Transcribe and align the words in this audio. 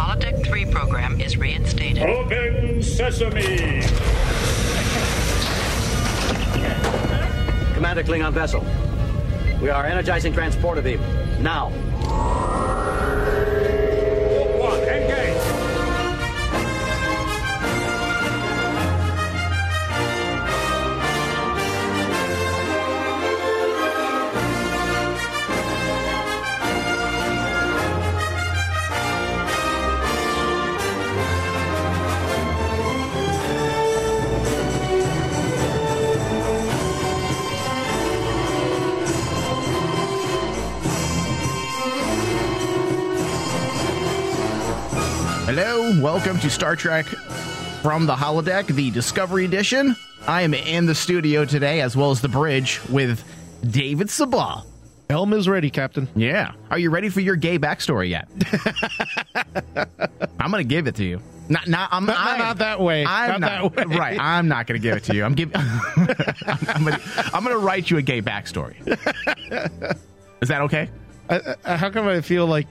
Holodeck 0.00 0.42
3 0.46 0.64
program 0.64 1.20
is 1.20 1.36
reinstated. 1.36 2.02
Open 2.04 2.82
sesame! 2.82 3.82
Commander 7.74 8.02
Klingon 8.02 8.32
vessel. 8.32 8.64
We 9.60 9.68
are 9.68 9.84
energizing 9.84 10.32
transporter 10.32 10.80
beam. 10.80 11.02
Now. 11.42 11.70
Hello, 45.52 46.00
welcome 46.00 46.38
to 46.38 46.48
Star 46.48 46.76
Trek 46.76 47.06
from 47.82 48.06
the 48.06 48.14
holodeck, 48.14 48.68
the 48.68 48.88
Discovery 48.92 49.44
Edition. 49.44 49.96
I 50.28 50.42
am 50.42 50.54
in 50.54 50.86
the 50.86 50.94
studio 50.94 51.44
today, 51.44 51.80
as 51.80 51.96
well 51.96 52.12
as 52.12 52.20
the 52.20 52.28
bridge, 52.28 52.80
with 52.88 53.24
David 53.68 54.06
Sabah. 54.06 54.64
Helm 55.08 55.32
is 55.32 55.48
ready, 55.48 55.68
Captain. 55.68 56.06
Yeah. 56.14 56.52
Are 56.70 56.78
you 56.78 56.90
ready 56.90 57.08
for 57.08 57.18
your 57.18 57.34
gay 57.34 57.58
backstory 57.58 58.10
yet? 58.10 58.28
I'm 60.38 60.52
going 60.52 60.62
to 60.62 60.68
give 60.68 60.86
it 60.86 60.94
to 60.94 61.04
you. 61.04 61.20
Not, 61.48 61.66
not, 61.66 61.88
I'm, 61.92 62.06
Not, 62.06 62.16
I'm, 62.16 62.38
not 62.38 62.58
that 62.58 62.80
way. 62.80 63.04
I'm 63.04 63.40
not, 63.40 63.40
not, 63.40 63.74
that 63.74 63.88
way. 63.88 63.96
right. 63.96 64.20
I'm 64.20 64.46
not 64.46 64.68
going 64.68 64.80
to 64.80 64.82
give 64.82 64.98
it 64.98 65.02
to 65.06 65.16
you. 65.16 65.24
I'm 65.24 65.34
giving. 65.34 65.56
I'm 65.56 66.86
I'm 67.34 67.42
going 67.42 67.56
to 67.56 67.58
write 67.58 67.90
you 67.90 67.96
a 67.96 68.02
gay 68.02 68.22
backstory. 68.22 68.76
Is 70.42 70.48
that 70.48 70.60
okay? 70.60 70.88
Uh, 71.28 71.54
uh, 71.64 71.76
how 71.76 71.90
come 71.90 72.06
I 72.06 72.20
feel 72.20 72.46
like, 72.46 72.68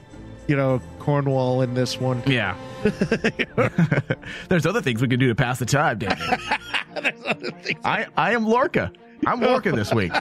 you 0.48 0.56
know, 0.56 0.80
Cornwell 1.10 1.62
in 1.62 1.74
this 1.74 1.98
one? 1.98 2.22
Yeah. 2.30 2.56
There's 4.48 4.64
other 4.64 4.80
things 4.80 5.02
we 5.02 5.08
can 5.08 5.18
do 5.18 5.26
to 5.26 5.34
pass 5.34 5.58
the 5.58 5.66
time, 5.66 5.98
David. 5.98 6.16
I, 7.84 8.06
I 8.16 8.32
am 8.34 8.46
Lorca. 8.46 8.92
I'm 9.26 9.40
Lorca 9.40 9.72
this 9.72 9.92
week. 9.92 10.12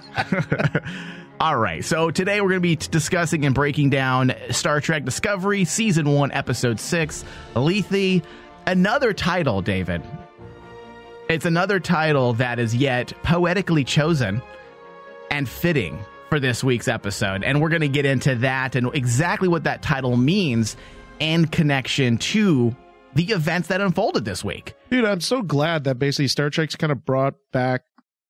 All 1.39 1.55
right. 1.57 1.85
So 1.85 2.09
today 2.09 2.41
we're 2.41 2.49
going 2.49 2.57
to 2.57 2.67
be 2.67 2.75
t- 2.75 2.87
discussing 2.89 3.45
and 3.45 3.53
breaking 3.53 3.91
down 3.91 4.33
Star 4.49 4.81
Trek 4.81 5.05
Discovery, 5.05 5.63
Season 5.63 6.09
1, 6.11 6.31
Episode 6.31 6.79
6, 6.79 7.23
Lethe. 7.53 8.23
Another 8.65 9.13
title, 9.13 9.61
David. 9.61 10.01
It's 11.29 11.45
another 11.45 11.79
title 11.79 12.33
that 12.33 12.57
is 12.57 12.75
yet 12.75 13.13
poetically 13.21 13.83
chosen 13.83 14.41
and 15.29 15.47
fitting 15.47 15.99
for 16.29 16.39
this 16.39 16.63
week's 16.63 16.87
episode. 16.87 17.43
And 17.43 17.61
we're 17.61 17.69
going 17.69 17.81
to 17.81 17.87
get 17.87 18.05
into 18.05 18.35
that 18.35 18.75
and 18.75 18.89
exactly 18.95 19.47
what 19.47 19.63
that 19.65 19.81
title 19.81 20.15
means 20.15 20.77
and 21.19 21.51
connection 21.51 22.17
to 22.17 22.75
the 23.15 23.23
events 23.31 23.67
that 23.69 23.81
unfolded 23.81 24.23
this 24.25 24.43
week. 24.43 24.75
Dude, 24.91 25.05
I'm 25.05 25.21
so 25.21 25.41
glad 25.41 25.83
that 25.85 25.97
basically 25.99 26.27
Star 26.27 26.49
Trek's 26.49 26.75
kind 26.75 26.91
of 26.91 27.03
brought 27.05 27.33
back 27.51 27.81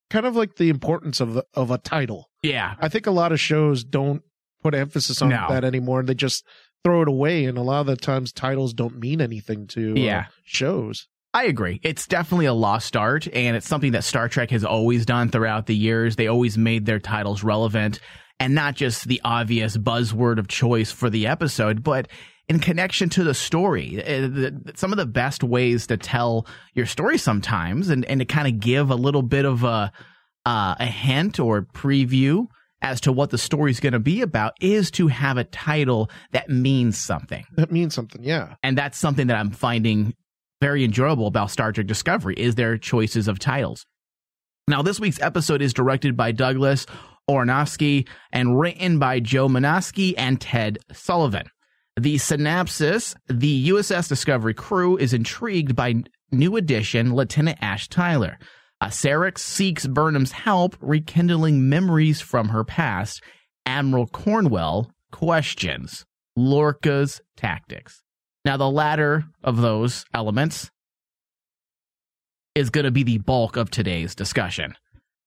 kind 0.10 0.26
of 0.26 0.36
like 0.36 0.56
the 0.56 0.70
importance 0.70 1.20
of 1.20 1.40
of 1.54 1.70
a 1.72 1.78
title. 1.78 2.30
Yeah. 2.42 2.76
I 2.80 2.88
think 2.88 3.06
a 3.06 3.12
lot 3.12 3.32
of 3.32 3.40
shows 3.40 3.84
don't 3.84 4.24
put 4.64 4.74
emphasis 4.74 5.22
on 5.22 5.30
No. 5.30 5.46
that 5.50 5.64
anymore. 5.64 6.02
They 6.04 6.14
just 6.16 6.46
throw 6.84 7.02
it 7.02 7.08
away, 7.10 7.44
and 7.46 7.58
a 7.58 7.62
lot 7.62 7.82
of 7.82 7.88
the 7.88 7.96
times 7.98 8.32
titles 8.32 8.74
don't 8.74 8.98
mean 9.00 9.20
anything 9.22 9.68
to 9.68 10.08
uh, 10.10 10.24
shows. 10.46 11.08
I 11.34 11.46
agree. 11.46 11.80
It's 11.84 12.08
definitely 12.08 12.48
a 12.48 12.54
lost 12.54 12.96
art, 12.96 13.28
and 13.32 13.56
it's 13.56 13.68
something 13.68 13.92
that 13.92 14.04
Star 14.04 14.28
Trek 14.30 14.50
has 14.52 14.64
always 14.64 15.06
done 15.06 15.30
throughout 15.30 15.68
the 15.68 15.76
years. 15.76 16.16
They 16.16 16.28
always 16.28 16.58
made 16.58 16.86
their 16.86 17.00
titles 17.00 17.44
relevant 17.44 18.00
and 18.40 18.56
not 18.56 18.74
just 18.76 19.08
the 19.08 19.22
obvious 19.24 19.78
buzzword 19.78 20.40
of 20.40 20.48
choice 20.48 20.92
for 20.92 21.10
the 21.10 21.28
episode, 21.28 21.84
but 21.84 22.08
in 22.48 22.60
connection 22.60 23.10
to 23.10 23.24
the 23.24 23.34
story. 23.36 24.02
Uh, 24.04 24.50
Some 24.76 24.92
of 24.92 24.98
the 24.98 25.06
best 25.06 25.44
ways 25.44 25.86
to 25.88 25.98
tell 25.98 26.48
your 26.74 26.88
story 26.88 27.18
sometimes 27.20 27.90
and, 27.90 28.06
and 28.06 28.22
to 28.22 28.26
kind 28.26 28.48
of 28.48 28.60
give 28.60 28.90
a 28.90 28.96
little 28.96 29.22
bit 29.22 29.46
of 29.46 29.64
a, 29.64 29.92
uh, 30.46 30.76
a 30.80 30.86
hint 30.86 31.40
or 31.40 31.62
preview 31.62 32.48
as 32.82 33.02
to 33.02 33.12
what 33.12 33.30
the 33.30 33.38
story's 33.38 33.80
going 33.80 33.94
to 33.94 34.00
be 34.00 34.22
about 34.22 34.54
is 34.62 34.90
to 34.92 35.08
have 35.10 35.38
a 35.38 35.44
title 35.44 36.10
that 36.32 36.50
means 36.50 36.98
something 36.98 37.46
That 37.56 37.72
means 37.72 37.94
something, 37.94 38.24
yeah. 38.24 38.56
and 38.64 38.78
that's 38.78 38.98
something 38.98 39.28
that 39.28 39.38
I'm 39.38 39.52
finding 39.52 40.16
very 40.62 40.84
enjoyable 40.84 41.28
about 41.28 41.52
Star 41.52 41.72
Trek 41.72 41.88
Discovery 41.88 42.36
is 42.36 42.56
their 42.56 42.78
choices 42.78 43.28
of 43.28 43.40
titles. 43.40 43.86
Now, 44.68 44.82
this 44.82 45.00
week's 45.00 45.22
episode 45.22 45.62
is 45.62 45.74
directed 45.74 46.16
by 46.16 46.32
Douglas 46.32 46.86
Aronofsky 47.30 48.08
and 48.32 48.60
written 48.60 49.00
by 49.00 49.20
Joe 49.20 49.48
Menosky 49.48 50.14
and 50.18 50.40
Ted 50.40 50.80
Sullivan. 50.92 51.48
The 51.98 52.18
synopsis: 52.18 53.16
The 53.28 53.70
USS 53.70 54.08
Discovery 54.08 54.54
crew 54.54 54.98
is 54.98 55.14
intrigued 55.14 55.76
by 55.76 56.04
new 56.32 56.56
addition 56.56 57.14
Lieutenant 57.14 57.58
Ash 57.62 57.88
Tyler. 57.88 58.38
Uh, 58.82 58.88
Sarek 58.88 59.38
seeks 59.38 59.86
Burnham's 59.86 60.32
help 60.32 60.78
rekindling 60.80 61.68
memories 61.68 62.22
from 62.22 62.50
her 62.50 62.64
past. 62.64 63.22
Admiral 63.66 64.08
Cornwell 64.08 64.92
questions 65.12 66.06
Lorca's 66.38 67.22
tactics. 67.36 68.04
Now, 68.46 68.58
the 68.58 68.70
latter 68.70 69.26
of 69.44 69.58
those 69.58 70.06
elements 70.14 70.72
is 72.56 72.70
going 72.70 72.86
to 72.86 72.92
be 72.92 73.04
the 73.04 73.18
bulk 73.18 73.58
of 73.58 73.70
today's 73.70 74.16
discussion 74.16 74.76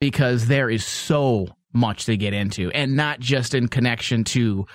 because 0.01 0.47
there 0.47 0.69
is 0.69 0.85
so 0.85 1.49
much 1.73 2.07
to 2.07 2.17
get 2.17 2.35
into, 2.35 2.71
and 2.73 2.97
not 2.97 3.21
just 3.21 3.55
in 3.55 3.69
connection 3.69 4.25
to 4.25 4.67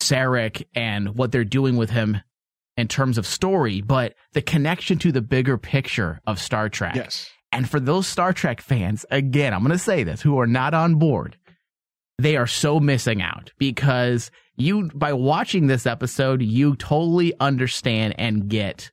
Sarek 0.00 0.64
and 0.74 1.16
what 1.16 1.30
they're 1.32 1.44
doing 1.44 1.76
with 1.76 1.90
him 1.90 2.20
in 2.76 2.88
terms 2.88 3.18
of 3.18 3.26
story, 3.26 3.80
but 3.80 4.14
the 4.32 4.42
connection 4.42 4.98
to 4.98 5.12
the 5.12 5.22
bigger 5.22 5.58
picture 5.58 6.20
of 6.26 6.40
Star 6.40 6.68
Trek. 6.68 6.96
Yes. 6.96 7.30
And 7.52 7.68
for 7.68 7.78
those 7.78 8.08
Star 8.08 8.32
Trek 8.32 8.60
fans, 8.60 9.06
again, 9.10 9.54
I'm 9.54 9.60
going 9.60 9.70
to 9.70 9.78
say 9.78 10.02
this, 10.02 10.20
who 10.20 10.40
are 10.40 10.46
not 10.46 10.74
on 10.74 10.96
board, 10.96 11.36
they 12.18 12.36
are 12.36 12.48
so 12.48 12.80
missing 12.80 13.22
out 13.22 13.52
because 13.58 14.30
you, 14.56 14.90
by 14.94 15.12
watching 15.12 15.66
this 15.66 15.86
episode, 15.86 16.42
you 16.42 16.76
totally 16.76 17.32
understand 17.40 18.14
and 18.18 18.48
get. 18.48 18.90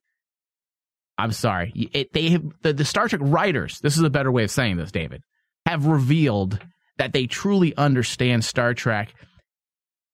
I'm 1.17 1.31
sorry. 1.31 1.71
It, 1.93 2.13
they 2.13 2.29
have, 2.29 2.43
the, 2.63 2.73
the 2.73 2.85
Star 2.85 3.07
Trek 3.07 3.21
writers, 3.23 3.79
this 3.81 3.95
is 3.97 4.03
a 4.03 4.09
better 4.09 4.31
way 4.31 4.43
of 4.43 4.51
saying 4.51 4.77
this, 4.77 4.91
David, 4.91 5.21
have 5.67 5.85
revealed 5.85 6.59
that 6.97 7.13
they 7.13 7.27
truly 7.27 7.75
understand 7.77 8.43
Star 8.43 8.73
Trek 8.73 9.13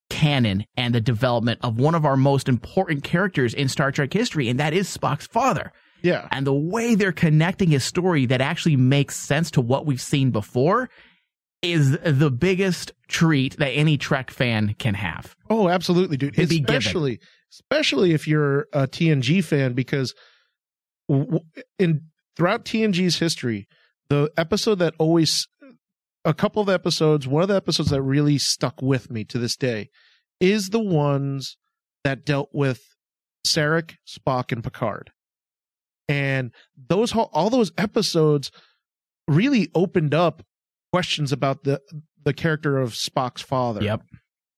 canon 0.09 0.66
and 0.75 0.94
the 0.96 1.02
development 1.02 1.59
of 1.64 1.79
one 1.79 1.96
of 1.96 2.06
our 2.06 2.18
most 2.18 2.47
important 2.50 3.03
characters 3.03 3.53
in 3.53 3.68
Star 3.68 3.91
Trek 3.91 4.14
history, 4.14 4.47
and 4.50 4.59
that 4.59 4.74
is 4.74 4.88
Spock's 4.96 5.28
father 5.28 5.72
Yeah. 6.02 6.28
and 6.31 6.47
the 6.47 6.53
way 6.53 6.96
they're 6.96 7.12
connecting 7.12 7.69
his 7.72 7.84
story 7.84 8.25
that 8.28 8.40
actually 8.41 8.78
makes 8.78 9.16
sense 9.18 9.52
to 9.52 9.62
what 9.62 9.85
we've 9.85 10.02
seen 10.02 10.31
before 10.31 10.90
is 11.62 11.97
the 12.03 12.31
biggest 12.31 12.91
treat 13.07 13.57
that 13.57 13.69
any 13.69 13.97
Trek 13.97 14.31
fan 14.31 14.75
can 14.78 14.94
have. 14.94 15.35
Oh, 15.50 15.69
absolutely, 15.69 16.18
dude. 16.18 16.38
Especially, 16.38 17.19
especially 17.51 18.13
if 18.13 18.28
you're 18.28 18.68
a 18.73 18.88
TNG 18.88 19.44
fan, 19.44 19.73
because 19.73 20.13
in 21.79 22.01
throughout 22.35 22.66
TNG's 22.66 23.17
history, 23.17 23.67
the 24.09 24.31
episode 24.38 24.79
that 24.79 24.94
always, 25.00 25.47
a 26.23 26.34
couple 26.34 26.62
of 26.62 26.69
episodes, 26.69 27.28
one 27.28 27.41
of 27.41 27.50
the 27.50 27.56
episodes 27.56 27.90
that 27.90 28.01
really 28.01 28.38
stuck 28.38 28.81
with 28.81 29.09
me 29.09 29.23
to 29.25 29.40
this 29.40 29.56
day, 29.56 29.90
is 30.40 30.69
the 30.69 30.79
ones 30.79 31.57
that 32.03 32.25
dealt 32.25 32.50
with 32.53 32.81
Sarek, 33.46 33.96
Spock, 34.08 34.52
and 34.52 34.64
Picard, 34.64 35.11
and 36.08 36.52
those 36.78 37.14
all 37.16 37.49
those 37.49 37.72
episodes 37.78 38.52
really 39.28 39.70
opened 39.73 40.14
up 40.14 40.43
questions 40.91 41.31
about 41.31 41.63
the 41.63 41.81
the 42.23 42.34
character 42.34 42.78
of 42.78 42.93
Spock's 42.93 43.41
father 43.41 43.81
Yep. 43.84 44.01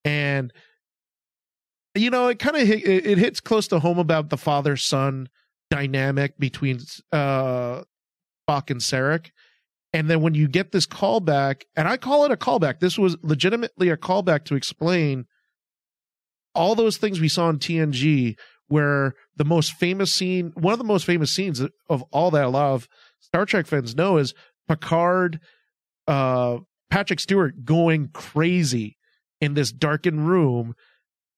and 0.04 0.52
you 1.94 2.10
know 2.10 2.28
it 2.28 2.38
kind 2.38 2.56
of 2.56 2.66
hit, 2.66 2.84
it, 2.84 3.06
it 3.06 3.18
hits 3.18 3.40
close 3.40 3.68
to 3.68 3.78
home 3.78 3.98
about 3.98 4.30
the 4.30 4.36
father 4.36 4.76
son 4.76 5.28
dynamic 5.70 6.38
between 6.38 6.78
uh 7.12 7.82
Spock 8.48 8.70
and 8.70 8.80
Sarek 8.80 9.30
and 9.92 10.08
then 10.08 10.20
when 10.20 10.34
you 10.34 10.48
get 10.48 10.72
this 10.72 10.86
callback 10.86 11.62
and 11.76 11.86
I 11.88 11.96
call 11.96 12.24
it 12.24 12.32
a 12.32 12.36
callback 12.36 12.80
this 12.80 12.98
was 12.98 13.16
legitimately 13.22 13.88
a 13.88 13.96
callback 13.96 14.44
to 14.46 14.54
explain 14.54 15.26
all 16.54 16.74
those 16.74 16.96
things 16.96 17.20
we 17.20 17.28
saw 17.28 17.48
in 17.48 17.58
TNG 17.58 18.36
where 18.66 19.14
the 19.36 19.44
most 19.44 19.72
famous 19.74 20.12
scene 20.12 20.52
one 20.54 20.72
of 20.72 20.78
the 20.78 20.84
most 20.84 21.04
famous 21.04 21.32
scenes 21.32 21.60
of 21.88 22.02
all 22.10 22.30
that 22.32 22.44
a 22.44 22.48
lot 22.48 22.72
of 22.74 22.88
Star 23.20 23.44
Trek 23.46 23.66
fans 23.66 23.94
know 23.94 24.16
is 24.16 24.34
Picard 24.68 25.38
uh 26.10 26.58
Patrick 26.90 27.20
Stewart 27.20 27.64
going 27.64 28.08
crazy 28.12 28.96
in 29.40 29.54
this 29.54 29.70
darkened 29.72 30.26
room, 30.28 30.74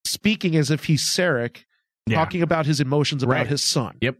speaking 0.06 0.56
as 0.56 0.70
if 0.70 0.84
he's 0.84 1.02
Sarek, 1.04 1.64
Yeah. 2.06 2.16
talking 2.16 2.42
about 2.42 2.64
his 2.66 2.80
emotions 2.80 3.22
about 3.22 3.32
Right. 3.34 3.46
his 3.46 3.62
son. 3.62 3.98
Yep. 4.00 4.16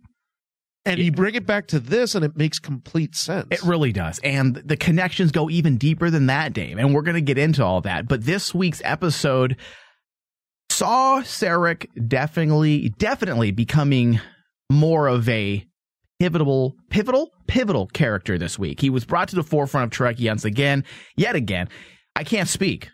And 0.85 0.99
you 1.01 1.11
bring 1.13 1.35
it 1.37 1.47
back 1.47 1.69
to 1.69 1.79
this, 1.79 2.15
and 2.17 2.25
it 2.25 2.37
makes 2.37 2.59
complete 2.59 3.15
sense. 3.15 3.47
It 3.53 3.63
really 3.63 3.93
does. 3.93 4.19
And 4.25 4.57
the 4.57 4.77
connections 4.77 5.31
go 5.31 5.49
even 5.49 5.79
deeper 5.79 6.11
than 6.11 6.27
that, 6.27 6.53
Dave. 6.53 6.77
And 6.77 6.93
we're 6.93 7.03
going 7.03 7.15
to 7.15 7.21
get 7.21 7.39
into 7.39 7.65
all 7.65 7.81
that. 7.83 8.09
But 8.09 8.25
this 8.25 8.53
week's 8.53 8.83
episode 8.85 9.57
saw 10.71 11.21
Sarek 11.23 11.87
definitely, 12.09 12.89
definitely 12.99 13.53
becoming 13.53 14.21
more 14.71 15.07
of 15.07 15.29
a 15.29 15.65
pivotal, 16.23 16.77
pivotal, 16.89 17.33
pivotal 17.49 17.89
character 17.89 18.39
this 18.39 18.57
week. 18.57 18.81
He 18.81 18.91
was 18.91 19.05
brought 19.05 19.27
to 19.31 19.35
the 19.35 19.43
forefront 19.43 19.87
of 19.87 19.91
Trek 19.91 20.19
once 20.21 20.45
again, 20.45 20.85
yet 21.17 21.35
again. 21.35 21.69
I 22.15 22.23
can't 22.23 22.49
speak. 22.49 22.91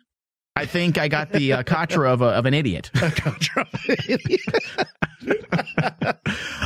I 0.56 0.64
think 0.64 0.96
I 0.96 1.08
got 1.08 1.30
the 1.30 1.52
uh, 1.52 1.62
katra 1.62 2.08
of, 2.10 2.22
a, 2.22 2.28
of 2.28 2.46
an 2.46 2.54
idiot. 2.54 2.90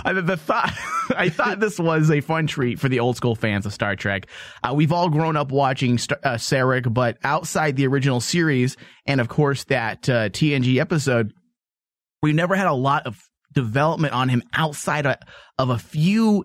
I, 0.05 0.13
the 0.13 0.37
thought, 0.37 0.73
I 1.17 1.31
thought 1.31 1.59
this 1.59 1.81
was 1.81 2.13
a 2.13 2.21
fun 2.21 2.47
treat 2.47 2.79
for 2.79 2.89
the 2.89 3.01
old 3.01 3.17
school 3.17 3.35
fans 3.35 3.67
of 3.67 3.73
Star 3.73 3.97
Trek. 3.97 4.29
Uh, 4.63 4.73
we've 4.73 4.93
all 4.93 5.09
grown 5.09 5.37
up 5.37 5.51
watching 5.51 5.99
Star, 5.99 6.21
uh, 6.23 6.35
Sarek, 6.35 6.95
but 6.95 7.19
outside 7.25 7.75
the 7.75 7.89
original 7.89 8.21
series 8.21 8.77
and 9.05 9.21
of 9.21 9.29
course 9.29 9.65
that 9.65 10.09
uh, 10.09 10.29
TNG 10.29 10.79
episode, 10.79 11.33
we 12.23 12.33
never 12.33 12.55
had 12.55 12.69
a 12.69 12.73
lot 12.73 13.09
of 13.09 13.21
development 13.53 14.15
on 14.15 14.29
him 14.29 14.43
outside 14.55 15.07
of, 15.07 15.17
of 15.59 15.71
a 15.71 15.79
few 15.79 16.45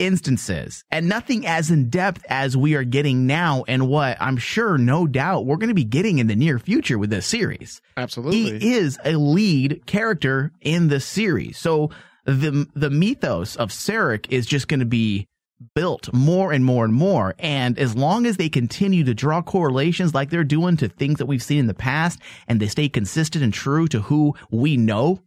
instances 0.00 0.82
and 0.90 1.08
nothing 1.08 1.46
as 1.46 1.70
in 1.70 1.90
depth 1.90 2.24
as 2.28 2.56
we 2.56 2.74
are 2.74 2.84
getting 2.84 3.26
now 3.26 3.64
and 3.68 3.86
what 3.86 4.16
I'm 4.20 4.38
sure 4.38 4.78
no 4.78 5.06
doubt 5.06 5.46
we're 5.46 5.58
going 5.58 5.68
to 5.68 5.74
be 5.74 5.84
getting 5.84 6.18
in 6.18 6.26
the 6.26 6.34
near 6.34 6.58
future 6.58 6.98
with 6.98 7.10
this 7.10 7.26
series. 7.26 7.80
Absolutely. 7.96 8.58
He 8.58 8.74
is 8.74 8.98
a 9.04 9.12
lead 9.12 9.86
character 9.86 10.52
in 10.60 10.88
this 10.88 11.04
series. 11.04 11.58
So 11.58 11.90
the 12.24 12.66
the 12.74 12.90
mythos 12.90 13.56
of 13.56 13.70
Sarek 13.70 14.26
is 14.30 14.46
just 14.46 14.68
going 14.68 14.80
to 14.80 14.86
be 14.86 15.26
built 15.74 16.12
more 16.14 16.52
and 16.52 16.64
more 16.64 16.84
and 16.84 16.94
more. 16.94 17.34
And 17.38 17.78
as 17.78 17.94
long 17.94 18.26
as 18.26 18.38
they 18.38 18.48
continue 18.48 19.04
to 19.04 19.14
draw 19.14 19.42
correlations 19.42 20.14
like 20.14 20.30
they're 20.30 20.44
doing 20.44 20.78
to 20.78 20.88
things 20.88 21.18
that 21.18 21.26
we've 21.26 21.42
seen 21.42 21.58
in 21.58 21.66
the 21.66 21.74
past 21.74 22.18
and 22.48 22.58
they 22.58 22.68
stay 22.68 22.88
consistent 22.88 23.44
and 23.44 23.52
true 23.52 23.86
to 23.88 24.00
who 24.00 24.34
we 24.50 24.78
know 24.78 25.20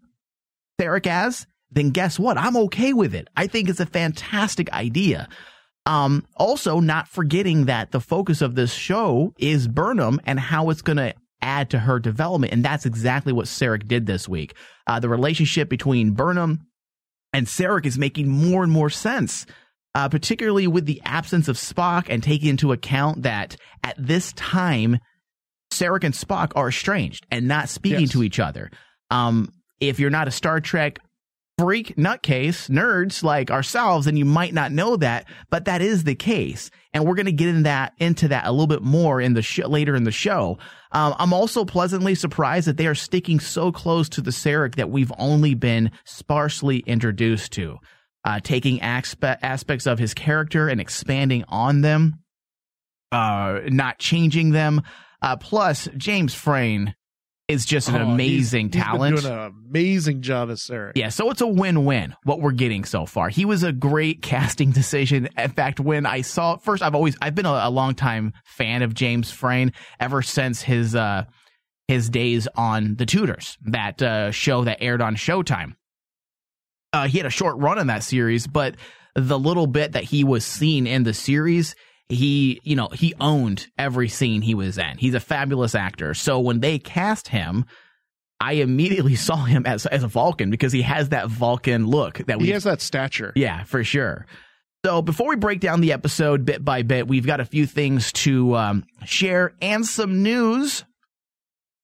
Sarek 0.81 1.06
as, 1.06 1.46
then 1.74 1.90
guess 1.90 2.20
what? 2.20 2.38
I'm 2.38 2.56
okay 2.58 2.94
with 2.94 3.14
it. 3.16 3.28
I 3.36 3.48
think 3.48 3.70
it's 3.70 3.80
a 3.80 3.86
fantastic 3.86 4.72
idea. 4.72 5.28
Um, 5.86 6.25
also 6.38 6.80
not 6.80 7.08
forgetting 7.10 7.66
that 7.66 7.92
the 7.92 8.00
focus 8.00 8.42
of 8.42 8.56
this 8.56 8.74
show 8.74 9.34
is 9.38 9.68
Burnham 9.68 10.22
and 10.25 10.40
how 10.40 10.70
it's 10.70 10.81
going 10.81 10.98
to 10.98 11.14
add 11.42 11.70
to 11.72 11.80
her 11.80 12.00
development. 12.00 12.54
And 12.54 12.64
that's 12.64 12.86
exactly 12.86 13.34
what 13.34 13.48
Sarek 13.48 13.88
did 13.88 14.06
this 14.06 14.30
week. 14.30 14.54
Uh, 14.88 15.00
the 15.02 15.10
relationship 15.10 15.68
between 15.70 16.12
Burnham 16.12 16.68
and 17.34 17.48
Sarek 17.48 17.86
is 17.86 17.98
making 17.98 18.30
more 18.30 18.64
and 18.64 18.72
more 18.72 18.90
sense. 18.90 19.46
Uh, 19.96 20.10
particularly 20.10 20.66
with 20.66 20.88
the 20.88 21.00
absence 21.06 21.48
of 21.48 21.56
Spock 21.56 22.08
and 22.10 22.24
taking 22.24 22.50
into 22.50 22.72
account 22.72 23.22
that 23.24 23.56
at 23.84 23.96
this 24.00 24.34
time, 24.34 24.98
Sarek 25.72 26.04
and 26.04 26.16
Spock 26.16 26.52
are 26.56 26.69
estranged 26.69 27.28
and 27.30 27.48
not 27.48 27.69
speaking 27.69 28.02
Yes. 28.02 28.12
to 28.12 28.24
each 28.24 28.40
other. 28.40 28.72
Um, 29.12 29.52
if 29.80 30.00
you're 30.00 30.10
not 30.10 30.28
a 30.28 30.31
Star 30.31 30.60
Trek 30.62 30.98
freak 31.63 31.95
nutcase 31.95 32.69
nerds 32.69 33.24
like 33.24 33.50
ourselves, 33.50 34.06
then 34.06 34.18
you 34.18 34.25
might 34.25 34.54
not 34.54 34.74
know 34.74 34.98
that, 34.98 35.25
but 35.50 35.63
that 35.63 35.81
is 35.81 36.04
the 36.04 36.13
case. 36.13 36.69
And 36.94 37.06
we're 37.06 37.15
going 37.15 37.25
to 37.27 37.31
get 37.31 37.48
in 37.48 37.63
that 37.63 37.94
into 38.00 38.27
that 38.27 38.45
a 38.45 38.51
little 38.51 38.68
bit 38.68 38.81
more 38.81 39.21
in 39.21 39.33
the 39.33 39.42
sh- 39.42 39.60
later 39.60 39.95
in 39.95 40.04
the 40.04 40.12
show. 40.12 40.57
Um, 40.92 41.15
I'm 41.18 41.31
also 41.31 41.63
pleasantly 41.63 42.15
surprised 42.15 42.68
that 42.68 42.75
they 42.75 42.86
are 42.86 42.95
sticking 42.95 43.39
so 43.39 43.71
close 43.71 44.10
to 44.10 44.21
the 44.21 44.31
Sarek 44.31 44.75
that 44.75 44.89
we've 44.89 45.12
only 45.18 45.54
been 45.54 45.92
sparsely 46.04 46.80
introduced 46.80 47.54
to, 47.54 47.77
uh, 48.25 48.42
taking 48.44 48.80
aspe- 48.80 49.39
aspects 49.42 49.88
of 49.88 50.00
his 50.00 50.13
character 50.13 50.68
and 50.68 50.81
expanding 50.81 51.45
on 51.48 51.80
them, 51.80 52.19
uh, 53.13 53.62
not 53.68 54.00
changing 54.00 54.51
them. 54.51 54.81
Uh, 55.21 55.38
plus, 55.38 55.88
James 55.95 56.33
Frain 56.33 56.94
is 57.50 57.66
just 57.66 57.90
an 57.90 57.95
Oh, 57.95 57.98
he's- 58.00 58.13
amazing 58.13 58.66
he's 58.68 58.72
been 58.74 58.81
talent. 58.84 59.18
doing 59.22 59.34
an 59.34 59.54
amazing 59.69 60.22
job 60.22 60.50
as 60.50 60.62
Sarek. 60.62 60.94
Yeah, 60.95 61.10
so 61.10 61.30
it's 61.30 61.42
a 61.42 61.48
win-win 61.48 62.16
what 62.24 62.40
we're 62.40 62.51
getting 62.54 62.86
so 62.86 63.06
far. 63.06 63.30
He 63.30 63.44
was 63.44 63.63
a 63.63 63.74
great 63.74 64.22
casting 64.22 64.72
decision. 64.81 65.28
In 65.38 65.50
fact, 65.51 65.80
when 65.80 66.06
I 66.06 66.22
saw 66.22 66.56
first, 66.57 66.81
I've 66.81 66.95
always 66.95 67.18
I've 67.22 67.36
been 67.36 67.45
a, 67.45 67.62
a 67.63 67.69
long 67.69 67.95
time 67.95 68.34
fan 68.45 68.81
of 68.81 68.94
James 68.94 69.30
Frain 69.30 69.74
ever 70.00 70.22
since 70.22 70.62
his 70.62 70.95
uh 70.95 71.25
his 71.90 72.10
days 72.10 72.48
on 72.56 72.95
The 72.95 73.06
Tudors, 73.06 73.57
that 73.66 74.01
uh, 74.01 74.31
show 74.31 74.63
that 74.63 74.78
aired 74.81 75.01
on 75.01 75.18
Showtime. 75.18 75.74
Uh, 76.94 77.07
he 77.07 77.18
had 77.18 77.28
a 77.28 77.30
short 77.31 77.57
run 77.57 77.78
in 77.78 77.88
that 77.88 78.04
series, 78.04 78.48
but 78.48 78.75
the 79.16 79.38
little 79.38 79.68
bit 79.68 79.92
that 79.92 80.06
he 80.06 80.24
was 80.24 80.45
seen 80.45 80.88
in 80.88 81.04
the 81.04 81.13
series, 81.13 81.75
he, 82.13 82.60
you 82.63 82.75
know, 82.75 82.88
he 82.89 83.13
owned 83.19 83.68
every 83.77 84.10
scene 84.10 84.42
he 84.42 84.56
was 84.56 84.77
in. 84.77 84.98
He's 84.98 85.13
a 85.13 85.19
fabulous 85.19 85.75
actor. 85.75 86.13
So 86.13 86.39
when 86.39 86.60
they 86.60 86.80
cast 86.80 87.27
him, 87.27 87.65
I 88.39 88.54
immediately 88.54 89.15
saw 89.27 89.44
him 89.44 89.65
as 89.65 89.86
as 89.86 90.04
a 90.04 90.07
Vulcan 90.07 90.50
because 90.50 90.71
he 90.74 90.81
has 90.81 91.10
that 91.10 91.27
Vulcan 91.27 91.88
look 91.88 92.19
that 92.19 92.39
we 92.39 92.48
He 92.48 92.51
has 92.51 92.63
that 92.63 92.81
stature. 92.81 93.33
yeah, 93.36 93.63
for 93.63 93.83
sure. 93.83 94.25
So 94.86 95.01
before 95.01 95.30
we 95.30 95.38
break 95.38 95.62
down 95.62 95.80
the 95.80 95.94
episode 95.94 96.44
bit 96.44 96.63
by 96.63 96.81
bit, 96.81 97.07
we've 97.07 97.25
got 97.25 97.39
a 97.39 97.45
few 97.45 97.65
things 97.65 98.12
to 98.13 98.54
um, 98.57 98.83
share 99.06 99.54
and 99.62 99.86
some 99.86 100.24
news. 100.24 100.83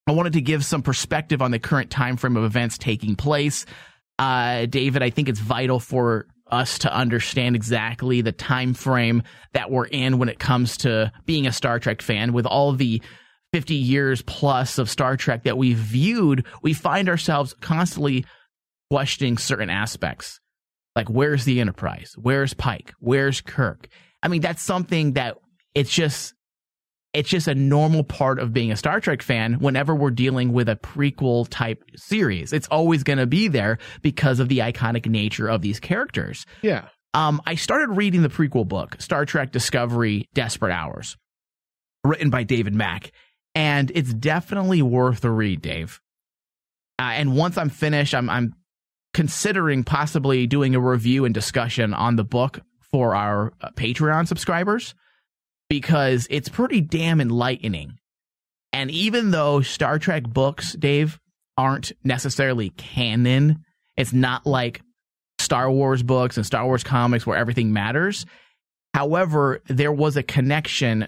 I 0.06 0.12
wanted 0.12 0.34
to 0.34 0.42
give 0.42 0.66
some 0.66 0.82
perspective 0.82 1.42
on 1.42 1.52
the 1.52 1.60
current 1.60 1.92
time 1.92 2.18
frame 2.18 2.36
of 2.36 2.44
events 2.44 2.78
taking 2.78 3.16
place. 3.16 3.66
Uh, 4.18 4.66
David, 4.66 5.02
I 5.02 5.12
think 5.12 5.30
it's 5.30 5.40
vital 5.40 5.80
for 5.80 6.28
us 6.52 6.80
to 6.80 6.94
understand 6.94 7.56
exactly 7.56 8.22
the 8.22 8.32
time 8.32 8.74
frame 8.74 9.24
that 9.54 9.72
we're 9.72 9.86
in 9.86 10.18
when 10.18 10.30
it 10.30 10.40
comes 10.40 10.78
to 10.78 11.12
being 11.26 11.48
a 11.48 11.52
Star 11.52 11.80
Trek 11.80 12.02
fan. 12.02 12.34
With 12.34 12.46
all 12.46 12.74
the 12.74 13.02
50 13.54 13.76
years 13.76 14.22
plus 14.22 14.78
of 14.78 14.90
Star 14.90 15.18
Trek 15.18 15.44
that 15.44 15.58
we've 15.58 15.78
viewed, 15.78 16.46
we 16.62 16.74
find 16.74 17.10
ourselves 17.10 17.56
constantly 17.62 18.26
questioning 18.90 19.38
certain 19.38 19.70
aspects. 19.70 20.40
Like, 20.96 21.10
where's 21.10 21.46
the 21.46 21.62
Enterprise? 21.62 22.16
Where's 22.18 22.54
Pike? 22.54 22.94
Where's 23.00 23.42
Kirk? 23.42 23.88
I 24.22 24.28
mean, 24.28 24.42
that's 24.42 24.62
something 24.62 25.14
that 25.14 25.38
it's 25.74 25.92
just 25.92 26.34
it's 27.14 27.30
just 27.30 27.48
a 27.48 27.56
normal 27.56 28.04
part 28.04 28.40
of 28.40 28.54
being 28.54 28.72
a 28.72 28.76
Star 28.76 29.00
Trek 29.00 29.22
fan 29.22 29.56
whenever 29.56 29.96
we're 29.96 30.12
dealing 30.12 30.54
with 30.54 30.70
a 30.70 30.76
prequel 30.76 31.48
type 31.50 31.84
series. 31.96 32.54
It's 32.54 32.68
always 32.68 33.04
going 33.04 33.18
to 33.18 33.26
be 33.26 33.48
there 33.48 33.80
because 34.02 34.40
of 34.40 34.48
the 34.48 34.60
iconic 34.60 35.08
nature 35.08 35.48
of 35.48 35.62
these 35.62 35.80
characters. 35.80 36.46
Yeah. 36.62 36.88
Um, 37.16 37.42
I 37.48 37.56
started 37.56 37.96
reading 37.96 38.22
the 38.22 38.30
prequel 38.30 38.68
book, 38.68 39.02
Star 39.02 39.26
Trek 39.26 39.52
Discovery 39.52 40.30
Desperate 40.36 40.72
Hours, 40.72 41.18
written 42.04 42.30
by 42.30 42.44
David 42.44 42.76
Mack, 42.76 43.12
and 43.56 43.92
it's 43.96 44.14
definitely 44.14 44.84
worth 44.84 45.26
a 45.26 45.32
read, 45.32 45.62
Dave. 45.62 46.00
Uh, 47.00 47.14
and 47.16 47.36
once 47.36 47.58
I'm 47.58 47.70
finished, 47.70 48.14
I'm, 48.14 48.30
I'm 48.30 48.54
considering 49.16 49.84
possibly 49.84 50.46
doing 50.46 50.76
a 50.76 50.80
review 50.80 51.26
and 51.26 51.34
discussion 51.34 51.96
on 51.96 52.16
the 52.16 52.24
book 52.24 52.60
for 52.92 53.16
our 53.16 53.54
uh, 53.62 53.70
Patreon 53.72 54.28
subscribers 54.28 54.94
because 55.70 56.28
it's 56.30 56.50
pretty 56.50 56.82
damn 56.82 57.22
enlightening. 57.22 57.98
And 58.74 58.92
even 58.92 59.32
though 59.32 59.62
Star 59.62 59.98
Trek 60.00 60.24
books, 60.24 60.74
Dave, 60.74 61.20
aren't 61.58 61.92
necessarily 62.04 62.70
canon, 62.72 63.64
it's 63.98 64.14
not 64.14 64.46
like 64.46 64.82
Star 65.40 65.72
Wars 65.72 66.04
books 66.04 66.38
and 66.38 66.46
Star 66.46 66.66
Wars 66.66 66.84
comics 66.84 67.26
where 67.26 67.38
everything 67.38 67.72
matters. 67.74 68.26
However, 68.94 69.62
there 69.68 69.92
was 69.92 70.18
a 70.18 70.24
connection 70.24 71.08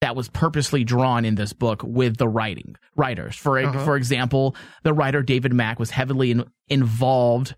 that 0.00 0.16
was 0.16 0.28
purposely 0.28 0.82
drawn 0.82 1.24
in 1.24 1.36
this 1.36 1.52
book 1.52 1.82
with 1.84 2.16
the 2.16 2.28
writing 2.28 2.74
writers. 2.96 3.36
For 3.36 3.58
Uh-huh. 3.58 3.84
for 3.84 3.96
example, 3.96 4.56
the 4.82 4.92
writer 4.92 5.22
David 5.22 5.52
Mack 5.52 5.78
was 5.78 5.90
heavily 5.90 6.32
in, 6.32 6.44
involved 6.68 7.54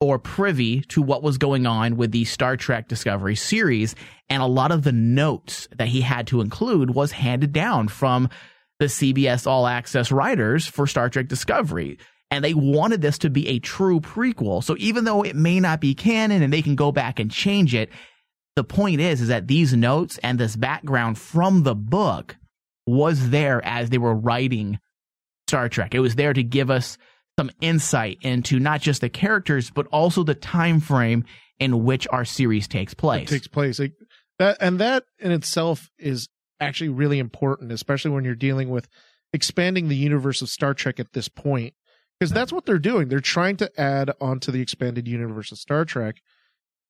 or 0.00 0.18
privy 0.18 0.80
to 0.82 1.00
what 1.00 1.22
was 1.22 1.38
going 1.38 1.66
on 1.66 1.96
with 1.96 2.12
the 2.12 2.24
Star 2.24 2.56
Trek 2.56 2.88
Discovery 2.88 3.36
series, 3.36 3.94
and 4.28 4.42
a 4.42 4.46
lot 4.46 4.72
of 4.72 4.82
the 4.82 4.92
notes 4.92 5.68
that 5.76 5.88
he 5.88 6.00
had 6.00 6.26
to 6.28 6.40
include 6.40 6.94
was 6.94 7.12
handed 7.12 7.52
down 7.52 7.88
from 7.88 8.28
the 8.80 8.86
CBS 8.86 9.46
All 9.46 9.66
Access 9.66 10.10
writers 10.10 10.66
for 10.66 10.86
Star 10.86 11.08
Trek 11.08 11.28
Discovery. 11.28 11.98
And 12.30 12.44
they 12.44 12.54
wanted 12.54 13.00
this 13.00 13.18
to 13.18 13.30
be 13.30 13.46
a 13.48 13.60
true 13.60 14.00
prequel. 14.00 14.64
So 14.64 14.74
even 14.78 15.04
though 15.04 15.22
it 15.22 15.36
may 15.36 15.60
not 15.60 15.80
be 15.80 15.94
canon 15.94 16.42
and 16.42 16.52
they 16.52 16.62
can 16.62 16.74
go 16.74 16.90
back 16.90 17.20
and 17.20 17.30
change 17.30 17.74
it, 17.74 17.90
the 18.56 18.64
point 18.64 19.00
is, 19.00 19.20
is 19.20 19.28
that 19.28 19.46
these 19.46 19.74
notes 19.74 20.18
and 20.22 20.38
this 20.38 20.56
background 20.56 21.18
from 21.18 21.62
the 21.62 21.74
book 21.74 22.36
was 22.86 23.30
there 23.30 23.64
as 23.64 23.90
they 23.90 23.98
were 23.98 24.14
writing 24.14 24.78
Star 25.48 25.68
Trek. 25.68 25.94
It 25.94 26.00
was 26.00 26.16
there 26.16 26.32
to 26.32 26.42
give 26.42 26.70
us 26.70 26.98
some 27.38 27.50
insight 27.60 28.18
into 28.22 28.58
not 28.60 28.80
just 28.80 29.00
the 29.00 29.08
characters, 29.08 29.70
but 29.70 29.86
also 29.88 30.22
the 30.22 30.34
time 30.34 30.80
frame 30.80 31.24
in 31.58 31.84
which 31.84 32.06
our 32.10 32.24
series 32.24 32.68
takes 32.68 32.94
place. 32.94 33.28
It 33.28 33.34
takes 33.34 33.48
place. 33.48 33.78
Like, 33.78 33.92
that 34.38 34.56
and 34.60 34.78
that 34.80 35.04
in 35.18 35.32
itself 35.32 35.90
is 35.98 36.28
actually 36.60 36.90
really 36.90 37.18
important, 37.18 37.72
especially 37.72 38.10
when 38.10 38.24
you're 38.24 38.34
dealing 38.34 38.70
with 38.70 38.88
expanding 39.32 39.88
the 39.88 39.96
universe 39.96 40.42
of 40.42 40.48
Star 40.48 40.74
Trek 40.74 41.00
at 41.00 41.12
this 41.12 41.28
point. 41.28 41.74
because 42.18 42.32
that's 42.32 42.52
what 42.52 42.64
they're 42.64 42.78
doing. 42.78 43.08
They're 43.08 43.20
trying 43.20 43.56
to 43.58 43.70
add 43.80 44.10
onto 44.20 44.52
the 44.52 44.60
expanded 44.60 45.08
universe 45.08 45.52
of 45.52 45.58
Star 45.58 45.84
Trek, 45.84 46.16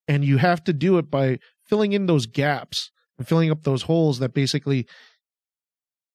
and 0.07 0.23
you 0.23 0.37
have 0.37 0.63
to 0.65 0.73
do 0.73 0.97
it 0.97 1.09
by 1.09 1.39
filling 1.63 1.93
in 1.93 2.05
those 2.05 2.25
gaps 2.25 2.91
and 3.17 3.27
filling 3.27 3.51
up 3.51 3.63
those 3.63 3.83
holes 3.83 4.19
that 4.19 4.33
basically 4.33 4.87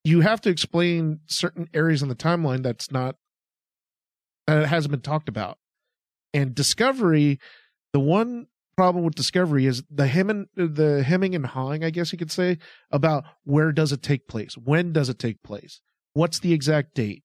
you 0.04 0.20
have 0.20 0.40
to 0.42 0.50
explain 0.50 1.20
certain 1.26 1.68
areas 1.75 2.02
in 2.02 2.08
the 2.08 2.14
timeline 2.14 2.62
that's 2.62 2.90
not 2.90 3.16
that 4.59 4.66
hasn't 4.66 4.90
been 4.90 5.00
talked 5.00 5.28
about. 5.28 5.59
And 6.33 6.54
Discovery, 6.54 7.38
the 7.92 8.00
one 8.00 8.47
problem 8.76 9.04
with 9.04 9.14
Discovery 9.14 9.66
is 9.66 9.83
the 9.90 10.07
hemming, 10.07 10.47
the 10.57 11.02
hemming 11.02 11.35
and 11.35 11.47
hawing, 11.47 11.85
I 11.85 11.90
guess 11.90 12.12
you 12.12 12.19
could 12.19 12.30
say, 12.30 12.59
about 12.90 13.25
where 13.45 13.73
does 13.73 13.92
it 13.92 14.02
take 14.02 14.26
place, 14.26 14.54
when 14.54 14.92
does 14.92 15.09
it 15.09 15.19
take 15.19 15.42
place, 15.42 15.80
what's 16.14 16.38
the 16.38 16.52
exact 16.52 16.95
date, 16.95 17.23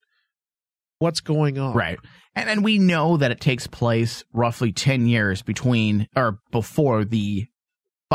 what's 1.00 1.22
going 1.22 1.58
on, 1.58 1.74
Right. 1.76 2.00
And 2.36 2.50
and 2.50 2.64
we 2.64 2.78
know 2.78 3.18
that 3.18 3.32
it 3.32 3.40
takes 3.40 3.68
place 3.68 4.24
roughly 4.34 4.74
10 4.74 5.08
years 5.08 5.42
between 5.42 6.08
or 6.16 6.40
before 6.52 7.06
the 7.06 7.48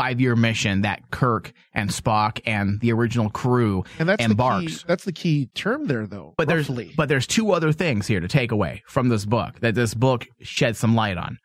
5-year 0.01 0.35
mission 0.35 0.81
that 0.81 1.11
Kirk 1.11 1.51
and 1.73 1.89
Spock 1.89 2.39
and 2.45 2.79
the 2.79 2.91
original 2.91 3.29
crew 3.29 3.83
And 3.99 4.09
that's 4.09 4.23
embarks. 4.23 4.63
the 4.65 4.69
key. 4.79 4.83
That's 4.87 5.03
the 5.03 5.11
key 5.11 5.45
term 5.53 5.85
there, 5.87 6.07
though. 6.07 6.33
But 6.37 6.47
there's 6.47 6.69
but 6.95 7.07
there's 7.09 7.27
two 7.27 7.51
other 7.51 7.71
things 7.71 8.07
here 8.07 8.19
to 8.19 8.27
take 8.27 8.51
away 8.51 8.83
from 8.87 9.09
this 9.09 9.25
book 9.25 9.59
that 9.59 9.75
this 9.75 9.93
book 9.93 10.25
sheds 10.41 10.79
some 10.79 10.95
light 10.95 11.17
on. 11.17 11.37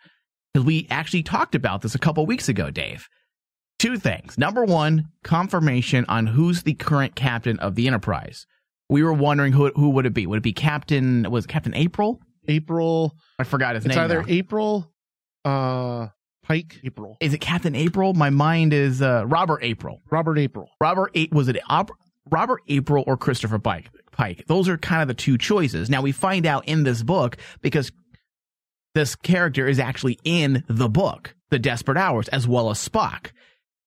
Because 0.55 0.65
we 0.65 0.87
actually 0.91 1.23
talked 1.23 1.55
about 1.55 1.83
this 1.83 1.95
a 1.95 1.99
couple 1.99 2.25
weeks 2.25 2.49
ago, 2.49 2.71
Dave. 2.71 3.07
Two 3.79 3.99
things. 3.99 4.39
Number 4.39 4.65
one, 4.65 5.09
confirmation 5.23 6.07
on 6.09 6.27
who's 6.27 6.63
the 6.63 6.73
current 6.73 7.15
captain 7.15 7.59
of 7.59 7.75
the 7.75 7.87
Enterprise. 7.87 8.47
We 8.89 9.03
were 9.03 9.13
wondering 9.13 9.53
who 9.53 9.71
who 9.77 9.91
would 9.91 10.07
it 10.07 10.15
be? 10.15 10.27
Would 10.27 10.39
it 10.39 10.43
be 10.43 10.55
Captain 10.55 11.31
was 11.31 11.45
it 11.45 11.49
Captain 11.49 11.75
April? 11.75 12.21
April. 12.49 13.15
I 13.39 13.45
forgot 13.45 13.75
his 13.75 13.85
It's 13.85 13.95
name. 13.95 14.05
It's 14.05 14.11
either 14.13 14.23
now. 14.23 14.29
April, 14.33 14.93
uh, 15.45 16.07
Pike, 16.47 16.81
April, 16.85 17.17
Is 17.21 17.35
it 17.35 17.39
Captain 17.39 17.75
April? 17.75 18.15
My 18.15 18.31
mind 18.31 18.73
is 18.73 19.03
uh, 19.03 19.25
Robert 19.27 19.61
April. 19.63 20.01
Robert 20.11 20.39
April. 20.39 20.69
Robert 20.81 21.11
A- 21.17 21.29
was 21.33 21.49
it 21.49 21.59
Ob- 21.69 21.91
Robert 22.31 22.63
April 22.69 23.03
or 23.07 23.17
Christopher 23.17 23.59
Pike? 23.59 23.91
Pike. 24.13 24.45
Those 24.47 24.69
are 24.69 24.79
kind 24.79 25.03
of 25.03 25.09
the 25.09 25.15
two 25.15 25.39
choices. 25.39 25.91
Now 25.91 26.03
we 26.03 26.13
find 26.13 26.47
out 26.47 26.69
in 26.69 26.85
this 26.85 27.03
book 27.03 27.37
because 27.63 27.91
this 28.95 29.17
character 29.17 29.67
is 29.67 29.79
actually 29.79 30.19
in 30.25 30.65
the 30.69 30.89
book, 30.89 31.35
The 31.51 31.59
Desperate 31.59 31.99
Hours, 31.99 32.29
as 32.29 32.47
well 32.49 32.71
as 32.71 32.79
Spock. 32.89 33.33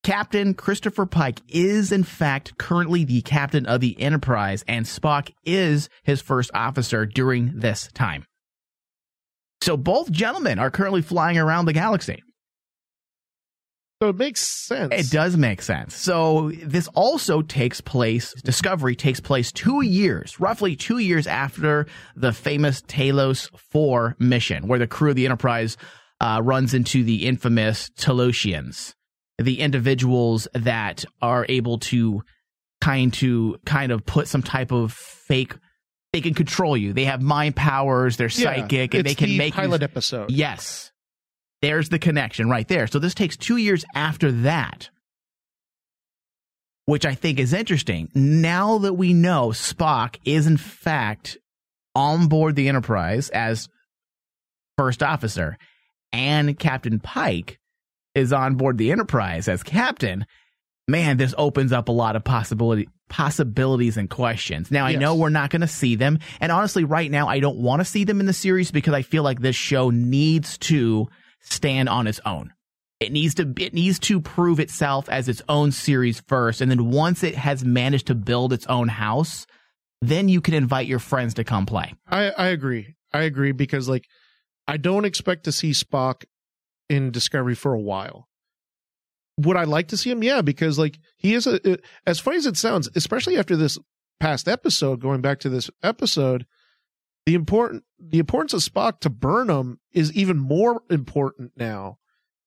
Captain 0.04 0.54
Christopher 0.54 1.06
Pike 1.06 1.42
is 1.48 1.92
in 1.92 2.04
fact 2.04 2.58
currently 2.58 3.04
the 3.06 3.22
captain 3.22 3.66
of 3.66 3.82
the 3.82 4.00
Enterprise, 4.00 4.64
and 4.68 4.86
Spock 4.86 5.32
is 5.46 5.90
his 6.04 6.22
first 6.22 6.52
officer 6.54 7.06
during 7.06 7.60
this 7.60 7.90
time. 7.94 8.26
So 9.62 9.76
both 9.78 10.12
gentlemen 10.12 10.60
are 10.60 10.72
currently 10.72 11.02
flying 11.02 11.38
around 11.38 11.66
the 11.66 11.74
galaxy. 11.74 12.22
So 14.02 14.10
it 14.10 14.16
makes 14.18 14.40
sense. 14.48 14.94
It 14.94 15.12
does 15.14 15.36
make 15.36 15.62
sense. 15.62 15.94
So 15.94 16.52
this 16.64 16.88
also 16.96 17.42
takes 17.42 17.82
place, 17.82 18.34
Discovery 18.44 18.96
takes 18.96 19.20
place 19.20 19.52
two 19.52 19.82
years, 19.82 20.40
roughly 20.40 20.78
two 20.78 21.00
years 21.00 21.28
after 21.28 21.86
the 22.16 22.32
famous 22.32 22.82
Talos 22.84 23.50
4 23.72 24.16
mission, 24.18 24.68
where 24.70 24.80
the 24.80 24.88
crew 24.88 25.10
of 25.10 25.18
the 25.18 25.26
Enterprise 25.26 25.76
uh, 26.22 26.40
runs 26.42 26.74
into 26.74 27.04
the 27.04 27.28
infamous 27.28 27.90
Talosians, 28.00 28.94
the 29.38 29.60
individuals 29.60 30.48
that 30.54 31.04
are 31.22 31.46
able 31.50 31.80
to 31.80 32.22
kind 32.80 33.14
to 33.16 33.58
kind 33.66 33.92
of 33.92 34.06
put 34.06 34.30
some 34.30 34.42
type 34.44 34.72
of 34.72 34.94
fake. 34.94 35.56
They 36.14 36.22
can 36.22 36.34
control 36.34 36.78
you. 36.78 36.94
They 36.94 37.04
have 37.06 37.22
mind 37.22 37.58
powers. 37.58 38.16
They're 38.16 38.28
Yeah, 38.28 38.56
psychic, 38.56 38.94
and 38.94 39.06
they 39.06 39.14
can 39.14 39.28
the 39.30 39.38
make 39.38 39.54
you- 39.56 39.62
pilot 39.62 39.84
episode. 39.84 40.32
Yes. 40.32 40.92
There's 41.62 41.90
the 41.90 42.00
connection 42.00 42.50
right 42.50 42.68
there. 42.68 42.88
So 42.88 43.00
this 43.00 43.14
takes 43.14 43.36
two 43.38 43.58
years 43.58 43.84
after 43.94 44.32
that, 44.32 44.90
which 46.86 47.06
I 47.06 47.16
think 47.16 47.40
is 47.40 47.54
interesting. 47.54 48.10
Now 48.16 48.78
that 48.80 48.94
we 48.94 49.14
know 49.14 49.50
Spock 49.50 50.18
is 50.26 50.48
in 50.48 50.58
fact 50.58 51.38
on 51.96 52.28
board 52.28 52.56
the 52.56 52.70
Enterprise 52.70 53.30
as 53.30 53.68
first 54.78 55.04
officer 55.04 55.58
and 56.14 56.58
Captain 56.58 57.00
Pike 57.00 57.60
is 58.16 58.32
on 58.34 58.56
board 58.56 58.78
the 58.78 58.92
Enterprise 58.92 59.48
as 59.48 59.62
captain, 59.62 60.26
man, 60.88 61.18
this 61.18 61.36
opens 61.38 61.72
up 61.72 61.90
a 61.90 61.94
lot 61.94 62.16
of 62.16 62.24
possibility 62.24 62.88
possibilities 63.10 63.98
and 63.98 64.08
questions. 64.10 64.70
Now 64.70 64.86
I 64.86 64.92
Yes. 64.92 65.02
know 65.02 65.16
we're 65.16 65.30
not 65.30 65.50
going 65.50 65.62
to 65.62 65.68
see 65.68 65.96
them, 65.96 66.20
and 66.40 66.52
honestly, 66.52 66.84
right 66.84 67.10
now 67.10 67.28
I 67.28 67.40
don't 67.40 67.58
want 67.58 67.80
to 67.80 67.86
see 67.86 68.04
them 68.04 68.20
in 68.20 68.28
the 68.28 68.34
series 68.34 68.70
because 68.72 68.94
I 68.94 69.02
feel 69.02 69.24
like 69.24 69.40
this 69.42 69.56
show 69.56 69.90
needs 69.90 70.60
to 70.60 71.08
stand 71.40 71.90
on 71.90 72.08
its 72.08 72.20
own. 72.26 72.54
It 73.00 73.12
needs 73.12 73.36
to 73.36 73.54
it 73.58 73.74
needs 73.74 73.98
to 74.00 74.20
prove 74.20 74.60
itself 74.60 75.08
as 75.08 75.30
its 75.30 75.42
own 75.48 75.72
series 75.72 76.20
first, 76.28 76.60
and 76.60 76.70
then 76.70 76.90
once 76.90 77.24
it 77.24 77.36
has 77.36 77.64
managed 77.64 78.08
to 78.08 78.16
build 78.16 78.52
its 78.52 78.66
own 78.68 78.90
house, 78.90 79.48
then 80.02 80.28
you 80.28 80.42
can 80.42 80.54
invite 80.54 80.88
your 80.88 81.00
friends 81.00 81.34
to 81.36 81.44
come 81.44 81.66
play. 81.66 81.94
I, 82.08 82.32
I 82.32 82.48
agree. 82.48 82.96
I 83.14 83.22
agree 83.22 83.54
because 83.54 83.88
like 83.88 84.06
I 84.68 84.78
don't 84.78 85.06
expect 85.06 85.46
to 85.46 85.52
see 85.52 85.72
Spock 85.72 86.26
in 86.90 87.12
Discovery 87.12 87.56
for 87.56 87.74
a 87.74 87.80
while. 87.80 88.28
Would 89.38 89.56
I 89.56 89.64
like 89.64 89.88
to 89.90 89.98
see 89.98 90.12
him? 90.12 90.22
Yeah, 90.22 90.42
because 90.42 90.78
like 90.78 91.00
he 91.16 91.34
is 91.34 91.48
a 91.48 91.78
as 92.06 92.20
funny 92.20 92.38
as 92.38 92.46
it 92.46 92.58
sounds, 92.58 92.90
especially 92.96 93.38
after 93.38 93.56
this 93.56 93.80
past 94.20 94.50
episode, 94.50 95.00
going 95.00 95.22
back 95.22 95.40
to 95.40 95.50
this 95.50 95.70
episode, 95.82 96.46
the 97.26 97.36
important 97.36 97.84
the 98.00 98.20
importance 98.20 98.54
of 98.54 98.62
Spock 98.62 99.02
to 99.02 99.10
Burnham 99.10 99.80
is 99.92 100.12
even 100.14 100.38
more 100.38 100.82
important 100.90 101.52
now 101.58 101.98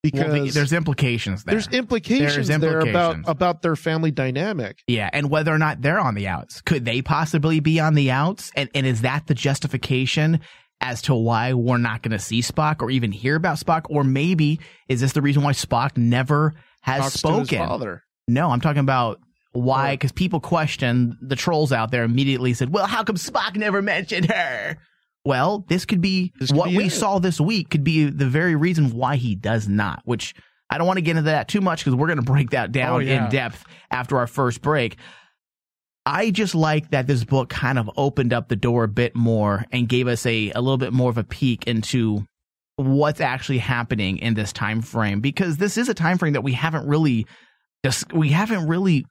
because 0.02 0.32
Well, 0.32 0.44
the- 0.44 0.50
there's 0.50 0.72
implications 0.72 1.44
there. 1.44 1.54
there's 1.54 1.68
implications 1.68 2.48
There's 2.48 2.60
there 2.60 2.80
about 2.80 2.86
implications. 3.16 3.24
about 3.28 3.62
their 3.62 3.76
family 3.76 4.10
dynamic. 4.10 4.78
Yeah, 4.88 5.08
and 5.12 5.30
whether 5.30 5.54
or 5.54 5.58
not 5.58 5.82
they're 5.82 6.00
on 6.00 6.14
the 6.14 6.26
outs. 6.26 6.60
Could 6.62 6.84
they 6.84 7.02
possibly 7.02 7.60
be 7.60 7.78
on 7.80 7.94
the 7.94 8.10
outs? 8.10 8.50
And 8.56 8.68
and 8.74 8.86
is 8.86 9.02
that 9.02 9.26
the 9.26 9.34
justification 9.34 10.40
as 10.80 11.02
to 11.02 11.14
why 11.14 11.52
we're 11.52 11.76
not 11.76 12.02
going 12.02 12.10
to 12.12 12.18
see 12.18 12.40
Spock 12.40 12.82
or 12.82 12.90
even 12.90 13.12
hear 13.12 13.36
about 13.36 13.58
Spock? 13.58 13.82
Or 13.88 14.02
maybe 14.02 14.58
is 14.88 15.00
this 15.00 15.12
the 15.12 15.22
reason 15.22 15.42
why 15.42 15.52
Spock 15.52 15.96
never 15.96 16.54
has 16.80 17.02
Talks 17.02 17.14
spoken? 17.46 18.00
No, 18.28 18.50
I'm 18.50 18.60
talking 18.60 18.80
about 18.80 19.20
why, 19.52 19.94
because 19.94 20.12
people 20.12 20.40
question 20.40 21.16
the 21.20 21.36
trolls 21.36 21.72
out 21.72 21.90
there 21.90 22.04
immediately 22.04 22.54
said, 22.54 22.70
well, 22.72 22.86
how 22.86 23.04
come 23.04 23.16
Spock 23.16 23.56
never 23.56 23.82
mentioned 23.82 24.30
her? 24.30 24.78
Well, 25.24 25.64
this 25.68 25.84
could 25.84 26.00
be 26.00 26.32
This 26.40 26.50
could 26.50 26.58
what 26.58 26.70
be 26.70 26.76
we 26.78 26.84
it. 26.86 26.90
saw 26.90 27.18
this 27.18 27.40
week, 27.40 27.70
could 27.70 27.84
be 27.84 28.04
the 28.06 28.26
very 28.26 28.56
reason 28.56 28.90
why 28.90 29.16
he 29.16 29.34
does 29.34 29.68
not, 29.68 30.02
which 30.04 30.34
I 30.70 30.78
don't 30.78 30.86
want 30.86 30.96
to 30.96 31.02
get 31.02 31.12
into 31.12 31.22
that 31.30 31.48
too 31.48 31.60
much 31.60 31.84
because 31.84 31.94
we're 31.94 32.06
going 32.08 32.16
to 32.18 32.22
break 32.24 32.50
that 32.50 32.72
down 32.72 32.94
Oh, 32.96 32.98
yeah. 32.98 33.24
in 33.26 33.30
depth 33.30 33.62
after 33.90 34.16
our 34.18 34.26
first 34.26 34.62
break. 34.62 34.96
I 36.04 36.30
just 36.30 36.54
like 36.56 36.90
that 36.90 37.06
this 37.06 37.22
book 37.24 37.48
kind 37.48 37.78
of 37.78 37.88
opened 37.96 38.32
up 38.32 38.48
the 38.48 38.56
door 38.56 38.84
a 38.84 38.88
bit 38.88 39.14
more 39.14 39.64
and 39.70 39.88
gave 39.88 40.08
us 40.08 40.26
a, 40.26 40.50
a 40.52 40.60
little 40.60 40.78
bit 40.78 40.92
more 40.92 41.10
of 41.10 41.18
a 41.18 41.22
peek 41.24 41.68
into 41.68 42.24
what's 42.76 43.20
actually 43.20 43.58
happening 43.58 44.18
in 44.18 44.34
this 44.34 44.52
time 44.52 44.82
frame 44.82 45.20
because 45.20 45.58
this 45.58 45.76
is 45.76 45.88
a 45.88 45.94
time 45.94 46.18
frame 46.18 46.32
that 46.32 46.42
we 46.42 46.54
haven't 46.54 46.88
really 46.88 47.26
dis- 47.84 48.04
we 48.12 48.30
haven't 48.30 48.66
really 48.66 49.04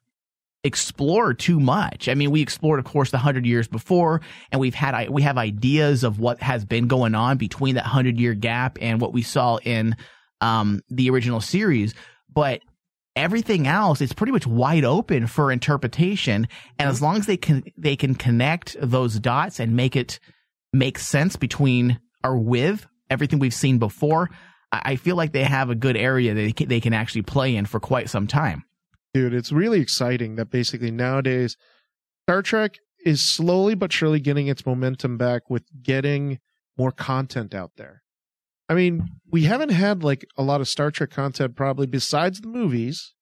explored 0.64 1.40
too 1.40 1.60
much. 1.60 2.08
I 2.08 2.14
mean, 2.14 2.32
we 2.32 2.42
explored 2.42 2.80
of 2.80 2.86
course 2.86 3.12
the 3.12 3.18
100 3.18 3.46
years 3.46 3.68
before 3.68 4.22
and 4.52 4.62
we've 4.62 4.76
had 4.76 5.10
we 5.10 5.24
have 5.24 5.38
ideas 5.38 6.04
of 6.04 6.20
what 6.20 6.42
has 6.42 6.66
been 6.66 6.88
going 6.88 7.16
on 7.16 7.38
between 7.38 7.76
that 7.76 7.86
100 7.86 8.20
year 8.20 8.34
gap 8.34 8.78
and 8.82 9.02
what 9.02 9.14
we 9.14 9.22
saw 9.22 9.58
in 9.58 9.96
um 10.40 10.82
the 10.90 11.10
original 11.10 11.42
series, 11.42 11.94
but 12.32 12.62
everything 13.16 13.68
else 13.68 14.02
is 14.02 14.14
pretty 14.14 14.32
much 14.32 14.48
wide 14.48 14.86
open 14.86 15.28
for 15.28 15.52
interpretation 15.52 16.48
and 16.80 16.90
as 16.90 17.02
long 17.02 17.18
as 17.18 17.26
they 17.26 17.36
can 17.36 17.62
they 17.78 17.96
can 17.96 18.16
connect 18.16 18.78
those 18.80 19.20
dots 19.20 19.60
and 19.60 19.76
make 19.76 19.98
it 19.98 20.18
make 20.72 20.98
sense 20.98 21.36
between 21.36 22.00
or 22.24 22.38
with 22.38 22.88
everything 23.10 23.38
we've 23.38 23.54
seen 23.54 23.80
before 23.80 24.30
I 24.72 24.82
I 24.86 24.96
feel 24.96 25.16
like 25.16 25.34
they 25.34 25.44
have 25.44 25.70
a 25.70 25.76
good 25.76 25.98
area 25.98 26.34
that 26.34 26.42
they 26.42 26.52
can, 26.54 26.68
they 26.70 26.80
can 26.80 26.94
actually 26.94 27.24
play 27.24 27.56
in 27.56 27.66
for 27.66 27.80
quite 27.80 28.10
some 28.10 28.28
time. 28.28 28.64
Dude 29.14 29.34
it's 29.34 29.52
really 29.52 29.80
exciting 29.80 30.36
that 30.36 30.50
basically 30.50 30.92
nowadays 30.92 31.58
star 32.26 32.42
trek 32.42 32.78
is 33.06 33.22
slowly 33.22 33.76
but 33.76 33.92
surely 33.92 34.20
getting 34.20 34.48
its 34.48 34.66
momentum 34.66 35.18
back 35.18 35.50
with 35.50 35.64
getting 35.82 36.40
more 36.78 36.92
content 36.92 37.54
out 37.54 37.72
there. 37.78 38.04
I 38.70 38.74
mean 38.76 39.08
we 39.30 39.44
haven't 39.44 39.70
had 39.70 40.04
like 40.04 40.26
a 40.38 40.44
lot 40.44 40.62
of 40.62 40.68
star 40.68 40.92
trek 40.92 41.10
content 41.10 41.56
probably 41.56 41.88
besides 41.88 42.42
the 42.42 42.48
movies. 42.48 43.14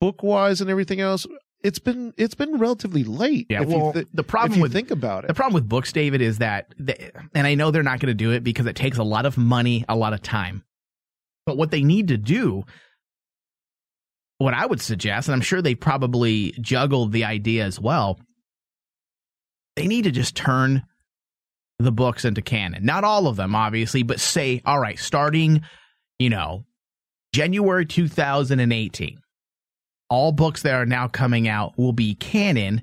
Book 0.00 0.22
wise 0.22 0.60
and 0.60 0.68
everything 0.68 1.00
else 1.00 1.26
it's 1.62 1.78
been 1.78 2.12
it's 2.16 2.34
been 2.34 2.58
relatively 2.58 3.02
late 3.04 3.46
Yeah, 3.48 3.62
if 3.62 3.68
well, 3.68 3.92
thi- 3.92 4.06
the 4.12 4.20
if 4.20 4.26
problem 4.26 4.58
you 4.58 4.62
with 4.62 4.72
think 4.72 4.90
about 4.90 5.24
it. 5.24 5.28
The 5.28 5.34
problem 5.34 5.54
with 5.54 5.68
books, 5.68 5.92
David, 5.92 6.20
is 6.20 6.38
that, 6.38 6.72
they, 6.78 7.10
and 7.34 7.46
I 7.46 7.54
know 7.54 7.70
they're 7.70 7.82
not 7.82 7.98
going 7.98 8.08
to 8.08 8.14
do 8.14 8.30
it 8.30 8.44
because 8.44 8.66
it 8.66 8.76
takes 8.76 8.98
a 8.98 9.02
lot 9.02 9.26
of 9.26 9.36
money, 9.36 9.84
a 9.88 9.96
lot 9.96 10.12
of 10.12 10.22
time. 10.22 10.62
But 11.44 11.56
what 11.56 11.70
they 11.70 11.82
need 11.82 12.08
to 12.08 12.16
do, 12.18 12.64
what 14.38 14.54
I 14.54 14.66
would 14.66 14.80
suggest, 14.80 15.28
and 15.28 15.34
I'm 15.34 15.40
sure 15.40 15.62
they 15.62 15.74
probably 15.74 16.52
juggled 16.60 17.12
the 17.12 17.24
idea 17.24 17.64
as 17.64 17.80
well, 17.80 18.18
they 19.76 19.86
need 19.86 20.04
to 20.04 20.10
just 20.10 20.34
turn 20.34 20.82
the 21.78 21.92
books 21.92 22.24
into 22.24 22.42
canon. 22.42 22.84
Not 22.84 23.04
all 23.04 23.26
of 23.26 23.36
them, 23.36 23.54
obviously, 23.54 24.02
but 24.02 24.20
say, 24.20 24.62
all 24.64 24.78
right, 24.78 24.98
starting, 24.98 25.62
you 26.18 26.30
know, 26.30 26.64
January 27.34 27.84
2018, 27.84 29.18
all 30.08 30.32
books 30.32 30.62
that 30.62 30.74
are 30.74 30.86
now 30.86 31.08
coming 31.08 31.48
out 31.48 31.76
will 31.76 31.92
be 31.92 32.14
canon, 32.14 32.82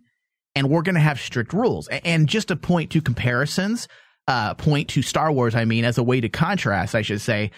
and 0.55 0.69
we're 0.69 0.83
going 0.83 0.95
to 0.95 1.01
have 1.01 1.19
strict 1.19 1.53
rules. 1.53 1.88
And 1.88 2.27
just 2.27 2.50
to 2.50 2.55
point 2.55 2.91
to 2.91 3.01
comparisons, 3.01 3.88
uh, 4.27 4.53
point 4.53 4.89
to 4.89 5.01
Star 5.01 5.31
Wars, 5.31 5.55
I 5.55 5.65
mean, 5.65 5.86
as 5.86 5.98
a 5.98 6.03
way 6.03 6.22
to 6.22 6.29
contrast, 6.29 6.95
I 6.95 7.01
should 7.01 7.22
say, 7.22 7.51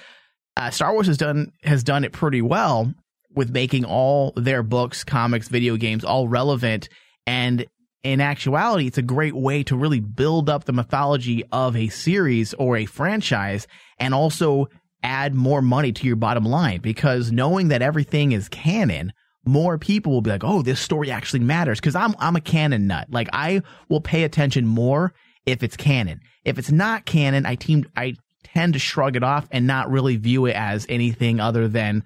uh, 0.57 0.69
Star 0.69 0.93
Wars 0.93 1.07
has 1.07 1.17
done 1.17 1.51
has 1.63 1.83
done 1.83 2.05
it 2.05 2.13
pretty 2.13 2.41
well 2.41 2.93
with 3.35 3.51
making 3.51 3.85
all 3.85 4.33
their 4.35 4.63
books, 4.63 5.03
comics, 5.03 5.47
video 5.47 5.77
games 5.77 6.03
all 6.03 6.27
relevant 6.27 6.89
and 7.27 7.65
in 8.05 8.21
actuality, 8.21 8.85
it's 8.85 8.99
a 8.99 9.01
great 9.01 9.33
way 9.33 9.63
to 9.63 9.75
really 9.75 9.99
build 9.99 10.47
up 10.47 10.65
the 10.65 10.73
mythology 10.73 11.43
of 11.51 11.75
a 11.75 11.87
series 11.89 12.53
or 12.53 12.77
a 12.77 12.85
franchise 12.85 13.65
and 13.97 14.13
also 14.13 14.67
add 15.01 15.33
more 15.33 15.61
money 15.61 15.91
to 15.91 16.05
your 16.05 16.15
bottom 16.15 16.45
line 16.45 16.81
because 16.81 17.31
knowing 17.31 17.69
that 17.69 17.81
everything 17.81 18.31
is 18.31 18.47
canon, 18.47 19.11
more 19.43 19.79
people 19.79 20.11
will 20.11 20.21
be 20.21 20.29
like, 20.29 20.43
"Oh, 20.43 20.61
this 20.61 20.79
story 20.79 21.09
actually 21.09 21.39
matters." 21.39 21.79
Because 21.79 21.95
I'm 21.95 22.15
I'm 22.19 22.35
a 22.35 22.41
canon 22.41 22.85
nut. 22.85 23.07
Like 23.09 23.29
I 23.33 23.63
will 23.89 24.01
pay 24.01 24.23
attention 24.23 24.67
more 24.67 25.11
if 25.47 25.63
it's 25.63 25.75
canon. 25.75 26.21
If 26.43 26.59
it's 26.59 26.71
not 26.71 27.05
canon, 27.05 27.47
I 27.47 27.55
team 27.55 27.85
I 27.97 28.13
tend 28.43 28.73
to 28.73 28.79
shrug 28.79 29.15
it 29.15 29.23
off 29.23 29.47
and 29.51 29.65
not 29.65 29.89
really 29.89 30.17
view 30.17 30.45
it 30.45 30.55
as 30.55 30.85
anything 30.89 31.39
other 31.39 31.67
than, 31.67 32.03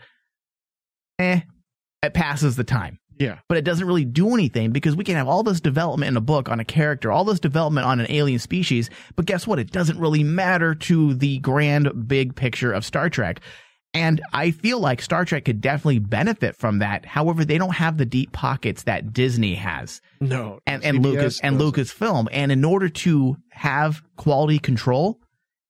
eh, 1.19 1.41
it 2.01 2.13
passes 2.13 2.55
the 2.55 2.63
time. 2.63 2.99
Yeah. 3.19 3.39
But 3.49 3.57
it 3.57 3.65
doesn't 3.65 3.85
really 3.85 4.05
do 4.05 4.33
anything 4.33 4.71
because 4.71 4.95
we 4.95 5.03
can 5.03 5.15
have 5.15 5.27
all 5.27 5.43
this 5.43 5.59
development 5.59 6.07
in 6.07 6.17
a 6.17 6.21
book 6.21 6.47
on 6.47 6.61
a 6.61 6.65
character, 6.65 7.11
all 7.11 7.25
this 7.25 7.41
development 7.41 7.85
on 7.85 7.99
an 7.99 8.07
alien 8.09 8.39
species, 8.39 8.89
but 9.17 9.25
guess 9.25 9.45
what? 9.45 9.59
It 9.59 9.71
doesn't 9.71 9.99
really 9.99 10.23
matter 10.23 10.73
to 10.73 11.13
the 11.13 11.39
grand 11.39 12.07
big 12.07 12.35
picture 12.35 12.71
of 12.71 12.85
Star 12.85 13.09
Trek. 13.09 13.41
And 13.93 14.21
I 14.33 14.51
feel 14.51 14.79
like 14.79 15.01
Star 15.01 15.25
Trek 15.25 15.45
could 15.45 15.61
definitely 15.61 15.99
benefit 15.99 16.55
from 16.55 16.79
that. 16.79 17.05
However, 17.05 17.43
they 17.43 17.57
don't 17.57 17.75
have 17.75 17.97
the 17.97 18.05
deep 18.05 18.31
pockets 18.31 18.83
that 18.83 19.13
Disney 19.13 19.55
has. 19.55 19.99
No. 20.21 20.59
And, 20.65 20.85
and 20.85 21.03
Lucas 21.03 21.41
and 21.41 21.59
Lucasfilm. 21.59 22.27
And 22.31 22.51
in 22.51 22.63
order 22.63 22.88
to 22.88 23.35
have 23.49 24.01
quality 24.15 24.59
control 24.59 25.19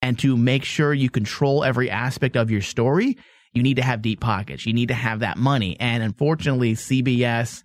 and 0.01 0.19
to 0.19 0.35
make 0.37 0.65
sure 0.65 0.93
you 0.93 1.09
control 1.09 1.63
every 1.63 1.89
aspect 1.89 2.35
of 2.35 2.51
your 2.51 2.61
story, 2.61 3.17
you 3.53 3.63
need 3.63 3.77
to 3.77 3.83
have 3.83 4.01
deep 4.01 4.19
pockets. 4.19 4.65
You 4.65 4.73
need 4.73 4.89
to 4.89 4.93
have 4.93 5.19
that 5.19 5.37
money. 5.37 5.75
And 5.79 6.03
unfortunately, 6.03 6.73
CBS 6.73 7.63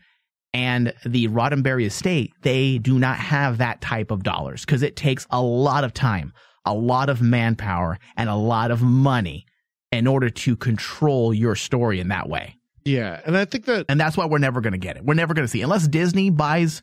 and 0.53 0.95
the 1.05 1.29
Roddenberry 1.29 1.87
estate, 1.87 2.33
they 2.43 2.79
do 2.79 2.99
not 2.99 3.19
have 3.19 3.59
that 3.59 3.81
type 3.81 4.11
of 4.11 4.23
dollars 4.23 4.65
because 4.65 4.83
it 4.83 4.97
takes 4.97 5.27
a 5.31 5.43
lot 5.43 5.85
of 5.85 5.93
time, 5.93 6.33
a 6.65 6.73
lot 6.73 7.11
of 7.11 7.21
manpower, 7.21 7.99
and 8.17 8.29
a 8.29 8.35
lot 8.35 8.71
of 8.71 8.83
money 8.83 9.47
in 9.93 10.07
order 10.07 10.31
to 10.31 10.57
control 10.57 11.35
your 11.35 11.55
story 11.55 12.01
in 12.01 12.09
that 12.09 12.29
way. 12.29 12.57
Yeah. 12.85 13.21
And 13.25 13.37
I 13.37 13.45
think 13.45 13.67
that. 13.67 13.87
And 13.89 13.99
that's 13.99 14.17
why 14.17 14.27
we're 14.27 14.39
never 14.39 14.61
going 14.61 14.73
to 14.73 14.79
get 14.79 14.97
it. 14.97 15.05
We're 15.05 15.15
never 15.15 15.35
going 15.35 15.45
to 15.45 15.51
see 15.51 15.61
it. 15.61 15.65
Unless 15.65 15.89
Disney 15.89 16.31
buys 16.31 16.83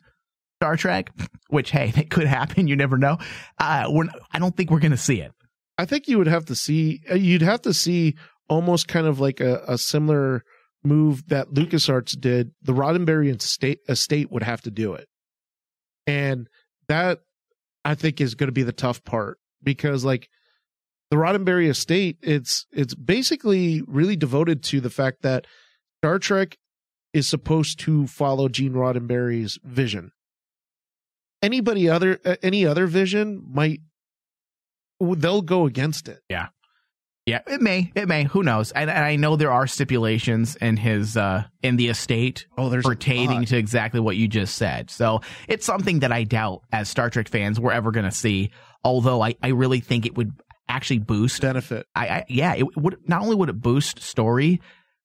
Star 0.60 0.76
Trek, 0.76 1.10
which, 1.48 1.70
hey, 1.70 1.92
it 1.96 2.10
could 2.10 2.26
happen. 2.26 2.68
You 2.68 2.76
never 2.76 2.98
know. 2.98 3.18
Uh, 3.58 3.86
we're, 3.88 4.06
I 4.32 4.38
don't 4.38 4.56
think 4.56 4.70
we're 4.70 4.80
going 4.80 4.92
to 4.92 4.96
see 4.96 5.20
it. 5.20 5.32
I 5.78 5.86
think 5.86 6.08
you 6.08 6.18
would 6.18 6.26
have 6.26 6.44
to 6.46 6.54
see, 6.54 7.02
uh, 7.10 7.14
you'd 7.14 7.42
have 7.42 7.62
to 7.62 7.72
see 7.72 8.16
almost 8.48 8.88
kind 8.88 9.06
of 9.06 9.20
like 9.20 9.40
a, 9.40 9.62
a 9.66 9.78
similar 9.78 10.42
move 10.84 11.28
that 11.28 11.48
LucasArts 11.48 12.18
did. 12.20 12.52
The 12.62 12.72
Roddenberry 12.72 13.34
estate, 13.34 13.80
estate 13.88 14.30
would 14.30 14.42
have 14.42 14.62
to 14.62 14.70
do 14.70 14.94
it. 14.94 15.08
And 16.06 16.48
that 16.88 17.20
I 17.84 17.94
think 17.94 18.20
is 18.20 18.34
going 18.34 18.48
to 18.48 18.52
be 18.52 18.62
the 18.62 18.72
tough 18.72 19.04
part 19.04 19.38
because 19.62 20.04
like 20.04 20.28
the 21.10 21.16
Roddenberry 21.16 21.68
estate, 21.68 22.16
it's 22.22 22.66
it's 22.72 22.94
basically 22.94 23.82
really 23.86 24.16
devoted 24.16 24.62
to 24.64 24.80
the 24.80 24.90
fact 24.90 25.22
that 25.22 25.46
Star 26.00 26.18
Trek 26.18 26.56
is 27.12 27.28
supposed 27.28 27.78
to 27.80 28.06
follow 28.06 28.48
Gene 28.48 28.72
Roddenberry's 28.72 29.58
vision. 29.62 30.12
Anybody 31.42 31.88
other 31.88 32.18
any 32.42 32.66
other 32.66 32.86
vision 32.86 33.42
might 33.46 33.80
they'll 35.00 35.42
go 35.42 35.66
against 35.66 36.08
it. 36.08 36.20
Yeah. 36.28 36.48
Yeah, 37.26 37.40
it 37.46 37.60
may. 37.60 37.92
It 37.94 38.08
may. 38.08 38.24
Who 38.24 38.42
knows? 38.42 38.72
And, 38.72 38.90
and 38.90 39.04
I 39.04 39.14
know 39.14 39.36
there 39.36 39.52
are 39.52 39.68
stipulations 39.68 40.56
in 40.56 40.76
his 40.76 41.16
uh 41.16 41.44
in 41.62 41.76
the 41.76 41.88
estate 41.88 42.46
oh, 42.58 42.68
there's 42.68 42.84
pertaining 42.84 43.44
to 43.46 43.56
exactly 43.56 44.00
what 44.00 44.16
you 44.16 44.26
just 44.26 44.56
said. 44.56 44.90
So 44.90 45.20
it's 45.46 45.64
something 45.64 46.00
that 46.00 46.10
I 46.10 46.24
doubt 46.24 46.62
as 46.72 46.88
Star 46.88 47.10
Trek 47.10 47.28
fans 47.28 47.60
we're 47.60 47.72
ever 47.72 47.92
going 47.92 48.06
to 48.06 48.10
see. 48.10 48.50
Although 48.82 49.22
I 49.22 49.36
I 49.40 49.48
really 49.48 49.78
think 49.80 50.04
it 50.04 50.16
would 50.16 50.32
actually 50.68 50.98
boost 50.98 51.40
benefit. 51.42 51.86
I, 51.94 52.08
I 52.08 52.24
yeah, 52.28 52.54
it 52.54 52.76
would 52.76 52.96
not 53.06 53.22
only 53.22 53.36
would 53.36 53.50
it 53.50 53.60
boost 53.60 54.00
story, 54.00 54.60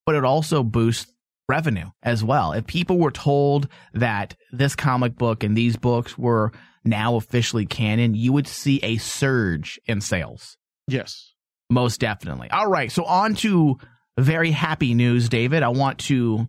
but 0.05 0.15
it 0.15 0.23
also 0.23 0.63
boost 0.63 1.13
revenue 1.47 1.89
as 2.01 2.23
well. 2.23 2.53
If 2.53 2.65
people 2.65 2.97
were 2.97 3.11
told 3.11 3.67
that 3.93 4.35
this 4.51 4.75
comic 4.75 5.15
book 5.17 5.43
and 5.43 5.55
these 5.55 5.77
books 5.77 6.17
were 6.17 6.51
now 6.83 7.15
officially 7.15 7.65
canon, 7.65 8.15
you 8.15 8.33
would 8.33 8.47
see 8.47 8.79
a 8.81 8.97
surge 8.97 9.79
in 9.85 10.01
sales. 10.01 10.57
Yes. 10.87 11.33
Most 11.69 11.99
definitely. 11.99 12.49
All 12.49 12.67
right. 12.67 12.91
So, 12.91 13.03
on 13.05 13.35
to 13.35 13.77
very 14.17 14.51
happy 14.51 14.93
news, 14.93 15.29
David. 15.29 15.63
I 15.63 15.69
want 15.69 15.99
to 15.99 16.47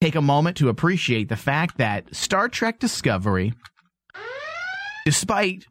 take 0.00 0.14
a 0.14 0.22
moment 0.22 0.58
to 0.58 0.68
appreciate 0.68 1.28
the 1.28 1.36
fact 1.36 1.78
that 1.78 2.14
Star 2.14 2.48
Trek 2.48 2.78
Discovery, 2.78 3.52
despite 5.04 5.66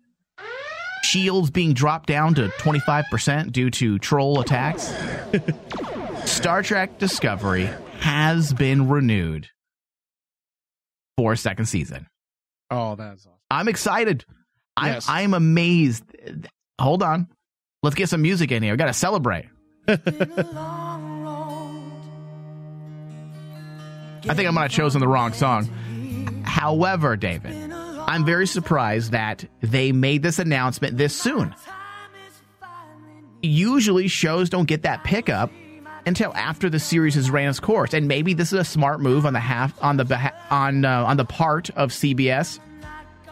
shields 1.04 1.52
being 1.52 1.74
dropped 1.74 2.08
down 2.08 2.34
to 2.36 2.48
25% 2.50 3.52
due 3.52 3.70
to 3.70 4.00
troll 4.00 4.40
attacks, 4.40 4.94
Star 6.26 6.64
Trek 6.64 6.98
Discovery 6.98 7.70
has 8.00 8.54
been 8.54 8.90
renewed 8.90 9.48
for 11.18 11.34
a 11.34 11.38
second 11.38 11.66
season. 11.66 12.08
Oh, 12.70 12.96
that's 12.96 13.22
awesome. 13.22 13.32
I'm 13.50 13.68
excited. 13.68 14.26
Yes. 14.82 15.08
I'm, 15.08 15.16
I'm 15.16 15.34
amazed. 15.36 16.04
Hold 16.80 17.04
on. 17.04 17.28
Let's 17.86 17.96
get 17.96 18.10
some 18.10 18.24
music 18.24 18.52
in 18.52 18.64
here. 18.64 18.74
We 18.74 18.78
got 18.78 18.88
to 18.88 18.94
celebrate. 18.94 19.46
I 24.28 24.34
think 24.34 24.48
I 24.48 24.52
might 24.52 24.64
have 24.64 24.72
chosen 24.72 25.02
the 25.02 25.08
wrong 25.08 25.34
song. 25.34 25.66
However, 26.44 27.16
David, 27.16 27.72
I'm 27.72 28.26
very 28.26 28.48
surprised 28.48 29.12
that 29.12 29.46
they 29.62 29.92
made 29.92 30.24
this 30.24 30.40
announcement 30.40 30.98
this 30.98 31.16
soon. 31.16 31.54
Usually, 33.44 34.08
shows 34.08 34.50
don't 34.50 34.66
get 34.66 34.82
that 34.82 35.04
pickup 35.04 35.52
until 36.08 36.34
after 36.34 36.72
the 36.72 36.80
series 36.80 37.14
has 37.14 37.30
ran 37.30 37.50
its 37.50 37.60
course, 37.60 37.94
and 37.94 38.08
maybe 38.08 38.34
this 38.34 38.52
is 38.52 38.60
a 38.60 38.64
smart 38.64 39.00
move 39.00 39.28
on 39.28 39.34
the 39.34 39.40
half 39.40 39.72
on 39.84 39.98
the 39.98 40.06
beha- 40.06 40.34
on 40.50 40.86
uh, 40.86 41.04
on 41.06 41.18
the 41.18 41.26
part 41.26 41.70
of 41.72 41.92
CBS, 41.92 42.60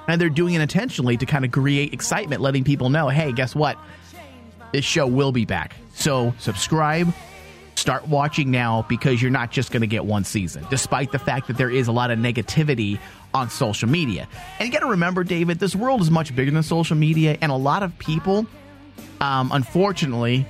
and 0.07 0.21
they're 0.21 0.29
doing 0.29 0.53
it 0.53 0.61
intentionally 0.61 1.17
to 1.17 1.25
kind 1.25 1.43
of 1.43 1.51
create 1.51 1.91
excitement, 1.91 2.39
letting 2.39 2.63
people 2.63 2.91
know, 2.91 3.09
hey, 3.09 3.31
guess 3.31 3.55
what? 3.55 3.79
This 4.73 4.83
show 4.83 5.05
will 5.05 5.31
be 5.31 5.45
back. 5.45 5.75
So 5.93 6.33
subscribe, 6.39 7.13
start 7.75 8.07
watching 8.07 8.49
now 8.49 8.85
because 8.89 9.21
you're 9.21 9.29
not 9.29 9.51
just 9.51 9.71
going 9.71 9.81
to 9.81 9.87
get 9.87 10.03
one 10.03 10.23
season, 10.23 10.65
despite 10.71 11.11
the 11.11 11.19
fact 11.19 11.47
that 11.47 11.57
there 11.57 11.69
is 11.69 11.87
a 11.87 11.91
lot 11.91 12.09
of 12.09 12.17
negativity 12.17 12.97
on 13.35 13.51
social 13.51 13.87
media. 13.87 14.27
And 14.57 14.67
you 14.67 14.73
got 14.73 14.79
to 14.79 14.87
remember, 14.87 15.23
David, 15.23 15.59
this 15.59 15.75
world 15.75 16.01
is 16.01 16.09
much 16.09 16.35
bigger 16.35 16.49
than 16.49 16.63
social 16.63 16.97
media, 16.97 17.37
and 17.39 17.51
a 17.51 17.55
lot 17.55 17.83
of 17.83 17.97
people, 17.99 18.47
um, 19.21 19.51
unfortunately, 19.53 20.47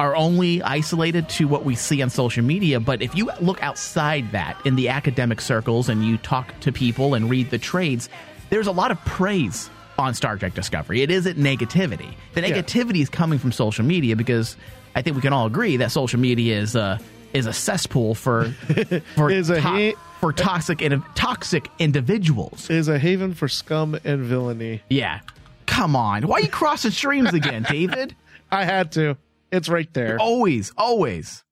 are 0.00 0.16
only 0.16 0.62
isolated 0.62 1.28
to 1.28 1.46
what 1.46 1.66
we 1.66 1.74
see 1.74 2.00
on 2.00 2.08
social 2.08 2.42
media. 2.42 2.80
But 2.80 3.02
if 3.02 3.14
you 3.14 3.30
look 3.42 3.62
outside 3.62 4.32
that 4.32 4.56
in 4.64 4.74
the 4.74 4.88
academic 4.88 5.42
circles 5.42 5.90
and 5.90 6.02
you 6.02 6.16
talk 6.16 6.58
to 6.60 6.72
people 6.72 7.12
and 7.12 7.28
read 7.28 7.50
the 7.50 7.58
trades, 7.58 8.08
there's 8.48 8.68
a 8.68 8.72
lot 8.72 8.90
of 8.90 8.98
praise 9.04 9.68
on 9.98 10.14
Star 10.14 10.36
Trek 10.36 10.54
Discovery. 10.54 11.02
It 11.02 11.10
isn't 11.10 11.38
negativity. 11.38 12.14
The 12.34 12.42
negativity 12.42 12.96
yeah. 12.96 13.02
is 13.02 13.08
coming 13.08 13.38
from 13.38 13.52
social 13.52 13.84
media 13.84 14.16
because 14.16 14.56
I 14.94 15.02
think 15.02 15.16
we 15.16 15.22
can 15.22 15.32
all 15.32 15.46
agree 15.46 15.76
that 15.78 15.92
social 15.92 16.20
media 16.20 16.58
is 16.58 16.74
a 16.74 17.00
is 17.32 17.46
a 17.46 17.52
cesspool 17.52 18.14
for 18.14 18.50
for 19.16 19.30
is 19.30 19.50
a 19.50 19.60
ha- 19.60 19.92
for 20.20 20.32
toxic 20.32 20.82
toxic 21.14 21.68
individuals. 21.78 22.68
Is 22.70 22.88
a 22.88 22.98
haven 22.98 23.34
for 23.34 23.48
scum 23.48 23.98
and 24.04 24.22
villainy. 24.22 24.82
Yeah. 24.88 25.20
Come 25.66 25.96
on. 25.96 26.26
Why 26.26 26.38
are 26.38 26.40
you 26.40 26.48
crossing 26.48 26.90
streams 26.90 27.32
again, 27.32 27.64
David? 27.68 28.14
I 28.50 28.64
had 28.64 28.92
to. 28.92 29.16
It's 29.50 29.68
right 29.68 29.92
there. 29.94 30.18
Always, 30.18 30.72
always. 30.76 31.42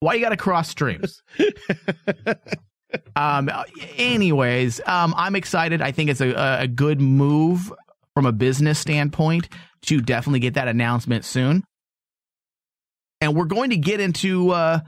Why 0.00 0.14
you 0.14 0.20
got 0.20 0.30
to 0.30 0.36
cross 0.36 0.68
streams? 0.68 1.22
um. 3.16 3.50
Anyways, 3.96 4.80
um, 4.86 5.14
I'm 5.16 5.36
excited. 5.36 5.82
I 5.82 5.92
think 5.92 6.10
it's 6.10 6.20
a 6.20 6.60
a 6.60 6.68
good 6.68 7.00
move 7.00 7.72
from 8.18 8.26
a 8.26 8.32
business 8.32 8.80
standpoint 8.80 9.48
to 9.80 10.00
definitely 10.00 10.40
get 10.40 10.54
that 10.54 10.66
announcement 10.66 11.24
soon. 11.24 11.62
And 13.20 13.36
we're 13.36 13.44
going 13.44 13.70
to 13.70 13.76
get 13.76 14.00
into 14.00 14.50
uh, 14.50 14.80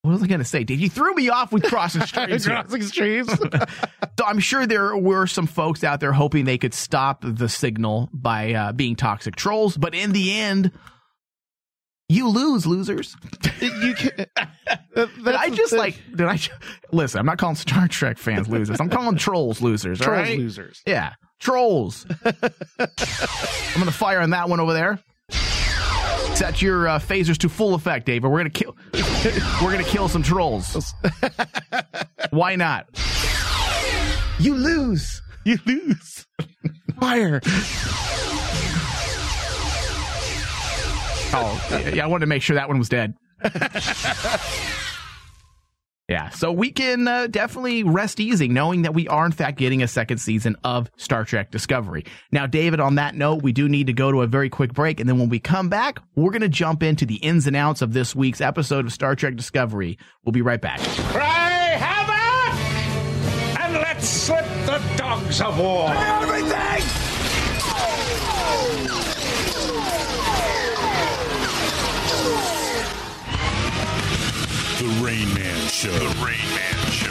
what 0.00 0.12
was 0.12 0.22
I 0.22 0.26
going 0.26 0.38
to 0.38 0.46
say, 0.46 0.64
Dave? 0.64 0.80
You 0.80 0.88
threw 0.88 1.14
me 1.14 1.28
off 1.28 1.52
with 1.52 1.64
crossing 1.64 2.00
streams. 2.06 2.46
Crossing 2.46 2.82
streams. 2.82 3.28
So 4.18 4.24
I'm 4.24 4.40
sure 4.40 4.66
there 4.66 4.96
were 4.96 5.26
some 5.26 5.46
folks 5.46 5.84
out 5.84 6.00
there 6.00 6.12
hoping 6.12 6.46
they 6.46 6.58
could 6.58 6.74
stop 6.74 7.22
the 7.22 7.48
signal 7.48 8.08
by 8.12 8.54
uh, 8.54 8.72
being 8.72 8.96
toxic 8.96 9.36
trolls, 9.36 9.76
but 9.76 9.94
in 9.94 10.12
the 10.12 10.32
end, 10.32 10.72
you 12.08 12.28
lose, 12.28 12.66
losers. 12.66 13.14
you 13.60 13.94
can, 13.94 14.10
Did 14.94 15.28
I 15.28 15.50
just 15.50 15.72
like? 15.72 16.00
Did 16.14 16.26
I 16.26 16.38
listen? 16.90 17.20
I'm 17.20 17.26
not 17.26 17.38
calling 17.38 17.56
Star 17.56 17.86
Trek 17.86 18.16
fans 18.18 18.48
losers. 18.48 18.80
I'm 18.80 18.88
calling 18.88 19.16
trolls 19.16 19.60
losers. 19.60 20.00
trolls 20.00 20.18
right? 20.18 20.38
losers? 20.38 20.82
Yeah, 20.86 21.12
trolls. 21.38 22.06
I'm 22.24 22.88
gonna 23.76 23.92
fire 23.92 24.20
on 24.20 24.30
that 24.30 24.48
one 24.48 24.58
over 24.58 24.72
there. 24.72 24.98
Set 26.34 26.62
your 26.62 26.88
uh, 26.88 26.98
phasers 26.98 27.36
to 27.38 27.48
full 27.48 27.74
effect, 27.74 28.06
David. 28.06 28.30
We're 28.30 28.38
gonna 28.38 28.50
kill. 28.50 28.76
we're 29.62 29.70
gonna 29.70 29.84
kill 29.84 30.08
some 30.08 30.22
trolls. 30.22 30.94
Why 32.30 32.56
not? 32.56 32.86
You 34.38 34.54
lose. 34.54 35.20
You 35.44 35.58
lose. 35.66 36.26
Fire. 36.98 37.40
Oh, 41.32 41.90
yeah. 41.94 42.04
I 42.04 42.06
wanted 42.06 42.22
to 42.22 42.26
make 42.28 42.42
sure 42.42 42.56
that 42.56 42.68
one 42.68 42.78
was 42.78 42.88
dead. 42.88 43.14
yeah, 46.08 46.30
so 46.30 46.50
we 46.50 46.72
can 46.72 47.06
uh, 47.06 47.26
definitely 47.26 47.82
rest 47.84 48.18
easy 48.18 48.48
knowing 48.48 48.82
that 48.82 48.94
we 48.94 49.06
are, 49.08 49.26
in 49.26 49.32
fact, 49.32 49.58
getting 49.58 49.82
a 49.82 49.88
second 49.88 50.18
season 50.18 50.56
of 50.64 50.90
Star 50.96 51.24
Trek 51.24 51.50
Discovery. 51.50 52.04
Now, 52.32 52.46
David, 52.46 52.80
on 52.80 52.94
that 52.96 53.14
note, 53.14 53.42
we 53.42 53.52
do 53.52 53.68
need 53.68 53.88
to 53.88 53.92
go 53.92 54.10
to 54.10 54.22
a 54.22 54.26
very 54.26 54.48
quick 54.48 54.72
break. 54.72 55.00
And 55.00 55.08
then 55.08 55.18
when 55.18 55.28
we 55.28 55.38
come 55.38 55.68
back, 55.68 56.00
we're 56.16 56.30
going 56.30 56.42
to 56.42 56.48
jump 56.48 56.82
into 56.82 57.04
the 57.06 57.16
ins 57.16 57.46
and 57.46 57.54
outs 57.54 57.82
of 57.82 57.92
this 57.92 58.16
week's 58.16 58.40
episode 58.40 58.86
of 58.86 58.92
Star 58.92 59.14
Trek 59.14 59.36
Discovery. 59.36 59.98
We'll 60.24 60.32
be 60.32 60.42
right 60.42 60.60
back. 60.60 60.80
Cry 60.80 61.76
havoc! 61.78 63.60
And 63.60 63.74
let's 63.74 64.08
slip 64.08 64.46
the 64.66 64.82
dogs 64.96 65.40
of 65.40 65.58
war. 65.58 65.90
Everything! 65.90 66.97
Rain 75.08 75.32
Man 75.32 75.68
Show. 75.68 75.90
The 75.90 76.22
Rain 76.22 76.36
Man 76.54 76.90
Show. 76.90 77.07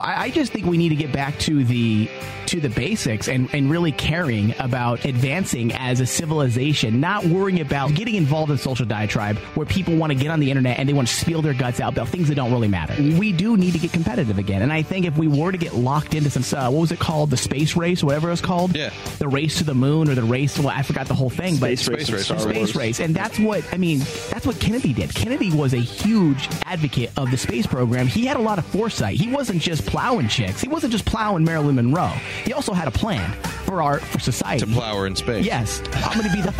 I, 0.00 0.24
I 0.24 0.30
just 0.30 0.52
think 0.52 0.66
we 0.66 0.76
need 0.76 0.88
to 0.88 0.96
get 0.96 1.12
back 1.12 1.38
to 1.40 1.64
the 1.64 2.10
to 2.46 2.60
the 2.60 2.68
basics 2.68 3.28
and, 3.28 3.48
and 3.54 3.70
really 3.70 3.92
caring 3.92 4.54
about 4.58 5.04
advancing 5.04 5.72
as 5.72 6.00
a 6.00 6.06
civilization, 6.06 7.00
not 7.00 7.24
worrying 7.24 7.60
about 7.60 7.94
getting 7.94 8.16
involved 8.16 8.50
in 8.50 8.58
social 8.58 8.84
diatribe 8.84 9.38
where 9.54 9.64
people 9.64 9.96
want 9.96 10.12
to 10.12 10.18
get 10.18 10.30
on 10.30 10.40
the 10.40 10.50
internet 10.50 10.78
and 10.78 10.88
they 10.88 10.92
want 10.92 11.08
to 11.08 11.14
spill 11.14 11.40
their 11.42 11.54
guts 11.54 11.80
out 11.80 11.92
about 11.92 12.08
things 12.08 12.28
that 12.28 12.34
don't 12.34 12.52
really 12.52 12.68
matter. 12.68 12.94
We 13.00 13.32
do 13.32 13.56
need 13.56 13.72
to 13.72 13.78
get 13.78 13.92
competitive 13.92 14.38
again. 14.38 14.62
And 14.62 14.72
I 14.72 14.82
think 14.82 15.06
if 15.06 15.16
we 15.16 15.26
were 15.26 15.52
to 15.52 15.58
get 15.58 15.74
locked 15.74 16.14
into 16.14 16.28
some, 16.28 16.58
uh, 16.58 16.70
what 16.70 16.80
was 16.80 16.92
it 16.92 16.98
called? 16.98 17.30
The 17.30 17.36
space 17.36 17.76
race, 17.76 18.04
whatever 18.04 18.28
it 18.28 18.32
was 18.32 18.40
called? 18.40 18.76
Yeah. 18.76 18.92
The 19.18 19.28
race 19.28 19.58
to 19.58 19.64
the 19.64 19.74
moon 19.74 20.10
or 20.10 20.14
the 20.14 20.22
race, 20.22 20.58
well, 20.58 20.68
I 20.68 20.82
forgot 20.82 21.06
the 21.06 21.14
whole 21.14 21.30
thing, 21.30 21.56
but 21.56 21.78
Space 21.78 21.88
race, 21.88 22.06
Space 22.08 22.24
Star 22.24 22.46
race. 22.46 22.56
Wars. 22.56 22.76
race. 22.76 23.00
And 23.00 23.14
that's 23.14 23.38
what, 23.38 23.64
I 23.72 23.78
mean, 23.78 24.00
that's 24.30 24.46
what 24.46 24.60
Kennedy 24.60 24.92
did. 24.92 25.14
Kennedy 25.14 25.50
was 25.50 25.72
a 25.72 25.78
huge 25.78 26.48
advocate 26.64 27.10
of 27.16 27.30
the 27.30 27.38
space 27.38 27.66
program. 27.66 28.06
He 28.06 28.26
had 28.26 28.36
a 28.36 28.42
lot 28.42 28.58
of 28.58 28.66
foresight. 28.66 29.16
He 29.16 29.30
wasn't 29.30 29.62
just 29.62 29.83
plowing 29.86 30.28
chicks. 30.28 30.60
He 30.60 30.68
wasn't 30.68 30.92
just 30.92 31.04
plowing 31.04 31.44
Marilyn 31.44 31.76
Monroe. 31.76 32.12
He 32.44 32.52
also 32.52 32.72
had 32.72 32.88
a 32.88 32.90
plan 32.90 33.32
for 33.64 33.82
our 33.82 34.00
for 34.00 34.18
society. 34.18 34.64
To 34.64 34.72
plow 34.72 34.96
her 34.96 35.06
in 35.06 35.16
space. 35.16 35.44
Yes, 35.44 35.82
I'm 35.92 36.18
going 36.18 36.30
to 36.30 36.36
be 36.36 36.42
the. 36.42 36.54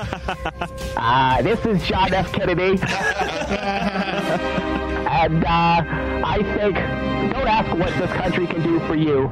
Uh, 0.97 1.43
this 1.43 1.65
is 1.67 1.83
John 1.87 2.13
F. 2.15 2.33
Kennedy. 2.33 2.81
and 5.09 5.45
uh, 5.45 5.83
I 6.25 6.43
think 6.57 6.77
don't 7.33 7.49
ask 7.49 7.71
what 7.79 7.93
this 7.99 8.11
country 8.13 8.47
can 8.47 8.63
do 8.63 8.81
for 8.87 8.95
you, 8.95 9.29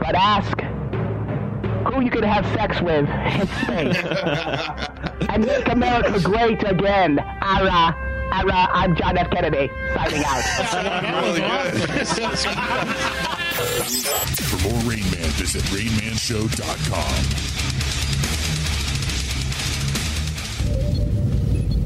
but 0.00 0.14
ask 0.14 0.60
who 1.92 2.00
you 2.00 2.10
can 2.10 2.22
have 2.22 2.44
sex 2.54 2.80
with 2.80 3.08
in 3.08 3.46
space. 3.62 3.96
and 5.28 5.46
make 5.46 5.68
America 5.68 6.20
great 6.20 6.62
again. 6.68 7.18
Ara, 7.18 7.94
ara, 8.32 8.52
uh, 8.52 8.66
I'm 8.72 8.94
John 8.96 9.16
F. 9.18 9.30
Kennedy, 9.30 9.70
signing 9.94 10.24
out. 10.24 10.42
Really 11.26 11.40
good. 11.40 12.06
For 14.46 14.58
more 14.68 14.80
Rain 14.90 15.04
Man, 15.10 15.30
visit 15.36 15.62
RainManShow.com. 15.64 17.16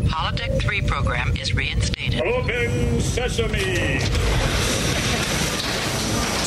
Holodeck 0.08 0.60
3 0.60 0.82
program 0.82 1.36
is 1.36 1.54
reinstated. 1.54 2.22
Open 2.22 3.00
sesame. 3.00 4.00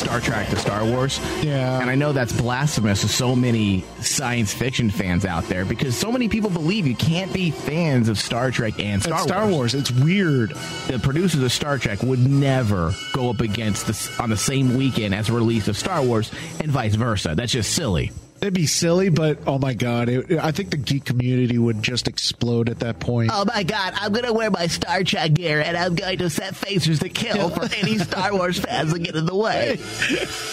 Star 0.04 0.20
Trek 0.20 0.48
to 0.50 0.56
Star 0.56 0.84
Wars. 0.84 1.18
Yeah. 1.42 1.80
And 1.80 1.88
I 1.88 1.94
know 1.94 2.12
that's 2.12 2.32
blasphemous 2.32 3.00
to 3.00 3.08
so 3.08 3.34
many 3.34 3.84
science 4.00 4.52
fiction 4.52 4.90
fans 4.90 5.24
out 5.24 5.44
there 5.44 5.64
because 5.64 5.96
so 5.96 6.12
many 6.12 6.28
people 6.28 6.50
believe 6.50 6.86
you 6.86 6.94
can't 6.94 7.32
be 7.32 7.50
fans 7.50 8.10
of 8.10 8.18
Star 8.18 8.50
Trek 8.50 8.78
and 8.78 9.02
Star, 9.02 9.20
Star, 9.20 9.28
Star 9.28 9.48
Wars. 9.48 9.74
It's 9.74 9.90
weird. 9.90 10.50
The 10.88 10.98
producers 10.98 11.42
of 11.42 11.50
Star 11.50 11.78
Trek 11.78 12.02
would 12.02 12.18
never 12.18 12.92
go 13.14 13.30
up 13.30 13.40
against 13.40 13.86
this 13.86 14.20
on 14.20 14.28
the 14.28 14.36
same 14.36 14.76
weekend 14.76 15.14
as 15.14 15.30
a 15.30 15.32
release 15.32 15.68
of 15.68 15.76
Star 15.76 16.02
Wars 16.02 16.30
and 16.60 16.70
vice 16.70 16.94
versa. 16.94 17.34
That's 17.34 17.52
just 17.52 17.74
silly. 17.74 18.12
It'd 18.40 18.52
be 18.52 18.66
silly, 18.66 19.08
but 19.08 19.38
oh 19.46 19.58
my 19.58 19.72
god, 19.72 20.08
it, 20.10 20.32
I 20.32 20.50
think 20.52 20.70
the 20.70 20.76
geek 20.76 21.06
community 21.06 21.56
would 21.56 21.82
just 21.82 22.08
explode 22.08 22.68
at 22.68 22.80
that 22.80 23.00
point. 23.00 23.30
Oh 23.32 23.44
my 23.46 23.62
god, 23.62 23.94
I'm 23.96 24.12
gonna 24.12 24.32
wear 24.34 24.50
my 24.50 24.66
Star 24.66 25.02
Trek 25.02 25.32
gear 25.34 25.60
and 25.60 25.76
I'm 25.76 25.94
going 25.94 26.18
to 26.18 26.28
set 26.28 26.52
phasers 26.54 27.00
to 27.00 27.08
kill 27.08 27.48
for 27.48 27.62
any 27.76 27.96
Star 27.98 28.34
Wars 28.34 28.58
fans 28.58 28.92
that 28.92 28.98
get 28.98 29.14
in 29.16 29.24
the 29.24 29.34
way. 29.34 29.78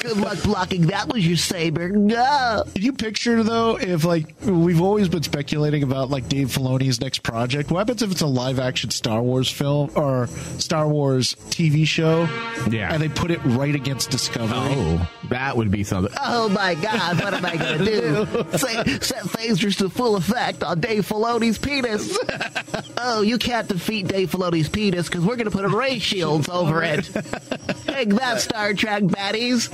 Good 0.01 0.17
luck 0.17 0.41
blocking 0.43 0.87
that 0.87 1.07
with 1.09 1.23
your 1.23 1.35
saber. 1.37 1.89
No. 1.89 2.63
Can 2.73 2.83
you 2.83 2.93
picture 2.93 3.43
though 3.43 3.77
if 3.77 4.05
like 4.05 4.27
we've 4.41 4.81
always 4.81 5.09
been 5.09 5.23
speculating 5.23 5.83
about 5.83 6.09
like 6.09 6.29
Dave 6.29 6.47
Filoni's 6.47 7.01
next 7.01 7.23
project? 7.23 7.71
What 7.71 7.79
happens 7.79 8.01
if 8.03 8.11
it's 8.11 8.21
a 8.21 8.27
live 8.27 8.59
action 8.59 8.89
Star 8.91 9.21
Wars 9.21 9.51
film 9.51 9.91
or 9.95 10.27
Star 10.59 10.87
Wars 10.87 11.35
TV 11.49 11.85
show? 11.85 12.29
Yeah. 12.69 12.93
and 12.93 13.01
they 13.01 13.09
put 13.09 13.31
it 13.31 13.39
right 13.43 13.73
against 13.75 14.11
Discovery. 14.11 14.57
Oh, 14.59 15.09
that 15.29 15.57
would 15.57 15.71
be 15.71 15.83
something. 15.83 16.13
Oh 16.23 16.47
my 16.49 16.75
God, 16.75 17.21
what 17.21 17.33
am 17.33 17.45
I 17.45 17.57
going 17.57 17.70
to 17.77 17.85
do? 17.85 18.25
Say, 18.57 18.75
set 18.99 19.23
phasers 19.23 19.77
to 19.79 19.89
full 19.89 20.15
effect 20.15 20.63
on 20.63 20.79
Dave 20.79 21.07
Filoni's 21.07 21.57
penis. 21.57 22.17
oh, 22.97 23.21
you 23.21 23.37
can't 23.37 23.67
defeat 23.67 24.07
Dave 24.07 24.31
Filoni's 24.31 24.69
penis 24.69 25.07
because 25.07 25.25
we're 25.25 25.35
going 25.35 25.49
to 25.49 25.51
put 25.51 25.69
ray 25.71 25.99
shields 25.99 26.49
over 26.49 26.83
it. 26.83 27.05
Take 27.85 28.09
that, 28.15 28.41
Star 28.41 28.73
Trek 28.73 29.03
baddies. 29.03 29.69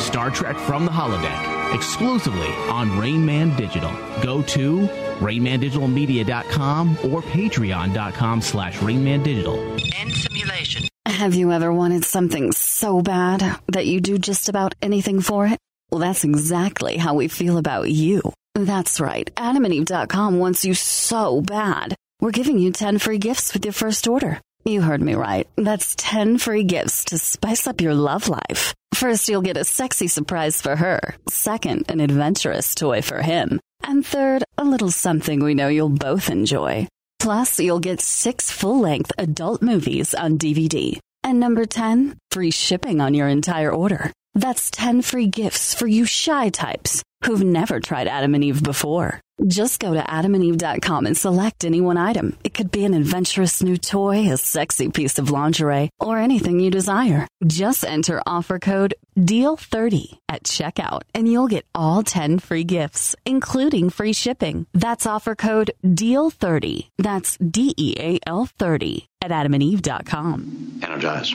Star 0.00 0.30
Trek 0.30 0.56
from 0.56 0.84
the 0.84 0.90
holodeck, 0.90 1.74
exclusively 1.74 2.52
on 2.68 2.98
Rain 2.98 3.24
Man 3.24 3.56
Digital. 3.56 3.92
Go 4.22 4.42
to 4.42 4.88
rainmandigitalmedia.com 5.20 6.90
or 7.04 7.22
patreon.com 7.22 8.40
slash 8.40 8.76
rainmandigital. 8.78 9.80
End 10.00 10.12
simulation. 10.12 10.88
Have 11.06 11.34
you 11.34 11.52
ever 11.52 11.72
wanted 11.72 12.04
something 12.04 12.52
so 12.52 13.00
bad 13.00 13.58
that 13.68 13.86
you 13.86 14.00
do 14.00 14.18
just 14.18 14.48
about 14.48 14.74
anything 14.82 15.20
for 15.20 15.46
it? 15.46 15.58
Well, 15.92 16.00
that's 16.00 16.24
exactly 16.24 16.96
how 16.96 17.12
we 17.12 17.28
feel 17.28 17.58
about 17.58 17.90
you. 17.90 18.22
That's 18.54 18.98
right. 18.98 19.30
AdamandEve.com 19.36 20.38
wants 20.38 20.64
you 20.64 20.72
so 20.72 21.42
bad. 21.42 21.94
We're 22.18 22.30
giving 22.30 22.58
you 22.58 22.72
10 22.72 22.98
free 22.98 23.18
gifts 23.18 23.52
with 23.52 23.66
your 23.66 23.74
first 23.74 24.08
order. 24.08 24.40
You 24.64 24.80
heard 24.80 25.02
me 25.02 25.14
right. 25.14 25.46
That's 25.56 25.94
10 25.98 26.38
free 26.38 26.64
gifts 26.64 27.04
to 27.06 27.18
spice 27.18 27.66
up 27.66 27.82
your 27.82 27.92
love 27.92 28.30
life. 28.30 28.72
First, 28.94 29.28
you'll 29.28 29.42
get 29.42 29.58
a 29.58 29.64
sexy 29.64 30.08
surprise 30.08 30.62
for 30.62 30.76
her. 30.76 31.14
Second, 31.28 31.90
an 31.90 32.00
adventurous 32.00 32.74
toy 32.74 33.02
for 33.02 33.20
him. 33.20 33.60
And 33.84 34.06
third, 34.06 34.44
a 34.56 34.64
little 34.64 34.90
something 34.90 35.44
we 35.44 35.52
know 35.52 35.68
you'll 35.68 35.90
both 35.90 36.30
enjoy. 36.30 36.86
Plus, 37.18 37.60
you'll 37.60 37.80
get 37.80 38.00
six 38.00 38.50
full 38.50 38.80
length 38.80 39.12
adult 39.18 39.60
movies 39.60 40.14
on 40.14 40.38
DVD. 40.38 40.98
And 41.22 41.38
number 41.38 41.66
10, 41.66 42.16
free 42.30 42.50
shipping 42.50 43.02
on 43.02 43.12
your 43.12 43.28
entire 43.28 43.70
order. 43.70 44.10
That's 44.34 44.70
10 44.70 45.02
free 45.02 45.26
gifts 45.26 45.74
for 45.74 45.86
you 45.86 46.06
shy 46.06 46.48
types 46.48 47.02
who've 47.24 47.44
never 47.44 47.78
tried 47.80 48.08
Adam 48.08 48.34
and 48.34 48.42
Eve 48.42 48.62
before. 48.62 49.20
Just 49.46 49.80
go 49.80 49.94
to 49.94 50.00
adamandeve.com 50.00 51.06
and 51.06 51.16
select 51.16 51.64
any 51.64 51.80
one 51.80 51.96
item. 51.96 52.36
It 52.44 52.54
could 52.54 52.70
be 52.70 52.84
an 52.84 52.94
adventurous 52.94 53.62
new 53.62 53.76
toy, 53.76 54.30
a 54.30 54.36
sexy 54.36 54.88
piece 54.90 55.18
of 55.18 55.30
lingerie, 55.30 55.90
or 56.00 56.18
anything 56.18 56.60
you 56.60 56.70
desire. 56.70 57.26
Just 57.46 57.84
enter 57.84 58.22
offer 58.26 58.58
code 58.58 58.94
DEAL30 59.18 60.18
at 60.28 60.44
checkout 60.44 61.02
and 61.14 61.30
you'll 61.30 61.48
get 61.48 61.66
all 61.74 62.02
10 62.02 62.38
free 62.38 62.64
gifts, 62.64 63.14
including 63.26 63.90
free 63.90 64.12
shipping. 64.12 64.66
That's 64.72 65.06
offer 65.06 65.34
code 65.34 65.72
DEAL30. 65.84 66.88
That's 66.98 67.36
D 67.38 67.74
E 67.76 67.94
A 67.98 68.18
L 68.26 68.46
30 68.58 69.06
at 69.22 69.30
adamandeve.com. 69.30 70.80
Energize. 70.82 71.34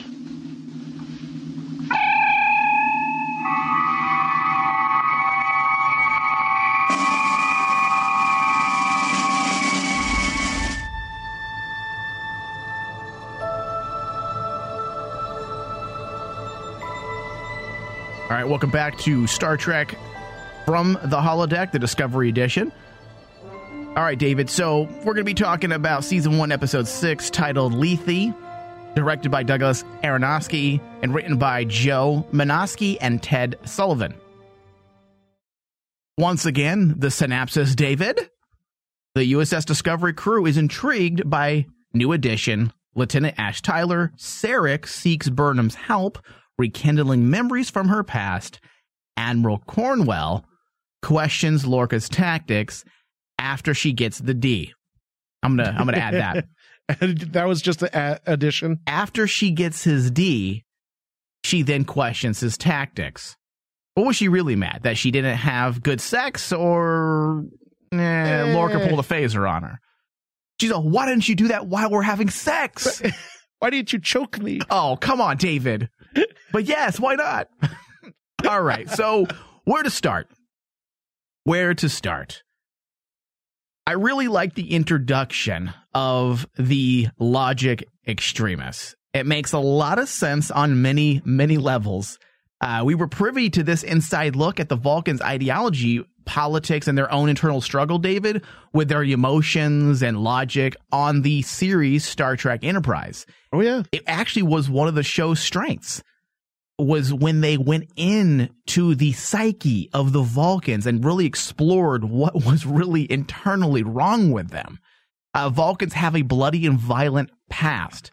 Right, 18.38 18.48
welcome 18.48 18.70
back 18.70 18.96
to 18.98 19.26
Star 19.26 19.56
Trek 19.56 19.96
from 20.64 20.92
the 20.92 21.16
holodeck, 21.16 21.72
the 21.72 21.78
Discovery 21.78 22.28
Edition. 22.28 22.70
All 23.96 24.04
right, 24.04 24.16
David. 24.18 24.48
So 24.48 24.82
we're 24.98 25.14
going 25.14 25.16
to 25.16 25.24
be 25.24 25.34
talking 25.34 25.72
about 25.72 26.04
season 26.04 26.38
one, 26.38 26.52
episode 26.52 26.86
six, 26.86 27.30
titled 27.30 27.74
Lethe, 27.74 28.32
directed 28.94 29.30
by 29.30 29.42
Douglas 29.42 29.82
Aronofsky 30.04 30.80
and 31.02 31.12
written 31.12 31.36
by 31.36 31.64
Joe 31.64 32.24
Menosky 32.32 32.96
and 33.00 33.20
Ted 33.20 33.58
Sullivan. 33.64 34.14
Once 36.16 36.46
again, 36.46 36.94
the 36.96 37.10
synopsis, 37.10 37.74
David. 37.74 38.30
The 39.16 39.32
USS 39.32 39.64
Discovery 39.64 40.12
crew 40.12 40.46
is 40.46 40.56
intrigued 40.56 41.28
by 41.28 41.66
new 41.92 42.12
addition 42.12 42.72
Lieutenant 42.94 43.34
Ash 43.36 43.62
Tyler. 43.62 44.12
Sarek 44.16 44.86
seeks 44.86 45.28
Burnham's 45.28 45.74
help, 45.74 46.18
rekindling 46.58 47.30
memories 47.30 47.70
from 47.70 47.88
her 47.88 48.02
past. 48.02 48.60
Admiral 49.16 49.58
Cornwell 49.66 50.44
questions 51.02 51.66
Lorca's 51.66 52.08
tactics 52.08 52.84
after 53.38 53.74
she 53.74 53.92
gets 53.92 54.18
the 54.18 54.34
D. 54.34 54.72
I'm 55.42 55.56
gonna 55.56 55.74
I'm 55.76 55.86
gonna 55.86 55.98
add 55.98 56.14
that. 56.14 56.44
that 57.32 57.46
was 57.46 57.62
just 57.62 57.82
an 57.82 57.90
a- 57.92 58.20
addition. 58.26 58.80
After 58.86 59.26
she 59.26 59.50
gets 59.50 59.84
his 59.84 60.10
D, 60.10 60.64
she 61.44 61.62
then 61.62 61.84
questions 61.84 62.40
his 62.40 62.56
tactics. 62.56 63.36
What 63.94 64.06
was 64.06 64.16
she 64.16 64.28
really 64.28 64.56
mad 64.56 64.80
that 64.84 64.96
she 64.96 65.10
didn't 65.10 65.36
have 65.36 65.82
good 65.82 66.00
sex, 66.00 66.52
or 66.52 67.44
eh, 67.92 68.52
Lorca 68.54 68.86
pulled 68.88 69.00
a 69.00 69.02
phaser 69.02 69.48
on 69.48 69.64
her? 69.64 69.80
She's 70.60 70.70
like, 70.70 70.82
why 70.82 71.06
didn't 71.06 71.28
you 71.28 71.34
do 71.34 71.48
that 71.48 71.66
while 71.66 71.90
we're 71.90 72.02
having 72.02 72.30
sex? 72.30 73.02
Why 73.60 73.70
didn't 73.70 73.92
you 73.92 73.98
choke 73.98 74.38
me? 74.38 74.60
Oh, 74.70 74.96
come 75.00 75.20
on, 75.20 75.36
David. 75.36 75.90
But 76.52 76.64
yes, 76.64 76.98
why 76.98 77.14
not? 77.14 77.48
All 78.48 78.62
right. 78.62 78.88
So, 78.88 79.26
where 79.64 79.82
to 79.82 79.90
start? 79.90 80.28
Where 81.44 81.74
to 81.74 81.88
start? 81.88 82.42
I 83.86 83.92
really 83.92 84.28
like 84.28 84.54
the 84.54 84.72
introduction 84.72 85.72
of 85.94 86.46
the 86.58 87.08
logic 87.18 87.88
extremists. 88.06 88.94
It 89.14 89.26
makes 89.26 89.52
a 89.52 89.58
lot 89.58 89.98
of 89.98 90.08
sense 90.08 90.50
on 90.50 90.82
many, 90.82 91.22
many 91.24 91.56
levels. 91.56 92.18
Uh, 92.60 92.82
we 92.84 92.94
were 92.94 93.08
privy 93.08 93.50
to 93.50 93.62
this 93.62 93.82
inside 93.82 94.36
look 94.36 94.60
at 94.60 94.68
the 94.68 94.76
Vulcans' 94.76 95.22
ideology, 95.22 96.04
politics, 96.28 96.86
and 96.86 96.96
their 96.96 97.10
own 97.10 97.28
internal 97.28 97.60
struggle, 97.60 97.98
David, 97.98 98.44
with 98.72 98.88
their 98.88 99.02
emotions 99.02 100.02
and 100.02 100.22
logic 100.22 100.76
on 100.92 101.22
the 101.22 101.42
series 101.42 102.04
Star 102.04 102.36
Trek 102.36 102.62
Enterprise. 102.62 103.26
Oh, 103.52 103.60
yeah. 103.60 103.82
It 103.90 104.04
actually 104.06 104.42
was 104.42 104.68
one 104.68 104.86
of 104.86 104.94
the 104.94 105.02
show's 105.02 105.40
strengths 105.40 106.02
was 106.78 107.12
when 107.12 107.40
they 107.40 107.56
went 107.56 107.90
in 107.96 108.50
to 108.66 108.94
the 108.94 109.12
psyche 109.12 109.90
of 109.92 110.12
the 110.12 110.22
Vulcans 110.22 110.86
and 110.86 111.04
really 111.04 111.26
explored 111.26 112.04
what 112.04 112.34
was 112.46 112.64
really 112.64 113.10
internally 113.10 113.82
wrong 113.82 114.30
with 114.30 114.50
them. 114.50 114.78
Uh, 115.34 115.48
Vulcans 115.48 115.94
have 115.94 116.14
a 116.14 116.22
bloody 116.22 116.66
and 116.66 116.78
violent 116.78 117.30
past. 117.50 118.10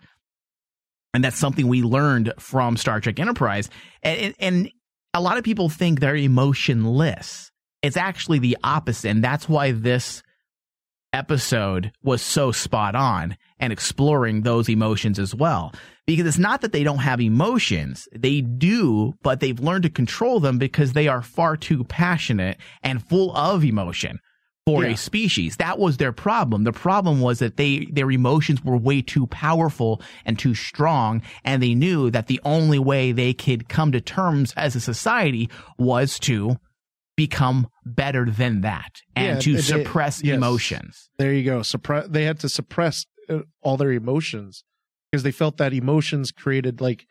And 1.14 1.24
that's 1.24 1.38
something 1.38 1.68
we 1.68 1.82
learned 1.82 2.34
from 2.40 2.76
Star 2.76 3.00
Trek 3.00 3.20
Enterprise. 3.20 3.70
And, 4.02 4.34
and 4.40 4.72
a 5.14 5.22
lot 5.22 5.38
of 5.38 5.44
people 5.44 5.70
think 5.70 6.00
they're 6.00 6.16
emotionless. 6.16 7.52
It's 7.86 7.98
actually 7.98 8.40
the 8.40 8.58
opposite. 8.64 9.10
And 9.10 9.24
that's 9.24 9.48
why 9.48 9.72
this 9.72 10.22
episode 11.14 11.92
was 12.04 12.22
so 12.22 12.52
spot 12.52 12.96
on 12.96 13.38
and 13.60 13.72
exploring 13.72 14.42
those 14.42 14.68
emotions 14.68 15.18
as 15.18 15.34
well. 15.34 15.74
Because 16.06 16.28
it's 16.28 16.38
not 16.38 16.62
that 16.62 16.72
they 16.72 16.84
don't 16.84 17.00
have 17.00 17.22
emotions. 17.22 18.08
They 18.14 18.42
do, 18.42 19.14
but 19.24 19.40
they've 19.40 19.60
learned 19.60 19.84
to 19.84 19.90
control 19.90 20.40
them 20.40 20.58
because 20.58 20.94
they 20.94 21.08
are 21.08 21.22
far 21.22 21.56
too 21.58 21.84
passionate 21.86 22.58
and 22.84 23.08
full 23.08 23.36
of 23.36 23.64
emotion 23.64 24.20
for 24.68 24.84
Yeah. 24.84 24.92
a 24.92 24.98
species. 24.98 25.56
That 25.58 25.80
was 25.80 25.98
their 25.98 26.12
problem. 26.12 26.64
The 26.64 26.74
problem 26.74 27.22
was 27.22 27.40
that 27.40 27.56
they, 27.58 27.88
their 27.92 28.12
emotions 28.12 28.64
were 28.64 28.78
way 28.78 29.02
too 29.02 29.26
powerful 29.28 30.02
and 30.26 30.38
too 30.38 30.54
strong. 30.54 31.22
And 31.44 31.64
they 31.64 31.76
knew 31.76 32.12
that 32.12 32.28
the 32.28 32.42
only 32.44 32.80
way 32.80 33.12
they 33.14 33.34
could 33.34 33.70
come 33.70 33.92
to 33.94 34.02
terms 34.02 34.54
as 34.58 34.76
a 34.76 34.82
society 34.82 35.50
was 35.78 36.20
to 36.20 36.58
become 37.18 37.68
better 37.86 38.26
than 38.26 38.62
that 38.62 39.02
and 39.16 39.36
Yeah, 39.36 39.40
to 39.40 39.54
they- 39.56 39.62
suppress 39.62 40.22
yes. 40.24 40.36
emotions. 40.36 41.10
There 41.18 41.34
you 41.34 41.44
go. 41.44 41.62
Suppress. 41.62 42.08
They 42.10 42.24
had 42.26 42.40
to 42.42 42.50
suppress 42.50 43.06
uh, 43.30 43.40
all 43.62 43.78
their 43.78 43.92
emotions 43.92 44.64
because 45.12 45.24
they 45.24 45.32
felt 45.32 45.58
that 45.58 45.74
emotions 45.74 46.32
created 46.32 46.82
like 46.82 47.06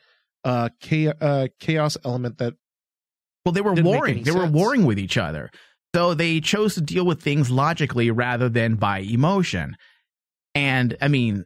uh, 0.44 0.68
cha- 0.80 1.14
uh 1.20 1.48
chaos 1.58 1.96
element 2.04 2.36
that 2.38 2.52
Well, 3.46 3.52
they 3.52 3.62
were 3.62 3.72
warring. 3.74 4.22
They 4.24 4.30
were 4.30 4.46
warring 4.46 4.84
with 4.84 4.98
each 4.98 5.16
other. 5.16 5.50
So 5.94 6.12
they 6.12 6.40
chose 6.40 6.74
to 6.74 6.80
deal 6.82 7.06
with 7.06 7.22
things 7.22 7.50
logically 7.50 8.10
rather 8.10 8.48
than 8.48 8.74
by 8.74 8.98
emotion. 8.98 9.76
And 10.54 10.96
I 11.00 11.08
mean, 11.08 11.44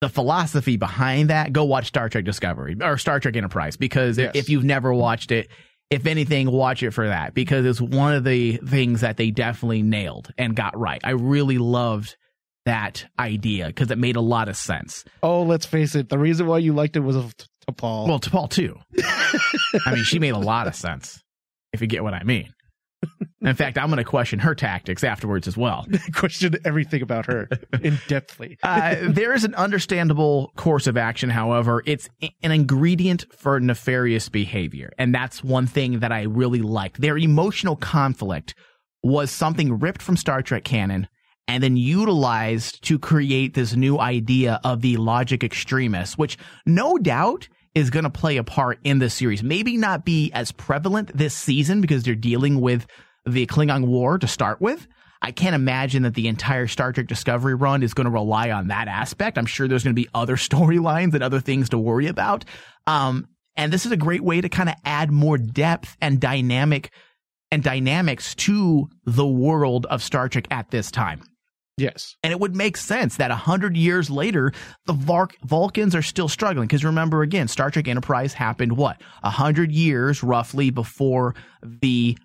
the 0.00 0.08
philosophy 0.08 0.76
behind 0.76 1.30
that, 1.30 1.52
go 1.52 1.64
watch 1.64 1.86
Star 1.86 2.08
Trek 2.08 2.24
Discovery 2.24 2.76
or 2.82 2.98
Star 2.98 3.18
Trek 3.20 3.36
Enterprise 3.36 3.76
because 3.76 4.18
Yes. 4.18 4.32
if 4.34 4.48
you've 4.50 4.64
never 4.64 4.92
watched 4.92 5.30
it, 5.32 5.48
if 5.94 6.06
anything, 6.06 6.50
watch 6.50 6.82
it 6.82 6.90
for 6.90 7.06
that 7.06 7.34
because 7.34 7.64
it's 7.64 7.80
one 7.80 8.14
of 8.14 8.24
the 8.24 8.56
things 8.56 9.02
that 9.02 9.16
they 9.16 9.30
definitely 9.30 9.82
nailed 9.82 10.32
and 10.36 10.56
got 10.56 10.76
right. 10.78 11.00
I 11.04 11.10
really 11.10 11.58
loved 11.58 12.16
that 12.64 13.06
idea 13.18 13.66
because 13.66 13.90
it 13.90 13.98
made 13.98 14.16
a 14.16 14.20
lot 14.20 14.48
of 14.48 14.56
sense. 14.56 15.04
oh, 15.22 15.42
let's 15.42 15.66
face 15.66 15.94
it, 15.94 16.08
the 16.08 16.18
reason 16.18 16.46
why 16.46 16.58
you 16.58 16.72
liked 16.72 16.96
it 16.96 17.00
was 17.00 17.16
T'Pol. 17.16 18.08
Well, 18.08 18.20
T'Pol 18.20 18.50
too. 18.50 18.76
I 19.86 19.94
mean, 19.94 20.04
she 20.04 20.18
made 20.18 20.30
a 20.30 20.38
lot 20.38 20.66
of 20.66 20.74
sense, 20.74 21.22
if 21.72 21.80
you 21.80 21.86
get 21.86 22.02
what 22.02 22.14
I 22.14 22.24
mean. 22.24 22.53
In 23.40 23.54
fact, 23.54 23.76
I'm 23.76 23.88
going 23.88 23.98
to 23.98 24.04
question 24.04 24.38
her 24.38 24.54
tactics 24.54 25.04
afterwards 25.04 25.46
as 25.46 25.56
well. 25.56 25.86
question 26.14 26.54
everything 26.64 27.02
about 27.02 27.26
her 27.26 27.48
in 27.82 27.94
depthly. 28.08 28.58
Uh, 28.64 28.96
there 29.02 29.34
is 29.34 29.44
an 29.44 29.54
understandable 29.54 30.52
course 30.56 30.86
of 30.86 30.96
action, 30.96 31.28
however, 31.30 31.82
it's 31.86 32.08
an 32.42 32.50
ingredient 32.50 33.24
for 33.36 33.60
nefarious 33.60 34.28
behavior. 34.28 34.90
And 34.98 35.14
that's 35.14 35.44
one 35.44 35.66
thing 35.66 36.00
that 36.00 36.12
I 36.12 36.22
really 36.22 36.62
liked. 36.62 37.00
Their 37.00 37.18
emotional 37.18 37.76
conflict 37.76 38.54
was 39.02 39.30
something 39.30 39.78
ripped 39.78 40.02
from 40.02 40.16
Star 40.16 40.42
Trek 40.42 40.64
canon 40.64 41.08
and 41.46 41.62
then 41.62 41.76
utilized 41.76 42.82
to 42.84 42.98
create 42.98 43.54
this 43.54 43.76
new 43.76 43.98
idea 43.98 44.60
of 44.64 44.80
the 44.80 44.96
logic 44.96 45.44
extremist, 45.44 46.16
which 46.16 46.38
no 46.66 46.96
doubt 46.96 47.48
is 47.74 47.90
going 47.90 48.04
to 48.04 48.10
play 48.10 48.36
a 48.36 48.44
part 48.44 48.78
in 48.84 48.98
this 48.98 49.14
series. 49.14 49.42
Maybe 49.42 49.76
not 49.76 50.04
be 50.04 50.30
as 50.32 50.52
prevalent 50.52 51.16
this 51.16 51.34
season 51.34 51.80
because 51.80 52.04
they're 52.04 52.14
dealing 52.14 52.60
with 52.60 52.86
the 53.26 53.46
Klingon 53.46 53.86
War 53.86 54.18
to 54.18 54.26
start 54.26 54.60
with. 54.60 54.86
I 55.22 55.32
can't 55.32 55.54
imagine 55.54 56.02
that 56.02 56.14
the 56.14 56.28
entire 56.28 56.66
Star 56.66 56.92
Trek 56.92 57.06
Discovery 57.06 57.54
run 57.54 57.82
is 57.82 57.94
going 57.94 58.04
to 58.04 58.10
rely 58.10 58.50
on 58.50 58.68
that 58.68 58.88
aspect. 58.88 59.38
I'm 59.38 59.46
sure 59.46 59.66
there's 59.66 59.82
going 59.82 59.96
to 59.96 60.00
be 60.00 60.08
other 60.14 60.36
storylines 60.36 61.14
and 61.14 61.22
other 61.22 61.40
things 61.40 61.70
to 61.70 61.78
worry 61.78 62.06
about. 62.06 62.44
Um, 62.86 63.28
and 63.56 63.72
this 63.72 63.86
is 63.86 63.92
a 63.92 63.96
great 63.96 64.22
way 64.22 64.40
to 64.40 64.48
kind 64.48 64.68
of 64.68 64.74
add 64.84 65.10
more 65.10 65.38
depth 65.38 65.96
and 66.00 66.20
dynamic 66.20 66.90
and 67.50 67.62
dynamics 67.62 68.34
to 68.34 68.88
the 69.04 69.26
world 69.26 69.86
of 69.86 70.02
Star 70.02 70.28
Trek 70.28 70.46
at 70.50 70.70
this 70.70 70.90
time. 70.90 71.22
Yes. 71.76 72.14
And 72.22 72.32
it 72.32 72.38
would 72.38 72.54
make 72.54 72.76
sense 72.76 73.16
that 73.16 73.32
a 73.32 73.36
hundred 73.36 73.76
years 73.76 74.08
later, 74.08 74.52
the 74.86 74.92
Vul- 74.92 75.28
Vulcans 75.44 75.94
are 75.94 76.02
still 76.02 76.28
struggling. 76.28 76.68
Because 76.68 76.84
remember, 76.84 77.22
again, 77.22 77.48
Star 77.48 77.70
Trek 77.70 77.88
Enterprise 77.88 78.32
happened 78.32 78.76
what 78.76 79.00
a 79.24 79.30
hundred 79.30 79.72
years 79.72 80.22
roughly 80.22 80.70
before 80.70 81.34
the 81.62 82.16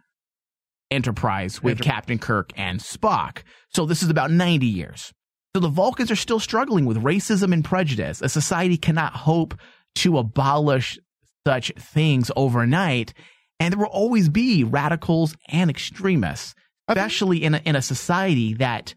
Enterprise 0.91 1.63
with 1.63 1.77
Enter- 1.77 1.83
Captain 1.83 2.19
Kirk 2.19 2.51
and 2.55 2.79
Spock. 2.79 3.43
So 3.69 3.85
this 3.85 4.03
is 4.03 4.09
about 4.09 4.31
ninety 4.31 4.67
years. 4.67 5.11
So 5.55 5.61
the 5.61 5.67
Vulcans 5.67 6.11
are 6.11 6.15
still 6.15 6.39
struggling 6.39 6.85
with 6.85 7.01
racism 7.01 7.51
and 7.51 7.65
prejudice. 7.65 8.21
A 8.21 8.29
society 8.29 8.77
cannot 8.77 9.13
hope 9.13 9.55
to 9.95 10.19
abolish 10.19 10.99
such 11.47 11.71
things 11.75 12.29
overnight. 12.35 13.13
And 13.59 13.73
there 13.73 13.79
will 13.79 13.87
always 13.87 14.29
be 14.29 14.63
radicals 14.63 15.35
and 15.47 15.69
extremists, 15.71 16.53
especially 16.87 17.43
in 17.43 17.55
a, 17.55 17.61
in 17.65 17.75
a 17.75 17.81
society 17.81 18.53
that 18.55 18.93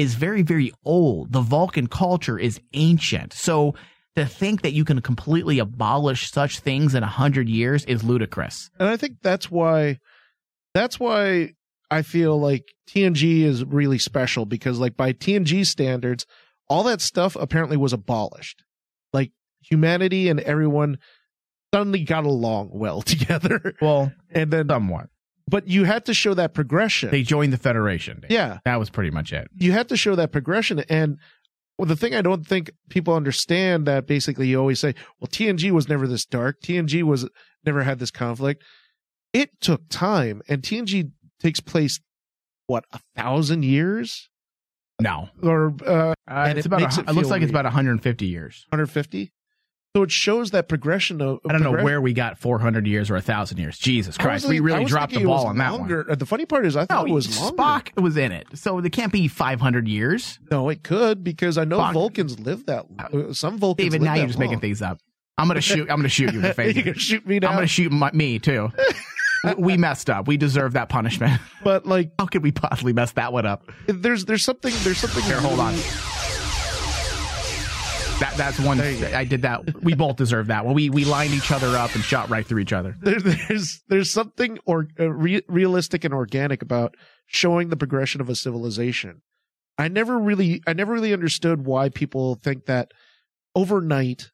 is 0.00 0.14
very, 0.14 0.40
very 0.40 0.72
old. 0.82 1.32
The 1.32 1.42
Vulcan 1.42 1.86
culture 1.86 2.38
is 2.38 2.58
ancient. 2.72 3.34
So 3.34 3.74
to 4.16 4.24
think 4.24 4.62
that 4.62 4.72
you 4.72 4.84
can 4.84 5.02
completely 5.02 5.58
abolish 5.58 6.30
such 6.30 6.60
things 6.60 6.94
in 6.94 7.02
a 7.02 7.06
hundred 7.06 7.48
years 7.48 7.84
is 7.84 8.02
ludicrous. 8.02 8.70
And 8.78 8.88
I 8.88 8.96
think 8.96 9.18
that's 9.22 9.50
why 9.50 9.98
that's 10.72 10.98
why 10.98 11.50
I 11.90 12.02
feel 12.02 12.40
like 12.40 12.64
TNG 12.88 13.42
is 13.42 13.62
really 13.64 13.98
special 13.98 14.46
because 14.46 14.78
like 14.78 14.96
by 14.96 15.12
TNG 15.12 15.66
standards, 15.66 16.24
all 16.68 16.82
that 16.84 17.02
stuff 17.02 17.36
apparently 17.36 17.76
was 17.76 17.92
abolished. 17.92 18.62
Like 19.12 19.32
humanity 19.60 20.28
and 20.28 20.40
everyone 20.40 20.96
suddenly 21.74 22.04
got 22.04 22.24
along 22.24 22.70
well 22.72 23.02
together. 23.02 23.74
Well, 23.82 24.12
and 24.30 24.50
then 24.50 24.68
somewhat. 24.68 25.10
But 25.50 25.66
you 25.68 25.84
had 25.84 26.04
to 26.06 26.14
show 26.14 26.32
that 26.34 26.54
progression. 26.54 27.10
They 27.10 27.22
joined 27.22 27.52
the 27.52 27.58
Federation. 27.58 28.24
yeah. 28.28 28.58
That 28.64 28.78
was 28.78 28.88
pretty 28.88 29.10
much 29.10 29.32
it. 29.32 29.48
you 29.56 29.72
have 29.72 29.88
to 29.88 29.96
show 29.96 30.14
that 30.14 30.30
progression 30.32 30.78
and 30.88 31.18
well, 31.76 31.86
the 31.86 31.96
thing 31.96 32.14
I 32.14 32.20
don't 32.20 32.46
think 32.46 32.70
people 32.90 33.14
understand 33.14 33.86
that 33.86 34.06
basically 34.06 34.48
you 34.48 34.60
always 34.60 34.78
say, 34.78 34.94
well, 35.18 35.28
TNG 35.28 35.70
was 35.70 35.88
never 35.88 36.06
this 36.06 36.26
dark. 36.26 36.60
TNG 36.60 37.02
was 37.02 37.26
never 37.64 37.82
had 37.82 37.98
this 37.98 38.10
conflict. 38.10 38.62
it 39.32 39.58
took 39.62 39.88
time, 39.88 40.42
and 40.46 40.60
TNG 40.62 41.10
takes 41.40 41.58
place 41.60 41.98
what 42.66 42.84
a 42.92 43.00
thousand 43.16 43.64
years 43.64 44.28
No, 45.00 45.30
or 45.42 45.74
uh, 45.86 46.12
uh, 46.28 46.44
it's 46.54 46.60
it 46.60 46.66
about. 46.66 46.82
A, 46.82 47.00
it 47.00 47.08
it 47.08 47.12
looks 47.14 47.30
like 47.30 47.40
it's 47.40 47.50
about 47.50 47.64
150 47.64 48.26
years. 48.26 48.66
150. 48.68 49.32
So 49.96 50.04
it 50.04 50.12
shows 50.12 50.52
that 50.52 50.68
progression 50.68 51.20
of. 51.20 51.40
I 51.48 51.52
don't 51.52 51.64
know 51.64 51.82
where 51.82 52.00
we 52.00 52.12
got 52.12 52.38
400 52.38 52.86
years 52.86 53.10
or 53.10 53.16
a 53.16 53.20
thousand 53.20 53.58
years. 53.58 53.76
Jesus 53.76 54.16
Christ, 54.16 54.46
we 54.46 54.60
really 54.60 54.84
dropped 54.84 55.10
the 55.10 55.16
thinking 55.16 55.28
it 55.28 55.32
was 55.32 55.40
ball 55.42 55.48
on 55.48 55.58
that 55.58 55.72
one. 55.72 55.80
longer. 55.80 56.06
The 56.14 56.26
funny 56.26 56.46
part 56.46 56.64
is, 56.64 56.76
I 56.76 56.84
thought 56.86 57.06
No, 57.08 57.12
it 57.12 57.14
was 57.14 57.36
longer. 57.40 57.56
Spock 57.56 58.00
was 58.00 58.16
in 58.16 58.30
it, 58.30 58.46
so 58.54 58.78
it 58.78 58.88
can't 58.92 59.12
be 59.12 59.26
500 59.26 59.88
years. 59.88 60.38
No, 60.48 60.68
it 60.68 60.84
could 60.84 61.24
because 61.24 61.58
I 61.58 61.64
know 61.64 61.80
Spock- 61.80 61.94
Vulcans 61.94 62.38
live 62.38 62.66
that. 62.66 62.86
Uh, 63.12 63.32
some 63.32 63.58
Vulcans. 63.58 63.84
David, 63.90 64.02
now 64.02 64.14
you're 64.14 64.28
just 64.28 64.38
making 64.38 64.60
things 64.60 64.80
up. 64.80 65.00
I'm 65.36 65.48
gonna 65.48 65.60
shoot. 65.60 65.90
I'm 65.90 65.96
gonna 65.96 66.08
shoot 66.08 66.32
you 66.32 66.38
in 66.38 66.42
the 66.42 66.54
face. 66.54 66.76
you 66.76 66.84
can 66.84 66.94
shoot 66.94 67.26
me 67.26 67.36
I'm 67.36 67.40
gonna 67.54 67.66
shoot 67.66 67.90
my, 67.90 68.12
me 68.12 68.38
too. 68.38 68.70
we 69.58 69.76
messed 69.76 70.08
up. 70.08 70.28
We 70.28 70.36
deserve 70.36 70.74
that 70.74 70.88
punishment. 70.88 71.40
but 71.64 71.84
like, 71.84 72.12
How 72.20 72.26
could 72.26 72.44
we 72.44 72.52
possibly 72.52 72.92
mess 72.92 73.10
that 73.12 73.32
one 73.32 73.44
up? 73.44 73.68
there's 73.88 74.24
there's 74.24 74.44
something 74.44 74.72
there's 74.84 74.98
something 74.98 75.24
Here, 75.24 75.40
hold 75.40 75.58
on. 75.58 75.74
That 78.20 78.34
that's 78.36 78.60
one. 78.60 78.80
I 78.80 79.24
did 79.24 79.42
that. 79.42 79.82
We 79.82 79.94
both 79.94 80.16
deserve 80.16 80.48
that. 80.48 80.64
Well, 80.64 80.74
we 80.74 80.90
we 80.90 81.04
lined 81.04 81.32
each 81.32 81.50
other 81.50 81.76
up 81.76 81.94
and 81.94 82.04
shot 82.04 82.28
right 82.28 82.46
through 82.46 82.60
each 82.60 82.72
other. 82.72 82.94
there, 83.00 83.18
there's 83.20 83.82
there's 83.88 84.10
something 84.10 84.58
or 84.66 84.88
uh, 84.98 85.10
re- 85.10 85.42
realistic 85.48 86.04
and 86.04 86.12
organic 86.12 86.60
about 86.60 86.96
showing 87.26 87.70
the 87.70 87.76
progression 87.76 88.20
of 88.20 88.28
a 88.28 88.34
civilization. 88.34 89.22
I 89.78 89.88
never 89.88 90.18
really 90.18 90.62
I 90.66 90.74
never 90.74 90.92
really 90.92 91.14
understood 91.14 91.64
why 91.64 91.88
people 91.88 92.34
think 92.34 92.66
that 92.66 92.92
overnight 93.54 94.30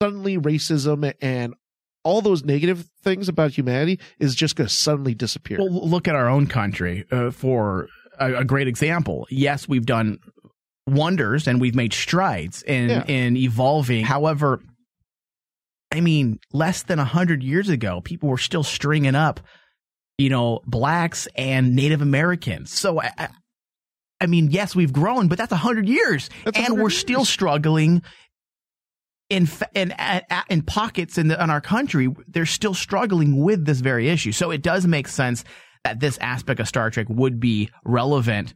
suddenly 0.00 0.38
racism 0.38 1.12
and 1.20 1.54
all 2.04 2.22
those 2.22 2.44
negative 2.44 2.88
things 3.02 3.28
about 3.28 3.50
humanity 3.50 4.00
is 4.18 4.34
just 4.34 4.56
going 4.56 4.68
to 4.68 4.72
suddenly 4.72 5.14
disappear. 5.14 5.58
Well, 5.58 5.88
look 5.88 6.08
at 6.08 6.14
our 6.14 6.28
own 6.28 6.46
country 6.46 7.04
uh, 7.10 7.30
for 7.30 7.88
a, 8.18 8.36
a 8.36 8.44
great 8.44 8.68
example. 8.68 9.26
Yes, 9.30 9.68
we've 9.68 9.84
done 9.84 10.18
wonders 10.86 11.46
and 11.46 11.60
we've 11.60 11.74
made 11.74 11.92
strides 11.92 12.62
in 12.62 12.88
Yeah. 12.90 13.04
in 13.06 13.36
evolving. 13.36 14.04
However, 14.04 14.60
I 15.92 16.00
mean, 16.00 16.38
less 16.52 16.82
than 16.84 16.98
a 16.98 17.04
hundred 17.04 17.42
years 17.42 17.68
ago, 17.68 18.00
people 18.00 18.28
were 18.28 18.38
still 18.38 18.62
stringing 18.62 19.14
up, 19.14 19.40
you 20.18 20.30
know, 20.30 20.60
blacks 20.66 21.26
and 21.36 21.74
Native 21.74 22.00
Americans. 22.02 22.72
So, 22.72 23.00
I, 23.00 23.28
I- 24.20 24.26
mean, 24.26 24.50
yes, 24.50 24.76
we've 24.76 24.92
grown, 24.92 25.28
but 25.28 25.38
that's 25.38 25.50
a 25.52 25.56
hundred 25.56 25.88
years, 25.88 26.28
That's 26.44 26.58
and 26.58 26.74
we're 26.74 26.82
years. 26.90 26.98
still 26.98 27.24
struggling. 27.24 28.02
In 29.30 29.48
in 29.74 29.94
in 30.48 30.62
pockets 30.62 31.16
in 31.16 31.28
the 31.28 31.40
in 31.42 31.50
our 31.50 31.60
country, 31.60 32.08
they're 32.26 32.44
still 32.46 32.74
struggling 32.74 33.36
with 33.42 33.64
this 33.64 33.78
very 33.80 34.08
issue. 34.08 34.32
So 34.32 34.50
it 34.50 34.60
does 34.60 34.86
make 34.88 35.06
sense 35.06 35.44
that 35.84 36.00
this 36.00 36.18
aspect 36.18 36.58
of 36.60 36.66
Star 36.66 36.90
Trek 36.90 37.06
would 37.08 37.38
be 37.38 37.70
relevant 37.84 38.54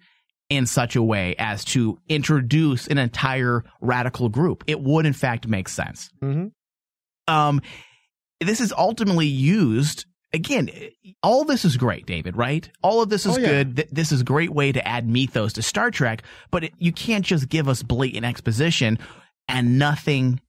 in 0.50 0.66
such 0.66 0.94
a 0.96 1.02
way 1.02 1.34
as 1.38 1.64
to 1.64 1.98
introduce 2.08 2.86
an 2.86 2.98
entire 2.98 3.64
radical 3.80 4.28
group. 4.28 4.62
It 4.66 4.80
would, 4.80 5.06
in 5.06 5.12
fact, 5.14 5.48
make 5.48 5.68
sense. 5.68 6.10
Mhm. 6.22 6.52
Um, 7.26 7.62
this 8.40 8.60
is 8.60 8.72
ultimately 8.76 9.26
used 9.26 10.04
again. 10.34 10.68
All 11.22 11.44
this 11.44 11.64
is 11.64 11.76
great, 11.78 12.04
David. 12.06 12.36
Right? 12.36 12.68
All 12.82 13.00
of 13.00 13.08
this 13.08 13.24
is 13.24 13.36
Oh, 13.36 13.40
yeah. 13.40 13.46
good. 13.48 13.76
Th- 13.76 13.88
This 13.90 14.12
is 14.12 14.20
a 14.20 14.24
great 14.24 14.50
way 14.50 14.72
to 14.72 14.86
add 14.86 15.08
mythos 15.08 15.54
to 15.54 15.62
Star 15.62 15.90
Trek, 15.90 16.22
but 16.50 16.64
it, 16.64 16.74
you 16.78 16.92
can't 16.92 17.24
just 17.24 17.48
give 17.48 17.68
us 17.68 17.82
blatant 17.82 18.26
exposition 18.26 18.98
and 19.48 19.78
nothing. 19.78 20.40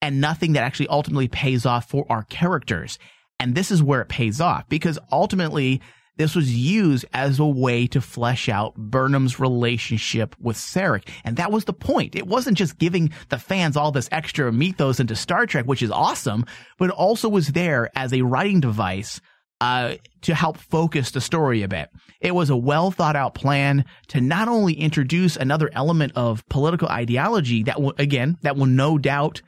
And 0.00 0.20
nothing 0.20 0.52
that 0.52 0.62
actually 0.62 0.88
ultimately 0.88 1.28
pays 1.28 1.66
off 1.66 1.88
for 1.88 2.06
our 2.08 2.22
characters. 2.24 2.98
And 3.40 3.54
this 3.54 3.70
is 3.70 3.82
where 3.82 4.00
it 4.00 4.08
pays 4.08 4.40
off 4.40 4.68
because 4.68 4.98
ultimately 5.10 5.80
this 6.18 6.34
was 6.34 6.54
used 6.54 7.06
as 7.14 7.38
a 7.38 7.46
way 7.46 7.86
to 7.86 8.00
flesh 8.00 8.48
out 8.48 8.74
Burnham's 8.74 9.40
relationship 9.40 10.36
with 10.38 10.56
Sarek. 10.56 11.08
And 11.24 11.36
that 11.36 11.52
was 11.52 11.64
the 11.64 11.72
point. 11.72 12.14
It 12.14 12.26
wasn't 12.26 12.58
just 12.58 12.78
giving 12.78 13.10
the 13.30 13.38
fans 13.38 13.76
all 13.76 13.92
this 13.92 14.08
extra 14.12 14.52
mythos 14.52 15.00
into 15.00 15.16
Star 15.16 15.46
Trek, 15.46 15.64
which 15.64 15.82
is 15.82 15.90
awesome, 15.90 16.44
but 16.76 16.90
it 16.90 16.94
also 16.96 17.28
was 17.28 17.48
there 17.48 17.90
as 17.96 18.12
a 18.12 18.22
writing 18.22 18.60
device 18.60 19.20
uh, 19.60 19.94
to 20.22 20.34
help 20.34 20.56
focus 20.56 21.10
the 21.10 21.20
story 21.20 21.62
a 21.62 21.68
bit. 21.68 21.90
It 22.20 22.34
was 22.34 22.50
a 22.50 22.56
well 22.56 22.90
thought 22.90 23.16
out 23.16 23.34
plan 23.34 23.84
to 24.08 24.20
not 24.20 24.48
only 24.48 24.74
introduce 24.74 25.36
another 25.36 25.70
element 25.72 26.12
of 26.16 26.46
political 26.48 26.88
ideology 26.88 27.62
that 27.64 27.80
will, 27.80 27.94
again, 27.98 28.38
that 28.42 28.56
will 28.56 28.66
no 28.66 28.98
doubt 28.98 29.42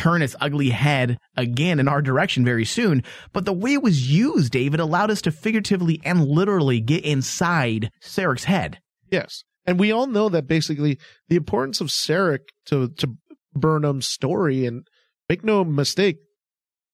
turn 0.00 0.22
its 0.22 0.34
ugly 0.40 0.70
head 0.70 1.18
again 1.36 1.78
in 1.78 1.86
our 1.86 2.00
direction 2.00 2.42
very 2.42 2.64
soon. 2.64 3.02
But 3.34 3.44
the 3.44 3.52
way 3.52 3.74
it 3.74 3.82
was 3.82 4.10
used, 4.10 4.52
David, 4.52 4.80
allowed 4.80 5.10
us 5.10 5.20
to 5.22 5.30
figuratively 5.30 6.00
and 6.04 6.26
literally 6.26 6.80
get 6.80 7.04
inside 7.04 7.90
Sarek's 8.02 8.44
head. 8.44 8.78
Yes. 9.10 9.44
And 9.66 9.78
we 9.78 9.92
all 9.92 10.06
know 10.06 10.30
that 10.30 10.46
basically 10.46 10.98
the 11.28 11.36
importance 11.36 11.82
of 11.82 11.88
Sarek 11.88 12.40
to, 12.66 12.88
to 12.88 13.14
Burnham's 13.52 14.08
story, 14.08 14.64
and 14.64 14.86
make 15.28 15.44
no 15.44 15.64
mistake, 15.64 16.16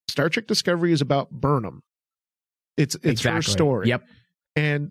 Star 0.09 0.29
Trek 0.29 0.49
Discovery 0.49 0.93
is 0.93 1.01
about 1.01 1.31
Burnham. 1.31 1.83
It's 2.77 2.97
it's 3.03 3.23
her 3.23 3.41
story. 3.41 3.89
Yep. 3.89 4.03
And 4.57 4.91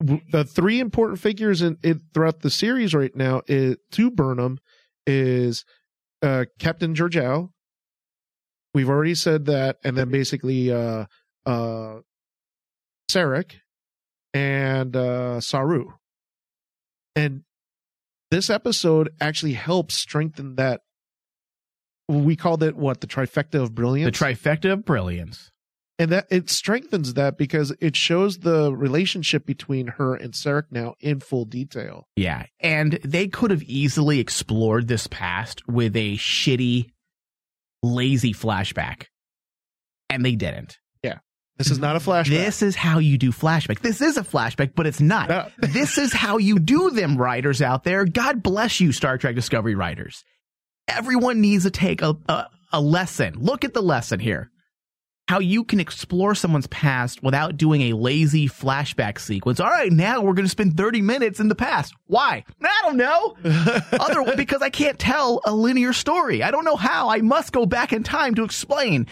w- 0.00 0.22
the 0.30 0.44
three 0.44 0.80
important 0.80 1.20
figures 1.20 1.60
in, 1.60 1.76
in 1.82 2.00
throughout 2.14 2.40
the 2.40 2.50
series 2.50 2.94
right 2.94 3.14
now 3.14 3.42
is 3.46 3.76
to 3.92 4.10
Burnham 4.10 4.58
is 5.06 5.64
uh, 6.22 6.44
Captain 6.58 6.94
Georgiou. 6.94 7.50
We've 8.74 8.88
already 8.88 9.14
said 9.14 9.46
that, 9.46 9.76
and 9.84 9.96
then 9.96 10.08
basically 10.08 10.72
uh, 10.72 11.04
uh, 11.44 11.96
Sarek 13.10 13.56
and 14.32 14.96
uh, 14.96 15.40
Saru. 15.40 15.92
And 17.14 17.42
this 18.30 18.48
episode 18.48 19.10
actually 19.20 19.52
helps 19.52 19.94
strengthen 19.94 20.56
that. 20.56 20.80
We 22.08 22.34
called 22.34 22.62
it 22.62 22.76
what 22.76 23.00
the 23.00 23.06
trifecta 23.06 23.62
of 23.62 23.74
brilliance. 23.74 24.18
The 24.18 24.24
trifecta 24.24 24.72
of 24.72 24.84
brilliance. 24.84 25.50
And 25.98 26.10
that 26.10 26.26
it 26.30 26.50
strengthens 26.50 27.14
that 27.14 27.36
because 27.36 27.72
it 27.80 27.96
shows 27.96 28.38
the 28.38 28.74
relationship 28.74 29.46
between 29.46 29.88
her 29.88 30.14
and 30.14 30.32
Sarek 30.32 30.64
now 30.70 30.94
in 31.00 31.20
full 31.20 31.44
detail. 31.44 32.08
Yeah. 32.16 32.46
And 32.60 32.98
they 33.04 33.28
could 33.28 33.50
have 33.50 33.62
easily 33.62 34.18
explored 34.18 34.88
this 34.88 35.06
past 35.06 35.66
with 35.68 35.96
a 35.96 36.16
shitty, 36.16 36.90
lazy 37.82 38.32
flashback. 38.32 39.06
And 40.08 40.24
they 40.24 40.34
didn't. 40.34 40.78
Yeah, 41.02 41.18
this 41.56 41.70
is 41.70 41.78
not 41.78 41.96
a 41.96 41.98
flashback. 41.98 42.28
This 42.28 42.62
is 42.62 42.76
how 42.76 42.98
you 42.98 43.16
do 43.16 43.32
flashback. 43.32 43.80
This 43.80 44.02
is 44.02 44.18
a 44.18 44.22
flashback, 44.22 44.74
but 44.74 44.86
it's 44.86 45.00
not. 45.00 45.28
No. 45.30 45.48
this 45.58 45.96
is 45.96 46.12
how 46.12 46.36
you 46.36 46.58
do 46.58 46.90
them, 46.90 47.16
writers 47.16 47.62
out 47.62 47.84
there. 47.84 48.04
God 48.04 48.42
bless 48.42 48.80
you, 48.80 48.92
Star 48.92 49.16
Trek 49.16 49.34
Discovery 49.34 49.74
writers. 49.74 50.22
Everyone 50.86 51.40
needs 51.40 51.64
to 51.64 51.70
take 51.70 52.02
a, 52.02 52.14
a, 52.28 52.46
a 52.72 52.80
lesson. 52.80 53.36
Look 53.38 53.64
at 53.64 53.72
the 53.72 53.82
lesson 53.82 54.20
here. 54.20 54.50
How 55.32 55.38
you 55.38 55.64
can 55.64 55.80
explore 55.80 56.34
someone's 56.34 56.66
past 56.66 57.22
without 57.22 57.56
doing 57.56 57.80
a 57.84 57.94
lazy 57.96 58.48
flashback 58.48 59.18
sequence. 59.18 59.60
All 59.60 59.70
right, 59.70 59.90
now 59.90 60.20
we're 60.20 60.34
going 60.34 60.44
to 60.44 60.50
spend 60.50 60.76
30 60.76 61.00
minutes 61.00 61.40
in 61.40 61.48
the 61.48 61.54
past. 61.54 61.94
Why? 62.06 62.44
I 62.62 62.80
don't 62.82 62.98
know. 62.98 63.34
Other 63.98 64.36
because 64.36 64.60
I 64.60 64.68
can't 64.68 64.98
tell 64.98 65.40
a 65.46 65.54
linear 65.54 65.94
story. 65.94 66.42
I 66.42 66.50
don't 66.50 66.66
know 66.66 66.76
how. 66.76 67.08
I 67.08 67.22
must 67.22 67.50
go 67.54 67.64
back 67.64 67.94
in 67.94 68.02
time 68.02 68.34
to 68.34 68.44
explain. 68.44 69.06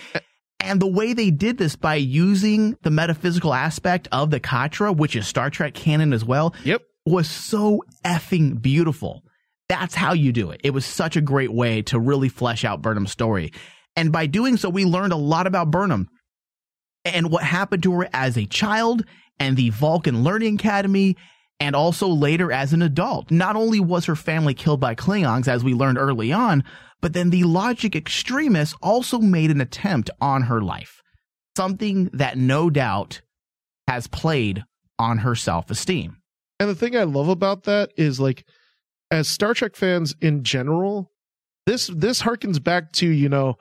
And 0.62 0.78
the 0.78 0.86
way 0.86 1.14
they 1.14 1.30
did 1.30 1.56
this 1.56 1.74
by 1.74 1.94
using 1.94 2.76
the 2.82 2.90
metaphysical 2.90 3.54
aspect 3.54 4.06
of 4.12 4.30
the 4.30 4.40
Katra, 4.40 4.94
which 4.94 5.16
is 5.16 5.26
Star 5.26 5.48
Trek 5.48 5.72
canon 5.72 6.12
as 6.12 6.22
well, 6.22 6.54
Yep. 6.64 6.82
was 7.06 7.30
so 7.30 7.82
effing 8.04 8.60
beautiful. 8.60 9.22
That's 9.70 9.94
how 9.94 10.12
you 10.12 10.32
do 10.32 10.50
it. 10.50 10.60
It 10.64 10.74
was 10.74 10.84
such 10.84 11.16
a 11.16 11.22
great 11.22 11.50
way 11.54 11.80
to 11.84 11.98
really 11.98 12.28
flesh 12.28 12.62
out 12.62 12.82
Burnham's 12.82 13.10
story. 13.10 13.54
And 13.96 14.12
by 14.12 14.26
doing 14.26 14.56
so, 14.56 14.68
we 14.68 14.84
learned 14.84 15.12
a 15.12 15.16
lot 15.16 15.46
about 15.48 15.70
Burnham 15.72 16.08
and 17.04 17.30
what 17.30 17.42
happened 17.42 17.82
to 17.84 17.92
her 17.92 18.08
as 18.12 18.36
a 18.36 18.46
child 18.46 19.04
and 19.38 19.56
the 19.56 19.70
Vulcan 19.70 20.22
Learning 20.22 20.54
Academy 20.56 21.16
and 21.58 21.76
also 21.76 22.08
later 22.08 22.50
as 22.50 22.72
an 22.72 22.82
adult. 22.82 23.30
Not 23.30 23.56
only 23.56 23.80
was 23.80 24.06
her 24.06 24.16
family 24.16 24.54
killed 24.54 24.80
by 24.80 24.94
Klingons, 24.94 25.46
as 25.46 25.62
we 25.62 25.74
learned 25.74 25.98
early 25.98 26.32
on, 26.32 26.64
but 27.00 27.12
then 27.12 27.30
the 27.30 27.44
logic 27.44 27.94
extremists 27.94 28.74
also 28.82 29.18
made 29.18 29.50
an 29.50 29.60
attempt 29.60 30.10
on 30.20 30.42
her 30.42 30.60
life. 30.60 31.02
Something 31.56 32.10
that 32.12 32.38
no 32.38 32.70
doubt 32.70 33.20
has 33.86 34.06
played 34.06 34.64
on 34.98 35.18
her 35.18 35.34
self 35.34 35.70
esteem. 35.70 36.18
And 36.58 36.68
the 36.68 36.74
thing 36.74 36.96
I 36.96 37.04
love 37.04 37.28
about 37.28 37.64
that 37.64 37.90
is 37.96 38.20
like 38.20 38.44
as 39.10 39.28
Star 39.28 39.54
Trek 39.54 39.76
fans 39.76 40.14
in 40.20 40.44
general, 40.44 41.10
this 41.66 41.88
this 41.88 42.22
harkens 42.22 42.62
back 42.62 42.92
to, 42.92 43.06
you 43.06 43.28
know, 43.28 43.56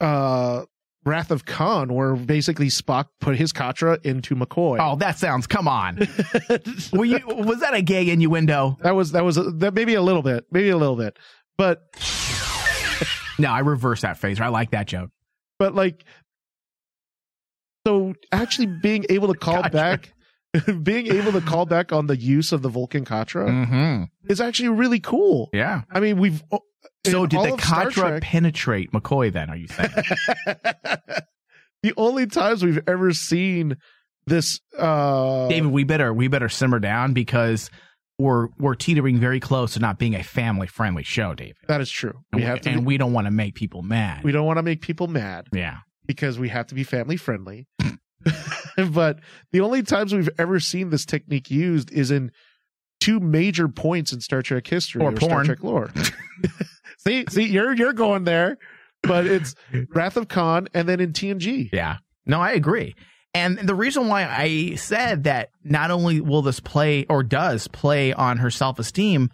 uh 0.00 0.64
Wrath 1.04 1.30
of 1.32 1.44
Khan, 1.44 1.92
where 1.92 2.14
basically 2.14 2.68
Spock 2.68 3.06
put 3.20 3.36
his 3.36 3.52
Katra 3.52 4.04
into 4.04 4.36
McCoy. 4.36 4.78
Oh, 4.80 4.96
that 4.96 5.18
sounds, 5.18 5.46
come 5.48 5.66
on. 5.66 5.96
Were 6.92 7.04
you, 7.04 7.18
was 7.26 7.60
that 7.60 7.74
a 7.74 7.82
gay 7.82 8.08
innuendo? 8.08 8.78
that 8.82 8.94
was 8.94 9.12
that 9.12 9.24
was 9.24 9.36
a, 9.36 9.42
that 9.42 9.74
maybe 9.74 9.94
a 9.94 10.02
little 10.02 10.22
bit, 10.22 10.46
maybe 10.52 10.68
a 10.68 10.76
little 10.76 10.96
bit, 10.96 11.18
but 11.58 11.82
No, 13.38 13.50
I 13.50 13.60
reverse 13.60 14.02
that 14.02 14.18
phrase. 14.18 14.40
I 14.40 14.48
like 14.48 14.70
that 14.70 14.86
joke. 14.86 15.10
but 15.58 15.74
like 15.74 16.04
So 17.86 18.14
actually 18.30 18.66
being 18.66 19.04
able 19.10 19.32
to 19.32 19.38
call 19.38 19.68
back, 19.70 20.12
being 20.82 21.08
able 21.08 21.32
to 21.32 21.40
call 21.40 21.66
back 21.66 21.92
on 21.92 22.06
the 22.06 22.16
use 22.16 22.52
of 22.52 22.62
the 22.62 22.68
Vulcan 22.68 23.04
Katra 23.04 23.48
Mm-hmm. 23.48 24.04
is 24.30 24.40
actually 24.40 24.68
really 24.68 25.00
cool. 25.00 25.50
Yeah. 25.52 25.82
I 25.90 25.98
mean, 26.00 26.18
we've. 26.18 26.42
So 27.06 27.26
did 27.26 27.40
the 27.40 27.56
Katra 27.56 28.20
penetrate 28.20 28.92
McCoy? 28.92 29.32
Then 29.32 29.50
are 29.50 29.56
you 29.56 29.68
saying? 29.68 29.90
the 31.82 31.92
only 31.96 32.26
times 32.26 32.64
we've 32.64 32.82
ever 32.86 33.12
seen 33.12 33.76
this, 34.26 34.60
uh, 34.78 35.48
David, 35.48 35.72
we 35.72 35.84
better 35.84 36.12
we 36.12 36.28
better 36.28 36.48
simmer 36.48 36.78
down 36.78 37.12
because 37.12 37.70
we're 38.18 38.48
we're 38.58 38.74
teetering 38.74 39.18
very 39.18 39.40
close 39.40 39.74
to 39.74 39.80
not 39.80 39.98
being 39.98 40.14
a 40.14 40.22
family 40.22 40.66
friendly 40.66 41.02
show, 41.02 41.34
David. 41.34 41.56
that 41.66 41.80
is 41.80 41.90
true. 41.90 42.20
And 42.32 42.40
We 42.40 42.46
have 42.46 42.60
to. 42.62 42.70
and 42.70 42.80
be- 42.80 42.86
we 42.86 42.96
don't 42.98 43.12
want 43.12 43.26
to 43.26 43.32
make 43.32 43.54
people 43.54 43.82
mad. 43.82 44.22
we 44.22 44.32
don't 44.32 44.46
want 44.46 44.58
to 44.58 44.62
make 44.62 44.80
people 44.80 45.08
mad 45.08 45.48
yeah. 45.52 45.78
because 46.06 46.38
we 46.38 46.48
have 46.50 46.68
to 46.68 46.74
be 46.74 46.84
family 46.84 47.16
friendly. 47.16 47.66
but 48.92 49.18
the 49.50 49.60
only 49.60 49.82
times 49.82 50.14
we've 50.14 50.30
ever 50.38 50.60
seen 50.60 50.90
this 50.90 51.04
technique 51.04 51.50
used 51.50 51.90
is 51.90 52.12
in 52.12 52.30
two 53.02 53.20
major 53.20 53.68
points 53.68 54.12
in 54.12 54.20
Star 54.20 54.42
Trek 54.42 54.66
history 54.66 55.02
Or 55.02 55.12
or, 55.12 55.16
Star. 55.16 55.44
Trek 55.44 55.62
lore. 55.62 55.90
see, 56.98 57.24
see, 57.28 57.44
you're 57.46 57.74
you're 57.74 57.92
going 57.92 58.24
there, 58.24 58.58
but 59.02 59.26
it's 59.26 59.54
Wrath 59.94 60.16
of 60.16 60.28
Khan 60.28 60.68
and 60.74 60.88
then 60.88 61.00
in 61.00 61.12
TNG. 61.12 61.70
Yeah. 61.72 61.96
No, 62.26 62.40
I 62.40 62.52
agree. 62.52 62.94
And 63.34 63.58
the 63.58 63.74
reason 63.74 64.08
why 64.08 64.24
I 64.24 64.74
said 64.74 65.24
that 65.24 65.48
not 65.64 65.90
only 65.90 66.20
will 66.20 66.42
this 66.42 66.60
play 66.60 67.06
or 67.08 67.22
does 67.22 67.66
play 67.68 68.12
on 68.12 68.36
her 68.38 68.50
self 68.50 68.78
esteem, 68.78 69.30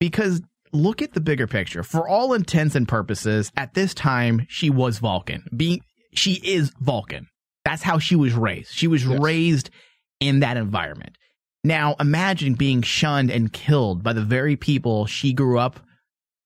because 0.00 0.40
look 0.72 1.02
at 1.02 1.12
the 1.12 1.20
bigger 1.20 1.46
picture. 1.46 1.82
For 1.82 2.08
all 2.08 2.34
intents 2.34 2.74
and 2.74 2.86
purposes, 2.88 3.50
at 3.56 3.74
this 3.74 3.94
time, 3.94 4.46
she 4.48 4.70
was 4.70 4.98
Vulcan. 4.98 5.44
Being 5.56 5.80
she 6.14 6.34
is 6.34 6.70
Vulcan. 6.80 7.26
That's 7.64 7.82
how 7.82 7.98
she 7.98 8.14
was 8.16 8.34
raised. 8.34 8.70
She 8.72 8.86
was 8.86 9.04
Yes. 9.04 9.20
raised 9.20 9.70
in 10.20 10.40
that 10.40 10.56
environment. 10.56 11.16
Now 11.64 11.96
imagine 11.98 12.54
being 12.54 12.82
shunned 12.82 13.30
and 13.30 13.52
killed 13.52 14.02
by 14.02 14.12
the 14.12 14.22
very 14.22 14.54
people 14.56 15.06
she 15.06 15.32
grew 15.32 15.58
up, 15.58 15.80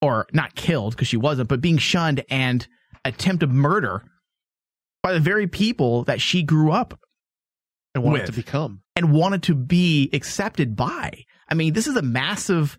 or 0.00 0.26
not 0.32 0.54
killed 0.54 0.94
because 0.94 1.08
she 1.08 1.16
wasn't, 1.16 1.48
but 1.48 1.60
being 1.60 1.78
shunned 1.78 2.24
and 2.30 2.66
attempted 3.04 3.50
murder 3.50 4.04
by 5.02 5.12
the 5.12 5.20
very 5.20 5.46
people 5.48 6.04
that 6.04 6.20
she 6.20 6.42
grew 6.42 6.70
up 6.70 6.98
And 7.94 8.04
wanted 8.04 8.20
With. 8.22 8.26
to 8.30 8.32
become. 8.36 8.82
and 8.94 9.12
wanted 9.12 9.42
to 9.44 9.54
be 9.54 10.08
accepted 10.12 10.76
by. 10.76 11.24
I 11.48 11.54
mean, 11.54 11.72
this 11.72 11.86
is 11.88 11.96
a 11.96 12.02
massive 12.02 12.78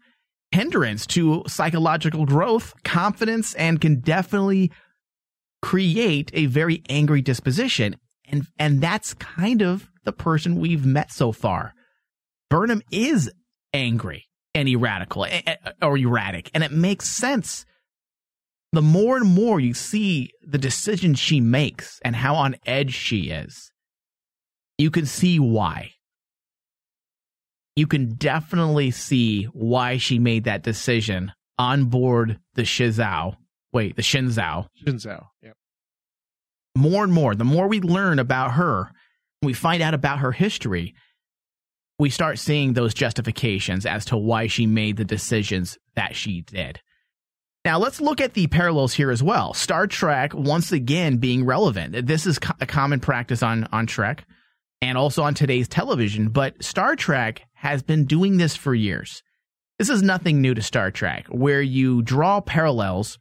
hindrance 0.51 1.05
to 1.07 1.43
psychological 1.47 2.25
growth, 2.25 2.73
confidence, 2.83 3.53
and 3.55 3.81
can 3.81 3.99
definitely 3.99 4.71
create 5.61 6.31
a 6.33 6.45
very 6.45 6.83
angry 6.89 7.21
disposition. 7.21 7.97
And 8.29 8.47
and 8.57 8.79
that's 8.79 9.13
kind 9.15 9.61
of 9.61 9.89
the 10.05 10.13
person 10.13 10.55
we've 10.59 10.85
met 10.85 11.11
so 11.11 11.31
far. 11.33 11.73
Burnham 12.49 12.81
is 12.91 13.31
angry 13.73 14.27
and 14.55 14.67
erratical 14.67 15.27
or 15.81 15.97
erratic, 15.97 16.49
and 16.53 16.63
it 16.63 16.71
makes 16.71 17.09
sense. 17.09 17.65
The 18.71 18.81
more 18.81 19.17
and 19.17 19.27
more 19.27 19.59
you 19.59 19.73
see 19.73 20.31
the 20.43 20.57
decisions 20.57 21.19
she 21.19 21.41
makes 21.41 21.99
and 22.03 22.15
how 22.15 22.35
on 22.35 22.55
edge 22.65 22.93
she 22.93 23.29
is, 23.29 23.71
you 24.77 24.91
can 24.91 25.05
see 25.05 25.39
why. 25.39 25.91
You 27.75 27.87
can 27.87 28.15
definitely 28.15 28.91
see 28.91 29.45
why 29.45 29.97
she 29.97 30.19
made 30.19 30.43
that 30.43 30.63
decision 30.63 31.31
on 31.57 31.85
board 31.85 32.39
the 32.55 32.63
Shizao. 32.63 33.35
Wait, 33.71 33.95
the 33.95 34.01
Shenzhou. 34.01 34.67
Shenzhou. 34.83 35.25
yep. 35.41 35.55
More 36.75 37.03
and 37.03 37.13
more, 37.13 37.35
the 37.35 37.43
more 37.43 37.67
we 37.67 37.81
learn 37.81 38.19
about 38.19 38.53
her, 38.53 38.91
we 39.41 39.53
find 39.53 39.81
out 39.81 39.93
about 39.93 40.19
her 40.19 40.31
history, 40.31 40.95
we 41.99 42.09
start 42.09 42.39
seeing 42.39 42.73
those 42.73 42.93
justifications 42.93 43.85
as 43.85 44.05
to 44.05 44.17
why 44.17 44.47
she 44.47 44.65
made 44.65 44.97
the 44.97 45.05
decisions 45.05 45.77
that 45.95 46.15
she 46.15 46.41
did. 46.41 46.79
Now, 47.65 47.77
let's 47.77 47.99
look 47.99 48.21
at 48.21 48.33
the 48.33 48.47
parallels 48.47 48.93
here 48.93 49.11
as 49.11 49.21
well. 49.21 49.53
Star 49.53 49.85
Trek, 49.85 50.33
once 50.33 50.71
again, 50.71 51.17
being 51.17 51.45
relevant. 51.45 52.07
This 52.07 52.25
is 52.25 52.39
a 52.61 52.65
common 52.65 53.01
practice 53.01 53.43
on, 53.43 53.67
on 53.73 53.85
Trek 53.85 54.25
and 54.81 54.97
also 54.97 55.23
on 55.23 55.33
today's 55.33 55.67
television, 55.67 56.29
but 56.29 56.63
Star 56.63 56.95
Trek 56.95 57.41
has 57.53 57.83
been 57.83 58.05
doing 58.05 58.37
this 58.37 58.55
for 58.55 58.73
years. 58.73 59.21
This 59.77 59.89
is 59.89 60.01
nothing 60.01 60.41
new 60.41 60.53
to 60.53 60.61
Star 60.61 60.89
Trek, 60.89 61.27
where 61.27 61.61
you 61.61 62.01
draw 62.01 62.39
parallels 62.39 63.19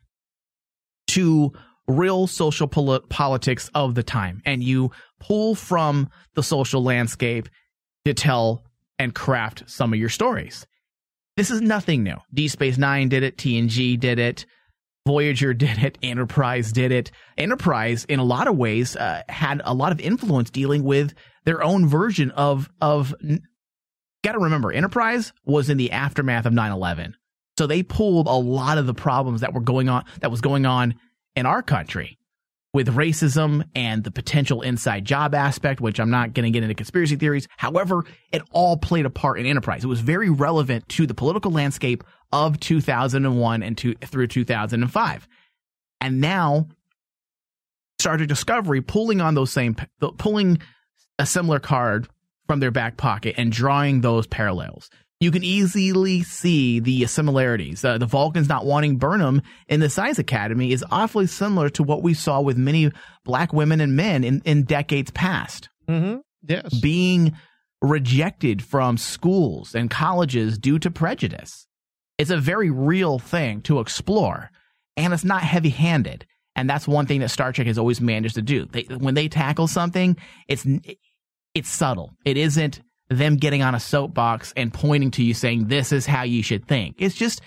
to 1.08 1.52
real 1.88 2.28
social 2.28 2.68
poli- 2.68 3.00
politics 3.08 3.70
of 3.74 3.96
the 3.96 4.02
time 4.04 4.40
and 4.44 4.62
you 4.62 4.92
pull 5.18 5.56
from 5.56 6.10
the 6.34 6.42
social 6.44 6.82
landscape 6.82 7.48
to 8.04 8.14
tell 8.14 8.62
and 8.98 9.14
craft 9.14 9.64
some 9.66 9.92
of 9.92 9.98
your 9.98 10.08
stories. 10.08 10.66
This 11.36 11.50
is 11.50 11.60
nothing 11.60 12.02
new. 12.02 12.16
Deep 12.34 12.50
Space 12.50 12.78
Nine 12.78 13.08
did 13.08 13.22
it, 13.22 13.36
TNG 13.36 13.98
did 13.98 14.18
it, 14.18 14.44
Voyager 15.06 15.54
did 15.54 15.78
it, 15.78 15.98
Enterprise 16.02 16.72
did 16.72 16.92
it. 16.92 17.10
Enterprise, 17.36 18.04
in 18.06 18.18
a 18.18 18.24
lot 18.24 18.48
of 18.48 18.56
ways, 18.56 18.96
uh, 18.96 19.22
had 19.28 19.62
a 19.64 19.74
lot 19.74 19.92
of 19.92 20.00
influence 20.00 20.50
dealing 20.50 20.82
with 20.82 21.14
their 21.44 21.62
own 21.62 21.86
version 21.86 22.30
of 22.32 22.68
of. 22.80 23.14
Got 24.24 24.32
to 24.32 24.40
remember, 24.40 24.72
Enterprise 24.72 25.32
was 25.44 25.70
in 25.70 25.76
the 25.76 25.92
aftermath 25.92 26.44
of 26.44 26.52
9/11, 26.52 27.14
so 27.56 27.66
they 27.66 27.84
pulled 27.84 28.26
a 28.26 28.32
lot 28.32 28.76
of 28.76 28.86
the 28.86 28.94
problems 28.94 29.42
that 29.42 29.54
were 29.54 29.60
going 29.60 29.88
on 29.88 30.04
that 30.20 30.30
was 30.30 30.40
going 30.40 30.66
on 30.66 30.96
in 31.36 31.46
our 31.46 31.62
country 31.62 32.17
with 32.74 32.94
racism 32.94 33.64
and 33.74 34.04
the 34.04 34.10
potential 34.10 34.62
inside 34.62 35.04
job 35.04 35.34
aspect, 35.34 35.80
which 35.80 35.98
I'm 35.98 36.10
not 36.10 36.34
going 36.34 36.44
to 36.44 36.50
get 36.50 36.62
into 36.62 36.74
conspiracy 36.74 37.16
theories. 37.16 37.48
However, 37.56 38.04
it 38.30 38.42
all 38.50 38.76
played 38.76 39.06
a 39.06 39.10
part 39.10 39.38
in 39.38 39.46
Enterprise. 39.46 39.84
It 39.84 39.88
was 39.88 40.00
very 40.00 40.28
relevant 40.28 40.88
to 40.90 41.06
the 41.06 41.14
political 41.14 41.50
landscape 41.50 42.04
of 42.30 42.60
2001 42.60 43.62
and 43.62 43.78
to, 43.78 43.94
through 43.94 44.26
2005. 44.26 45.28
And 46.00 46.20
now, 46.20 46.68
Star 47.98 48.16
Trek 48.16 48.28
Discovery 48.28 48.80
pulling 48.80 49.20
on 49.20 49.34
those 49.34 49.50
same, 49.50 49.74
pulling 50.18 50.58
a 51.18 51.26
similar 51.26 51.58
card 51.58 52.08
from 52.46 52.60
their 52.60 52.70
back 52.70 52.96
pocket 52.96 53.34
and 53.38 53.50
drawing 53.50 54.02
those 54.02 54.26
parallels. 54.26 54.90
You 55.20 55.32
can 55.32 55.42
easily 55.42 56.22
see 56.22 56.78
the 56.78 57.06
similarities. 57.06 57.84
Uh, 57.84 57.98
the 57.98 58.06
Vulcans 58.06 58.48
not 58.48 58.64
wanting 58.64 58.98
Burnham 58.98 59.42
in 59.66 59.80
the 59.80 59.90
Science 59.90 60.18
Academy 60.20 60.70
is 60.70 60.84
awfully 60.92 61.26
similar 61.26 61.68
to 61.70 61.82
what 61.82 62.02
we 62.02 62.14
saw 62.14 62.40
with 62.40 62.56
many 62.56 62.92
black 63.24 63.52
women 63.52 63.80
and 63.80 63.96
men 63.96 64.22
in, 64.22 64.42
in 64.44 64.62
decades 64.64 65.10
past 65.10 65.68
Mm-hmm. 65.88 66.18
Yes. 66.46 66.72
being 66.80 67.34
rejected 67.80 68.62
from 68.62 68.96
schools 68.98 69.74
and 69.74 69.90
colleges 69.90 70.58
due 70.58 70.78
to 70.80 70.90
prejudice. 70.90 71.66
It's 72.18 72.30
a 72.30 72.36
very 72.38 72.70
real 72.70 73.18
thing 73.18 73.62
to 73.62 73.80
explore, 73.80 74.50
and 74.96 75.12
it's 75.12 75.24
not 75.24 75.42
heavy 75.42 75.70
handed. 75.70 76.26
And 76.54 76.68
that's 76.68 76.86
one 76.88 77.06
thing 77.06 77.20
that 77.20 77.30
Star 77.30 77.52
Trek 77.52 77.66
has 77.68 77.78
always 77.78 78.00
managed 78.00 78.34
to 78.34 78.42
do. 78.42 78.66
They, 78.66 78.82
when 78.82 79.14
they 79.14 79.28
tackle 79.28 79.66
something, 79.66 80.16
it's 80.46 80.66
it's 81.54 81.70
subtle. 81.70 82.12
It 82.24 82.36
isn't 82.36 82.80
them 83.10 83.36
getting 83.36 83.62
on 83.62 83.74
a 83.74 83.80
soapbox 83.80 84.52
and 84.56 84.72
pointing 84.72 85.10
to 85.12 85.22
you 85.22 85.34
saying 85.34 85.68
this 85.68 85.92
is 85.92 86.06
how 86.06 86.22
you 86.22 86.42
should 86.42 86.66
think. 86.66 86.96
It's 86.98 87.14
just 87.14 87.40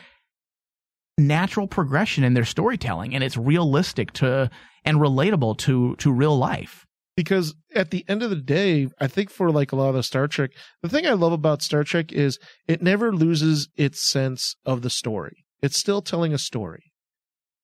natural 1.17 1.67
progression 1.67 2.23
in 2.23 2.33
their 2.33 2.45
storytelling, 2.45 3.13
and 3.13 3.23
it's 3.23 3.37
realistic 3.37 4.11
to 4.13 4.49
and 4.85 4.97
relatable 4.97 5.57
to 5.59 5.95
to 5.97 6.11
real 6.11 6.37
life. 6.37 6.85
because 7.15 7.53
at 7.75 7.91
the 7.91 8.03
end 8.07 8.23
of 8.23 8.29
the 8.29 8.35
day, 8.37 8.87
I 8.99 9.07
think 9.07 9.29
for 9.29 9.51
like 9.51 9.71
a 9.71 9.75
lot 9.75 9.89
of 9.89 9.95
the 9.95 10.03
Star 10.03 10.27
Trek, 10.27 10.51
the 10.81 10.89
thing 10.89 11.05
I 11.05 11.13
love 11.13 11.33
about 11.33 11.61
Star 11.61 11.83
Trek 11.83 12.11
is 12.11 12.39
it 12.67 12.81
never 12.81 13.13
loses 13.13 13.69
its 13.75 14.01
sense 14.09 14.55
of 14.65 14.81
the 14.81 14.89
story. 14.89 15.45
It's 15.61 15.77
still 15.77 16.01
telling 16.01 16.33
a 16.33 16.37
story. 16.37 16.91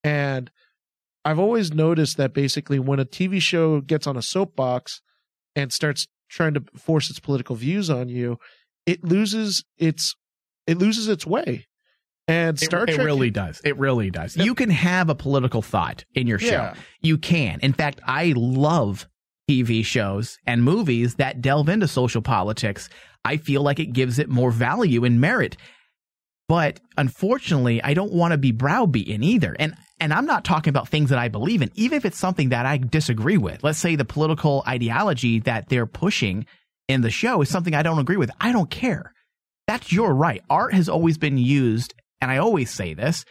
And 0.04 0.52
I've 1.26 1.40
always 1.40 1.74
noticed 1.74 2.18
that 2.18 2.34
basically 2.34 2.78
when 2.78 3.00
a 3.00 3.06
TV 3.06 3.42
show 3.42 3.82
gets 3.82 4.06
on 4.06 4.16
a 4.18 4.22
soapbox 4.22 5.02
and 5.56 5.74
starts 5.74 6.08
trying 6.30 6.54
to 6.54 6.64
force 6.76 7.10
its 7.10 7.20
political 7.20 7.56
views 7.56 7.90
on 7.90 8.10
you, 8.10 8.38
it 8.86 9.04
loses 9.04 9.64
its 9.78 10.16
it 10.66 10.78
loses 10.78 11.08
its 11.08 11.26
way. 11.26 11.68
And 12.28 12.60
Star 12.60 12.84
it, 12.84 12.88
Trek 12.88 13.00
it 13.00 13.04
really 13.04 13.30
does. 13.30 13.62
It 13.64 13.78
really 13.78 14.12
does. 14.12 14.36
You 14.36 14.54
can 14.54 14.70
have 14.70 15.10
a 15.10 15.16
political 15.16 15.62
thought 15.62 16.04
in 16.14 16.28
your 16.28 16.40
show. 16.40 16.48
Yeah. 16.48 16.74
You 17.02 17.18
can. 17.18 17.60
In 17.62 17.72
fact, 17.72 18.02
I 18.06 18.34
love 18.36 19.08
TV 19.50 19.86
shows 19.86 20.38
and 20.46 20.62
movies 20.62 21.16
that 21.16 21.42
delve 21.42 21.70
into 21.70 21.88
social 21.88 22.22
politics. 22.22 22.90
I 23.24 23.38
feel 23.38 23.62
like 23.62 23.80
it 23.80 23.94
gives 23.94 24.20
it 24.20 24.28
more 24.28 24.52
value 24.52 25.06
and 25.06 25.22
merit. 25.22 25.56
But 26.50 26.82
unfortunately, 26.98 27.82
I 27.82 27.94
don't 27.94 28.12
want 28.12 28.34
to 28.34 28.38
be 28.38 28.52
browbeaten 28.52 29.24
either. 29.24 29.56
And 29.58 29.76
and 30.00 30.14
I'm 30.14 30.26
not 30.26 30.46
talking 30.46 30.70
about 30.70 30.88
things 30.88 31.10
that 31.10 31.20
I 31.20 31.28
believe 31.28 31.62
in, 31.62 31.72
even 31.76 31.98
if 31.98 32.06
it's 32.06 32.20
something 32.20 32.50
that 32.50 32.66
I 32.66 32.78
disagree 32.78 33.38
with. 33.38 33.64
Let's 33.64 33.80
say 33.80 33.96
the 33.96 34.06
political 34.06 34.64
ideology 34.68 35.40
that 35.42 35.70
they're 35.70 35.88
pushing 35.88 36.46
in 36.88 37.02
the 37.02 37.10
show 37.10 37.42
is 37.42 37.50
something 37.50 37.76
I 37.76 37.84
don't 37.84 38.00
agree 38.00 38.18
with. 38.18 38.32
I 38.40 38.52
don't 38.52 38.70
care. 38.70 39.14
That's 39.68 39.92
your 39.92 40.14
right. 40.14 40.44
Art 40.50 40.74
has 40.74 40.88
always 40.88 41.18
been 41.18 41.38
used, 41.38 41.94
and 42.22 42.32
I 42.32 42.38
always 42.38 42.70
say 42.70 42.94
this, 42.94 43.26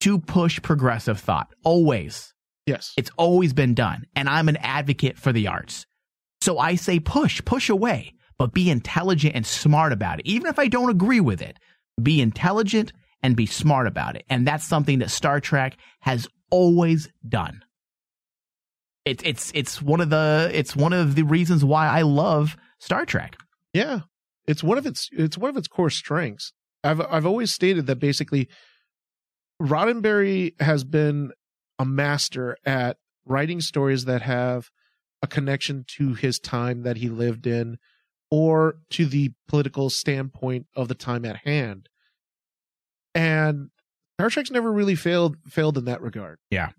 to 0.00 0.18
push 0.18 0.60
progressive 0.62 1.20
thought. 1.20 1.54
Always. 1.64 2.34
Yes. 2.66 2.92
It's 2.96 3.10
always 3.16 3.52
been 3.52 3.74
done. 3.74 4.06
And 4.16 4.28
I'm 4.28 4.48
an 4.48 4.56
advocate 4.56 5.18
for 5.18 5.32
the 5.32 5.48
arts. 5.48 5.86
So 6.40 6.58
I 6.58 6.74
say 6.74 6.98
push, 6.98 7.44
push 7.44 7.68
away, 7.68 8.14
but 8.38 8.52
be 8.52 8.70
intelligent 8.70 9.36
and 9.36 9.46
smart 9.46 9.92
about 9.92 10.18
it. 10.18 10.26
Even 10.26 10.48
if 10.48 10.58
I 10.58 10.66
don't 10.66 10.90
agree 10.90 11.20
with 11.20 11.40
it, 11.40 11.58
be 12.02 12.20
intelligent 12.20 12.92
and 13.22 13.36
be 13.36 13.46
smart 13.46 13.86
about 13.86 14.16
it. 14.16 14.24
And 14.28 14.46
that's 14.46 14.64
something 14.64 14.98
that 15.00 15.10
Star 15.10 15.40
Trek 15.40 15.76
has 16.00 16.28
always 16.50 17.08
done. 17.26 17.62
It's 19.04 19.22
it's 19.24 19.52
it's 19.54 19.82
one 19.82 20.00
of 20.00 20.10
the 20.10 20.50
it's 20.52 20.76
one 20.76 20.92
of 20.92 21.14
the 21.14 21.24
reasons 21.24 21.64
why 21.64 21.88
I 21.88 22.02
love 22.02 22.56
Star 22.78 23.04
Trek. 23.04 23.36
Yeah. 23.72 24.00
It's 24.46 24.62
one 24.62 24.78
of 24.78 24.86
its 24.86 25.08
it's 25.12 25.38
one 25.38 25.50
of 25.50 25.56
its 25.56 25.68
core 25.68 25.90
strengths. 25.90 26.52
I've 26.84 27.00
I've 27.00 27.26
always 27.26 27.52
stated 27.52 27.86
that 27.86 27.96
basically 27.96 28.48
Roddenberry 29.60 30.60
has 30.60 30.84
been 30.84 31.32
a 31.78 31.84
master 31.84 32.56
at 32.64 32.96
writing 33.24 33.60
stories 33.60 34.04
that 34.04 34.22
have 34.22 34.70
a 35.22 35.26
connection 35.26 35.84
to 35.96 36.14
his 36.14 36.38
time 36.38 36.82
that 36.82 36.96
he 36.96 37.08
lived 37.08 37.46
in 37.46 37.78
or 38.30 38.76
to 38.90 39.06
the 39.06 39.30
political 39.46 39.90
standpoint 39.90 40.66
of 40.74 40.88
the 40.88 40.94
time 40.94 41.24
at 41.24 41.36
hand. 41.44 41.88
And 43.14 43.70
Star 44.18 44.30
Trek's 44.30 44.50
never 44.50 44.72
really 44.72 44.94
failed 44.94 45.36
failed 45.48 45.76
in 45.78 45.84
that 45.86 46.00
regard. 46.02 46.38
Yeah. 46.50 46.70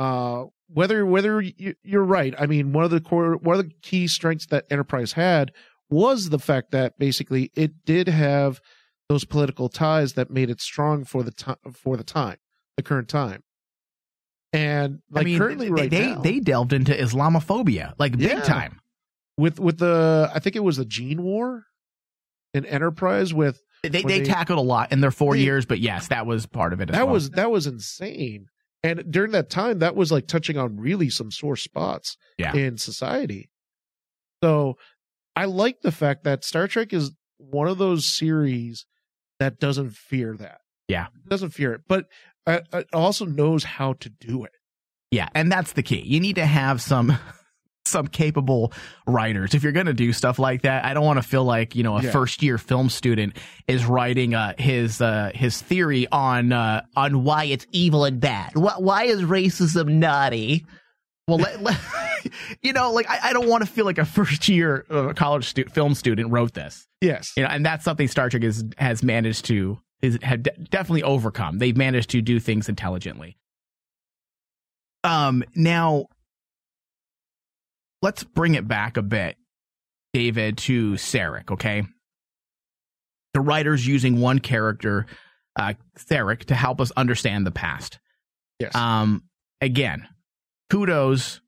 Uh 0.00 0.44
whether 0.68 1.06
whether 1.06 1.40
you, 1.40 1.74
you're 1.84 2.02
right, 2.04 2.34
I 2.38 2.46
mean 2.46 2.72
one 2.72 2.84
of 2.84 2.90
the 2.90 3.00
core 3.00 3.36
one 3.36 3.58
of 3.58 3.64
the 3.64 3.72
key 3.82 4.06
strengths 4.08 4.46
that 4.46 4.64
Enterprise 4.70 5.12
had 5.12 5.52
was 5.88 6.30
the 6.30 6.38
fact 6.38 6.72
that 6.72 6.98
basically 6.98 7.50
it 7.54 7.84
did 7.84 8.08
have 8.08 8.60
those 9.08 9.24
political 9.24 9.68
ties 9.68 10.14
that 10.14 10.30
made 10.30 10.50
it 10.50 10.60
strong 10.60 11.04
for 11.04 11.22
the 11.22 11.30
time 11.30 11.56
for 11.72 11.96
the 11.96 12.02
time, 12.04 12.38
the 12.76 12.82
current 12.82 13.08
time. 13.08 13.42
And 14.52 15.00
like 15.10 15.22
I 15.22 15.24
mean, 15.24 15.38
currently 15.38 15.66
they, 15.66 15.72
right 15.72 15.90
they, 15.90 16.06
now, 16.14 16.20
they 16.22 16.40
delved 16.40 16.72
into 16.72 16.92
Islamophobia 16.92 17.94
like 17.98 18.12
big 18.16 18.22
Yeah. 18.30 18.40
time. 18.42 18.80
with 19.36 19.60
with 19.60 19.78
the 19.78 20.30
I 20.34 20.38
think 20.40 20.56
it 20.56 20.64
was 20.64 20.76
the 20.78 20.84
Gene 20.84 21.22
War 21.22 21.64
in 22.54 22.64
Enterprise 22.64 23.32
with 23.34 23.62
They 23.82 24.02
when 24.02 24.06
they, 24.22 24.24
tackled 24.24 24.58
a 24.58 24.62
lot 24.62 24.92
in 24.92 25.00
their 25.00 25.10
four 25.10 25.34
They- 25.34 25.42
years, 25.42 25.66
but 25.66 25.78
yes, 25.80 26.08
that 26.08 26.26
was 26.26 26.46
part 26.46 26.72
of 26.72 26.80
it. 26.80 26.90
As 26.90 26.94
that 26.96 27.04
well. 27.04 27.14
was 27.14 27.30
that 27.30 27.50
was 27.50 27.66
insane. 27.66 28.46
And 28.82 29.04
during 29.10 29.32
that 29.32 29.50
time, 29.50 29.80
that 29.80 29.96
was 29.96 30.12
like 30.12 30.26
touching 30.28 30.56
on 30.58 30.76
really 30.76 31.10
some 31.10 31.30
sore 31.30 31.56
spots 31.56 32.16
Yeah. 32.38 32.54
in 32.54 32.78
society. 32.78 33.50
So 34.42 34.76
I 35.34 35.46
like 35.46 35.80
the 35.82 35.92
fact 35.92 36.24
that 36.24 36.44
Star 36.44 36.68
Trek 36.68 36.92
is 36.92 37.12
one 37.38 37.68
of 37.68 37.78
those 37.78 38.06
series 38.06 38.86
that 39.40 39.58
doesn't 39.58 39.90
fear 39.94 40.36
that. 40.38 40.58
Yeah. 40.88 41.06
doesn't 41.28 41.50
fear 41.50 41.72
it, 41.72 41.80
but 41.88 42.06
uh, 42.46 42.60
it 42.72 42.86
also 42.92 43.24
knows 43.24 43.64
how 43.64 43.94
to 43.94 44.08
do 44.08 44.44
it. 44.44 44.52
Yeah, 45.10 45.28
and 45.34 45.50
that's 45.50 45.72
the 45.72 45.82
key. 45.82 46.00
You 46.02 46.20
need 46.20 46.36
to 46.36 46.46
have 46.46 46.80
some 46.80 47.18
some 47.86 48.06
capable 48.08 48.72
writers 49.06 49.54
if 49.54 49.62
you're 49.62 49.72
going 49.72 49.86
to 49.86 49.94
do 49.94 50.12
stuff 50.12 50.38
like 50.38 50.62
that. 50.62 50.84
I 50.84 50.94
don't 50.94 51.04
want 51.04 51.18
to 51.18 51.22
feel 51.28 51.44
like 51.44 51.74
you 51.74 51.82
know 51.82 51.96
a 51.96 52.02
Yeah. 52.02 52.10
first 52.10 52.42
year 52.42 52.58
film 52.58 52.88
student 52.88 53.36
is 53.68 53.84
writing 53.86 54.34
uh, 54.34 54.54
his 54.58 55.00
uh, 55.00 55.30
his 55.34 55.60
theory 55.60 56.06
on 56.10 56.52
uh, 56.52 56.82
on 56.96 57.24
why 57.24 57.44
it's 57.44 57.66
evil 57.72 58.04
and 58.04 58.20
bad. 58.20 58.50
Why, 58.54 58.74
why 58.78 59.04
is 59.04 59.22
racism 59.22 59.88
naughty? 59.94 60.64
Well, 61.28 61.38
let, 61.38 61.60
let- 61.60 61.80
you 62.62 62.72
know, 62.72 62.92
like 62.92 63.08
I, 63.10 63.30
I 63.30 63.32
don't 63.32 63.48
want 63.48 63.64
to 63.64 63.70
feel 63.70 63.84
like 63.84 63.98
a 63.98 64.04
first 64.04 64.48
year 64.48 64.86
uh, 64.90 65.12
college 65.14 65.46
stu- 65.48 65.64
film 65.64 65.94
student 65.94 66.30
wrote 66.30 66.54
this. 66.54 66.86
Yes. 67.00 67.32
You 67.36 67.42
know, 67.42 67.48
and 67.48 67.66
that's 67.66 67.84
something 67.84 68.06
Star 68.08 68.30
Trek 68.30 68.44
is 68.44 68.64
has 68.78 69.02
managed 69.02 69.44
to 69.46 69.78
is 70.02 70.18
had 70.22 70.44
de- 70.44 70.50
definitely 70.70 71.02
overcome. 71.02 71.58
They've 71.58 71.76
managed 71.76 72.10
to 72.10 72.22
do 72.22 72.38
things 72.38 72.68
intelligently. 72.68 73.36
Um, 75.04 75.44
now 75.54 76.06
let's 78.06 78.22
bring 78.22 78.54
it 78.54 78.68
back 78.68 78.96
a 78.96 79.02
bit, 79.02 79.36
David, 80.12 80.58
to 80.58 80.92
Sarek. 80.92 81.50
Okay, 81.50 81.82
the 83.34 83.40
writers 83.40 83.84
using 83.84 84.20
one 84.20 84.38
character, 84.38 85.06
uh, 85.58 85.74
Sarek, 85.98 86.44
to 86.44 86.54
help 86.54 86.80
us 86.80 86.92
understand 86.92 87.44
the 87.44 87.50
past. 87.50 87.98
Yes. 88.60 88.76
Um, 88.76 89.24
again, 89.60 90.06
kudos 90.70 91.40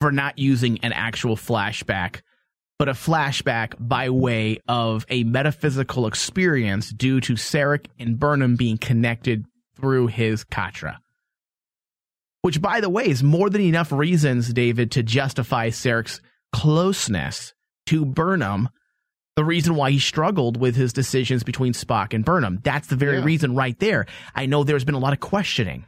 for 0.00 0.10
not 0.10 0.36
using 0.36 0.80
an 0.80 0.92
actual 0.92 1.36
flashback, 1.36 2.22
but 2.80 2.88
a 2.88 2.92
flashback 2.92 3.74
by 3.78 4.10
way 4.10 4.58
of 4.66 5.06
a 5.08 5.22
metaphysical 5.22 6.08
experience 6.08 6.90
due 6.90 7.20
to 7.20 7.34
Sarek 7.34 7.86
and 8.00 8.18
Burnham 8.18 8.56
being 8.56 8.78
connected 8.78 9.44
through 9.76 10.08
his 10.08 10.42
Katra. 10.42 10.96
Which, 12.42 12.62
by 12.62 12.80
the 12.80 12.88
way, 12.88 13.08
is 13.08 13.22
more 13.22 13.50
than 13.50 13.60
enough 13.62 13.90
reasons, 13.92 14.52
David, 14.52 14.92
to 14.92 15.02
justify 15.02 15.70
Sarek's 15.70 16.20
closeness 16.52 17.52
to 17.86 18.04
Burnham. 18.04 18.68
The 19.36 19.44
reason 19.44 19.74
why 19.76 19.90
he 19.92 19.98
struggled 19.98 20.56
with 20.60 20.74
his 20.76 20.92
decisions 20.92 21.42
between 21.44 21.72
Spock 21.72 22.12
and 22.12 22.24
Burnham. 22.24 22.60
That's 22.62 22.88
the 22.88 22.96
very 22.96 23.18
Yeah. 23.18 23.24
reason 23.24 23.54
right 23.54 23.78
there. 23.78 24.06
I 24.34 24.46
know 24.46 24.64
there's 24.64 24.84
been 24.84 24.94
a 24.96 24.98
lot 25.00 25.12
of 25.12 25.20
questioning 25.20 25.84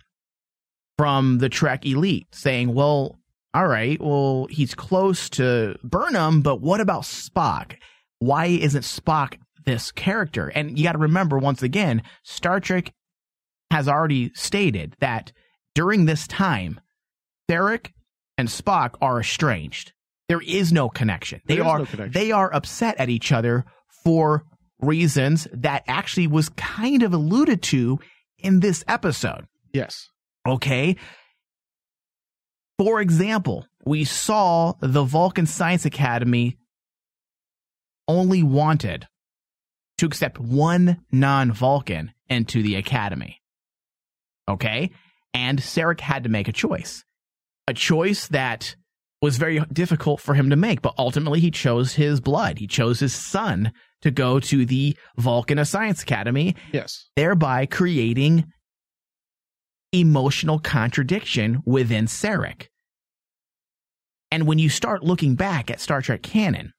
from 0.98 1.38
the 1.38 1.48
Trek 1.48 1.86
elite 1.86 2.26
saying, 2.32 2.74
well, 2.74 3.16
all 3.54 3.66
right, 3.66 4.00
well, 4.00 4.46
he's 4.50 4.74
close 4.74 5.28
to 5.30 5.76
Burnham, 5.82 6.42
but 6.42 6.60
what 6.60 6.80
about 6.80 7.02
Spock? 7.02 7.76
Why 8.20 8.46
isn't 8.46 8.82
Spock 8.82 9.38
this 9.64 9.90
character? 9.90 10.48
And 10.48 10.78
you 10.78 10.84
got 10.84 10.92
to 10.92 10.98
remember, 10.98 11.38
once 11.38 11.62
again, 11.62 12.02
Star 12.22 12.60
Trek 12.60 12.92
has 13.72 13.88
already 13.88 14.30
stated 14.34 14.94
that 15.00 15.32
during 15.74 16.04
this 16.04 16.26
time, 16.26 16.80
Sarek 17.50 17.92
and 18.38 18.48
Spock 18.48 18.94
are 19.00 19.20
estranged. 19.20 19.92
There 20.28 20.40
is 20.40 20.72
no 20.72 20.88
connection. 20.88 21.40
They 21.46 21.58
are 21.58 21.80
no 21.80 21.86
connection. 21.86 22.12
they 22.12 22.32
are 22.32 22.52
upset 22.54 22.98
at 22.98 23.08
each 23.08 23.32
other 23.32 23.64
for 24.04 24.44
reasons 24.80 25.46
that 25.52 25.82
actually 25.86 26.26
was 26.26 26.48
kind 26.50 27.02
of 27.02 27.12
alluded 27.12 27.62
to 27.62 27.98
in 28.38 28.60
this 28.60 28.84
episode. 28.88 29.46
Yes. 29.72 30.08
Okay. 30.46 30.96
For 32.78 33.00
example, 33.00 33.66
we 33.84 34.04
saw 34.04 34.74
the 34.80 35.02
Vulcan 35.04 35.46
Science 35.46 35.84
Academy 35.84 36.56
only 38.08 38.42
wanted 38.42 39.06
to 39.98 40.06
accept 40.06 40.38
one 40.38 41.04
non 41.12 41.52
Vulcan 41.52 42.12
into 42.28 42.62
the 42.62 42.76
Academy. 42.76 43.40
Okay. 44.48 44.90
And 45.34 45.60
Sarek 45.60 46.00
had 46.00 46.24
to 46.24 46.28
make 46.30 46.48
a 46.48 46.52
choice. 46.52 47.04
A 47.68 47.74
choice 47.74 48.26
that 48.28 48.74
was 49.22 49.36
very 49.36 49.60
difficult 49.72 50.20
for 50.20 50.34
him 50.34 50.50
to 50.50 50.56
make, 50.56 50.80
but 50.82 50.94
ultimately 50.98 51.40
he 51.40 51.50
chose 51.50 51.94
his 51.94 52.20
blood. 52.20 52.58
He 52.58 52.66
chose 52.66 53.00
his 53.00 53.12
son 53.14 53.72
to 54.02 54.10
go 54.10 54.40
to 54.40 54.64
the 54.64 54.96
Vulcan 55.18 55.62
Science 55.64 56.02
Academy 56.02 56.56
Yes. 56.72 57.10
thereby 57.16 57.66
creating 57.66 58.46
emotional 59.92 60.58
contradiction 60.58 61.60
within 61.66 62.06
Sarek. 62.06 62.68
And 64.30 64.46
when 64.46 64.58
you 64.58 64.68
start 64.68 65.02
looking 65.02 65.34
back 65.34 65.70
at 65.70 65.80
Star 65.80 66.00
Trek 66.00 66.22
canon, 66.22 66.72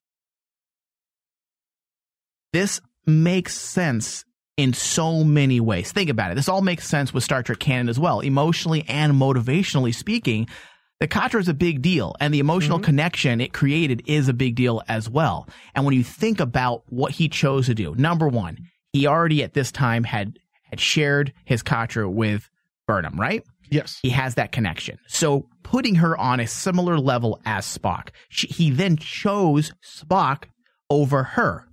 this 2.53 2.81
makes 3.05 3.55
sense 3.55 4.23
in 4.57 4.73
so 4.73 5.23
many 5.23 5.59
ways. 5.59 5.91
Think 5.91 6.09
about 6.09 6.31
it. 6.31 6.35
This 6.35 6.49
all 6.49 6.61
makes 6.61 6.87
sense 6.87 7.13
with 7.13 7.23
Star 7.23 7.43
Trek 7.43 7.59
canon 7.59 7.89
as 7.89 7.99
well. 7.99 8.19
Emotionally 8.19 8.85
and 8.87 9.13
motivationally 9.13 9.93
speaking, 9.93 10.47
the 10.99 11.07
Katra 11.07 11.39
is 11.39 11.47
a 11.47 11.53
big 11.55 11.81
deal, 11.81 12.15
and 12.19 12.31
the 12.31 12.39
emotional 12.39 12.77
mm-hmm. 12.77 12.85
connection 12.85 13.41
it 13.41 13.53
created 13.53 14.03
is 14.05 14.29
a 14.29 14.33
big 14.33 14.55
deal 14.55 14.83
as 14.87 15.09
well. 15.09 15.47
And 15.73 15.83
when 15.83 15.95
you 15.95 16.03
think 16.03 16.39
about 16.39 16.83
what 16.89 17.11
he 17.11 17.27
chose 17.27 17.65
to 17.65 17.73
do, 17.73 17.95
number 17.95 18.27
one, 18.27 18.57
he 18.93 19.07
already 19.07 19.43
at 19.43 19.53
this 19.53 19.71
time 19.71 20.03
had 20.03 20.37
had 20.65 20.79
shared 20.79 21.33
his 21.43 21.63
Katra 21.63 22.09
with 22.09 22.49
Burnham, 22.87 23.19
right? 23.19 23.43
Yes. 23.71 23.99
He 24.03 24.09
has 24.09 24.35
that 24.35 24.51
connection. 24.51 24.99
So 25.07 25.47
putting 25.63 25.95
her 25.95 26.17
on 26.17 26.39
a 26.39 26.47
similar 26.47 26.99
level 26.99 27.39
as 27.45 27.65
Spock, 27.65 28.09
she, 28.29 28.47
he 28.47 28.69
then 28.69 28.97
chose 28.97 29.73
Spock 29.83 30.43
over 30.89 31.23
her. 31.23 31.67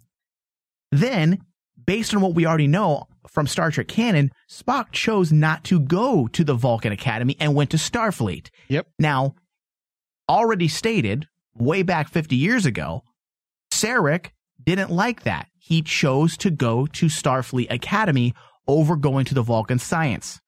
Then, 0.91 1.39
based 1.89 2.13
on 2.15 2.21
what 2.21 2.35
we 2.35 2.45
already 2.45 2.67
know 2.67 3.09
from 3.27 3.47
Star 3.47 3.71
Trek 3.71 3.89
canon, 3.89 4.31
Spock 4.47 4.93
chose 4.93 5.33
not 5.33 5.65
to 5.65 5.81
go 5.81 6.29
to 6.29 6.45
the 6.45 6.53
Vulcan 6.53 6.93
Academy 6.93 7.35
and 7.41 7.55
went 7.55 7.71
to 7.71 7.79
Starfleet. 7.79 8.51
Yep. 8.69 8.89
Now, 8.99 9.35
already 10.29 10.69
stated 10.69 11.27
way 11.55 11.83
back 11.83 12.11
50 12.11 12.37
years 12.37 12.67
ago, 12.67 13.05
Sarek 13.73 14.33
didn't 14.63 14.91
like 14.91 15.23
that. 15.23 15.49
He 15.57 15.81
chose 15.81 16.37
to 16.39 16.51
go 16.51 16.85
to 16.85 17.07
Starfleet 17.07 17.73
Academy 17.73 18.35
over 18.67 18.95
going 18.95 19.25
to 19.25 19.35
the 19.35 19.41
Vulcan 19.41 19.79
Science 19.79 20.41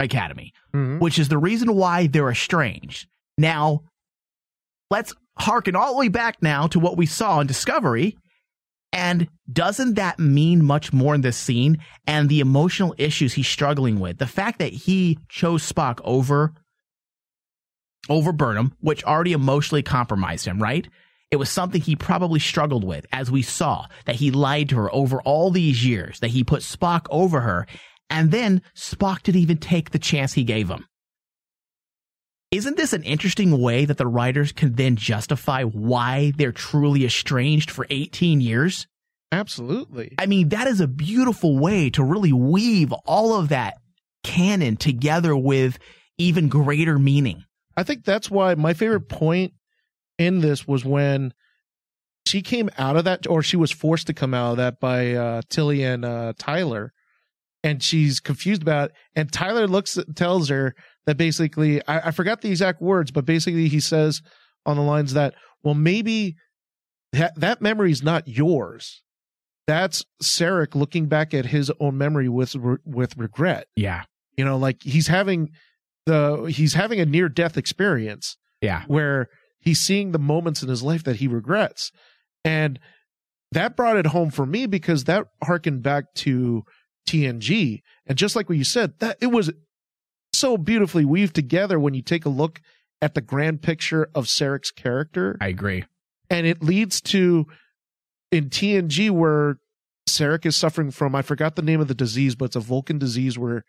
Academy, 0.00 0.54
Mhm. 0.74 1.00
which 1.00 1.18
is 1.18 1.28
the 1.28 1.36
reason 1.36 1.74
why 1.74 2.06
they're 2.06 2.30
estranged. 2.30 3.06
Now, 3.36 3.82
let's 4.90 5.12
harken 5.38 5.76
all 5.76 5.92
the 5.92 5.98
way 5.98 6.08
back 6.08 6.38
now 6.40 6.66
to 6.68 6.80
what 6.80 6.96
we 6.96 7.04
saw 7.04 7.40
in 7.40 7.46
Discovery. 7.46 8.16
And 8.92 9.28
doesn't 9.52 9.94
that 9.94 10.18
mean 10.18 10.64
much 10.64 10.92
more 10.92 11.14
in 11.14 11.20
this 11.20 11.36
scene 11.36 11.78
and 12.06 12.28
the 12.28 12.40
emotional 12.40 12.94
issues 12.98 13.34
he's 13.34 13.48
struggling 13.48 14.00
with? 14.00 14.18
The 14.18 14.26
fact 14.26 14.58
that 14.60 14.72
he 14.72 15.18
chose 15.28 15.70
Spock 15.70 16.00
over 16.04 16.54
over 18.08 18.32
Burnham, 18.32 18.72
which 18.80 19.04
already 19.04 19.32
emotionally 19.32 19.82
compromised 19.82 20.46
him, 20.46 20.62
right? 20.62 20.88
It 21.30 21.36
was 21.36 21.50
something 21.50 21.80
he 21.80 21.94
probably 21.94 22.40
struggled 22.40 22.84
with, 22.84 23.04
as 23.12 23.30
we 23.30 23.42
saw, 23.42 23.86
that 24.06 24.16
he 24.16 24.30
lied 24.30 24.70
to 24.70 24.76
her 24.76 24.94
over 24.94 25.20
all 25.22 25.50
these 25.50 25.84
years, 25.84 26.20
that 26.20 26.30
he 26.30 26.42
put 26.42 26.62
Spock 26.62 27.06
over 27.10 27.40
her, 27.40 27.66
and 28.08 28.30
then 28.30 28.62
Spock 28.74 29.22
didn't 29.22 29.42
even 29.42 29.58
take 29.58 29.90
the 29.90 29.98
chance 29.98 30.32
he 30.32 30.44
gave 30.44 30.70
him. 30.70 30.86
Isn't 32.50 32.78
this 32.78 32.94
an 32.94 33.02
interesting 33.02 33.60
way 33.60 33.84
that 33.84 33.98
the 33.98 34.06
writers 34.06 34.52
can 34.52 34.74
then 34.74 34.96
justify 34.96 35.64
why 35.64 36.32
they're 36.36 36.52
truly 36.52 37.04
estranged 37.04 37.70
for 37.70 37.86
18 37.90 38.40
years? 38.40 38.86
Absolutely. 39.30 40.14
I 40.18 40.24
mean, 40.24 40.48
that 40.50 40.66
is 40.66 40.80
a 40.80 40.88
beautiful 40.88 41.58
way 41.58 41.90
to 41.90 42.02
really 42.02 42.32
weave 42.32 42.92
all 43.04 43.34
of 43.34 43.50
that 43.50 43.74
canon 44.24 44.76
together 44.76 45.36
with 45.36 45.78
even 46.16 46.48
greater 46.48 46.98
meaning. 46.98 47.44
I 47.76 47.82
think 47.82 48.04
that's 48.04 48.30
why 48.30 48.54
my 48.54 48.72
favorite 48.72 49.08
point 49.08 49.52
in 50.18 50.40
this 50.40 50.66
was 50.66 50.84
when 50.84 51.34
she 52.26 52.42
came 52.42 52.70
out 52.78 52.96
of 52.96 53.04
that, 53.04 53.26
or 53.26 53.42
she 53.42 53.56
was 53.56 53.70
forced 53.70 54.06
to 54.06 54.14
come 54.14 54.32
out 54.34 54.52
of 54.52 54.56
that 54.56 54.80
by 54.80 55.12
uh, 55.12 55.42
Tilly 55.48 55.82
and 55.82 56.04
uh, 56.04 56.32
Tyler, 56.38 56.92
and 57.62 57.82
she's 57.82 58.20
confused 58.20 58.62
about 58.62 58.90
it. 58.90 58.96
And 59.14 59.32
Tyler 59.32 59.66
looks, 59.66 59.98
tells 60.16 60.48
her 60.48 60.74
that 61.08 61.16
basically, 61.16 61.80
I, 61.88 62.08
I 62.08 62.10
forgot 62.10 62.42
the 62.42 62.50
exact 62.50 62.82
words, 62.82 63.10
but 63.10 63.24
basically 63.24 63.68
he 63.68 63.80
says 63.80 64.20
on 64.66 64.76
the 64.76 64.82
lines 64.82 65.14
that, 65.14 65.32
well, 65.62 65.72
maybe 65.72 66.36
that 67.14 67.34
that 67.40 67.62
memory 67.62 67.90
is 67.90 68.02
not 68.02 68.28
yours. 68.28 69.00
That's 69.66 70.04
Sarek 70.22 70.74
looking 70.74 71.06
back 71.06 71.32
at 71.32 71.46
his 71.46 71.72
own 71.80 71.96
memory 71.96 72.28
with 72.28 72.54
with 72.84 73.16
regret. 73.16 73.68
Yeah, 73.74 74.02
you 74.36 74.44
know, 74.44 74.58
like 74.58 74.82
he's 74.82 75.06
having 75.06 75.48
the 76.04 76.52
he's 76.54 76.74
having 76.74 77.00
a 77.00 77.06
near 77.06 77.30
death 77.30 77.56
experience. 77.56 78.36
Yeah, 78.60 78.82
where 78.86 79.28
he's 79.60 79.80
seeing 79.80 80.12
the 80.12 80.18
moments 80.18 80.62
in 80.62 80.68
his 80.68 80.82
life 80.82 81.04
that 81.04 81.16
he 81.16 81.26
regrets, 81.26 81.90
and 82.44 82.78
that 83.52 83.76
brought 83.76 83.96
it 83.96 84.08
home 84.08 84.30
for 84.30 84.44
me 84.44 84.66
because 84.66 85.04
that 85.04 85.24
harkened 85.42 85.82
back 85.82 86.12
to 86.16 86.64
TNG, 87.08 87.80
and 88.06 88.18
just 88.18 88.36
like 88.36 88.50
what 88.50 88.58
you 88.58 88.64
said, 88.64 88.92
that 88.98 89.16
it 89.22 89.28
was 89.28 89.50
so 90.32 90.56
beautifully 90.56 91.04
weaved 91.04 91.34
together 91.34 91.78
when 91.78 91.94
you 91.94 92.02
take 92.02 92.24
a 92.24 92.30
look 92.30 92.60
at 93.00 93.14
the 93.14 93.20
grand 93.20 93.62
picture 93.62 94.08
of 94.14 94.26
Sarek's 94.26 94.70
character. 94.70 95.36
I 95.40 95.48
agree, 95.48 95.84
and 96.30 96.46
it 96.46 96.62
leads 96.62 97.00
to 97.02 97.46
in 98.30 98.50
TNG 98.50 99.10
where 99.10 99.58
Sarek 100.08 100.46
is 100.46 100.56
suffering 100.56 100.90
from 100.90 101.14
I 101.14 101.22
forgot 101.22 101.56
the 101.56 101.62
name 101.62 101.80
of 101.80 101.88
the 101.88 101.94
disease, 101.94 102.34
but 102.34 102.46
it's 102.46 102.56
a 102.56 102.60
Vulcan 102.60 102.98
disease 102.98 103.38
where 103.38 103.64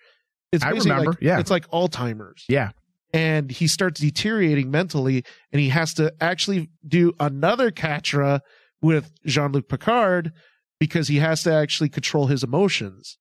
it's 0.51 0.63
I 0.63 0.69
remember, 0.69 1.11
like 1.11 1.21
yeah. 1.21 1.39
it's 1.39 1.51
like 1.51 1.67
Alzheimer's. 1.69 2.45
Yeah. 2.47 2.71
And 3.13 3.51
he 3.51 3.67
starts 3.67 3.99
deteriorating 3.99 4.71
mentally 4.71 5.23
and 5.51 5.59
he 5.59 5.69
has 5.69 5.93
to 5.95 6.13
actually 6.21 6.69
do 6.87 7.13
another 7.19 7.71
Katra 7.71 8.41
with 8.81 9.11
Jean-Luc 9.25 9.67
Picard 9.67 10.31
because 10.79 11.07
he 11.07 11.17
has 11.17 11.43
to 11.43 11.53
actually 11.53 11.89
control 11.89 12.27
his 12.27 12.43
emotions. 12.43 13.17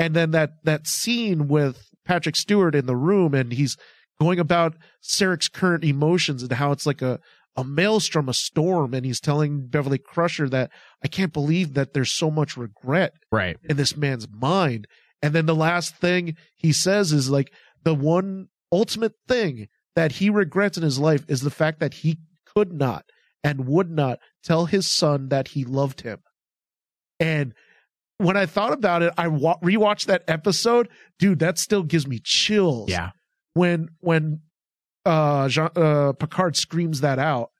And 0.00 0.16
then 0.16 0.30
that 0.30 0.64
that 0.64 0.86
scene 0.86 1.46
with 1.46 1.90
Patrick 2.06 2.34
Stewart 2.34 2.74
in 2.74 2.86
the 2.86 2.96
room 2.96 3.34
and 3.34 3.52
he's 3.52 3.76
going 4.18 4.40
about 4.40 4.74
Sarek's 5.02 5.48
current 5.48 5.84
emotions 5.84 6.42
and 6.42 6.50
how 6.52 6.72
it's 6.72 6.86
like 6.86 7.02
a 7.02 7.20
a 7.54 7.64
maelstrom, 7.64 8.28
a 8.28 8.32
storm, 8.32 8.94
and 8.94 9.04
he's 9.04 9.20
telling 9.20 9.66
Beverly 9.66 9.98
Crusher 9.98 10.48
that 10.48 10.70
I 11.04 11.08
can't 11.08 11.34
believe 11.34 11.74
that 11.74 11.92
there's 11.92 12.16
so 12.16 12.30
much 12.30 12.56
regret 12.56 13.12
right. 13.30 13.58
in 13.68 13.76
this 13.76 13.94
man's 13.94 14.26
mind. 14.30 14.86
And 15.20 15.34
then 15.34 15.44
the 15.44 15.54
last 15.54 15.96
thing 15.96 16.36
he 16.56 16.72
says 16.72 17.12
is 17.12 17.28
like 17.28 17.52
the 17.84 17.94
one 17.94 18.46
ultimate 18.72 19.12
thing 19.28 19.68
that 19.96 20.12
he 20.12 20.30
regrets 20.30 20.78
in 20.78 20.82
his 20.82 20.98
life 20.98 21.26
is 21.28 21.42
the 21.42 21.50
fact 21.50 21.78
that 21.80 21.94
he 21.94 22.20
could 22.46 22.72
not 22.72 23.04
and 23.44 23.66
would 23.66 23.90
not 23.90 24.18
tell 24.42 24.64
his 24.64 24.88
son 24.88 25.28
that 25.28 25.48
he 25.48 25.64
loved 25.64 26.00
him. 26.00 26.20
And 27.18 27.52
when 28.20 28.36
I 28.36 28.46
thought 28.46 28.72
about 28.72 29.02
it, 29.02 29.14
I 29.16 29.28
wa- 29.28 29.58
rewatched 29.62 30.06
that 30.06 30.24
episode, 30.28 30.88
dude. 31.18 31.38
That 31.38 31.58
still 31.58 31.82
gives 31.82 32.06
me 32.06 32.20
chills. 32.22 32.90
Yeah. 32.90 33.10
When 33.54 33.88
when 34.00 34.40
uh, 35.06 35.48
Jean, 35.48 35.70
uh 35.74 36.12
Picard 36.12 36.56
screams 36.56 37.00
that 37.00 37.18
out, 37.18 37.50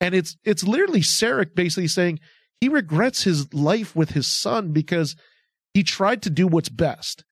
and 0.00 0.14
it's 0.14 0.36
it's 0.44 0.62
literally 0.62 1.00
Sarek 1.00 1.54
basically 1.54 1.88
saying 1.88 2.20
he 2.60 2.68
regrets 2.68 3.22
his 3.22 3.52
life 3.54 3.96
with 3.96 4.10
his 4.10 4.26
son 4.26 4.72
because 4.72 5.16
he 5.72 5.82
tried 5.82 6.22
to 6.22 6.30
do 6.30 6.46
what's 6.46 6.68
best. 6.68 7.24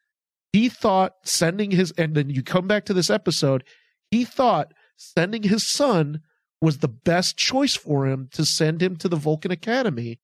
He 0.52 0.70
thought 0.70 1.12
sending 1.24 1.70
his 1.70 1.92
and 1.98 2.14
then 2.14 2.30
you 2.30 2.42
come 2.42 2.66
back 2.66 2.86
to 2.86 2.94
this 2.94 3.10
episode, 3.10 3.64
he 4.10 4.24
thought 4.24 4.72
sending 4.96 5.42
his 5.42 5.68
son 5.68 6.22
was 6.62 6.78
the 6.78 6.88
best 6.88 7.36
choice 7.36 7.76
for 7.76 8.06
him 8.06 8.28
to 8.32 8.44
send 8.44 8.82
him 8.82 8.96
to 8.96 9.08
the 9.08 9.16
Vulcan 9.16 9.50
Academy. 9.50 10.18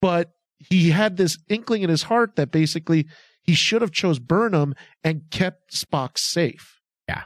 But 0.00 0.32
he 0.68 0.90
had 0.90 1.16
this 1.16 1.38
inkling 1.48 1.82
in 1.82 1.90
his 1.90 2.04
heart 2.04 2.36
that 2.36 2.50
basically 2.50 3.06
he 3.42 3.54
should 3.54 3.82
have 3.82 3.92
chose 3.92 4.18
Burnham 4.18 4.74
and 5.02 5.22
kept 5.30 5.72
Spock 5.74 6.18
safe. 6.18 6.80
Yeah. 7.08 7.22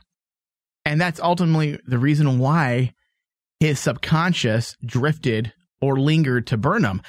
And 0.85 1.01
that's 1.01 1.21
ultimately 1.21 1.79
the 1.87 1.99
reason 1.99 2.39
why 2.39 2.93
his 3.61 3.81
subconscious 3.81 4.77
drifted 4.85 5.53
or 5.81 5.99
lingered 5.99 6.47
to 6.49 6.57
Burnham. 6.57 7.03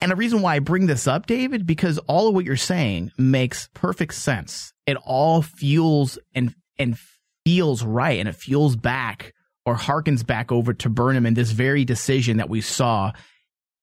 And 0.00 0.10
the 0.10 0.16
reason 0.16 0.42
why 0.42 0.56
I 0.56 0.58
bring 0.58 0.86
this 0.86 1.06
up, 1.06 1.26
David, 1.26 1.66
because 1.66 1.98
all 1.98 2.28
of 2.28 2.34
what 2.34 2.44
you're 2.44 2.56
saying 2.56 3.12
makes 3.16 3.68
perfect 3.72 4.14
sense. 4.14 4.72
It 4.86 4.96
all 5.04 5.42
fuels 5.42 6.18
and 6.34 6.54
and 6.78 6.98
feels 7.44 7.84
right, 7.84 8.18
and 8.18 8.28
it 8.28 8.34
fuels 8.34 8.74
back 8.74 9.32
or 9.64 9.76
harkens 9.76 10.26
back 10.26 10.50
over 10.50 10.74
to 10.74 10.88
Burnham 10.88 11.24
and 11.24 11.36
this 11.36 11.52
very 11.52 11.84
decision 11.84 12.38
that 12.38 12.50
we 12.50 12.60
saw 12.60 13.12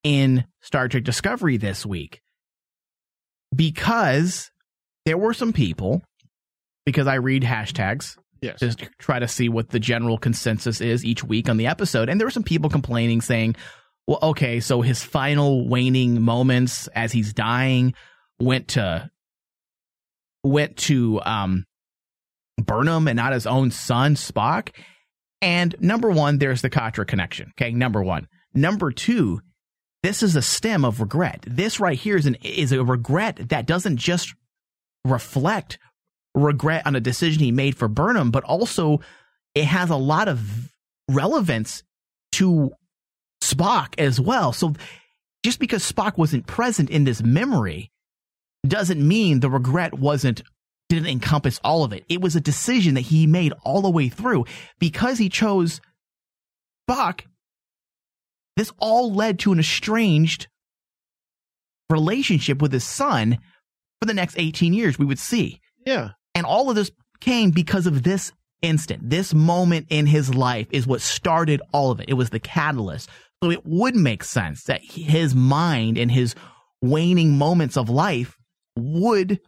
in 0.04 0.46
Star 0.62 0.88
Trek 0.88 1.04
Discovery 1.04 1.58
this 1.58 1.86
week. 1.86 2.22
Because 3.56 4.52
there 5.06 5.18
were 5.18 5.34
some 5.34 5.54
people, 5.54 6.04
because 6.86 7.08
I 7.08 7.16
read 7.16 7.44
hashtags 7.44 8.16
Yes. 8.42 8.60
just 8.60 8.88
try 9.00 9.20
to 9.20 9.28
see 9.28 9.50
what 9.50 9.70
the 9.70 9.80
general 9.80 10.18
consensus 10.18 10.80
is 10.82 11.04
each 11.04 11.24
week 11.24 11.50
on 11.50 11.58
the 11.58 11.68
episode. 11.68 12.08
And 12.10 12.20
there 12.20 12.26
were 12.28 12.32
some 12.32 12.44
people 12.44 12.70
complaining 12.70 13.22
saying, 13.22 13.56
well, 14.08 14.20
okay, 14.24 14.60
so 14.60 14.82
his 14.82 15.04
final 15.04 15.68
waning 15.68 16.22
moments 16.22 16.88
as 16.96 17.12
he's 17.12 17.34
dying 17.34 17.94
went 18.40 18.70
to 18.70 19.10
went 20.44 20.78
to 20.78 21.20
um 21.26 21.66
Burnham 22.58 23.08
and 23.08 23.18
not 23.18 23.34
his 23.34 23.46
own 23.46 23.72
son, 23.72 24.16
Spock. 24.16 24.70
And 25.42 25.76
number 25.80 26.10
one, 26.10 26.38
there's 26.38 26.62
the 26.62 26.70
Katra 26.70 27.06
connection. 27.08 27.52
Okay, 27.60 27.72
number 27.72 28.02
one. 28.04 28.28
Number 28.54 28.92
two, 28.92 29.42
this 30.04 30.24
is 30.24 30.36
a 30.36 30.42
stem 30.42 30.86
of 30.86 31.00
regret. 31.00 31.44
This 31.48 31.80
right 31.80 31.98
here 31.98 32.16
is 32.16 32.26
an 32.26 32.36
is 32.42 32.72
a 32.72 32.84
regret 32.84 33.50
that 33.50 33.66
doesn't 33.66 33.98
just 33.98 34.34
reflect 35.06 35.78
regret 36.36 36.86
on 36.86 36.96
a 36.96 37.02
decision 37.02 37.44
he 37.44 37.52
made 37.52 37.76
for 37.76 37.88
Burnham, 37.88 38.32
but 38.32 38.44
also 38.44 39.00
it 39.56 39.66
has 39.66 39.90
a 39.90 39.96
lot 39.96 40.28
of 40.28 40.72
relevance 41.10 41.84
to 42.34 42.72
Spock 43.42 43.96
as 43.98 44.22
well. 44.22 44.54
So 44.54 44.74
just 45.44 45.60
because 45.60 45.90
Spock 45.90 46.18
wasn't 46.18 46.48
present 46.48 46.90
in 46.90 47.04
this 47.04 47.22
memory 47.22 47.92
doesn't 48.68 49.06
mean 49.06 49.40
the 49.40 49.50
regret 49.50 49.94
wasn't 49.94 50.44
didn't 50.90 51.08
encompass 51.08 51.60
all 51.64 51.84
of 51.84 51.94
it. 51.94 52.04
It 52.10 52.20
was 52.20 52.36
a 52.36 52.42
decision 52.42 52.96
that 52.96 53.02
he 53.02 53.28
made 53.28 53.54
all 53.64 53.82
the 53.82 53.92
way 53.92 54.10
through 54.10 54.46
because 54.80 55.18
he 55.18 55.30
chose 55.30 55.82
Spock. 56.90 57.22
This 58.60 58.74
all 58.78 59.14
led 59.14 59.40
to 59.40 59.54
an 59.54 59.60
estranged 59.60 60.50
relationship 61.90 62.62
with 62.62 62.74
his 62.74 62.84
son 62.84 63.38
for 64.02 64.06
the 64.06 64.14
next 64.14 64.38
18 64.38 64.74
years 64.74 65.00
we 65.00 65.06
would 65.06 65.18
see. 65.18 65.62
Yeah. 65.86 66.10
And 66.36 66.46
all 66.46 66.70
of 66.70 66.76
this 66.76 66.92
came 67.22 67.52
because 67.52 67.88
of 67.88 68.04
this 68.04 68.34
instant. 68.62 69.10
This 69.10 69.34
moment 69.34 69.88
in 69.90 70.08
his 70.08 70.36
life 70.36 70.68
is 70.72 70.86
what 70.86 71.00
started 71.00 71.62
all 71.72 71.92
of 71.92 72.02
it. 72.02 72.10
It 72.10 72.16
was 72.16 72.32
the 72.32 72.40
catalyst. 72.42 73.10
So 73.42 73.50
it 73.50 73.66
would 73.66 73.96
make 73.96 74.26
sense 74.26 74.66
that 74.66 74.82
his 74.84 75.34
mind 75.34 75.98
and 75.98 76.12
his 76.12 76.36
waning 76.82 77.38
moments 77.38 77.78
of 77.78 77.90
life 77.90 78.36
would 78.76 79.40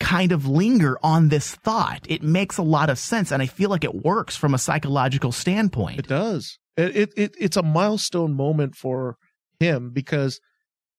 kind 0.00 0.32
of 0.32 0.48
linger 0.48 0.98
on 1.04 1.28
this 1.28 1.54
thought. 1.54 2.04
It 2.08 2.24
makes 2.24 2.58
a 2.58 2.62
lot 2.62 2.90
of 2.90 2.98
sense. 2.98 3.30
And 3.30 3.40
I 3.40 3.46
feel 3.46 3.70
like 3.70 3.84
it 3.84 3.94
works 3.94 4.34
from 4.34 4.54
a 4.54 4.58
psychological 4.58 5.30
standpoint. 5.30 6.00
It 6.00 6.08
does. 6.08 6.58
It, 6.78 6.96
it, 6.96 7.12
it 7.16 7.34
it's 7.38 7.56
a 7.56 7.62
milestone 7.62 8.34
moment 8.34 8.76
for 8.76 9.16
him 9.58 9.90
because 9.90 10.40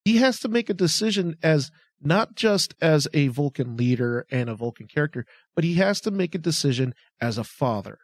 he 0.04 0.18
has 0.18 0.40
to 0.42 0.50
make 0.50 0.70
a 0.70 0.74
decision 0.74 1.36
as 1.42 1.72
not 2.02 2.36
just 2.36 2.76
as 2.82 3.08
a 3.14 3.28
Vulcan 3.30 3.78
leader 3.78 4.26
and 4.30 4.50
a 4.50 4.56
Vulcan 4.56 4.88
character, 4.88 5.26
but 5.56 5.64
he 5.64 5.76
has 5.76 6.02
to 6.02 6.12
make 6.12 6.36
a 6.36 6.40
decision 6.40 6.94
as 7.22 7.38
a 7.38 7.44
father. 7.44 7.98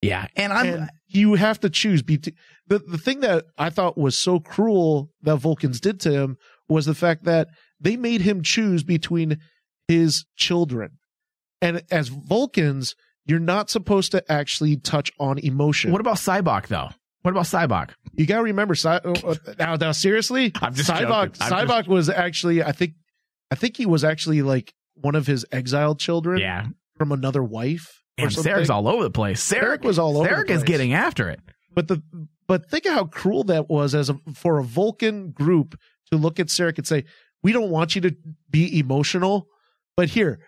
Yeah, 0.00 0.26
and 0.36 0.52
I'm 0.52 0.66
and 0.66 0.90
you 1.08 1.34
have 1.34 1.60
to 1.60 1.70
choose. 1.70 2.02
The 2.02 2.32
the 2.66 2.98
thing 2.98 3.20
that 3.20 3.44
I 3.58 3.68
thought 3.68 3.98
was 3.98 4.16
so 4.16 4.40
cruel 4.40 5.10
that 5.22 5.36
Vulcans 5.36 5.80
did 5.80 6.00
to 6.00 6.12
him 6.12 6.36
was 6.68 6.86
the 6.86 6.94
fact 6.94 7.24
that 7.24 7.48
they 7.80 7.96
made 7.96 8.20
him 8.22 8.42
choose 8.42 8.82
between 8.82 9.38
his 9.88 10.24
children. 10.36 10.98
And 11.60 11.82
as 11.90 12.08
Vulcans, 12.08 12.94
you're 13.28 13.38
not 13.38 13.70
supposed 13.70 14.10
to 14.12 14.32
actually 14.32 14.76
touch 14.76 15.12
on 15.20 15.38
emotion. 15.38 15.92
What 15.92 16.00
about 16.00 16.16
Sybok 16.16 16.66
though? 16.66 16.88
What 17.22 17.30
about 17.32 17.44
Sybok? 17.44 17.90
You 18.14 18.26
got 18.26 18.38
to 18.38 18.42
remember, 18.44 18.74
Cy- 18.74 18.96
uh, 18.96 19.34
now, 19.58 19.76
now, 19.76 19.92
seriously, 19.92 20.50
I'm 20.62 20.74
just 20.74 20.88
Sybok. 20.90 21.36
Sybok 21.36 21.68
just- 21.68 21.88
was 21.88 22.08
actually, 22.08 22.62
I 22.62 22.72
think, 22.72 22.94
I 23.50 23.54
think 23.54 23.76
he 23.76 23.86
was 23.86 24.02
actually 24.02 24.42
like 24.42 24.72
one 24.94 25.14
of 25.14 25.26
his 25.26 25.44
exiled 25.52 25.98
children 26.00 26.38
Yeah. 26.40 26.66
from 26.96 27.12
another 27.12 27.42
wife. 27.44 28.02
And. 28.16 28.30
Sarek's 28.30 28.70
all 28.70 28.88
over 28.88 29.04
the 29.04 29.10
place. 29.10 29.46
Sarek, 29.48 29.82
was 29.84 29.98
all 29.98 30.16
over 30.18 30.28
the 30.28 30.34
Sarek 30.34 30.50
is 30.50 30.62
getting 30.64 30.92
after 30.92 31.28
it. 31.28 31.40
But 31.72 31.86
the 31.86 32.02
but 32.48 32.68
think 32.70 32.86
of 32.86 32.94
how 32.94 33.04
cruel 33.04 33.44
that 33.44 33.68
was 33.68 33.94
as 33.94 34.10
a 34.10 34.18
for 34.34 34.58
a 34.58 34.64
Vulcan 34.64 35.30
group 35.30 35.78
to 36.10 36.16
look 36.18 36.40
at 36.40 36.48
Sarek 36.48 36.78
and 36.78 36.86
say, 36.86 37.04
"We 37.44 37.52
don't 37.52 37.70
want 37.70 37.94
you 37.94 38.00
to 38.00 38.16
be 38.50 38.76
emotional, 38.80 39.46
but 39.96 40.08
here, 40.08 40.40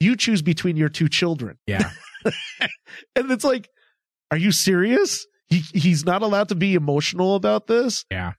you 0.00 0.16
choose 0.16 0.42
between 0.42 0.76
your 0.76 0.88
two 0.88 1.08
children." 1.08 1.58
Yeah. 1.66 1.88
and 3.16 3.30
it's 3.30 3.44
like, 3.44 3.68
are 4.30 4.36
you 4.36 4.52
serious? 4.52 5.26
He 5.48 5.58
he's 5.74 6.04
not 6.04 6.22
allowed 6.22 6.48
to 6.48 6.54
be 6.54 6.74
emotional 6.74 7.34
about 7.34 7.66
this. 7.66 8.04
Yeah. 8.10 8.32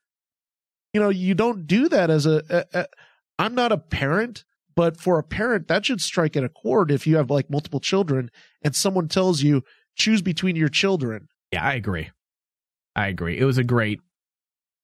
You 0.94 1.02
know, 1.02 1.10
you 1.10 1.34
don't 1.34 1.68
do 1.68 1.90
that 1.90 2.10
as 2.10 2.26
a. 2.26 2.44
a, 2.50 2.80
a 2.80 2.86
I'm 3.40 3.56
not 3.56 3.72
a 3.72 3.78
parent, 3.78 4.46
but 4.76 4.98
for 5.00 5.18
a 5.18 5.24
parent, 5.24 5.68
that 5.68 5.86
should 5.86 6.02
strike 6.02 6.36
at 6.38 6.44
a 6.44 6.50
chord 6.50 6.92
if 6.92 7.08
you 7.08 7.18
have 7.18 7.30
like 7.30 7.50
multiple 7.50 7.80
children 7.80 8.30
and 8.64 8.76
someone 8.76 9.08
tells 9.08 9.42
you 9.42 9.64
choose 9.96 10.22
between 10.22 10.56
your 10.56 10.70
children. 10.70 11.28
Yeah, 11.52 11.64
I 11.64 11.74
agree. 11.74 12.10
I 12.96 13.08
agree. 13.08 13.40
It 13.40 13.46
was 13.46 13.58
a 13.58 13.64
great 13.64 14.00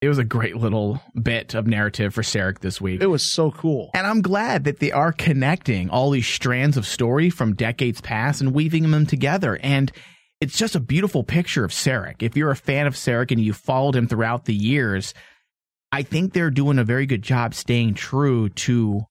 it 0.02 0.08
was 0.08 0.18
a 0.18 0.24
great 0.24 0.56
little 0.56 1.02
bit 1.22 1.54
of 1.54 1.68
narrative 1.68 2.14
for 2.14 2.22
Sarek 2.22 2.60
this 2.60 2.80
week. 2.80 3.02
It 3.02 3.08
was 3.08 3.24
so 3.24 3.52
cool. 3.52 3.91
And 3.93 4.08
I'm 4.08 4.22
glad 4.22 4.64
that 4.64 4.80
they 4.80 4.91
are 4.91 5.12
connecting 5.12 5.89
all 5.89 6.12
these 6.12 6.28
strands 6.28 6.78
of 6.78 6.86
story 6.86 7.30
from 7.30 7.56
decades 7.56 8.00
past 8.00 8.39
and 8.39 8.54
weaving 8.54 8.89
them 8.89 9.06
together. 9.06 9.60
And 9.62 9.91
it's 10.39 10.58
just 10.58 10.76
a 10.76 10.80
beautiful 10.80 11.24
picture 11.24 11.66
of 11.66 11.72
Sarek. 11.72 12.24
If 12.24 12.38
you're 12.38 12.52
a 12.52 12.56
fan 12.56 12.88
of 12.88 12.95
Sarek 12.95 13.32
and 13.32 13.41
you 13.41 13.52
followed 13.52 13.95
him 13.95 14.08
throughout 14.08 14.45
the 14.45 14.56
years, 14.56 15.14
I 15.91 16.04
think 16.04 16.32
they're 16.32 16.50
doing 16.50 16.80
a 16.80 16.86
very 16.86 17.06
good 17.06 17.22
job 17.22 17.54
staying 17.54 17.95
true 17.95 18.47
to 18.50 19.02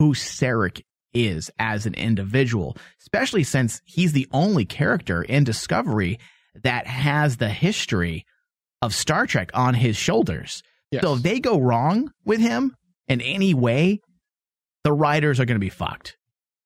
who 0.00 0.14
Sarek 0.14 0.82
is 1.14 1.52
as 1.60 1.86
an 1.86 1.94
individual, 1.94 2.76
especially 3.00 3.44
since 3.44 3.80
he's 3.84 4.12
the 4.12 4.26
only 4.32 4.64
character 4.64 5.22
in 5.22 5.44
Discovery 5.44 6.18
that 6.64 6.88
has 6.88 7.36
the 7.36 7.50
history 7.50 8.26
of 8.82 8.94
Star 8.94 9.26
Trek 9.26 9.50
on 9.54 9.74
his 9.74 9.96
shoulders. 9.96 10.62
Yes. 10.90 11.02
So 11.02 11.14
if 11.14 11.22
they 11.22 11.40
go 11.40 11.58
wrong 11.58 12.10
with 12.26 12.40
him 12.40 12.76
in 13.08 13.20
any 13.22 13.54
way, 13.54 14.00
the 14.84 14.92
writers 14.92 15.40
are 15.40 15.46
going 15.46 15.56
to 15.56 15.64
be 15.64 15.70
fucked. 15.70 16.16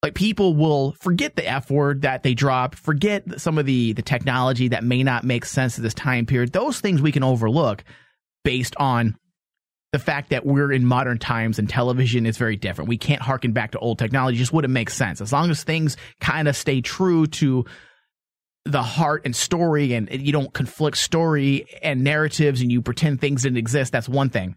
Like 0.02 0.14
people 0.14 0.54
will 0.54 0.92
forget 1.00 1.36
the 1.36 1.46
F 1.46 1.70
word 1.70 2.02
that 2.02 2.22
they 2.22 2.34
dropped, 2.34 2.78
forget 2.78 3.40
some 3.40 3.58
of 3.58 3.66
the 3.66 3.92
the 3.92 4.02
technology 4.02 4.68
that 4.68 4.84
may 4.84 5.02
not 5.02 5.24
make 5.24 5.44
sense 5.44 5.78
at 5.78 5.82
this 5.82 5.94
time 5.94 6.26
period. 6.26 6.52
Those 6.52 6.80
things 6.80 7.02
we 7.02 7.12
can 7.12 7.24
overlook 7.24 7.84
based 8.44 8.74
on 8.76 9.16
the 9.92 9.98
fact 9.98 10.30
that 10.30 10.44
we're 10.44 10.70
in 10.70 10.84
modern 10.84 11.18
times 11.18 11.58
and 11.58 11.68
television 11.68 12.26
is 12.26 12.36
very 12.36 12.56
different. 12.56 12.88
We 12.88 12.98
can't 12.98 13.22
harken 13.22 13.52
back 13.52 13.72
to 13.72 13.78
old 13.78 13.98
technology; 13.98 14.36
it 14.36 14.40
just 14.40 14.52
wouldn't 14.52 14.72
make 14.72 14.90
sense. 14.90 15.20
As 15.20 15.32
long 15.32 15.50
as 15.50 15.64
things 15.64 15.96
kind 16.20 16.46
of 16.46 16.56
stay 16.56 16.80
true 16.80 17.26
to 17.26 17.64
the 18.66 18.82
heart 18.82 19.22
and 19.24 19.34
story, 19.34 19.94
and 19.94 20.10
you 20.10 20.32
don't 20.32 20.52
conflict 20.52 20.98
story 20.98 21.66
and 21.82 22.02
narratives, 22.02 22.60
and 22.60 22.70
you 22.70 22.82
pretend 22.82 23.20
things 23.20 23.42
didn't 23.42 23.58
exist. 23.58 23.92
That's 23.92 24.08
one 24.08 24.28
thing. 24.28 24.56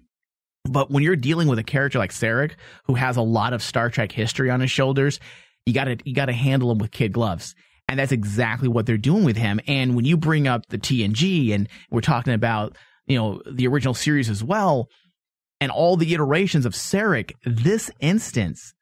But 0.65 0.91
when 0.91 1.03
you're 1.03 1.15
dealing 1.15 1.47
with 1.47 1.59
a 1.59 1.63
character 1.63 1.99
like 1.99 2.11
Sarek, 2.11 2.53
who 2.85 2.95
has 2.95 3.17
a 3.17 3.21
lot 3.21 3.53
of 3.53 3.61
Star 3.61 3.89
Trek 3.89 4.11
history 4.11 4.49
on 4.49 4.59
his 4.59 4.71
shoulders, 4.71 5.19
you 5.65 5.73
gotta 5.73 5.97
you 6.03 6.13
gotta 6.13 6.33
handle 6.33 6.71
him 6.71 6.79
with 6.79 6.91
kid 6.91 7.13
gloves. 7.13 7.55
And 7.87 7.99
that's 7.99 8.11
exactly 8.11 8.67
what 8.67 8.85
they're 8.85 8.97
doing 8.97 9.23
with 9.23 9.37
him. 9.37 9.59
And 9.67 9.95
when 9.95 10.05
you 10.05 10.17
bring 10.17 10.47
up 10.47 10.67
the 10.69 10.77
TNG 10.77 11.53
and 11.53 11.67
we're 11.89 12.01
talking 12.01 12.33
about, 12.33 12.77
you 13.07 13.17
know, 13.17 13.41
the 13.49 13.67
original 13.67 13.95
series 13.95 14.29
as 14.29 14.43
well, 14.43 14.87
and 15.61 15.71
all 15.71 15.97
the 15.97 16.13
iterations 16.13 16.65
of 16.65 16.73
Sarek, 16.73 17.31
this 17.45 17.89
instance 17.99 18.73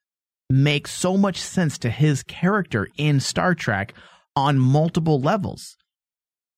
makes 0.49 0.91
so 0.91 1.17
much 1.17 1.39
sense 1.39 1.77
to 1.79 1.89
his 1.89 2.23
character 2.23 2.87
in 2.97 3.19
Star 3.19 3.55
Trek 3.55 3.93
on 4.37 4.59
multiple 4.59 5.19
levels. 5.19 5.75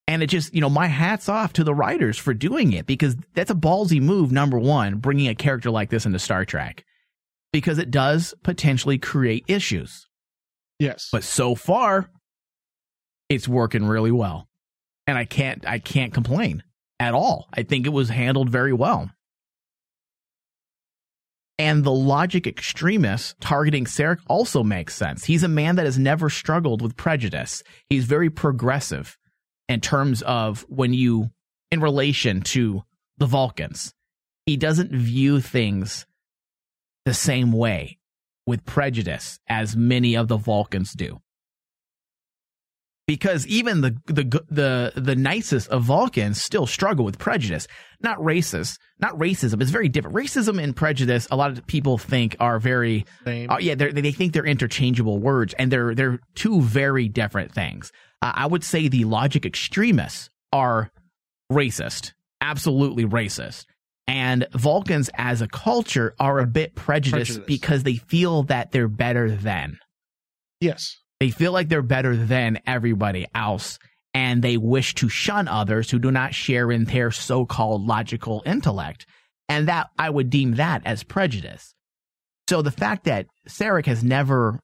And 0.05 0.21
it 0.21 0.27
just, 0.27 0.53
you 0.53 0.59
know, 0.59 0.69
my 0.69 0.87
hat's 0.87 1.29
off 1.29 1.53
to 1.53 1.63
the 1.63 1.73
writers 1.73 2.17
for 2.17 2.33
doing 2.33 2.73
it 2.73 2.85
because 2.85 3.15
that's 3.35 3.51
a 3.51 3.55
ballsy 3.55 4.01
move, 4.01 4.31
number 4.33 4.59
one, 4.59 4.97
bringing 4.97 5.29
a 5.29 5.35
character 5.35 5.71
like 5.71 5.89
this 5.89 6.05
into 6.05 6.19
Star 6.19 6.43
Trek 6.43 6.83
because 7.53 7.77
it 7.77 7.89
does 7.89 8.33
potentially 8.43 8.97
create 8.97 9.45
issues. 9.47 10.07
Yes. 10.77 11.07
But 11.11 11.23
so 11.23 11.55
far, 11.55 12.09
it's 13.29 13.47
working 13.47 13.85
really 13.85 14.11
well. 14.11 14.49
And 15.07 15.17
I 15.17 15.23
can't, 15.23 15.65
I 15.65 15.79
can't 15.79 16.13
complain 16.13 16.63
at 16.99 17.13
all. 17.13 17.47
I 17.53 17.63
think 17.63 17.85
it 17.85 17.93
was 17.93 18.09
handled 18.09 18.49
very 18.49 18.73
well. 18.73 19.09
And 21.59 21.83
the 21.83 21.91
logic 21.91 22.47
extremist 22.47 23.37
targeting 23.41 23.83
Sarek 23.83 24.19
also 24.27 24.63
makes 24.63 24.95
sense. 24.95 25.25
He's 25.25 25.43
a 25.43 25.49
man 25.49 25.75
that 25.75 25.85
has 25.85 25.99
never 25.99 26.29
struggled 26.29 26.81
with 26.81 26.95
prejudice. 26.95 27.61
He's 27.89 28.05
very 28.05 28.29
progressive 28.29 29.17
in 29.67 29.81
terms 29.81 30.21
of 30.21 30.65
when 30.69 30.93
you, 30.93 31.31
in 31.69 31.81
relation 31.81 32.41
to 32.41 32.83
the 33.17 33.25
Vulcans, 33.25 33.93
he 34.45 34.55
doesn't 34.55 34.93
view 34.93 35.41
things 35.41 36.05
the 37.05 37.13
same 37.13 37.51
way 37.51 37.99
with 38.47 38.65
prejudice 38.65 39.39
as 39.47 39.75
many 39.75 40.15
of 40.15 40.29
the 40.29 40.37
Vulcans 40.37 40.93
do. 40.93 41.19
Because 43.09 43.47
even 43.47 43.81
the 43.81 43.97
the 44.05 44.43
the 44.51 44.93
the 44.95 45.15
nicest 45.15 45.67
of 45.69 45.81
Vulcans 45.81 46.39
still 46.39 46.67
struggle 46.67 47.03
with 47.03 47.17
prejudice, 47.17 47.67
not 48.01 48.19
racist, 48.19 48.77
not 48.99 49.17
racism. 49.17 49.59
It's 49.63 49.71
very 49.71 49.89
different. 49.89 50.15
Racism 50.15 50.61
and 50.61 50.75
prejudice, 50.75 51.27
a 51.31 51.35
lot 51.35 51.49
of 51.49 51.65
people 51.65 51.97
think 51.97 52.35
are 52.39 52.59
very, 52.59 53.07
Same. 53.25 53.49
uh, 53.49 53.57
yeah, 53.57 53.73
they 53.73 54.11
think 54.11 54.33
they're 54.33 54.45
interchangeable 54.45 55.17
words, 55.17 55.55
and 55.57 55.71
they're 55.71 55.95
they're 55.95 56.19
two 56.35 56.61
very 56.61 57.09
different 57.09 57.51
things. 57.51 57.91
Uh, 58.21 58.31
I 58.35 58.45
would 58.45 58.63
say 58.63 58.87
the 58.87 59.05
logic 59.05 59.43
extremists 59.43 60.29
are 60.53 60.91
racist, 61.51 62.13
absolutely 62.41 63.05
racist. 63.05 63.65
And 64.05 64.45
Vulcans 64.53 65.09
as 65.15 65.41
a 65.41 65.47
culture 65.47 66.13
are 66.19 66.37
a 66.37 66.45
bit 66.45 66.75
prejudiced 66.75 67.39
Prejudiced. 67.39 67.47
because 67.47 67.81
they 67.81 67.95
feel 67.95 68.43
that 68.43 68.71
they're 68.71 68.87
better 68.87 69.31
than. 69.31 69.79
Yes. 70.61 70.95
They 71.19 71.29
feel 71.31 71.51
like 71.51 71.69
they're 71.69 71.81
better 71.81 72.15
than 72.15 72.59
everybody 72.65 73.27
else, 73.35 73.77
and 74.13 74.41
they 74.41 74.57
wish 74.57 74.95
to 74.95 75.09
shun 75.09 75.47
others 75.47 75.91
who 75.91 75.99
do 75.99 76.11
not 76.11 76.33
share 76.33 76.71
in 76.71 76.85
their 76.85 77.11
so 77.11 77.45
called 77.45 77.85
logical 77.85 78.41
intellect. 78.45 79.05
And 79.47 79.67
that 79.67 79.89
I 79.97 80.09
would 80.09 80.29
deem 80.29 80.55
that 80.55 80.83
as 80.85 81.03
prejudice. 81.03 81.73
So 82.49 82.61
the 82.61 82.71
fact 82.71 83.05
that 83.05 83.27
Sarek 83.47 83.85
has 83.87 84.03
never 84.03 84.59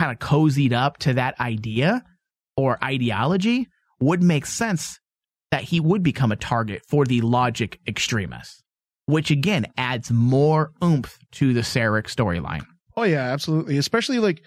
kind 0.00 0.12
of 0.12 0.18
cozied 0.18 0.72
up 0.72 0.98
to 0.98 1.14
that 1.14 1.38
idea 1.40 2.04
or 2.56 2.82
ideology 2.82 3.68
would 4.00 4.22
make 4.22 4.46
sense 4.46 5.00
that 5.50 5.64
he 5.64 5.80
would 5.80 6.02
become 6.02 6.30
a 6.30 6.36
target 6.36 6.82
for 6.88 7.04
the 7.04 7.20
logic 7.22 7.80
extremists, 7.86 8.62
which 9.06 9.30
again 9.30 9.66
adds 9.76 10.10
more 10.10 10.72
oomph 10.82 11.18
to 11.32 11.54
the 11.54 11.62
Sarek 11.62 12.04
storyline. 12.04 12.64
Oh 12.96 13.04
yeah, 13.04 13.32
absolutely. 13.32 13.78
Especially 13.78 14.18
like 14.18 14.42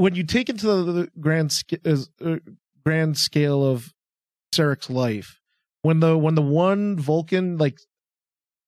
when 0.00 0.14
you 0.14 0.24
take 0.24 0.48
into 0.48 0.66
the, 0.66 0.92
the 0.92 1.08
grand 1.20 1.52
uh, 2.24 2.36
grand 2.84 3.18
scale 3.18 3.62
of 3.64 3.92
Sarek's 4.54 4.88
life, 4.88 5.38
when 5.82 6.00
the 6.00 6.16
when 6.16 6.34
the 6.34 6.42
one 6.42 6.98
Vulcan 6.98 7.58
like 7.58 7.76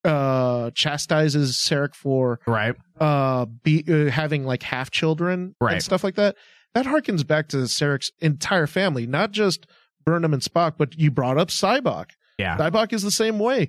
uh 0.04 0.70
chastises 0.74 1.56
Sarek 1.56 1.94
for 1.94 2.40
Right. 2.46 2.74
uh 3.00 3.46
be 3.46 3.84
uh, 3.88 4.10
having 4.10 4.44
like 4.44 4.62
half 4.62 4.90
children 4.90 5.54
Right. 5.60 5.74
and 5.74 5.82
stuff 5.82 6.04
like 6.04 6.16
that, 6.16 6.36
that 6.74 6.84
harkens 6.86 7.26
back 7.26 7.48
to 7.48 7.58
Sarek's 7.58 8.10
entire 8.20 8.66
family, 8.66 9.06
not 9.06 9.30
just 9.30 9.66
Burnham 10.04 10.34
and 10.34 10.42
Spock, 10.42 10.74
but 10.76 10.98
you 10.98 11.10
brought 11.10 11.38
up 11.38 11.48
Sybok. 11.48 12.10
Yeah. 12.38 12.58
Sybok 12.58 12.92
is 12.92 13.02
the 13.02 13.10
same 13.12 13.38
way. 13.38 13.68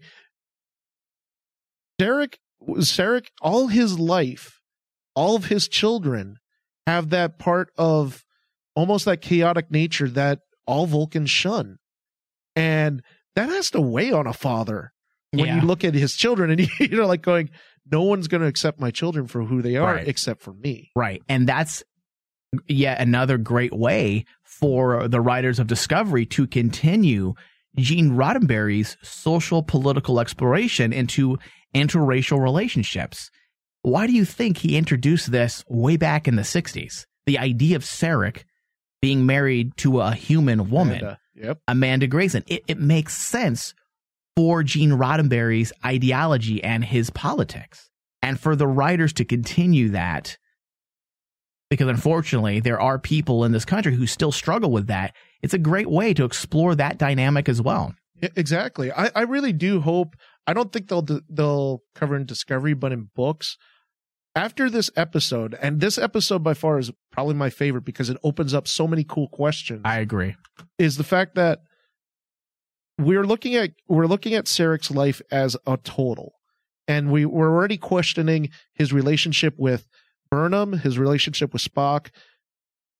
Sarek, 2.01 2.36
Sarek, 2.68 3.28
all 3.41 3.68
his 3.68 3.99
life, 3.99 4.59
all 5.16 5.36
of 5.36 5.45
his 5.45 5.68
children 5.68 6.38
have 6.88 7.09
that 7.11 7.39
part 7.39 7.71
of 7.77 8.23
almost 8.75 9.05
that 9.05 9.21
chaotic 9.21 9.71
nature 9.71 10.09
that 10.09 10.39
all 10.65 10.86
Vulcans 10.86 11.29
shun. 11.29 11.77
And 12.55 13.01
that 13.36 13.49
has 13.49 13.71
to 13.71 13.81
weigh 13.81 14.11
on 14.11 14.27
a 14.27 14.34
father 14.34 14.91
when 15.31 15.45
Yeah. 15.47 15.61
you 15.61 15.67
look 15.67 15.84
at 15.84 15.93
his 15.93 16.13
children 16.13 16.51
and 16.51 16.67
you're 16.79 17.05
like 17.05 17.21
going, 17.21 17.49
no 17.91 18.03
one's 18.03 18.27
going 18.27 18.41
to 18.41 18.47
accept 18.47 18.79
my 18.79 18.91
children 18.91 19.27
for 19.27 19.43
who 19.43 19.61
they 19.61 19.75
are 19.75 19.95
Right. 19.95 20.07
except 20.07 20.41
for 20.41 20.53
me. 20.53 20.91
Right. 20.95 21.21
And 21.27 21.47
that's 21.47 21.84
yet 22.67 22.99
another 23.01 23.38
great 23.38 23.73
way 23.73 24.25
for 24.43 25.07
the 25.07 25.19
writers 25.21 25.57
of 25.59 25.67
Discovery 25.67 26.25
to 26.27 26.45
continue 26.47 27.34
Gene 27.77 28.11
Roddenberry's 28.11 28.95
social 29.01 29.63
political 29.63 30.19
exploration 30.19 30.93
into 30.93 31.39
interracial 31.73 32.39
relationships. 32.39 33.31
Why 33.84 34.07
do 34.07 34.13
you 34.13 34.25
think 34.25 34.57
he 34.57 34.77
introduced 34.77 35.31
this 35.31 35.63
way 35.67 35.97
back 35.97 36.27
in 36.27 36.36
the 36.36 36.41
60s? 36.41 37.05
the 37.25 37.39
idea 37.39 37.75
of 37.75 37.84
Sarek 37.84 38.43
being 39.01 39.25
married 39.25 39.75
to 39.77 40.01
a 40.01 40.13
human 40.13 40.69
woman, 40.69 40.99
Amanda. 40.99 41.19
Yep. 41.36 41.59
Amanda 41.67 42.07
Grayson. 42.07 42.43
It, 42.47 42.63
it 42.67 42.79
makes 42.79 43.17
sense 43.17 43.73
for 44.36 44.63
Gene 44.63 44.91
Roddenberry's 44.91 45.73
ideology 45.86 46.63
and 46.63 46.84
his 46.84 47.09
politics. 47.09 47.89
And 48.21 48.39
for 48.39 48.55
the 48.55 48.67
writers 48.67 49.11
to 49.13 49.25
continue 49.25 49.89
that, 49.89 50.38
because 51.69 51.88
unfortunately, 51.88 52.59
there 52.59 52.79
are 52.79 52.97
people 52.97 53.43
in 53.43 53.51
this 53.51 53.65
country 53.65 53.95
who 53.95 54.07
still 54.07 54.31
struggle 54.31 54.71
with 54.71 54.88
that. 54.88 55.15
It's 55.41 55.53
a 55.53 55.59
great 55.59 55.89
way 55.89 56.13
to 56.13 56.23
explore 56.23 56.75
that 56.75 56.97
dynamic 56.97 57.49
as 57.49 57.61
well. 57.61 57.93
Exactly. 58.21 58.91
I, 58.91 59.11
I 59.13 59.21
really 59.23 59.51
do 59.51 59.81
hope. 59.81 60.15
I 60.47 60.53
don't 60.53 60.71
think 60.71 60.88
they'll 60.88 61.05
they'll 61.29 61.81
cover 61.95 62.15
in 62.15 62.25
Discovery, 62.25 62.73
but 62.73 62.93
in 62.93 63.09
books. 63.15 63.57
After 64.36 64.67
this 64.69 64.89
episode, 64.95 65.55
and 65.61 65.79
this 65.79 65.99
episode 65.99 66.43
by 66.43 66.55
far 66.55 66.79
is 66.79 66.91
probably 67.11 67.36
my 67.36 67.51
favorite 67.51 67.86
because 67.86 68.09
it 68.09 68.17
opens 68.23 68.53
up 68.53 68.67
so 68.67 68.88
many 68.88 69.03
cool 69.03 69.27
questions. 69.27 69.81
I 69.86 69.99
agree. 69.99 70.36
is 70.79 70.97
the 70.97 71.03
fact 71.03 71.36
that 71.36 71.61
we're 72.97 73.25
looking 73.25 73.55
at 73.55 73.71
we're 73.88 74.07
looking 74.07 74.34
at 74.34 74.45
Sarek's 74.45 74.89
life 74.89 75.21
as 75.31 75.55
a 75.67 75.77
total, 75.77 76.34
and 76.88 77.11
we 77.11 77.25
we're 77.25 77.49
already 77.49 77.77
questioning 77.77 78.49
his 78.73 78.91
relationship 78.91 79.53
with 79.57 79.88
Burnham, 80.31 80.73
his 80.73 80.97
relationship 80.97 81.53
with 81.53 81.61
Spock. 81.61 82.09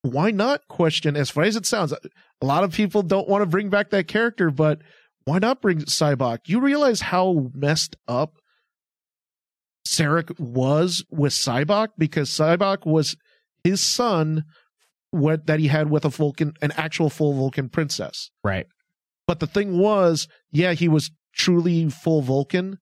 Why 0.03 0.29
not 0.29 0.67
question? 0.67 1.15
As 1.15 1.31
funny 1.31 1.47
as 1.47 1.55
it 1.55 1.65
sounds, 1.65 1.93
a 1.93 2.45
lot 2.45 2.63
of 2.63 2.73
people 2.73 3.01
don't 3.01 3.27
want 3.27 3.41
to 3.41 3.47
bring 3.47 3.69
back 3.69 3.89
that 3.89 4.07
character, 4.07 4.51
but 4.51 4.81
why 5.25 5.39
not 5.39 5.61
bring 5.61 5.79
Sybok? 5.79 6.47
You 6.47 6.59
realize 6.59 7.01
how 7.01 7.49
messed 7.55 7.95
up 8.07 8.36
Sarek 9.88 10.39
was 10.39 11.03
with 11.09 11.34
Sybok 11.34 11.89
because 11.97 12.29
Sybok 12.29 12.86
was 12.86 13.15
his 13.63 13.81
son 13.81 14.43
what 15.11 15.45
that 15.45 15.59
he 15.59 15.67
had 15.67 15.89
with 15.89 16.05
a 16.05 16.09
Vulcan, 16.09 16.53
an 16.61 16.71
actual 16.75 17.09
full 17.09 17.34
Vulcan 17.34 17.69
princess. 17.69 18.31
Right. 18.43 18.65
But 19.27 19.39
the 19.39 19.47
thing 19.47 19.77
was, 19.77 20.27
yeah, 20.51 20.73
he 20.73 20.88
was 20.88 21.11
truly 21.34 21.89
full 21.89 22.21
Vulcan, 22.21 22.79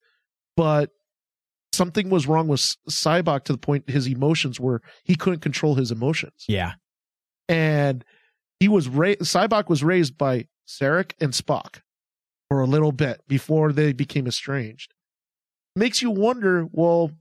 but 0.56 0.90
something 1.74 2.10
was 2.10 2.28
wrong 2.28 2.48
with 2.48 2.62
Sybok 2.90 3.44
to 3.46 3.52
the 3.52 3.58
point 3.58 3.90
his 3.90 4.08
emotions 4.08 4.60
were 4.60 4.82
he 5.04 5.16
couldn't 5.16 5.40
control 5.40 5.76
his 5.76 5.92
emotions. 5.92 6.46
Yeah. 6.48 6.74
And 7.50 8.06
he 8.60 8.68
was 8.68 8.88
raised 8.88 9.22
Sybok 9.22 9.70
was 9.70 9.84
raised 9.84 10.18
by 10.18 10.46
Sarek 10.68 11.14
and 11.20 11.34
Spock 11.34 11.82
for 12.50 12.62
a 12.62 12.66
little 12.66 12.92
bit 12.92 13.22
before 13.28 13.72
they 13.72 13.94
became 13.94 14.28
estranged. 14.28 14.94
Makes 15.76 16.02
you 16.02 16.12
wonder, 16.12 16.68
well, 16.72 17.12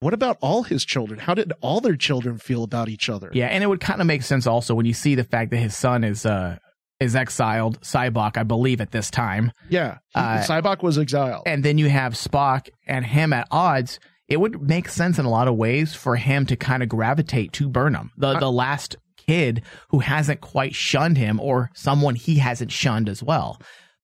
what 0.00 0.14
about 0.14 0.38
all 0.40 0.62
his 0.62 0.84
children? 0.84 1.18
How 1.18 1.34
did 1.34 1.52
all 1.60 1.80
their 1.80 1.96
children 1.96 2.38
feel 2.38 2.62
about 2.62 2.88
each 2.88 3.08
other? 3.08 3.30
Yeah, 3.34 3.46
and 3.46 3.62
it 3.62 3.66
would 3.66 3.80
kind 3.80 4.00
of 4.00 4.06
make 4.06 4.22
sense 4.22 4.46
also 4.46 4.74
when 4.74 4.86
you 4.86 4.94
see 4.94 5.14
the 5.14 5.24
fact 5.24 5.50
that 5.50 5.58
his 5.58 5.76
son 5.76 6.04
is 6.04 6.24
uh 6.24 6.58
is 7.00 7.16
exiled, 7.16 7.80
Sybok, 7.80 8.36
I 8.36 8.42
believe, 8.42 8.80
at 8.82 8.90
this 8.90 9.10
time. 9.10 9.52
Yeah. 9.70 9.94
He- 10.10 10.20
Uh, 10.20 10.42
Sybok 10.42 10.82
was 10.82 10.98
exiled. 10.98 11.44
And 11.46 11.64
then 11.64 11.78
you 11.78 11.88
have 11.88 12.12
Spock 12.12 12.68
and 12.86 13.06
him 13.06 13.32
at 13.32 13.48
odds. 13.50 13.98
It 14.28 14.38
would 14.38 14.60
make 14.60 14.88
sense 14.90 15.18
in 15.18 15.24
a 15.24 15.30
lot 15.30 15.48
of 15.48 15.56
ways 15.56 15.94
for 15.94 16.16
him 16.16 16.44
to 16.46 16.56
kind 16.56 16.82
of 16.82 16.88
gravitate 16.90 17.52
to 17.54 17.68
Burnham, 17.70 18.10
the 18.18 18.38
the 18.38 18.50
last 18.52 18.96
kid 19.26 19.62
who 19.88 19.98
hasn't 20.00 20.40
quite 20.40 20.74
shunned 20.74 21.16
him, 21.18 21.40
or 21.40 21.70
someone 21.74 22.14
he 22.14 22.36
hasn't 22.36 22.70
shunned 22.70 23.08
as 23.08 23.22
well. 23.22 23.58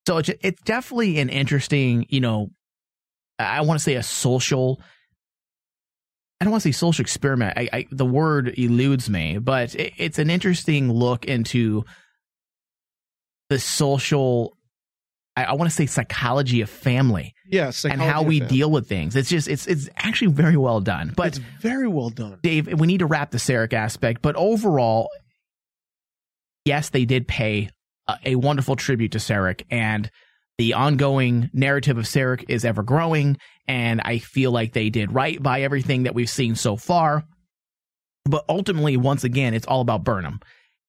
So 0.07 0.17
it's 0.19 0.31
it's 0.43 0.63
definitely 0.63 1.19
an 1.21 1.29
interesting, 1.29 2.07
you 2.09 2.21
know, 2.21 2.49
I 3.39 3.61
want 3.62 3.78
to 3.78 3.82
say 3.82 3.95
a 3.95 4.03
social. 4.03 4.80
I 6.41 6.45
don't 6.45 6.53
want 6.53 6.62
to 6.62 6.68
say 6.68 6.72
social 6.72 7.03
experiment. 7.03 7.57
I, 7.57 7.68
I 7.72 7.87
the 7.91 8.07
word 8.07 8.59
eludes 8.59 9.09
me, 9.09 9.39
but 9.39 9.74
it, 9.74 9.95
it's 9.97 10.18
an 10.18 10.30
interesting 10.30 10.93
look 10.93 11.24
into 11.24 11.84
the 13.49 13.59
social. 13.59 14.57
I, 15.37 15.45
I 15.45 15.53
want 15.55 15.70
to 15.70 15.74
say 15.74 15.87
psychology 15.87 16.61
of 16.61 16.70
family 16.70 17.34
yeah, 17.49 17.72
and 17.84 18.01
how 18.01 18.22
we 18.22 18.41
family. 18.41 18.57
deal 18.57 18.70
with 18.70 18.89
things. 18.89 19.16
It's 19.16 19.28
just 19.28 19.49
it's 19.49 19.66
it's 19.66 19.89
actually 19.97 20.32
very 20.32 20.57
well 20.57 20.80
done. 20.80 21.12
But 21.16 21.28
It's 21.28 21.39
very 21.39 21.89
well 21.89 22.11
done. 22.11 22.39
Dave, 22.43 22.78
we 22.78 22.87
need 22.87 22.99
to 22.99 23.07
wrap 23.07 23.30
the 23.30 23.39
Sarek 23.39 23.72
aspect, 23.72 24.22
but 24.22 24.37
overall, 24.37 25.09
yes, 26.64 26.91
they 26.91 27.05
did 27.05 27.28
pay 27.28 27.70
a, 28.09 28.16
a 28.24 28.34
wonderful 28.37 28.76
tribute 28.76 29.12
to 29.12 29.18
Sarek, 29.18 29.62
and 29.70 30.11
the 30.59 30.75
ongoing 30.75 31.51
narrative 31.53 31.99
of 31.99 32.05
Sarek 32.05 32.45
is 32.49 32.65
ever 32.65 32.83
growing, 32.83 33.39
and 33.69 34.01
I 34.01 34.19
feel 34.19 34.51
like 34.51 34.73
they 34.73 34.91
did 34.91 35.13
right 35.13 35.43
by 35.43 35.63
everything 35.63 36.05
that 36.05 36.15
we've 36.15 36.31
seen 36.31 36.55
so 36.55 36.77
far. 36.77 37.25
But 38.25 38.45
ultimately, 38.49 38.97
once 38.97 39.25
again, 39.25 39.55
it's 39.55 39.67
all 39.67 39.81
about 39.81 40.05
Burnham. 40.05 40.41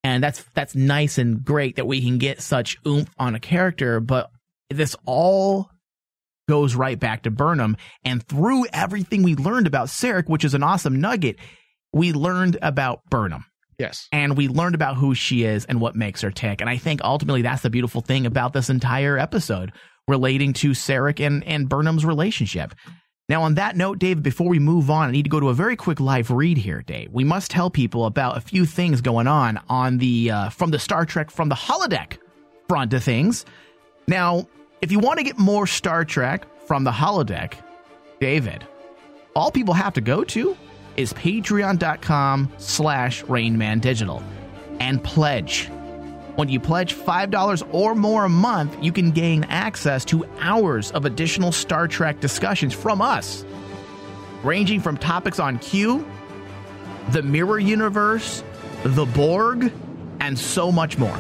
And 0.04 0.24
that's 0.24 0.44
that's 0.54 0.76
nice 0.76 1.18
and 1.18 1.44
great 1.44 1.76
that 1.76 1.88
we 1.88 2.02
can 2.02 2.18
get 2.18 2.42
such 2.42 2.78
oomph 2.86 3.10
on 3.20 3.36
a 3.36 3.40
character, 3.40 4.00
but 4.00 4.32
this 4.70 4.96
all 5.06 5.70
goes 6.48 6.76
right 6.76 6.98
back 7.00 7.24
to 7.24 7.32
Burnham. 7.32 7.76
And 8.06 8.24
through 8.24 8.68
everything 8.72 9.24
we 9.24 9.36
learned 9.36 9.68
about 9.68 9.88
Sarek, 9.88 10.30
which 10.30 10.46
is 10.46 10.54
an 10.54 10.64
awesome 10.64 11.02
nugget, 11.02 11.38
we 11.92 12.14
learned 12.14 12.58
about 12.62 13.02
Burnham. 13.10 13.46
Yes. 13.78 14.08
And 14.12 14.36
we 14.36 14.48
learned 14.48 14.76
about 14.76 14.98
who 14.98 15.14
she 15.14 15.44
is 15.44 15.66
and 15.66 15.80
what 15.80 15.96
makes 15.96 16.22
her 16.22 16.32
tick. 16.32 16.62
And 16.62 16.70
I 16.70 16.78
think 16.78 17.02
ultimately 17.04 17.44
that's 17.44 17.62
the 17.62 17.70
beautiful 17.70 18.02
thing 18.02 18.26
about 18.26 18.54
this 18.54 18.70
entire 18.70 19.18
episode 19.18 19.72
relating 20.08 20.54
to 20.54 20.72
Sarek 20.72 21.26
and, 21.26 21.44
and 21.44 21.70
Burnham's 21.70 22.06
relationship. 22.06 22.74
Now, 23.30 23.44
on 23.44 23.56
that 23.56 23.76
note, 23.76 24.00
Dave, 24.00 24.24
before 24.24 24.48
we 24.48 24.58
move 24.58 24.90
on, 24.90 25.10
I 25.10 25.12
need 25.12 25.24
to 25.24 25.30
go 25.30 25.42
to 25.42 25.50
a 25.50 25.54
very 25.54 25.76
quick 25.76 26.00
live 26.00 26.32
read 26.32 26.58
here, 26.58 26.82
Dave. 26.82 27.10
We 27.12 27.26
must 27.26 27.52
tell 27.52 27.70
people 27.70 28.06
about 28.06 28.38
a 28.38 28.42
few 28.42 28.66
things 28.66 29.02
going 29.02 29.28
on 29.28 29.60
on 29.68 29.98
the 29.98 30.32
uh, 30.32 30.50
from 30.50 30.72
the 30.72 30.80
Star 30.80 31.06
Trek 31.06 31.30
from 31.30 31.50
the 31.50 31.56
holodeck 31.56 32.20
front 32.70 32.94
of 32.94 33.04
things. 33.04 33.46
Now, 34.08 34.48
if 34.82 34.94
you 34.94 35.00
want 35.00 35.18
to 35.18 35.26
get 35.26 35.38
more 35.38 35.68
Star 35.68 36.06
Trek 36.06 36.48
from 36.68 36.86
the 36.86 36.92
holodeck, 36.92 37.56
David, 38.22 38.66
all 39.36 39.52
people 39.52 39.74
have 39.74 39.94
to 39.96 40.02
go 40.02 40.24
to 40.24 40.56
is 40.98 41.14
patreon.com 41.14 42.52
slash 42.58 43.24
rainmandigital 43.24 44.22
and 44.80 45.04
pledge. 45.04 45.70
When 46.36 46.50
you 46.50 46.60
pledge 46.60 46.94
$5 46.94 47.68
or 47.72 47.96
more 47.96 48.26
a 48.26 48.30
month, 48.30 48.78
you 48.84 48.92
can 48.92 49.12
gain 49.12 49.44
access 49.46 50.06
to 50.06 50.26
hours 50.40 50.92
of 50.92 51.06
additional 51.06 51.52
Star 51.52 51.88
Trek 51.88 52.20
discussions 52.20 52.74
from 52.74 53.02
us, 53.02 53.46
ranging 54.44 54.82
from 54.82 54.98
topics 54.98 55.40
on 55.40 55.58
Q, 55.60 56.06
the 57.12 57.24
Mirror 57.24 57.60
Universe, 57.60 58.44
the 58.84 59.06
Borg, 59.06 59.72
and 60.20 60.38
so 60.38 60.72
much 60.72 60.98
more. 60.98 61.18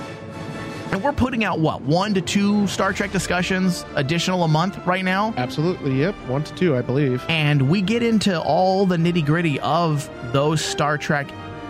And 0.92 1.04
we're 1.04 1.12
putting 1.12 1.44
out 1.44 1.60
what, 1.60 1.82
one 1.82 2.14
to 2.14 2.22
two 2.22 2.66
Star 2.68 2.94
Trek 2.94 3.12
discussions 3.12 3.86
additional 3.96 4.44
a 4.44 4.48
month 4.48 4.78
right 4.88 5.04
now? 5.04 5.34
Absolutely. 5.38 6.00
Yep. 6.00 6.16
One 6.28 6.44
to 6.44 6.56
two, 6.56 6.76
I 6.76 6.82
believe. 6.82 7.24
and 7.30 7.70
we 7.70 7.82
get 7.82 8.02
into 8.04 8.40
all 8.42 8.86
the 8.86 8.98
nitty 8.98 9.26
gritty 9.26 9.60
of 9.60 10.10
those 10.32 10.64
Star 10.64 10.98
Trek 10.98 11.28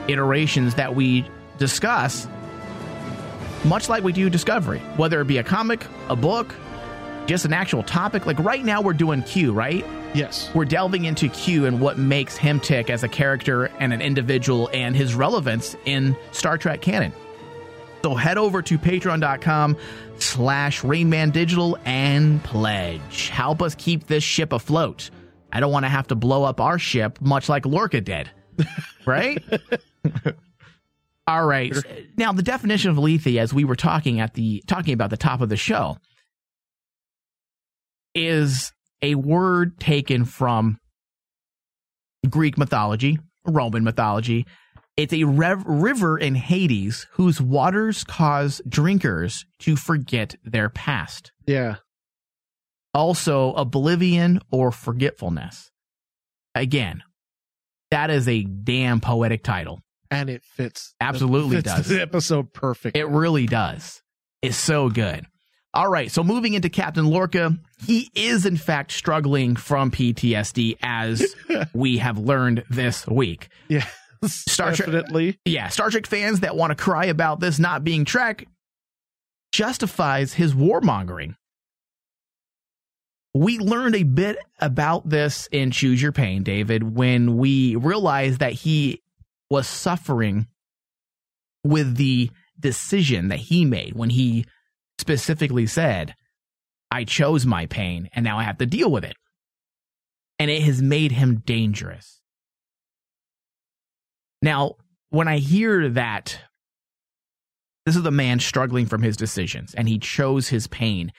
iterations 0.08 0.76
that 0.76 0.96
we 0.96 1.28
discuss, 1.58 2.28
much 3.66 3.90
like 3.90 4.04
we 4.04 4.14
do 4.14 4.30
Discovery, 4.30 4.80
whether 4.98 5.20
it 5.20 5.26
be 5.26 5.40
a 5.40 5.44
comic, 5.44 5.86
a 6.10 6.16
book, 6.16 6.54
just 7.26 7.44
an 7.44 7.52
actual 7.54 7.84
topic. 7.84 8.26
Like 8.26 8.40
right 8.40 8.64
now, 8.64 8.82
we're 8.82 8.94
doing 8.94 9.24
Q, 9.24 9.52
right? 9.52 9.86
Yes. 10.14 10.50
We're 10.54 10.66
delving 10.66 11.06
into 11.06 11.28
Q 11.28 11.66
and 11.66 11.82
what 11.82 11.98
makes 11.98 12.38
him 12.38 12.60
tick 12.60 12.90
as 12.90 13.04
a 13.04 13.10
character 13.10 13.66
and 13.80 13.92
an 13.92 14.02
individual 14.02 14.70
and 14.72 14.96
his 14.96 15.16
relevance 15.16 15.76
in 15.86 16.16
Star 16.32 16.58
Trek 16.58 16.82
canon. 16.82 17.12
So 18.08 18.16
head 18.16 18.38
over 18.38 18.62
to 18.62 18.78
patreon.com 18.78 19.76
slash 20.18 20.82
Rainman 20.82 21.34
Digital 21.34 21.78
and 21.84 22.42
pledge. 22.42 23.28
Help 23.28 23.62
us 23.62 23.76
keep 23.76 24.08
this 24.08 24.24
ship 24.24 24.54
afloat. 24.54 25.10
I 25.52 25.60
don't 25.60 25.74
want 25.74 25.84
to 25.84 25.90
have 25.90 26.08
to 26.08 26.16
blow 26.16 26.46
up 26.46 26.62
our 26.62 26.80
ship 26.80 27.20
much 27.20 27.50
like 27.50 27.66
Lorca 27.66 28.00
did. 28.00 28.30
Right? 29.06 29.42
All 31.28 31.46
right. 31.46 31.74
Now 32.18 32.34
the 32.34 32.44
definition 32.44 32.92
of 32.92 32.98
lethe, 32.98 33.28
as 33.38 33.54
we 33.54 33.64
were 33.64 33.76
talking 33.78 34.20
at 34.20 34.34
the 34.34 34.62
talking 34.68 34.94
about 34.94 35.12
the 35.12 35.18
top 35.18 35.40
of 35.40 35.48
the 35.48 35.56
show, 35.56 35.98
is 38.14 38.74
a 39.02 39.16
word 39.16 39.80
taken 39.80 40.26
from 40.26 40.78
Greek 42.30 42.58
mythology, 42.58 43.18
Roman 43.46 43.86
mythology. 43.86 44.46
It's 44.98 45.14
a 45.14 45.24
rev- 45.26 45.64
river 45.66 46.18
in 46.18 46.34
Hades 46.34 47.06
whose 47.12 47.40
waters 47.40 48.04
cause 48.04 48.62
drinkers 48.68 49.46
to 49.60 49.76
forget 49.76 50.36
their 50.44 50.70
past. 50.70 51.32
Yeah. 51.46 51.76
Also, 52.94 53.54
oblivion 53.54 54.42
or 54.52 54.72
forgetfulness. 54.72 55.72
Again, 56.56 57.04
that 57.92 58.10
is 58.10 58.28
a 58.28 58.42
damn 58.44 59.00
poetic 59.00 59.44
title. 59.44 59.82
And 60.10 60.30
it 60.32 60.44
fits. 60.44 60.96
Absolutely 61.00 61.58
fits 61.58 61.74
does. 61.76 61.88
The 61.88 62.02
episode 62.02 62.52
perfect. 62.54 62.98
It 62.98 63.06
really 63.06 63.46
does. 63.46 64.02
It's 64.42 64.58
so 64.58 64.90
good. 64.90 65.26
All 65.74 65.88
right, 65.90 66.10
so 66.10 66.24
moving 66.24 66.54
into 66.56 66.70
Captain 66.70 67.06
Lorca, 67.06 67.56
he 67.86 68.10
is 68.16 68.48
in 68.48 68.58
fact 68.58 68.92
struggling 68.92 69.56
from 69.56 69.92
PTSD 69.92 70.78
as 70.82 71.36
we 71.74 71.98
have 71.98 72.18
learned 72.18 72.64
this 72.70 73.06
week. 73.06 73.50
Yeah. 73.68 73.86
Star 74.26 74.72
Trek- 74.76 74.88
yeah, 75.46 75.68
Star 75.70 75.90
Trek 75.90 76.08
fans 76.08 76.42
that 76.42 76.56
want 76.56 76.72
to 76.72 76.76
cry 76.76 77.06
about 77.06 77.40
this 77.40 77.60
not 77.60 77.84
being 77.84 78.06
Trek 78.06 78.46
justifies 79.52 80.34
his 80.34 80.54
warmongering. 80.54 81.36
We 83.34 83.60
learned 83.60 83.96
a 83.96 84.04
bit 84.04 84.38
about 84.60 85.08
this 85.08 85.48
in 85.52 85.72
Choose 85.72 86.02
Your 86.02 86.12
Pain, 86.12 86.44
David, 86.44 86.96
when 86.96 87.38
we 87.38 87.76
realized 87.76 88.40
that 88.40 88.54
he 88.54 89.04
was 89.50 89.68
suffering 89.68 90.48
with 91.64 91.98
the 91.98 92.32
decision 92.60 93.28
that 93.28 93.40
he 93.40 93.66
made 93.66 93.94
when 93.94 94.10
he 94.10 94.46
specifically 94.98 95.68
said, 95.68 96.16
I 96.90 97.04
chose 97.04 97.46
my 97.46 97.66
pain 97.68 98.10
and 98.14 98.24
now 98.24 98.40
I 98.40 98.44
have 98.44 98.58
to 98.58 98.66
deal 98.66 98.90
with 98.90 99.04
it. 99.04 99.16
And 100.40 100.50
it 100.50 100.64
has 100.64 100.82
made 100.82 101.12
him 101.12 101.42
dangerous. 101.46 102.22
Now, 104.42 104.76
when 105.10 105.28
I 105.28 105.38
hear 105.38 105.90
that 105.90 106.40
this 107.86 107.96
is 107.96 108.06
a 108.06 108.12
man 108.12 108.40
struggling 108.40 108.86
from 108.86 109.02
his 109.02 109.18
decisions 109.18 109.74
and 109.74 109.88
he 109.88 109.98
chose 109.98 110.50
his 110.50 110.68
pain, 110.68 111.12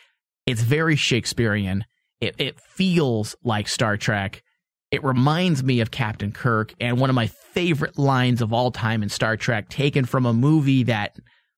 it's 0.46 0.62
very 0.62 0.96
Shakespearean. 0.96 1.84
It, 2.20 2.34
it 2.38 2.60
feels 2.60 3.36
like 3.42 3.68
Star 3.68 3.96
Trek. 3.96 4.42
It 4.90 5.04
reminds 5.04 5.62
me 5.62 5.80
of 5.80 5.90
Captain 5.90 6.32
Kirk 6.32 6.74
and 6.80 6.98
one 6.98 7.10
of 7.10 7.16
my 7.16 7.26
favorite 7.26 7.98
lines 7.98 8.40
of 8.40 8.52
all 8.52 8.70
time 8.70 9.02
in 9.02 9.08
Star 9.08 9.36
Trek, 9.36 9.68
taken 9.68 10.04
from 10.04 10.24
a 10.24 10.32
movie 10.32 10.84
that 10.84 11.16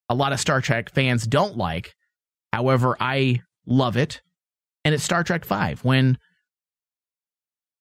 a 0.09 0.15
lot 0.15 0.33
of 0.33 0.41
Star 0.41 0.61
Trek 0.61 0.91
fans 0.91 1.27
don't 1.27 1.57
like. 1.57 1.95
However, 2.53 2.97
I 2.99 3.43
love 3.67 3.97
it. 3.97 4.23
And 4.85 4.95
it's 4.95 5.05
Star 5.05 5.23
Trek 5.23 5.45
5 5.45 5.85
when 5.85 6.19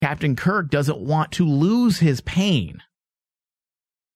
Captain 0.04 0.36
Kirk 0.36 0.70
doesn't 0.70 1.00
want 1.00 1.32
to 1.34 1.46
lose 1.46 2.00
his 2.00 2.22
pain. 2.22 2.82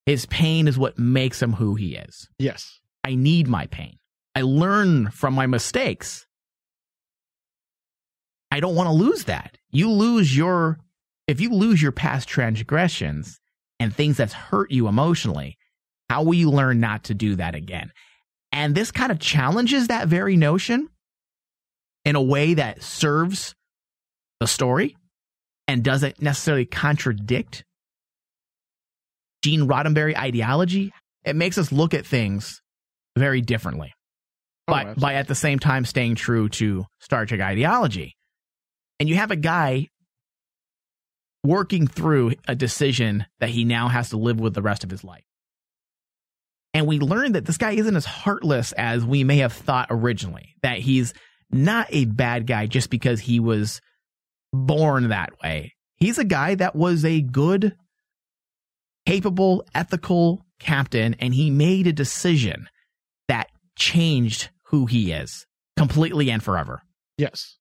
His 0.06 0.26
pain 0.26 0.68
is 0.68 0.78
what 0.78 1.00
makes 1.00 1.42
him 1.42 1.54
who 1.54 1.76
he 1.76 1.96
is. 1.96 2.28
Yes. 2.38 2.80
I 3.04 3.16
need 3.16 3.48
my 3.48 3.68
pain. 3.68 3.98
I 4.36 4.42
learn 4.42 5.10
from 5.12 5.34
my 5.34 5.48
mistakes. 5.48 6.26
I 8.52 8.60
don't 8.60 8.76
want 8.76 8.88
to 8.88 8.94
lose 8.94 9.26
that. 9.26 9.58
You 9.72 9.90
lose 9.90 10.36
your, 10.36 10.80
if 11.28 11.40
you 11.42 11.52
lose 11.52 11.82
your 11.82 11.92
past 11.92 12.28
transgressions 12.28 13.40
and 13.80 13.94
things 13.94 14.18
that's 14.18 14.34
hurt 14.34 14.72
you 14.72 14.88
emotionally, 14.88 15.58
how 16.10 16.24
will 16.24 16.34
you 16.34 16.52
learn 16.52 16.80
not 16.80 17.06
to 17.06 17.14
do 17.14 17.36
that 17.36 17.56
again? 17.56 17.92
And 18.52 18.76
this 18.76 18.92
kind 18.92 19.12
of 19.12 19.20
challenges 19.20 19.88
that 19.88 20.08
very 20.08 20.38
notion 20.38 20.90
in 22.06 22.16
a 22.16 22.22
way 22.22 22.54
that 22.54 22.84
serves 22.84 23.56
the 24.40 24.48
story 24.48 24.96
and 25.68 25.84
doesn't 25.84 26.22
necessarily 26.22 26.66
contradict 26.66 27.64
Gene 29.44 29.68
Roddenberry 29.68 30.18
ideology. 30.18 30.92
It 31.26 31.36
makes 31.36 31.58
us 31.58 31.72
look 31.72 31.94
at 31.94 32.06
things 32.06 32.62
very 33.18 33.42
differently. 33.42 33.94
Oh, 34.68 34.76
absolutely. 34.76 35.02
by 35.02 35.14
at 35.16 35.28
the 35.28 35.36
same 35.36 35.60
time 35.60 35.84
staying 35.84 36.16
true 36.16 36.48
to 36.50 36.86
Star 37.00 37.26
Trek 37.26 37.42
ideology. 37.42 38.16
And 39.00 39.10
you 39.10 39.16
have 39.16 39.32
a 39.32 39.36
guy 39.36 39.90
working 41.44 41.88
through 41.88 42.34
a 42.48 42.56
decision 42.56 43.26
that 43.40 43.50
he 43.50 43.66
now 43.66 43.90
has 43.90 44.12
to 44.12 44.18
live 44.18 44.40
with 44.40 44.54
the 44.54 44.62
rest 44.62 44.86
of 44.86 44.90
his 44.90 45.04
life. 45.04 45.26
And 46.74 46.88
we 46.88 47.00
learn 47.00 47.34
that 47.34 47.46
this 47.46 47.58
guy 47.58 47.72
isn't 47.72 47.96
as 47.96 48.06
heartless 48.06 48.72
as 48.72 49.06
we 49.06 49.24
may 49.24 49.38
have 49.38 49.54
thought 49.54 49.88
originally, 49.90 50.56
that 50.64 50.80
he's 50.80 51.14
not 51.52 51.88
a 51.90 52.06
bad 52.06 52.48
guy 52.48 52.66
just 52.66 52.90
because 52.90 53.20
he 53.20 53.40
was 53.40 53.82
born 54.54 55.10
that 55.10 55.32
way. 55.44 55.74
He's 55.98 56.18
a 56.18 56.24
guy 56.24 56.56
that 56.56 56.76
was 56.76 57.06
a 57.06 57.22
good, 57.22 57.76
capable, 59.06 59.66
ethical 59.74 60.46
captain, 60.60 61.16
and 61.20 61.34
he 61.34 61.50
made 61.50 61.88
a 61.88 61.94
decision 61.94 62.68
that 63.28 63.50
changed 63.76 64.50
who 64.68 64.86
he 64.86 65.12
is 65.12 65.46
completely 65.78 66.32
and 66.32 66.44
forever. 66.44 66.82
Yes. 67.18 67.58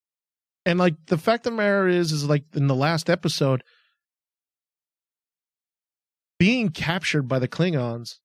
And 0.65 0.79
like 0.79 0.95
the 1.07 1.19
fact 1.19 1.47
of 1.47 1.53
the 1.53 1.57
matter 1.57 1.89
is, 1.89 2.13
is 2.13 2.29
like 2.29 2.45
in 2.55 2.69
the 2.69 2.75
last 2.75 3.11
episode, 3.11 3.63
being 6.39 6.71
captured 6.71 7.29
by 7.29 7.39
the 7.39 7.49
Klingons 7.49 8.19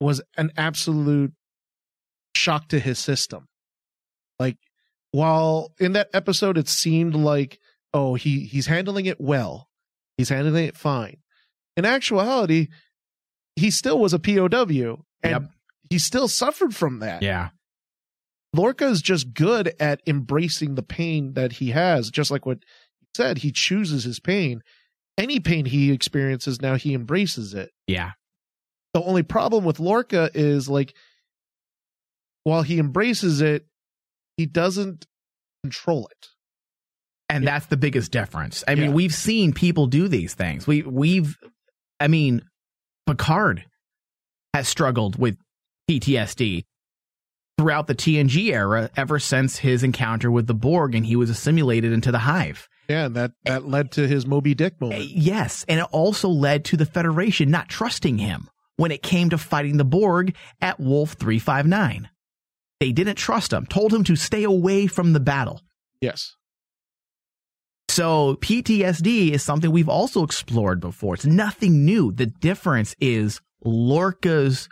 was 0.00 0.20
an 0.36 0.52
absolute 0.56 1.32
shock 2.36 2.68
to 2.68 2.78
his 2.78 2.98
system. 2.98 3.48
Like 4.38 4.56
while 5.10 5.72
in 5.80 5.92
that 5.92 6.08
episode 6.12 6.58
it 6.58 6.68
seemed 6.68 7.14
like, 7.14 7.58
oh, 7.92 8.14
he 8.14 8.40
he's 8.40 8.66
handling 8.66 9.06
it 9.06 9.20
well. 9.20 9.68
He's 10.16 10.28
handling 10.28 10.66
it 10.66 10.76
fine. 10.76 11.18
In 11.78 11.84
actuality, 11.84 12.68
he 13.56 13.70
still 13.70 13.98
was 14.00 14.12
a 14.12 14.18
POW 14.18 15.04
and 15.22 15.32
Yep. 15.32 15.42
he 15.90 15.98
still 15.98 16.26
suffered 16.28 16.74
from 16.74 16.98
that. 16.98 17.22
Yeah. 17.22 17.50
Lorca 18.52 18.86
is 18.88 19.00
just 19.00 19.32
good 19.32 19.72
at 19.78 20.00
embracing 20.06 20.74
the 20.74 20.82
pain 20.82 21.34
that 21.34 21.52
he 21.52 21.70
has, 21.70 22.10
just 22.10 22.30
like 22.32 22.44
what 22.44 22.58
he 23.00 23.06
said. 23.16 23.38
He 23.38 23.52
chooses 23.52 24.02
his 24.04 24.18
pain. 24.18 24.60
Any 25.16 25.38
pain 25.38 25.66
he 25.66 25.92
experiences 25.92 26.60
now, 26.60 26.74
he 26.74 26.94
embraces 26.94 27.54
it. 27.54 27.70
Yeah. 27.86 28.12
The 28.94 29.02
only 29.02 29.22
problem 29.22 29.64
with 29.64 29.78
Lorca 29.78 30.30
is 30.34 30.68
like, 30.68 30.94
while 32.42 32.62
he 32.62 32.78
embraces 32.78 33.40
it, 33.40 33.66
he 34.36 34.46
doesn't 34.46 35.06
control 35.62 36.08
it. 36.10 36.26
And 37.28 37.46
that's 37.46 37.66
the 37.66 37.76
biggest 37.76 38.10
difference. 38.10 38.64
I 38.66 38.72
Yeah. 38.72 38.84
mean, 38.86 38.92
we've 38.94 39.14
seen 39.14 39.52
people 39.52 39.86
do 39.86 40.08
these 40.08 40.34
things. 40.34 40.66
We 40.66 40.82
we've 40.82 41.36
I 42.00 42.08
mean, 42.08 42.42
Picard 43.06 43.64
has 44.54 44.68
struggled 44.68 45.18
with 45.18 45.36
PTSD 45.90 46.64
throughout 47.58 47.86
the 47.86 47.94
TNG 47.94 48.52
era 48.52 48.90
ever 48.96 49.18
since 49.18 49.58
his 49.58 49.82
encounter 49.82 50.30
with 50.30 50.46
the 50.46 50.54
Borg 50.54 50.94
and 50.94 51.04
he 51.04 51.16
was 51.16 51.28
assimilated 51.28 51.92
into 51.92 52.12
the 52.12 52.18
hive. 52.18 52.68
Yeah, 52.88 53.06
and 53.06 53.16
that 53.16 53.32
that 53.44 53.66
led 53.66 53.92
to 53.92 54.06
his 54.06 54.26
Moby 54.26 54.54
Dick 54.54 54.74
eh, 54.74 54.76
moment. 54.80 55.04
Yes, 55.04 55.64
and 55.68 55.80
it 55.80 55.86
also 55.90 56.28
led 56.28 56.64
to 56.66 56.76
the 56.76 56.86
Federation 56.86 57.50
not 57.50 57.68
trusting 57.68 58.18
him 58.18 58.48
when 58.76 58.92
it 58.92 59.02
came 59.02 59.28
to 59.30 59.38
fighting 59.38 59.76
the 59.76 59.84
Borg 59.84 60.34
at 60.60 60.80
Wolf 60.80 61.12
359. 61.14 62.08
They 62.80 62.92
didn't 62.92 63.16
trust 63.16 63.52
him, 63.52 63.66
told 63.66 63.92
him 63.92 64.04
to 64.04 64.16
stay 64.16 64.44
away 64.44 64.86
from 64.86 65.12
the 65.12 65.20
battle. 65.20 65.60
Yes. 66.00 66.36
So 67.88 68.36
PTSD 68.36 69.30
is 69.30 69.42
something 69.42 69.70
we've 69.70 69.88
also 69.88 70.22
explored 70.22 70.80
before. 70.80 71.14
It's 71.14 71.26
nothing 71.26 71.84
new. 71.84 72.12
The 72.12 72.26
difference 72.26 72.94
is 73.00 73.40
Lorca's 73.64 74.68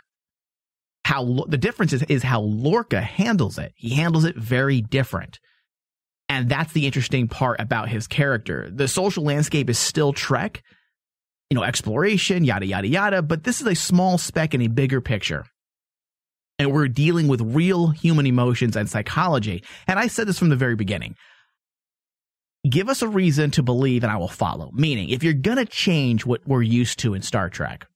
how 1.03 1.45
the 1.47 1.57
difference 1.57 1.93
is, 1.93 2.03
is 2.03 2.21
how 2.21 2.41
Lorca 2.41 2.99
handles 2.99 3.57
it. 3.57 3.71
He 3.77 3.91
handles 3.91 4.25
it 4.25 4.35
very 4.35 4.81
different. 4.81 5.39
And 6.27 6.49
that's 6.49 6.73
the 6.73 6.85
interesting 6.85 7.29
part 7.29 7.61
about 7.61 7.87
his 7.87 8.07
character. 8.07 8.69
The 8.69 8.89
social 8.89 9.23
landscape 9.23 9.69
is 9.69 9.79
still 9.79 10.11
Trek, 10.11 10.61
you 11.49 11.55
know, 11.55 11.63
exploration, 11.63 12.43
yada, 12.43 12.65
yada, 12.65 12.89
yada, 12.89 13.21
but 13.21 13.45
this 13.45 13.61
is 13.61 13.67
a 13.67 13.75
small 13.75 14.17
speck 14.17 14.53
in 14.53 14.61
a 14.61 14.67
bigger 14.67 14.99
picture. 14.99 15.45
And 16.59 16.73
we're 16.73 16.89
dealing 16.89 17.29
with 17.29 17.39
real 17.39 17.87
human 17.87 18.25
emotions 18.25 18.75
and 18.75 18.89
psychology. 18.89 19.63
And 19.87 19.97
I 19.97 20.07
said 20.07 20.27
this 20.27 20.37
from 20.37 20.49
the 20.49 20.57
very 20.57 20.75
beginning 20.75 21.15
give 22.71 22.89
us 22.89 23.01
a 23.01 23.07
reason 23.07 23.51
to 23.51 23.63
believe 23.63 24.03
and 24.03 24.11
I 24.11 24.17
will 24.17 24.27
follow. 24.27 24.71
Meaning, 24.73 25.09
if 25.09 25.23
you're 25.23 25.33
going 25.33 25.57
to 25.57 25.65
change 25.65 26.25
what 26.25 26.47
we're 26.47 26.61
used 26.61 26.99
to 26.99 27.13
in 27.13 27.21
Star 27.21 27.49
Trek, 27.49 27.87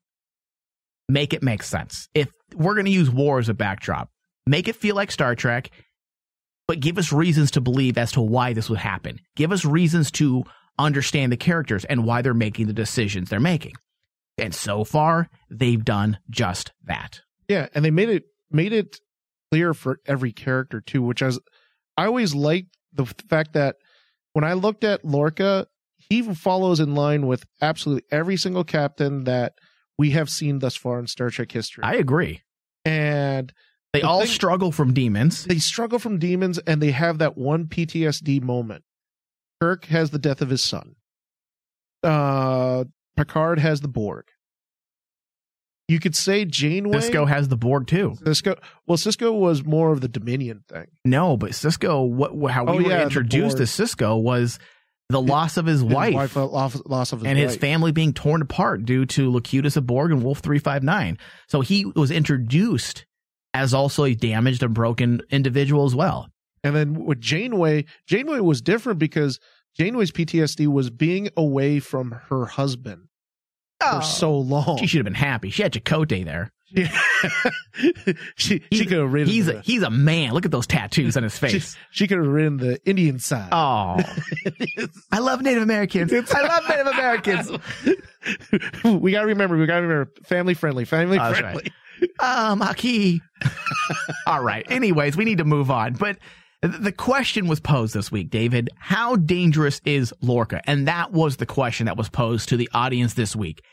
make 1.09 1.34
it 1.34 1.43
make 1.43 1.63
sense. 1.63 2.07
If 2.13 2.30
we're 2.55 2.76
going 2.76 2.86
to 2.86 2.91
use 2.91 3.09
war 3.09 3.39
as 3.39 3.49
a 3.49 3.53
backdrop, 3.53 4.09
make 4.45 4.67
it 4.67 4.76
feel 4.76 4.95
like 4.95 5.11
Star 5.11 5.36
Trek, 5.36 5.72
but 6.67 6.80
give 6.80 6.97
us 6.97 7.11
reasons 7.11 7.51
to 7.51 7.61
believe 7.61 7.97
as 7.97 8.11
to 8.13 8.22
why 8.22 8.53
this 8.53 8.69
would 8.69 8.80
happen. 8.80 9.19
Give 9.36 9.51
us 9.51 9.65
reasons 9.65 10.11
to 10.11 10.43
understand 10.80 11.32
the 11.32 11.38
characters 11.38 11.86
and 11.86 12.05
why 12.05 12.22
they're 12.22 12.34
making 12.34 12.67
the 12.67 12.74
decisions 12.74 13.30
they're 13.30 13.39
making. 13.39 13.74
And 14.38 14.55
so 14.55 14.84
far, 14.84 15.30
they've 15.49 15.84
done 15.84 16.17
just 16.30 16.72
that. 16.86 17.22
Yeah, 17.47 17.67
and 17.76 17.84
they 17.84 17.91
made 17.91 18.09
it 18.09 18.24
made 18.49 18.74
it 18.74 18.97
clear 19.51 19.74
for 19.74 19.99
every 20.05 20.32
character 20.32 20.82
too, 20.82 21.01
which 21.01 21.22
I 21.22 21.28
was 21.28 21.39
I 21.97 22.05
always 22.05 22.34
liked 22.34 22.78
the 22.93 23.05
fact 23.05 23.53
that 23.53 23.76
when 24.34 24.43
I 24.43 24.53
looked 24.53 24.84
at 24.84 25.03
Lorca, 25.05 25.67
he 25.97 26.21
follows 26.21 26.79
in 26.79 26.95
line 26.95 27.27
with 27.27 27.45
absolutely 27.61 28.03
every 28.11 28.38
single 28.38 28.63
captain 28.63 29.25
that 29.25 29.53
we 29.97 30.11
have 30.11 30.29
seen 30.29 30.59
thus 30.59 30.75
far 30.75 30.99
in 30.99 31.07
Star 31.07 31.29
Trek 31.29 31.51
history. 31.51 31.84
I 31.84 31.95
agree. 31.95 32.41
and 32.86 33.53
They 33.93 33.99
The 34.01 34.07
all 34.07 34.19
thing- 34.21 34.29
struggle 34.29 34.71
from 34.71 34.93
demons. 34.93 35.43
they 35.45 35.59
struggle 35.59 35.99
from 35.99 36.17
demons 36.17 36.57
and 36.59 36.82
they 36.82 36.91
have 36.91 37.17
that 37.19 37.38
one 37.38 37.67
PTSD 37.67 38.41
moment. 38.41 38.84
Kirk 39.61 39.86
has 39.86 40.09
the 40.11 40.17
death 40.17 40.41
of 40.41 40.49
his 40.49 40.63
son. 40.63 40.95
Uh 42.03 42.86
Picard 43.17 43.59
has 43.59 43.82
the 43.82 43.88
Borg. 43.88 44.25
You 45.91 45.99
could 45.99 46.15
say 46.15 46.45
Janeway 46.45 46.99
Sisko 46.99 47.27
has 47.27 47.49
the 47.49 47.57
Borg 47.57 47.85
too. 47.85 48.15
Sisko 48.23 48.57
well 48.87 48.97
Sisko 48.97 49.37
was 49.37 49.65
more 49.65 49.91
of 49.91 49.99
the 49.99 50.07
Dominion 50.07 50.63
thing. 50.69 50.85
No, 51.03 51.35
but 51.35 51.51
Sisko, 51.51 52.07
what, 52.09 52.49
how 52.49 52.63
we 52.63 52.71
Oh, 52.71 52.75
were 52.77 52.81
yeah, 52.89 53.03
introduced 53.03 53.57
to 53.57 53.63
Sisko 53.63 54.21
was 54.21 54.57
the 55.09 55.21
loss 55.21 55.57
of 55.57 55.65
his, 55.65 55.81
His 55.81 55.93
wife, 55.93 56.37
uh, 56.37 56.45
loss, 56.47 57.11
of 57.11 57.19
his 57.19 57.27
and 57.27 57.37
his 57.37 57.57
family 57.57 57.91
being 57.91 58.13
torn 58.13 58.41
apart 58.41 58.85
due 58.85 59.05
to 59.07 59.29
Locutus 59.29 59.75
of 59.75 59.85
Borg 59.85 60.13
and 60.13 60.23
Wolf 60.23 60.39
359. 60.39 61.17
So 61.49 61.59
he 61.59 61.83
was 61.83 62.09
introduced 62.09 63.05
as 63.53 63.73
also 63.73 64.05
a 64.05 64.15
damaged 64.15 64.63
and 64.63 64.73
broken 64.73 65.21
individual 65.29 65.83
as 65.83 65.93
well. 65.93 66.29
And 66.63 66.73
then 66.73 67.05
with 67.05 67.19
Janeway, 67.19 67.83
Janeway 68.07 68.39
was 68.39 68.61
different 68.61 68.97
because 68.97 69.41
Janeway's 69.77 70.13
PTSD 70.13 70.67
was 70.67 70.89
being 70.89 71.27
away 71.35 71.79
from 71.81 72.17
her 72.29 72.45
husband 72.45 73.07
for 73.82 74.01
so 74.01 74.38
long. 74.38 74.65
Oh. 74.67 74.77
She 74.77 74.88
should 74.88 74.99
have 74.99 75.05
been 75.05 75.13
happy. 75.13 75.49
She 75.49 75.63
had 75.63 75.73
Chakotay 75.73 76.23
there. 76.25 76.51
she 78.36 78.63
she 78.71 78.86
could 78.86 78.99
have 78.99 79.11
ridden. 79.11 79.27
He's 79.27 79.47
the, 79.47 79.57
a, 79.57 79.61
he's 79.61 79.84
a 79.84 79.89
man. 79.89 80.32
Look 80.34 80.45
at 80.45 80.51
those 80.51 80.67
tattoos 80.67 81.17
on 81.17 81.23
his 81.23 81.38
face. 81.38 81.75
she 81.91 82.07
could 82.07 82.17
have 82.19 82.27
ridden 82.27 82.57
the 82.57 82.79
Indian 82.86 83.19
side. 83.19 83.49
Oh, 83.51 83.97
I 85.11 85.19
love 85.19 85.41
Native 85.41 85.63
Americans. 85.63 86.13
I 86.13 86.41
love 86.47 86.63
Native 86.69 86.88
Americans. 86.88 87.51
we 89.01 89.11
gotta 89.11 89.27
remember. 89.27 89.57
We 89.57 89.65
gotta 89.65 89.82
remember. 89.82 90.11
Family 90.23 90.53
friendly. 90.53 90.86
Family 90.86 91.19
Oh, 91.19 91.23
that's 91.23 91.39
friendly. 91.39 91.71
Um, 92.19 92.61
Aki. 92.61 93.21
All 94.25 94.41
right. 94.41 94.65
Anyways, 94.71 95.17
we 95.17 95.25
need 95.25 95.39
to 95.39 95.45
move 95.45 95.69
on. 95.69 95.93
But 95.93 96.17
th- 96.17 96.21
the 96.62 96.91
question 96.91 97.47
was 97.47 97.59
posed 97.59 97.95
this 97.95 98.12
week, 98.12 98.30
David. 98.30 98.70
How 98.78 99.16
dangerous 99.16 99.82
is 99.84 100.14
Lorca? 100.22 100.62
And 100.66 100.88
that 100.88 101.12
was 101.12 101.38
the 101.38 101.45
question 101.45 101.88
that 101.88 101.97
was 101.97 102.09
posed 102.09 102.49
to 102.49 102.57
the 102.57 102.70
audience 102.74 103.16
this 103.16 103.36
week. 103.36 103.64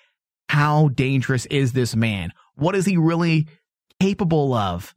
How 0.49 0.89
dangerous 0.89 1.45
is 1.47 1.73
this 1.73 1.95
man? 1.95 2.33
What 2.55 2.75
is 2.75 2.87
he 2.87 2.97
really 2.97 3.47
capable 4.01 4.55
of? 4.55 4.95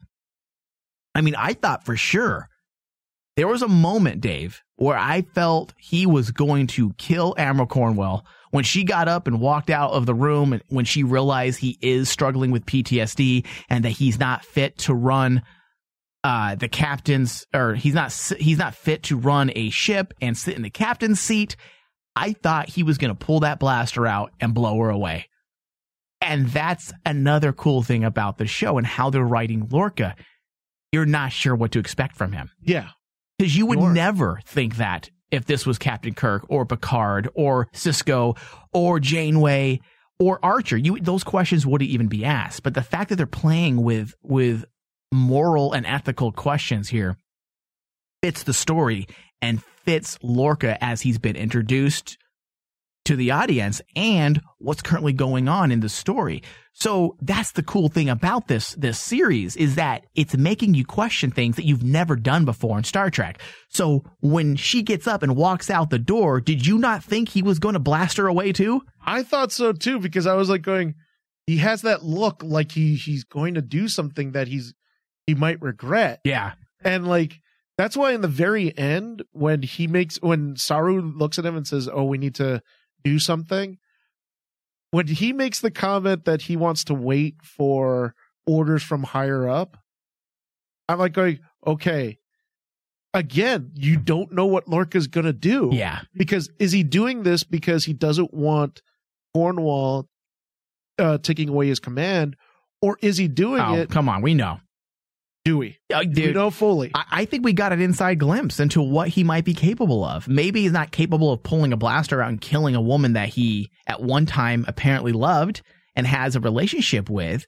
I 1.13 1.21
mean, 1.21 1.35
I 1.35 1.53
thought 1.53 1.85
for 1.85 1.97
sure 1.97 2.47
there 3.35 3.47
was 3.47 3.61
a 3.61 3.67
moment, 3.67 4.21
Dave, 4.21 4.61
where 4.77 4.97
I 4.97 5.23
felt 5.23 5.73
he 5.77 6.05
was 6.05 6.31
going 6.31 6.67
to 6.67 6.93
kill 6.93 7.35
Admiral 7.37 7.67
Cornwell 7.67 8.25
when 8.51 8.63
she 8.63 8.85
got 8.85 9.09
up 9.09 9.27
and 9.27 9.41
walked 9.41 9.69
out 9.69 9.91
of 9.91 10.05
the 10.05 10.13
room 10.13 10.53
and 10.53 10.63
when 10.69 10.85
she 10.85 11.03
realized 11.03 11.59
he 11.59 11.77
is 11.81 12.09
struggling 12.09 12.51
with 12.51 12.65
PTSD 12.65 13.45
and 13.69 13.83
that 13.83 13.91
he's 13.91 14.19
not 14.19 14.45
fit 14.45 14.77
to 14.79 14.93
run 14.93 15.41
uh, 16.23 16.55
the 16.55 16.67
captain's 16.67 17.45
or 17.53 17.73
he's 17.75 17.93
not 17.93 18.11
he's 18.39 18.57
not 18.57 18.75
fit 18.75 19.03
to 19.03 19.17
run 19.17 19.51
a 19.55 19.69
ship 19.69 20.13
and 20.21 20.37
sit 20.37 20.55
in 20.55 20.61
the 20.61 20.69
captain's 20.69 21.19
seat. 21.19 21.55
I 22.15 22.33
thought 22.33 22.69
he 22.69 22.83
was 22.83 22.97
going 22.97 23.15
to 23.15 23.25
pull 23.25 23.39
that 23.41 23.59
blaster 23.59 24.05
out 24.05 24.31
and 24.39 24.53
blow 24.53 24.77
her 24.79 24.89
away. 24.89 25.27
And 26.19 26.47
that's 26.47 26.93
another 27.05 27.51
cool 27.53 27.81
thing 27.81 28.03
about 28.03 28.37
the 28.37 28.45
show 28.45 28.77
and 28.77 28.85
how 28.85 29.09
they're 29.09 29.23
writing 29.23 29.67
Lorca. 29.71 30.15
You're 30.91 31.05
not 31.05 31.31
sure 31.31 31.55
what 31.55 31.71
to 31.71 31.79
expect 31.79 32.15
from 32.17 32.33
him 32.33 32.51
Yeah. 32.61 32.89
because 33.39 33.55
you 33.57 33.65
would 33.65 33.79
Sure. 33.79 33.93
never 33.93 34.39
think 34.45 34.75
that 34.75 35.09
if 35.31 35.45
this 35.45 35.65
was 35.65 35.79
Captain 35.79 36.13
Kirk 36.13 36.45
or 36.49 36.65
Picard 36.65 37.29
or 37.33 37.67
Sisko 37.73 38.37
or 38.73 38.99
Janeway 38.99 39.79
or 40.19 40.37
Archer. 40.43 40.77
You 40.77 40.99
those 40.99 41.23
questions 41.23 41.65
wouldn't 41.65 41.89
even 41.89 42.07
be 42.07 42.23
asked. 42.25 42.61
But 42.61 42.73
the 42.75 42.83
fact 42.83 43.09
that 43.09 43.15
they're 43.15 43.25
playing 43.25 43.81
with 43.81 44.13
with 44.21 44.65
moral 45.11 45.73
and 45.73 45.85
ethical 45.85 46.31
questions 46.31 46.89
here 46.89 47.17
fits 48.21 48.43
the 48.43 48.53
story 48.53 49.07
and 49.41 49.63
fits 49.85 50.17
Lorca 50.21 50.81
as 50.83 51.01
he's 51.01 51.17
been 51.17 51.35
introduced 51.35 52.17
to 53.05 53.15
the 53.15 53.31
audience 53.31 53.81
and 53.95 54.41
what's 54.59 54.83
currently 54.83 55.13
going 55.13 55.47
on 55.47 55.71
in 55.71 55.79
the 55.79 55.89
story. 55.89 56.43
So 56.73 57.17
that's 57.21 57.51
the 57.51 57.63
cool 57.63 57.89
thing 57.89 58.09
about 58.09 58.47
this 58.47 58.73
this 58.75 58.99
series 58.99 59.55
is 59.57 59.75
that 59.75 60.05
it's 60.15 60.37
making 60.37 60.75
you 60.75 60.85
question 60.85 61.31
things 61.31 61.55
that 61.55 61.65
you've 61.65 61.83
never 61.83 62.15
done 62.15 62.45
before 62.45 62.77
in 62.77 62.83
Star 62.83 63.09
Trek. 63.09 63.41
So 63.69 64.03
when 64.21 64.55
she 64.55 64.83
gets 64.83 65.07
up 65.07 65.23
and 65.23 65.35
walks 65.35 65.69
out 65.69 65.89
the 65.89 65.99
door, 65.99 66.39
did 66.39 66.65
you 66.65 66.77
not 66.77 67.03
think 67.03 67.29
he 67.29 67.41
was 67.41 67.59
going 67.59 67.73
to 67.73 67.79
blast 67.79 68.17
her 68.17 68.27
away 68.27 68.53
too? 68.53 68.81
I 69.03 69.23
thought 69.23 69.51
so 69.51 69.73
too 69.73 69.99
because 69.99 70.27
I 70.27 70.35
was 70.35 70.49
like 70.49 70.61
going. 70.61 70.95
He 71.47 71.57
has 71.57 71.81
that 71.81 72.03
look 72.03 72.43
like 72.43 72.71
he 72.71 72.95
he's 72.95 73.23
going 73.23 73.55
to 73.55 73.61
do 73.61 73.87
something 73.87 74.33
that 74.33 74.47
he's 74.47 74.73
he 75.27 75.35
might 75.35 75.61
regret. 75.61 76.19
Yeah. 76.23 76.53
And 76.83 77.07
like 77.07 77.39
that's 77.77 77.95
why 77.97 78.11
in 78.13 78.21
the 78.21 78.27
very 78.27 78.77
end, 78.77 79.23
when 79.31 79.61
he 79.63 79.87
makes 79.87 80.17
when 80.21 80.55
Saru 80.55 81.01
looks 81.01 81.39
at 81.39 81.45
him 81.45 81.55
and 81.55 81.67
says, 81.67 81.89
"Oh, 81.91 82.03
we 82.03 82.17
need 82.17 82.35
to 82.35 82.61
do 83.03 83.17
something," 83.19 83.77
when 84.91 85.07
he 85.07 85.33
makes 85.33 85.59
the 85.61 85.71
comment 85.71 86.25
that 86.25 86.43
he 86.43 86.55
wants 86.57 86.83
to 86.85 86.93
wait 86.93 87.35
for 87.43 88.13
orders 88.45 88.83
from 88.83 89.03
higher 89.03 89.47
up, 89.47 89.77
I'm 90.89 90.99
like 90.99 91.13
going, 91.13 91.39
"Okay." 91.65 92.17
Again, 93.13 93.71
you 93.75 93.97
don't 93.97 94.31
know 94.31 94.45
what 94.45 94.67
Lorca's 94.69 95.07
gonna 95.07 95.33
do. 95.33 95.69
Yeah. 95.73 95.99
Because 96.15 96.49
is 96.59 96.71
he 96.71 96.83
doing 96.83 97.23
this 97.23 97.43
because 97.43 97.83
he 97.83 97.91
doesn't 97.93 98.33
want 98.33 98.81
Cornwell 99.33 100.07
uh, 100.97 101.17
taking 101.17 101.49
away 101.49 101.67
his 101.67 101.79
command, 101.81 102.37
or 102.81 102.97
is 103.01 103.17
he 103.17 103.27
doing 103.27 103.61
Oh, 103.61 103.75
it? 103.75 103.89
come 103.89 104.07
on, 104.07 104.21
we 104.21 104.33
know. 104.33 104.59
Do 105.43 105.57
we? 105.57 105.79
Uh, 105.91 106.03
Do 106.03 106.27
we 106.27 106.33
know 106.33 106.51
fully? 106.51 106.91
I, 106.93 107.05
I 107.11 107.25
think 107.25 107.43
we 107.43 107.53
got 107.53 107.73
an 107.73 107.81
inside 107.81 108.19
glimpse 108.19 108.59
into 108.59 108.81
what 108.81 109.07
he 109.09 109.23
might 109.23 109.43
be 109.43 109.53
capable 109.53 110.03
of. 110.03 110.27
Maybe 110.27 110.61
he's 110.61 110.71
not 110.71 110.91
capable 110.91 111.31
of 111.31 111.41
pulling 111.41 111.73
a 111.73 111.77
blaster 111.77 112.21
out 112.21 112.29
and 112.29 112.39
killing 112.39 112.75
a 112.75 112.81
woman 112.81 113.13
that 113.13 113.29
he 113.29 113.71
at 113.87 114.01
one 114.01 114.25
time 114.25 114.65
apparently 114.67 115.11
loved 115.11 115.61
and 115.95 116.05
has 116.05 116.35
a 116.35 116.39
relationship 116.39 117.09
with, 117.09 117.45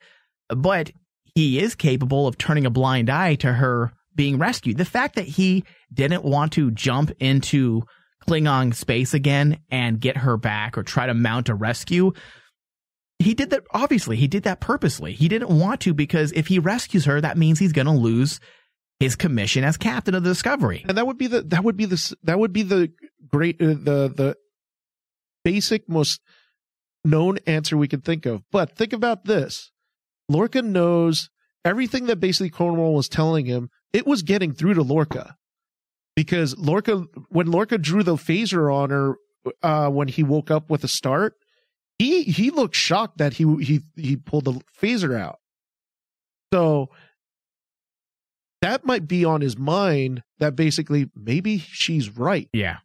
but 0.50 0.91
he 1.36 1.60
is 1.60 1.76
capable 1.76 2.28
of 2.28 2.38
turning 2.38 2.66
a 2.66 2.72
blind 2.72 3.10
eye 3.10 3.36
to 3.36 3.54
her 3.54 3.91
being 4.16 4.38
rescued. 4.38 4.78
The 4.78 4.86
fact 4.86 5.16
that 5.16 5.26
he 5.26 5.64
didn't 5.94 6.24
want 6.24 6.54
to 6.54 6.72
jump 6.72 7.12
into 7.20 7.84
Klingon 8.28 8.74
space 8.74 9.14
again 9.14 9.60
and 9.70 10.00
get 10.00 10.18
her 10.18 10.38
back 10.38 10.78
or 10.78 10.84
try 10.84 11.08
to 11.08 11.14
mount 11.14 11.50
a 11.50 11.56
rescue. 11.56 12.14
He 13.24 13.34
did 13.34 13.49
that, 13.51 13.63
obviously, 13.71 14.17
he 14.17 14.28
did 14.28 14.43
that 14.43 14.59
purposely. 14.59 15.13
He 15.13 15.28
didn't 15.28 15.49
want 15.49 15.82
to 15.82 15.93
because 15.93 16.32
if 16.34 16.47
he 16.47 16.59
rescues 16.59 17.05
her, 17.05 17.21
that 17.21 17.38
means 17.38 17.59
he's 17.59 17.71
going 17.74 17.86
to 17.86 17.91
lose 17.91 18.39
his 18.99 19.15
commission 19.15 19.63
as 19.63 19.78
captain 19.78 20.15
of 20.15 20.24
the 20.24 20.30
Discovery. 20.30 20.86
and 20.88 20.97
that 20.97 21.05
would 21.05 21.17
be 21.17 21.28
the 21.28 21.41
that 21.41 21.63
would 21.63 21.76
be 21.76 21.86
the 21.86 22.15
that 22.24 22.39
would 22.39 22.53
be 22.53 22.63
the 22.63 22.91
great 23.28 23.61
uh, 23.61 23.67
the 23.67 24.13
the 24.15 24.36
basic 25.43 25.89
most 25.89 26.21
known 27.03 27.38
answer 27.45 27.76
we 27.76 27.88
can 27.88 27.99
think 28.01 28.26
of 28.26 28.43
but 28.51 28.78
think 28.78 28.93
about 28.93 29.26
this 29.26 29.71
lorca 30.30 30.61
knows 30.61 31.30
everything 31.65 32.05
that 32.05 32.17
basically 32.21 32.49
Cornwell 32.49 32.93
was 32.93 33.09
telling 33.09 33.45
him 33.45 33.69
it 33.91 34.07
was 34.07 34.21
getting 34.21 34.53
through 34.53 34.76
to 34.76 34.84
lorca 34.84 35.36
because 36.15 36.57
lorca 36.57 37.03
when 37.27 37.48
lorca 37.48 37.77
drew 37.77 38.03
the 38.03 38.15
phaser 38.15 38.73
on 38.73 38.89
her 38.89 39.15
uh 39.61 39.89
when 39.89 40.07
he 40.07 40.23
woke 40.23 40.49
up 40.49 40.69
with 40.69 40.84
a 40.85 40.88
start 40.88 41.35
he 42.03 42.23
he 42.23 42.49
looked 42.51 42.75
shocked 42.75 43.17
that 43.19 43.34
he 43.34 43.43
he 43.63 43.81
he 43.95 44.15
pulled 44.15 44.45
the 44.45 44.59
phaser 44.81 45.17
out 45.19 45.39
so 46.53 46.89
that 48.61 48.85
might 48.85 49.07
be 49.07 49.25
on 49.25 49.41
his 49.41 49.57
mind 49.57 50.21
that 50.39 50.55
basically 50.55 51.09
maybe 51.15 51.57
she's 51.57 52.09
right. 52.17 52.47
Yeah. 52.53 52.77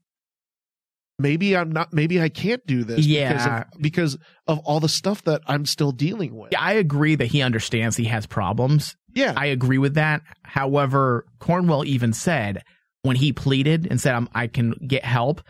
Maybe 1.20 1.56
I'm 1.56 1.70
not 1.70 1.92
maybe 1.92 2.20
I 2.20 2.28
can't 2.28 2.64
do 2.66 2.84
this 2.84 3.06
because 3.06 3.06
Yeah. 3.46 3.64
of, 3.72 3.80
because 3.80 4.18
of 4.46 4.58
all 4.60 4.80
the 4.80 4.88
stuff 4.88 5.22
that 5.24 5.42
I'm 5.46 5.66
still 5.66 5.92
dealing 5.92 6.34
with. 6.36 6.50
Yeah, 6.52 6.60
I 6.62 6.72
agree 6.74 7.14
that 7.16 7.26
he 7.26 7.42
understands 7.42 7.96
he 7.96 8.04
has 8.04 8.26
problems. 8.26 8.96
Yeah. 9.14 9.34
I 9.36 9.46
agree 9.46 9.78
with 9.78 9.94
that. 9.94 10.22
However, 10.44 11.26
Cornwell 11.40 11.84
even 11.84 12.12
said 12.12 12.62
when 13.02 13.16
he 13.16 13.32
pleaded 13.32 13.86
and 13.90 14.00
said, 14.00 14.14
I'm, 14.14 14.28
I 14.34 14.46
can 14.48 14.72
get 14.86 15.04
help, 15.04 15.42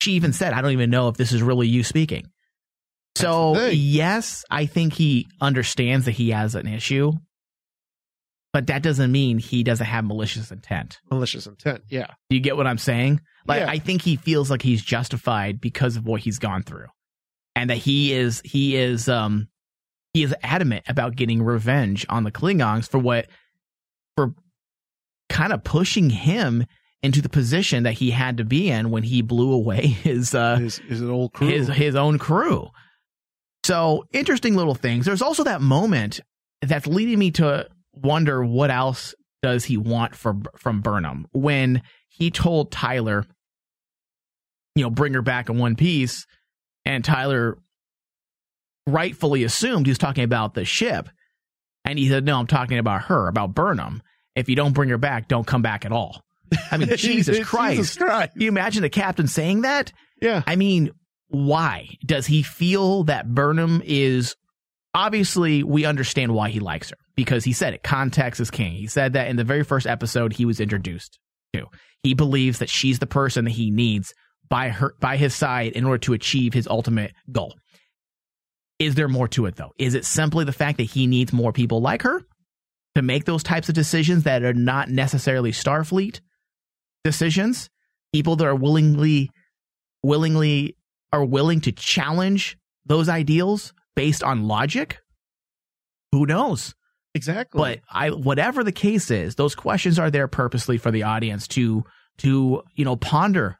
she 0.00 0.12
even 0.12 0.32
said, 0.32 0.52
I 0.52 0.60
don't 0.62 0.72
even 0.72 0.90
know 0.90 1.08
if 1.08 1.16
this 1.16 1.32
is 1.32 1.42
really 1.42 1.68
you 1.68 1.82
speaking. 1.84 2.26
So, 3.18 3.66
yes, 3.68 4.44
I 4.50 4.66
think 4.66 4.92
he 4.92 5.26
understands 5.40 6.04
that 6.06 6.12
he 6.12 6.30
has 6.30 6.54
an 6.54 6.66
issue, 6.66 7.12
but 8.52 8.66
that 8.68 8.82
doesn't 8.82 9.12
mean 9.12 9.38
he 9.38 9.62
doesn't 9.62 9.86
have 9.86 10.04
malicious 10.04 10.50
intent. 10.50 10.98
Malicious 11.10 11.46
intent. 11.46 11.82
Yeah. 11.88 12.06
Do 12.30 12.36
you 12.36 12.40
get 12.42 12.56
what 12.56 12.66
I'm 12.66 12.78
saying? 12.78 13.20
Like 13.46 13.60
Yeah. 13.60 13.70
I 13.70 13.78
think 13.78 14.02
he 14.02 14.16
feels 14.16 14.50
like 14.50 14.62
he's 14.62 14.82
justified 14.82 15.60
because 15.60 15.96
of 15.96 16.06
what 16.06 16.20
he's 16.22 16.38
gone 16.38 16.62
through. 16.62 16.86
And 17.54 17.70
that 17.70 17.76
he 17.78 18.12
is 18.12 18.40
he 18.44 18.76
is 18.76 19.08
um 19.08 19.48
he 20.14 20.22
is 20.22 20.34
adamant 20.42 20.84
about 20.88 21.16
getting 21.16 21.42
revenge 21.42 22.06
on 22.08 22.24
the 22.24 22.30
Klingons 22.32 22.88
for 22.88 22.98
what 22.98 23.26
for 24.16 24.32
kind 25.28 25.52
of 25.52 25.62
pushing 25.64 26.08
him 26.10 26.64
into 27.02 27.20
the 27.22 27.28
position 27.28 27.82
that 27.84 27.92
he 27.92 28.10
had 28.10 28.38
to 28.38 28.44
be 28.44 28.70
in 28.70 28.90
when 28.90 29.02
he 29.02 29.22
blew 29.22 29.52
away 29.52 29.86
his 30.02 30.34
uh 30.34 30.56
His 30.56 30.78
his 30.78 31.02
old 31.02 31.32
crew. 31.32 31.48
his 31.48 31.68
his 31.68 31.94
own 31.96 32.18
crew. 32.18 32.68
So 33.68 34.06
interesting 34.14 34.56
little 34.56 34.74
things. 34.74 35.04
There's 35.04 35.20
also 35.20 35.44
that 35.44 35.60
moment 35.60 36.20
that's 36.62 36.86
leading 36.86 37.18
me 37.18 37.32
to 37.32 37.68
wonder 37.92 38.42
what 38.42 38.70
else 38.70 39.14
does 39.42 39.66
he 39.66 39.76
want 39.76 40.14
from 40.14 40.44
from 40.56 40.80
Burnham 40.80 41.26
when 41.32 41.82
he 42.08 42.30
told 42.30 42.72
Tyler, 42.72 43.26
you 44.74 44.84
know, 44.84 44.88
bring 44.88 45.12
her 45.12 45.20
back 45.20 45.50
in 45.50 45.58
one 45.58 45.76
piece, 45.76 46.26
and 46.86 47.04
Tyler 47.04 47.58
rightfully 48.86 49.44
assumed 49.44 49.84
he 49.84 49.90
was 49.90 49.98
talking 49.98 50.24
about 50.24 50.54
the 50.54 50.64
ship, 50.64 51.10
and 51.84 51.98
he 51.98 52.08
said, 52.08 52.24
"No, 52.24 52.38
I'm 52.38 52.46
talking 52.46 52.78
about 52.78 53.02
her, 53.02 53.28
about 53.28 53.54
Burnham. 53.54 54.02
If 54.34 54.48
you 54.48 54.56
don't 54.56 54.72
bring 54.72 54.88
her 54.88 54.96
back, 54.96 55.28
don't 55.28 55.46
come 55.46 55.60
back 55.60 55.84
at 55.84 55.92
all." 55.92 56.22
I 56.70 56.78
mean, 56.78 56.88
Jesus 56.96 57.46
Christ. 57.46 57.76
Jesus 57.76 57.98
Christ. 57.98 58.32
You 58.34 58.48
imagine 58.48 58.80
the 58.80 58.88
captain 58.88 59.26
saying 59.26 59.60
that? 59.60 59.92
Yeah. 60.22 60.42
I 60.46 60.56
mean, 60.56 60.92
why? 61.28 61.88
Does 62.04 62.26
he 62.26 62.42
feel 62.42 63.04
that 63.04 63.34
Burnham 63.34 63.82
is 63.84 64.34
obviously 64.94 65.62
we 65.62 65.84
understand 65.84 66.32
why 66.32 66.50
he 66.50 66.60
likes 66.60 66.90
her 66.90 66.96
because 67.14 67.44
he 67.44 67.52
said 67.52 67.74
it 67.74 67.82
context 67.82 68.40
is 68.40 68.50
king. 68.50 68.72
He 68.72 68.86
said 68.86 69.12
that 69.12 69.28
in 69.28 69.36
the 69.36 69.44
very 69.44 69.62
first 69.62 69.86
episode 69.86 70.32
he 70.32 70.44
was 70.44 70.60
introduced 70.60 71.18
to. 71.52 71.66
He 72.02 72.14
believes 72.14 72.58
that 72.58 72.70
she's 72.70 72.98
the 72.98 73.06
person 73.06 73.44
that 73.44 73.52
he 73.52 73.70
needs 73.70 74.14
by 74.48 74.70
her 74.70 74.94
by 75.00 75.16
his 75.16 75.34
side 75.34 75.72
in 75.72 75.84
order 75.84 75.98
to 75.98 76.14
achieve 76.14 76.54
his 76.54 76.66
ultimate 76.66 77.12
goal. 77.30 77.54
Is 78.78 78.94
there 78.94 79.08
more 79.08 79.28
to 79.28 79.46
it 79.46 79.56
though? 79.56 79.72
Is 79.78 79.94
it 79.94 80.04
simply 80.04 80.44
the 80.44 80.52
fact 80.52 80.78
that 80.78 80.84
he 80.84 81.06
needs 81.06 81.32
more 81.32 81.52
people 81.52 81.80
like 81.80 82.02
her 82.02 82.22
to 82.94 83.02
make 83.02 83.24
those 83.24 83.42
types 83.42 83.68
of 83.68 83.74
decisions 83.74 84.24
that 84.24 84.42
are 84.42 84.54
not 84.54 84.88
necessarily 84.88 85.52
Starfleet 85.52 86.20
decisions? 87.04 87.68
People 88.12 88.36
that 88.36 88.46
are 88.46 88.54
willingly 88.54 89.30
willingly 90.02 90.76
are 91.12 91.24
willing 91.24 91.60
to 91.62 91.72
challenge 91.72 92.58
those 92.86 93.08
ideals 93.08 93.72
based 93.96 94.22
on 94.22 94.46
logic? 94.46 94.98
Who 96.12 96.26
knows? 96.26 96.74
Exactly. 97.14 97.58
But 97.58 97.80
I 97.90 98.10
whatever 98.10 98.62
the 98.62 98.72
case 98.72 99.10
is, 99.10 99.34
those 99.34 99.54
questions 99.54 99.98
are 99.98 100.10
there 100.10 100.28
purposely 100.28 100.78
for 100.78 100.90
the 100.90 101.02
audience 101.02 101.48
to 101.48 101.84
to, 102.18 102.62
you 102.74 102.84
know, 102.84 102.96
ponder 102.96 103.58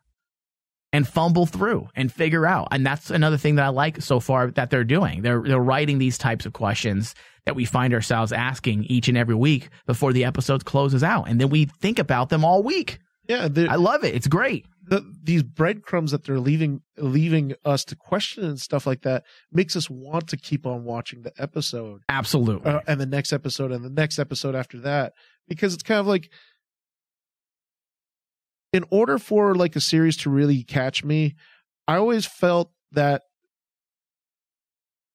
and 0.92 1.06
fumble 1.06 1.46
through 1.46 1.88
and 1.94 2.10
figure 2.10 2.46
out. 2.46 2.68
And 2.70 2.84
that's 2.86 3.10
another 3.10 3.36
thing 3.36 3.56
that 3.56 3.64
I 3.64 3.68
like 3.68 4.00
so 4.00 4.20
far 4.20 4.50
that 4.52 4.70
they're 4.70 4.84
doing. 4.84 5.22
They're 5.22 5.42
they're 5.42 5.58
writing 5.58 5.98
these 5.98 6.18
types 6.18 6.46
of 6.46 6.52
questions 6.52 7.14
that 7.44 7.56
we 7.56 7.64
find 7.64 7.94
ourselves 7.94 8.32
asking 8.32 8.84
each 8.84 9.08
and 9.08 9.16
every 9.16 9.34
week 9.34 9.70
before 9.86 10.12
the 10.12 10.24
episode 10.24 10.64
closes 10.64 11.02
out. 11.02 11.28
And 11.28 11.40
then 11.40 11.48
we 11.48 11.64
think 11.64 11.98
about 11.98 12.28
them 12.28 12.44
all 12.44 12.62
week. 12.62 12.98
yeah, 13.26 13.48
I 13.68 13.76
love 13.76 14.04
it. 14.04 14.14
It's 14.14 14.26
great. 14.26 14.66
The, 14.88 15.14
these 15.22 15.42
breadcrumbs 15.42 16.12
that 16.12 16.24
they're 16.24 16.40
leaving 16.40 16.82
leaving 16.96 17.54
us 17.64 17.84
to 17.86 17.96
question 17.96 18.44
and 18.44 18.60
stuff 18.60 18.86
like 18.86 19.02
that 19.02 19.24
makes 19.52 19.76
us 19.76 19.90
want 19.90 20.28
to 20.28 20.36
keep 20.36 20.66
on 20.66 20.84
watching 20.84 21.22
the 21.22 21.32
episode. 21.38 22.02
Absolutely. 22.08 22.70
uh, 22.70 22.80
and 22.86 23.00
the 23.00 23.06
next 23.06 23.32
episode 23.32 23.72
and 23.72 23.84
the 23.84 23.90
next 23.90 24.18
episode 24.18 24.54
after 24.54 24.78
that. 24.80 25.12
Because 25.46 25.74
it's 25.74 25.82
kind 25.82 26.00
of 26.00 26.06
like 26.06 26.30
in 28.72 28.84
order 28.90 29.18
for 29.18 29.54
like 29.54 29.76
a 29.76 29.80
series 29.80 30.16
to 30.18 30.30
really 30.30 30.62
catch 30.62 31.02
me 31.02 31.34
i 31.86 31.96
always 31.96 32.26
felt 32.26 32.70
that 32.92 33.22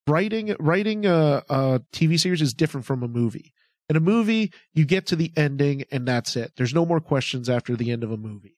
writing 0.06 0.54
writing 0.58 1.06
a, 1.06 1.42
a 1.48 1.80
tv 1.92 2.18
series 2.18 2.42
is 2.42 2.54
different 2.54 2.86
from 2.86 3.02
a 3.02 3.08
movie. 3.08 3.52
In 3.88 3.96
a 3.96 4.00
movie 4.00 4.52
you 4.72 4.84
get 4.84 5.06
to 5.08 5.16
the 5.16 5.32
ending 5.36 5.84
and 5.90 6.06
that's 6.08 6.36
it. 6.36 6.52
There's 6.56 6.74
no 6.74 6.86
more 6.86 7.00
questions 7.00 7.48
after 7.48 7.76
the 7.76 7.90
end 7.90 8.02
of 8.02 8.10
a 8.10 8.16
movie 8.16 8.56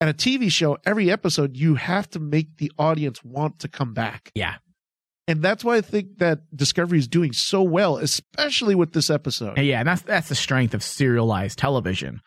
and 0.00 0.08
a 0.10 0.14
tv 0.14 0.50
show 0.50 0.78
every 0.86 1.10
episode 1.10 1.56
you 1.56 1.74
have 1.74 2.08
to 2.10 2.18
make 2.18 2.56
the 2.58 2.70
audience 2.78 3.22
want 3.24 3.58
to 3.58 3.68
come 3.68 3.94
back 3.94 4.30
yeah. 4.34 4.56
and 5.26 5.42
that's 5.42 5.64
why 5.64 5.76
i 5.76 5.80
think 5.80 6.18
that 6.18 6.40
discovery 6.54 6.98
is 6.98 7.08
doing 7.08 7.32
so 7.32 7.62
well 7.62 7.96
especially 7.96 8.74
with 8.74 8.92
this 8.92 9.10
episode 9.10 9.58
And 9.58 9.66
yeah, 9.66 9.80
and 9.80 9.88
that's 9.88 10.02
that's 10.02 10.28
the 10.28 10.34
strength 10.34 10.74
of 10.74 10.82
serialized 10.82 11.58
television. 11.58 12.20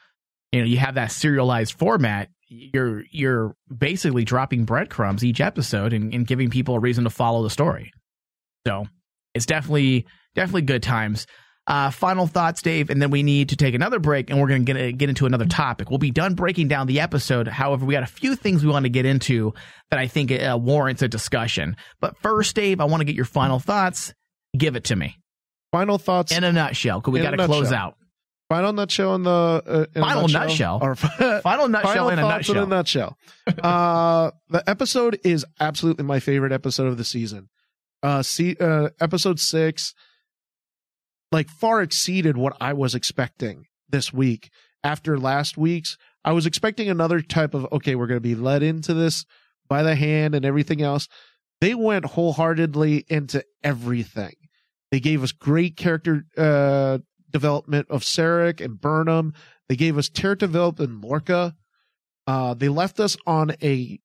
You 0.52 0.60
know, 0.60 0.66
you 0.66 0.78
have 0.80 0.96
that 0.96 1.12
serialized 1.12 1.74
format. 1.78 2.30
You're 2.50 3.04
you're 3.10 3.56
basically 3.76 4.26
dropping 4.26 4.66
breadcrumbs 4.66 5.24
each 5.24 5.40
episode 5.40 5.94
and, 5.94 6.14
and 6.14 6.28
giving 6.28 6.50
people 6.50 6.76
a 6.76 6.80
reason 6.80 7.06
to 7.06 7.10
follow 7.10 7.42
the 7.44 7.50
story. 7.50 7.92
So 8.68 8.88
it's 9.34 9.46
definitely 9.46 10.06
definitely 10.36 10.64
good 10.64 10.84
times. 10.84 11.26
Uh, 11.72 11.90
final 11.90 12.28
thoughts, 12.28 12.62
Dave, 12.62 12.90
and 12.90 13.02
then 13.02 13.12
we 13.12 13.24
need 13.24 13.48
to 13.50 13.56
take 13.56 13.74
another 13.74 13.98
break, 13.98 14.30
and 14.30 14.42
we're 14.42 14.50
going 14.50 14.66
to 14.66 14.74
get 14.74 14.98
get 14.98 15.08
into 15.08 15.26
another 15.26 15.46
topic. 15.46 15.90
We'll 15.90 16.00
be 16.00 16.12
done 16.12 16.34
breaking 16.36 16.68
down 16.68 16.86
the 16.86 17.00
episode. 17.00 17.48
However, 17.48 17.86
we 17.86 17.94
got 17.94 18.04
a 18.04 18.08
few 18.08 18.36
things 18.36 18.62
we 18.66 18.70
want 18.70 18.84
to 18.84 18.90
get 18.90 19.06
into 19.06 19.54
that 19.90 19.98
I 19.98 20.08
think 20.08 20.34
uh, 20.34 20.60
warrants 20.62 21.02
a 21.02 21.08
discussion. 21.08 21.78
But 22.02 22.18
first, 22.18 22.58
Dave, 22.58 22.82
I 22.82 22.86
want 22.86 23.00
to 23.00 23.06
get 23.06 23.16
your 23.16 23.24
final 23.24 23.58
thoughts. 23.58 24.14
Give 24.58 24.76
it 24.76 24.84
to 24.86 24.98
me 24.98 25.16
final 25.72 25.98
thoughts 25.98 26.36
in 26.36 26.44
a 26.44 26.52
nutshell, 26.52 27.00
because 27.00 27.14
we 27.14 27.22
got 27.22 27.32
to 27.32 27.46
close 27.46 27.72
out. 27.72 27.96
final 28.50 28.74
nutshell 28.74 29.16
in 29.16 29.24
the 29.24 29.30
uh, 29.32 29.86
in 29.96 30.02
a 30.04 30.06
Final 30.06 30.28
nutshell? 30.28 30.80
or 30.82 30.96
Final 31.42 31.70
nutshell 31.70 31.94
final 31.94 32.10
in 32.10 32.20
a 32.20 32.22
nutshell. 32.22 32.58
in 32.58 32.64
a 32.64 32.68
nutshell. 32.68 33.18
uh, 33.64 34.32
the 34.50 34.70
episode 34.70 35.20
is 35.24 35.46
absolutely 35.60 36.04
my 36.04 36.20
favorite 36.20 36.52
episode 36.52 36.88
of 36.88 36.98
the 36.98 37.06
season. 37.06 37.48
Uh, 38.04 38.22
see, 38.22 38.58
uh, 38.60 38.90
episode 39.00 39.40
six, 39.40 39.94
like 41.32 41.50
far 41.50 41.82
exceeded 41.82 42.38
what 42.38 42.56
I 42.60 42.74
was 42.74 42.96
expecting 42.96 43.66
this 43.90 44.12
week. 44.14 44.50
After 44.84 45.20
last 45.20 45.58
week's, 45.58 45.98
I 46.26 46.32
was 46.34 46.46
expecting 46.46 46.90
another 46.90 47.22
type 47.22 47.54
of 47.54 47.68
okay, 47.72 47.96
we're 47.96 48.08
going 48.08 48.18
to 48.18 48.22
be 48.22 48.36
led 48.36 48.64
into 48.64 48.94
this 48.94 49.26
by 49.70 49.84
the 49.84 49.96
hand 49.96 50.36
and 50.36 50.46
everything 50.46 50.82
else. 50.82 51.08
They 51.62 51.76
went 51.76 52.06
wholeheartedly 52.06 53.06
into 53.08 53.44
everything. 53.64 54.34
They 54.90 55.00
gave 55.00 55.24
us 55.24 55.32
great 55.32 55.78
character 55.78 56.26
uh, 56.36 56.98
development 57.30 57.88
of 57.90 58.02
Sarek 58.02 58.60
and 58.60 58.80
Burnham. 58.82 59.34
They 59.70 59.76
gave 59.76 59.98
us 59.98 60.10
development 60.10 60.92
in 60.92 61.02
Lorca. 61.02 61.56
Uh, 62.28 62.54
they 62.56 62.70
left 62.70 63.00
us 63.00 63.16
on 63.26 63.52
a 63.64 64.00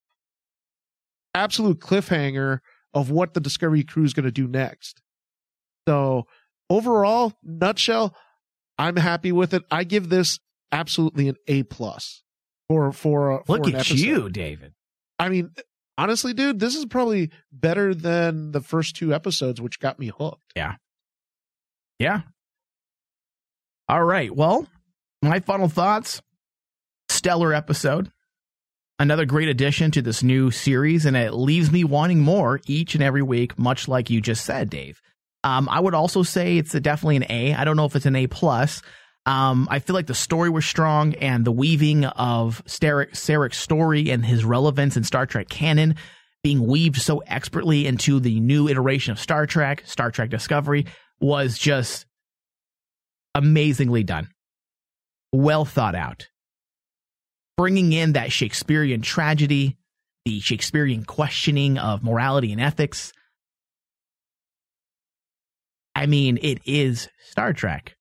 absolute 1.34 1.80
cliffhanger 1.80 2.60
of 2.94 3.10
what 3.10 3.34
the 3.34 3.40
Discovery 3.40 3.82
crew 3.82 4.04
is 4.04 4.14
going 4.14 4.24
to 4.24 4.30
do 4.30 4.46
next. 4.46 5.02
So 5.88 6.26
overall, 6.70 7.32
nutshell, 7.42 8.14
I'm 8.78 8.96
happy 8.96 9.32
with 9.32 9.54
it. 9.54 9.62
I 9.70 9.84
give 9.84 10.08
this 10.08 10.38
absolutely 10.72 11.28
an 11.28 11.36
A 11.46 11.62
plus 11.62 12.22
for 12.68 12.92
for, 12.92 13.40
uh, 13.40 13.44
for 13.46 13.58
Look 13.58 13.68
at 13.68 13.74
episode. 13.74 13.98
you, 13.98 14.28
David. 14.30 14.74
I 15.18 15.28
mean, 15.28 15.50
honestly, 15.96 16.34
dude, 16.34 16.58
this 16.58 16.74
is 16.74 16.84
probably 16.84 17.30
better 17.50 17.94
than 17.94 18.52
the 18.52 18.60
first 18.60 18.96
two 18.96 19.14
episodes, 19.14 19.60
which 19.60 19.80
got 19.80 19.98
me 19.98 20.08
hooked. 20.16 20.52
Yeah, 20.54 20.74
yeah. 21.98 22.22
All 23.88 24.02
right. 24.04 24.34
Well, 24.34 24.66
my 25.22 25.40
final 25.40 25.68
thoughts 25.68 26.20
stellar 27.08 27.54
episode. 27.54 28.10
Another 28.98 29.26
great 29.26 29.48
addition 29.48 29.90
to 29.90 30.00
this 30.00 30.22
new 30.22 30.50
series, 30.50 31.04
and 31.04 31.16
it 31.16 31.32
leaves 31.34 31.70
me 31.70 31.84
wanting 31.84 32.20
more 32.20 32.60
each 32.66 32.94
and 32.94 33.04
every 33.04 33.22
week, 33.22 33.58
much 33.58 33.88
like 33.88 34.08
you 34.08 34.22
just 34.22 34.44
said, 34.44 34.70
Dave. 34.70 35.02
Um, 35.46 35.68
I 35.68 35.78
would 35.78 35.94
also 35.94 36.24
say 36.24 36.58
it's 36.58 36.74
a, 36.74 36.80
definitely 36.80 37.16
an 37.16 37.26
A. 37.30 37.54
I 37.54 37.64
don't 37.64 37.76
know 37.76 37.84
if 37.84 37.94
it's 37.94 38.04
an 38.04 38.16
A 38.16 38.26
plus. 38.26 38.82
Um, 39.26 39.68
I 39.70 39.78
feel 39.78 39.94
like 39.94 40.08
the 40.08 40.14
story 40.14 40.50
was 40.50 40.66
strong, 40.66 41.14
and 41.14 41.44
the 41.44 41.52
weaving 41.52 42.04
of 42.04 42.64
Sarek, 42.64 43.12
Sarek's 43.12 43.56
story 43.56 44.10
and 44.10 44.26
his 44.26 44.44
relevance 44.44 44.96
in 44.96 45.04
Star 45.04 45.24
Trek 45.24 45.48
canon 45.48 45.94
being 46.42 46.66
weaved 46.66 47.00
so 47.00 47.18
expertly 47.28 47.86
into 47.86 48.18
the 48.18 48.40
new 48.40 48.68
iteration 48.68 49.12
of 49.12 49.20
Star 49.20 49.46
Trek, 49.46 49.84
Star 49.86 50.10
Trek 50.10 50.30
Discovery, 50.30 50.86
was 51.20 51.56
just 51.56 52.06
amazingly 53.32 54.02
done. 54.02 54.28
Well 55.32 55.64
thought 55.64 55.94
out. 55.94 56.26
Bringing 57.56 57.92
in 57.92 58.14
that 58.14 58.32
Shakespearean 58.32 59.02
tragedy, 59.02 59.76
the 60.24 60.40
Shakespearean 60.40 61.04
questioning 61.04 61.78
of 61.78 62.02
morality 62.02 62.50
and 62.50 62.60
ethics. 62.60 63.12
I 65.96 66.04
mean, 66.04 66.38
it 66.42 66.60
is 66.66 67.08
Star 67.30 67.54
Trek. 67.54 67.96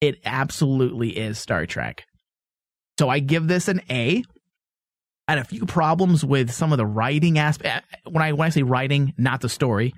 It 0.00 0.20
absolutely 0.24 1.10
is 1.10 1.38
Star 1.38 1.66
Trek. 1.66 2.06
So 2.98 3.10
I 3.10 3.18
give 3.18 3.46
this 3.46 3.68
an 3.68 3.82
A. 3.90 4.24
I 5.28 5.32
had 5.32 5.38
a 5.38 5.44
few 5.44 5.66
problems 5.66 6.24
with 6.24 6.50
some 6.50 6.72
of 6.72 6.78
the 6.78 6.86
writing 6.86 7.38
aspect. 7.38 7.84
When 8.08 8.22
I 8.22 8.32
when 8.32 8.46
I 8.46 8.48
say 8.48 8.62
writing, 8.62 9.12
not 9.18 9.42
the 9.42 9.50
story, 9.50 9.92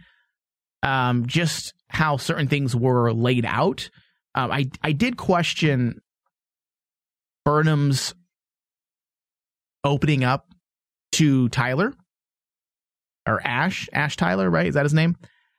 um, 0.82 1.26
just 1.26 1.74
how 1.88 2.16
certain 2.16 2.48
things 2.48 2.74
were 2.74 3.12
laid 3.12 3.46
out. 3.46 3.88
Um, 4.34 4.50
I 4.50 4.66
I 4.82 4.90
did 4.90 5.16
question 5.16 6.00
Burnham's 7.44 8.14
opening 9.84 10.24
up 10.24 10.46
to 11.12 11.48
Tyler 11.50 11.94
or 13.28 13.40
Ash 13.46 13.88
Ash 13.92 14.16
Tyler, 14.16 14.50
right? 14.50 14.66
Is 14.66 14.74
that 14.74 14.84
his 14.84 14.94
name? 14.94 15.16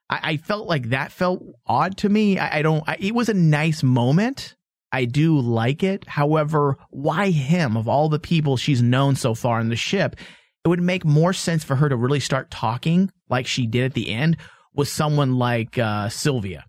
I, 0.10 0.20
I 0.24 0.38
felt 0.38 0.68
like 0.68 0.90
that 0.90 1.12
felt 1.12 1.44
odd 1.66 1.98
to 1.98 2.10
me. 2.10 2.38
I, 2.38 2.60
I 2.60 2.62
don't. 2.62 2.84
I, 2.88 2.98
it 3.00 3.16
was 3.16 3.30
a 3.30 3.34
nice 3.34 3.84
moment. 3.84 4.56
I 4.92 5.06
do 5.06 5.40
like 5.40 5.84
it. 5.84 6.08
However, 6.08 6.78
why 6.90 7.30
him 7.30 7.76
of 7.76 7.88
all 7.88 8.10
the 8.10 8.20
people 8.20 8.56
she's 8.58 8.82
known 8.82 9.16
so 9.16 9.34
far 9.34 9.60
in 9.60 9.70
the 9.70 9.76
ship? 9.76 10.16
It 10.64 10.70
would 10.70 10.82
make 10.82 11.06
more 11.06 11.34
sense 11.34 11.64
for 11.64 11.76
her 11.76 11.90
to 11.90 11.96
really 11.96 12.20
start 12.20 12.52
talking 12.52 13.12
like 13.30 13.48
she 13.48 13.68
did 13.68 13.86
at 13.86 13.94
the 13.94 14.10
end 14.10 14.38
with 14.74 14.88
someone 14.88 15.36
like 15.38 15.78
uh, 15.78 16.10
Sylvia. 16.10 16.66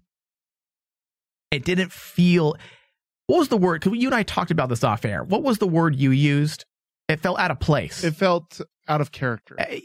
It 1.51 1.65
didn't 1.65 1.93
feel. 1.93 2.57
What 3.27 3.39
was 3.39 3.49
the 3.49 3.57
word? 3.57 3.81
Because 3.81 3.99
you 3.99 4.09
and 4.09 4.15
I 4.15 4.23
talked 4.23 4.51
about 4.51 4.69
this 4.69 4.85
off 4.85 5.05
air. 5.05 5.23
What 5.23 5.43
was 5.43 5.59
the 5.59 5.67
word 5.67 5.97
you 5.97 6.11
used? 6.11 6.65
It 7.09 7.21
felt 7.21 7.39
out 7.39 7.51
of 7.51 7.61
place. 7.61 8.05
It 8.05 8.15
felt 8.15 8.61
out 8.87 9.01
of 9.01 9.13
character. 9.13 9.57
Uh, 9.59 9.77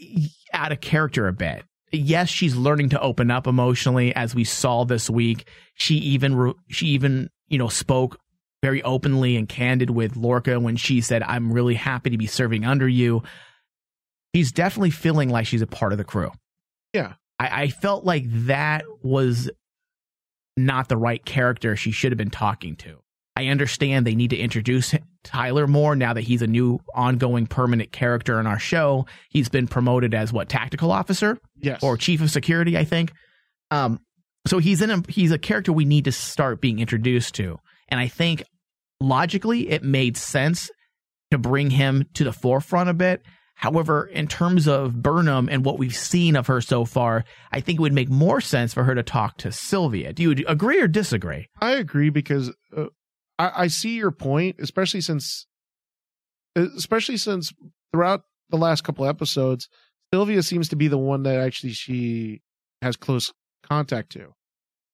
out 0.52 0.72
of 0.72 0.80
character 0.80 1.26
a 1.28 1.32
bit. 1.32 1.64
Yes, 1.94 2.28
she's 2.28 2.56
learning 2.56 2.90
to 2.90 3.00
open 3.00 3.30
up 3.30 3.46
emotionally, 3.46 4.14
as 4.14 4.34
we 4.34 4.44
saw 4.44 4.84
this 4.84 5.08
week. 5.08 5.48
She 5.74 5.94
even, 5.96 6.54
she 6.68 6.86
even, 6.88 7.30
you 7.48 7.58
know, 7.58 7.68
spoke 7.68 8.18
very 8.62 8.82
openly 8.82 9.36
and 9.36 9.48
candid 9.48 9.90
with 9.90 10.16
Lorca 10.16 10.58
when 10.58 10.76
she 10.76 11.00
said, 11.00 11.22
I'm 11.22 11.52
really 11.52 11.74
happy 11.74 12.10
to 12.10 12.16
be 12.16 12.26
serving 12.26 12.64
under 12.64 12.88
you. 12.88 13.22
She's 14.34 14.52
definitely 14.52 14.90
feeling 14.90 15.28
like 15.28 15.46
she's 15.46 15.62
a 15.62 15.66
part 15.66 15.92
of 15.92 15.98
the 15.98 16.04
crew. 16.04 16.32
Yeah. 16.92 17.14
I, 17.38 17.64
I 17.64 17.68
felt 17.68 18.04
like 18.04 18.24
that 18.46 18.84
was 19.02 19.50
not 20.56 20.88
the 20.88 20.96
right 20.96 21.24
character 21.24 21.76
she 21.76 21.90
should 21.90 22.12
have 22.12 22.16
been 22.16 22.30
talking 22.30 22.76
to. 22.76 23.00
I 23.36 23.48
understand 23.48 24.06
they 24.06 24.14
need 24.14 24.30
to 24.30 24.36
introduce 24.36 24.94
Tyler 25.24 25.66
more 25.66 25.96
now 25.96 26.12
that 26.12 26.22
he's 26.22 26.42
a 26.42 26.46
new 26.46 26.78
ongoing 26.94 27.46
permanent 27.46 27.90
character 27.90 28.38
in 28.38 28.46
our 28.46 28.58
show. 28.58 29.06
He's 29.28 29.48
been 29.48 29.66
promoted 29.66 30.14
as 30.14 30.32
what 30.32 30.48
tactical 30.48 30.92
officer? 30.92 31.38
Yes. 31.56 31.82
Or 31.82 31.96
chief 31.96 32.20
of 32.20 32.30
security, 32.30 32.78
I 32.78 32.84
think. 32.84 33.12
Um 33.70 34.00
so 34.46 34.58
he's 34.58 34.82
in 34.82 34.90
a 34.90 35.02
he's 35.08 35.32
a 35.32 35.38
character 35.38 35.72
we 35.72 35.84
need 35.84 36.04
to 36.04 36.12
start 36.12 36.60
being 36.60 36.78
introduced 36.78 37.34
to. 37.36 37.58
And 37.88 37.98
I 37.98 38.08
think 38.08 38.44
logically 39.00 39.70
it 39.70 39.82
made 39.82 40.16
sense 40.16 40.70
to 41.30 41.38
bring 41.38 41.70
him 41.70 42.04
to 42.14 42.24
the 42.24 42.32
forefront 42.32 42.88
a 42.88 42.94
bit. 42.94 43.22
However, 43.56 44.06
in 44.06 44.26
terms 44.26 44.66
of 44.66 45.00
Burnham 45.00 45.48
and 45.48 45.64
what 45.64 45.78
we've 45.78 45.94
seen 45.94 46.36
of 46.36 46.48
her 46.48 46.60
so 46.60 46.84
far, 46.84 47.24
I 47.52 47.60
think 47.60 47.78
it 47.78 47.82
would 47.82 47.92
make 47.92 48.10
more 48.10 48.40
sense 48.40 48.74
for 48.74 48.84
her 48.84 48.94
to 48.94 49.02
talk 49.02 49.38
to 49.38 49.52
Sylvia. 49.52 50.12
Do 50.12 50.22
you 50.22 50.44
agree 50.46 50.80
or 50.80 50.88
disagree? 50.88 51.48
I 51.60 51.72
agree 51.72 52.10
because 52.10 52.52
uh, 52.76 52.86
I, 53.38 53.52
I 53.56 53.66
see 53.68 53.96
your 53.96 54.10
point, 54.10 54.56
especially 54.58 55.00
since, 55.00 55.46
especially 56.56 57.16
since 57.16 57.52
throughout 57.92 58.22
the 58.50 58.56
last 58.56 58.84
couple 58.84 59.06
episodes, 59.06 59.68
Sylvia 60.12 60.42
seems 60.42 60.68
to 60.68 60.76
be 60.76 60.88
the 60.88 60.98
one 60.98 61.24
that 61.24 61.36
actually 61.36 61.72
she 61.72 62.42
has 62.82 62.96
close 62.96 63.32
contact 63.62 64.12
to. 64.12 64.34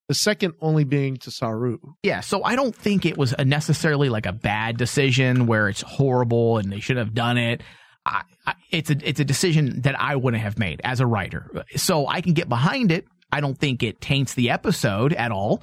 The 0.08 0.14
second 0.14 0.54
only 0.60 0.84
being 0.84 1.18
to 1.18 1.30
Saru. 1.30 1.78
Yeah, 2.02 2.20
so 2.20 2.42
I 2.42 2.56
don't 2.56 2.74
think 2.74 3.06
it 3.06 3.16
was 3.16 3.32
necessarily 3.38 4.08
like 4.08 4.26
a 4.26 4.32
bad 4.32 4.76
decision 4.76 5.46
where 5.46 5.68
it's 5.68 5.82
horrible 5.82 6.58
and 6.58 6.72
they 6.72 6.80
shouldn't 6.80 7.06
have 7.06 7.14
done 7.14 7.38
it. 7.38 7.62
I, 8.04 8.22
I, 8.44 8.54
it's 8.70 8.90
a 8.90 8.96
it's 9.08 9.20
a 9.20 9.24
decision 9.24 9.82
that 9.82 10.00
I 10.00 10.16
wouldn't 10.16 10.42
have 10.42 10.58
made 10.58 10.80
as 10.82 10.98
a 11.00 11.06
writer. 11.06 11.64
So 11.76 12.08
I 12.08 12.22
can 12.22 12.32
get 12.32 12.48
behind 12.48 12.90
it. 12.90 13.06
I 13.30 13.40
don't 13.40 13.56
think 13.56 13.84
it 13.84 14.00
taints 14.00 14.34
the 14.34 14.50
episode 14.50 15.12
at 15.12 15.30
all. 15.30 15.62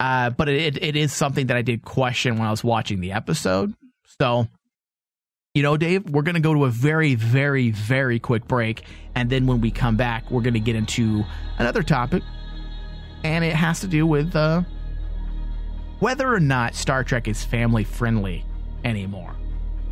Uh, 0.00 0.30
but 0.30 0.48
it 0.48 0.82
it 0.82 0.96
is 0.96 1.12
something 1.12 1.46
that 1.46 1.56
I 1.56 1.62
did 1.62 1.82
question 1.82 2.36
when 2.36 2.46
I 2.46 2.50
was 2.50 2.64
watching 2.64 3.00
the 3.00 3.12
episode. 3.12 3.74
So, 4.20 4.48
you 5.54 5.62
know, 5.62 5.76
Dave, 5.76 6.10
we're 6.10 6.22
going 6.22 6.34
to 6.34 6.40
go 6.40 6.54
to 6.54 6.64
a 6.64 6.70
very, 6.70 7.14
very, 7.14 7.70
very 7.70 8.18
quick 8.18 8.46
break. 8.46 8.82
And 9.14 9.30
then 9.30 9.46
when 9.46 9.60
we 9.60 9.70
come 9.70 9.96
back, 9.96 10.30
we're 10.30 10.42
going 10.42 10.54
to 10.54 10.60
get 10.60 10.76
into 10.76 11.24
another 11.58 11.82
topic. 11.82 12.22
And 13.22 13.44
it 13.44 13.54
has 13.54 13.80
to 13.80 13.86
do 13.86 14.06
with 14.06 14.34
uh, 14.36 14.62
whether 16.00 16.32
or 16.32 16.40
not 16.40 16.74
Star 16.74 17.04
Trek 17.04 17.28
is 17.28 17.44
family 17.44 17.84
friendly 17.84 18.44
anymore. 18.84 19.34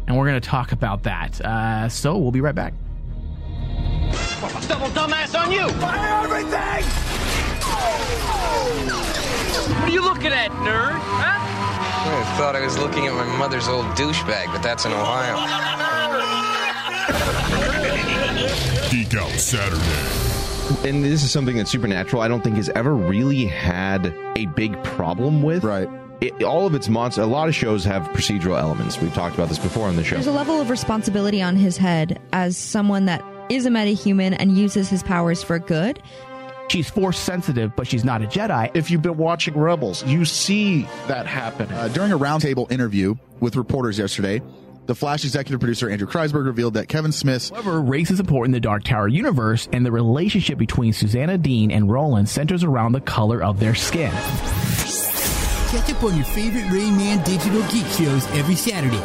And 0.06 0.18
we're 0.18 0.26
going 0.26 0.40
to 0.40 0.48
talk 0.48 0.72
about 0.72 1.04
that. 1.04 1.40
Uh, 1.40 1.88
so 1.88 2.18
we'll 2.18 2.32
be 2.32 2.40
right 2.40 2.54
back. 2.54 2.74
Double 4.68 4.88
dumbass 4.88 5.38
on 5.40 5.50
you! 5.50 5.68
Fire 5.80 6.24
everything! 6.24 6.84
What 9.52 9.84
are 9.84 9.90
you 9.90 10.02
looking 10.02 10.32
at, 10.32 10.50
nerd? 10.50 10.92
Huh? 10.92 11.38
I 12.04 12.24
thought 12.36 12.56
I 12.56 12.64
was 12.64 12.76
looking 12.78 13.06
at 13.06 13.14
my 13.14 13.24
mother's 13.36 13.68
old 13.68 13.86
douchebag, 13.96 14.46
but 14.46 14.62
that's 14.62 14.84
in 14.84 14.92
Ohio. 14.92 15.36
Geek 18.90 19.14
Out 19.14 19.30
Saturday. 19.30 20.88
And 20.88 21.04
this 21.04 21.22
is 21.22 21.30
something 21.30 21.56
that 21.56 21.68
Supernatural 21.68 22.22
I 22.22 22.28
don't 22.28 22.42
think 22.42 22.56
has 22.56 22.68
ever 22.70 22.94
really 22.94 23.46
had 23.46 24.14
a 24.36 24.46
big 24.46 24.82
problem 24.84 25.42
with. 25.42 25.64
Right. 25.64 25.88
It, 26.20 26.42
all 26.42 26.66
of 26.66 26.74
its 26.74 26.88
monsters, 26.88 27.24
a 27.24 27.26
lot 27.26 27.48
of 27.48 27.54
shows 27.54 27.84
have 27.84 28.02
procedural 28.10 28.58
elements. 28.58 29.00
We've 29.00 29.12
talked 29.12 29.34
about 29.34 29.48
this 29.48 29.58
before 29.58 29.88
on 29.88 29.96
the 29.96 30.04
show. 30.04 30.14
There's 30.14 30.28
a 30.28 30.32
level 30.32 30.60
of 30.60 30.70
responsibility 30.70 31.42
on 31.42 31.56
his 31.56 31.76
head 31.76 32.20
as 32.32 32.56
someone 32.56 33.06
that 33.06 33.24
is 33.50 33.66
a 33.66 33.70
metahuman 33.70 34.36
and 34.38 34.56
uses 34.56 34.88
his 34.88 35.02
powers 35.02 35.42
for 35.42 35.58
good. 35.58 36.00
She's 36.72 36.88
force 36.88 37.18
sensitive, 37.18 37.76
but 37.76 37.86
she's 37.86 38.02
not 38.02 38.22
a 38.22 38.24
Jedi. 38.24 38.70
If 38.72 38.90
you've 38.90 39.02
been 39.02 39.18
watching 39.18 39.52
Rebels, 39.52 40.02
you 40.06 40.24
see 40.24 40.88
that 41.06 41.26
happen. 41.26 41.70
Uh, 41.70 41.88
during 41.88 42.12
a 42.12 42.18
roundtable 42.18 42.72
interview 42.72 43.14
with 43.40 43.56
reporters 43.56 43.98
yesterday, 43.98 44.40
the 44.86 44.94
Flash 44.94 45.22
executive 45.22 45.60
producer 45.60 45.90
Andrew 45.90 46.08
Kreisberg 46.08 46.46
revealed 46.46 46.72
that 46.72 46.88
Kevin 46.88 47.12
Smith's 47.12 47.50
However, 47.50 47.82
race 47.82 48.10
is 48.10 48.20
important 48.20 48.54
in 48.54 48.56
the 48.56 48.60
Dark 48.60 48.84
Tower 48.84 49.06
universe, 49.06 49.68
and 49.70 49.84
the 49.84 49.92
relationship 49.92 50.56
between 50.56 50.94
Susanna 50.94 51.36
Dean 51.36 51.70
and 51.70 51.90
Roland 51.90 52.30
centers 52.30 52.64
around 52.64 52.92
the 52.92 53.02
color 53.02 53.42
of 53.42 53.60
their 53.60 53.74
skin. 53.74 54.10
Catch 54.10 55.90
up 55.90 56.02
on 56.02 56.16
your 56.16 56.24
favorite 56.24 56.64
Rayman 56.64 57.22
digital 57.26 57.60
geek 57.68 57.84
shows 57.88 58.26
every 58.28 58.54
Saturday. 58.54 58.96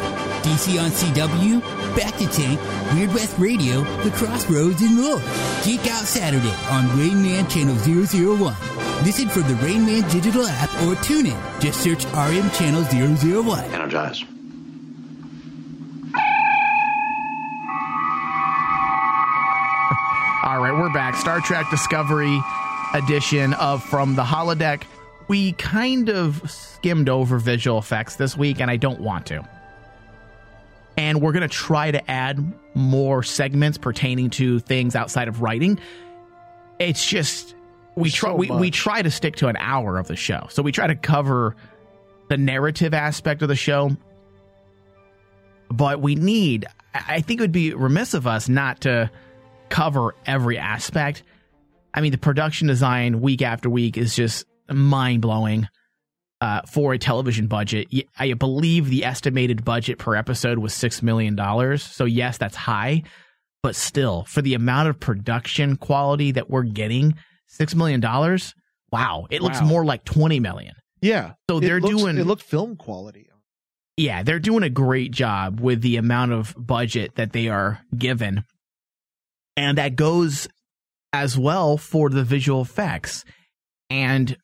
DC 0.42 0.82
on 0.82 0.90
CW, 0.90 1.77
Back 1.96 2.16
to 2.18 2.26
Tank, 2.28 2.60
Weird 2.92 3.10
West 3.14 3.38
Radio, 3.38 3.82
The 4.02 4.10
Crossroads, 4.10 4.82
and 4.82 4.96
more. 4.96 5.20
Geek 5.64 5.86
Out 5.90 6.04
Saturday 6.04 6.54
on 6.70 6.88
Rain 6.98 7.22
Man 7.22 7.48
Channel 7.48 7.76
001. 7.76 8.54
Listen 9.04 9.28
from 9.28 9.42
the 9.42 9.54
Rain 9.62 9.86
Man 9.86 10.08
digital 10.10 10.46
app 10.46 10.70
or 10.82 10.94
tune 11.02 11.26
in. 11.26 11.40
Just 11.60 11.80
search 11.80 12.04
RM 12.06 12.50
Channel 12.50 12.82
001. 12.84 13.64
Energize. 13.72 14.22
All 20.44 20.60
right, 20.60 20.72
we're 20.72 20.92
back. 20.92 21.16
Star 21.16 21.40
Trek 21.40 21.68
Discovery 21.70 22.40
edition 22.94 23.54
of 23.54 23.82
From 23.84 24.14
the 24.14 24.22
Holodeck. 24.24 24.82
We 25.28 25.52
kind 25.52 26.08
of 26.08 26.50
skimmed 26.50 27.08
over 27.08 27.38
visual 27.38 27.78
effects 27.78 28.16
this 28.16 28.36
week, 28.36 28.60
and 28.60 28.70
I 28.70 28.76
don't 28.76 29.00
want 29.00 29.26
to. 29.26 29.46
And 30.98 31.22
we're 31.22 31.30
going 31.30 31.48
to 31.48 31.48
try 31.48 31.92
to 31.92 32.10
add 32.10 32.52
more 32.74 33.22
segments 33.22 33.78
pertaining 33.78 34.30
to 34.30 34.58
things 34.58 34.96
outside 34.96 35.28
of 35.28 35.40
writing. 35.42 35.78
It's 36.80 37.06
just 37.06 37.54
we 37.94 38.10
try 38.10 38.30
So 38.30 38.36
we, 38.36 38.50
we 38.50 38.70
try 38.72 39.00
to 39.00 39.10
stick 39.10 39.36
to 39.36 39.46
an 39.46 39.56
hour 39.56 39.96
of 39.96 40.08
the 40.08 40.16
show. 40.16 40.48
So 40.50 40.60
we 40.60 40.72
try 40.72 40.88
to 40.88 40.96
cover 40.96 41.54
the 42.28 42.36
narrative 42.36 42.94
aspect 42.94 43.42
of 43.42 43.48
the 43.48 43.56
show. 43.56 43.96
But 45.70 46.00
we 46.00 46.16
need 46.16 46.66
I 46.92 47.04
I 47.06 47.20
think 47.20 47.40
it 47.40 47.44
would 47.44 47.52
be 47.52 47.74
remiss 47.74 48.14
of 48.14 48.26
us 48.26 48.48
not 48.48 48.80
to 48.80 49.08
cover 49.68 50.16
every 50.26 50.58
aspect. 50.58 51.22
I 51.94 52.00
mean, 52.00 52.10
the 52.10 52.18
production 52.18 52.66
design 52.66 53.20
week 53.20 53.40
after 53.40 53.70
week 53.70 53.96
is 53.96 54.16
just 54.16 54.46
mind 54.68 55.22
blowing 55.22 55.68
uh, 56.40 56.62
for 56.62 56.92
a 56.92 56.98
television 56.98 57.46
budget. 57.48 57.88
I 58.18 58.32
believe 58.34 58.88
the 58.88 59.04
estimated 59.04 59.64
budget 59.64 59.98
per 59.98 60.14
episode 60.14 60.58
was 60.58 60.72
$6 60.72 61.02
million. 61.02 61.36
So, 61.78 62.04
yes, 62.04 62.38
that's 62.38 62.56
high, 62.56 63.02
but 63.62 63.74
still, 63.74 64.24
for 64.24 64.40
the 64.42 64.54
amount 64.54 64.88
of 64.88 65.00
production 65.00 65.76
quality 65.76 66.32
that 66.32 66.48
we're 66.48 66.62
getting, 66.62 67.14
$6 67.58 67.74
million, 67.74 68.00
wow, 68.92 69.26
it 69.30 69.42
looks 69.42 69.60
Wow. 69.60 69.66
more 69.66 69.84
like 69.84 70.04
20 70.04 70.38
million. 70.40 70.74
Yeah. 71.00 71.32
So 71.50 71.60
they're 71.60 71.80
looks- 71.80 71.96
doing 71.96 72.18
It 72.18 72.26
looked 72.26 72.42
film 72.42 72.76
quality. 72.76 73.28
yeah, 73.96 74.22
they're 74.22 74.38
doing 74.38 74.62
a 74.62 74.70
great 74.70 75.10
job 75.10 75.58
with 75.60 75.80
the 75.82 75.96
amount 75.96 76.30
of 76.32 76.54
budget 76.56 77.16
that 77.16 77.32
they 77.32 77.48
are 77.48 77.80
given. 77.96 78.44
And 79.56 79.76
that 79.78 79.96
goes 79.96 80.46
as 81.12 81.36
well 81.36 81.76
for 81.78 82.10
the 82.10 82.22
visual 82.22 82.60
effects. 82.62 83.24
And 83.90 84.36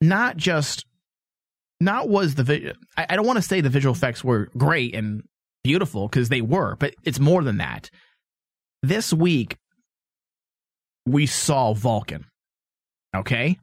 not 0.00 0.36
just 0.36 0.84
not 1.80 2.08
was 2.08 2.34
the 2.34 2.44
vi- 2.44 2.72
I, 2.96 3.06
I 3.10 3.16
don't 3.16 3.26
want 3.26 3.38
to 3.38 3.42
say 3.42 3.60
the 3.60 3.70
visual 3.70 3.94
effects 3.94 4.22
were 4.22 4.48
great 4.56 4.94
and 4.94 5.22
beautiful 5.64 6.08
because 6.08 6.28
they 6.28 6.42
were, 6.42 6.76
but 6.76 6.94
it's 7.04 7.20
more 7.20 7.42
than 7.42 7.58
that. 7.58 7.90
This 8.82 9.12
week 9.12 9.56
we 11.06 11.26
saw 11.26 11.74
Vulcan. 11.74 12.26
Okay? 13.14 13.58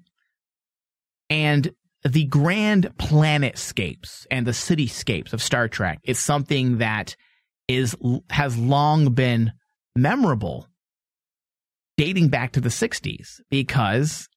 And 1.30 1.72
the 2.04 2.26
grand 2.26 2.92
planetscapes 2.98 4.26
and 4.32 4.46
the 4.46 4.52
cityscapes 4.52 5.34
of 5.34 5.42
Star 5.42 5.68
Trek 5.68 6.00
is 6.04 6.20
something 6.20 6.78
that 6.78 7.16
is 7.68 7.96
has 8.30 8.58
long 8.58 9.14
been 9.14 9.52
memorable 9.96 10.68
dating 11.98 12.30
back 12.30 12.54
to 12.54 12.62
the 12.62 12.70
60s 12.70 13.42
because 13.50 14.30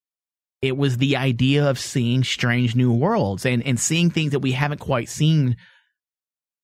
it 0.62 0.76
was 0.76 0.98
the 0.98 1.16
idea 1.16 1.68
of 1.68 1.78
seeing 1.78 2.24
strange 2.24 2.76
new 2.76 2.92
worlds 2.92 3.46
and 3.46 3.62
and 3.64 3.78
seeing 3.78 4.10
things 4.10 4.32
that 4.32 4.40
we 4.40 4.52
haven't 4.52 4.80
quite 4.80 5.08
seen 5.08 5.56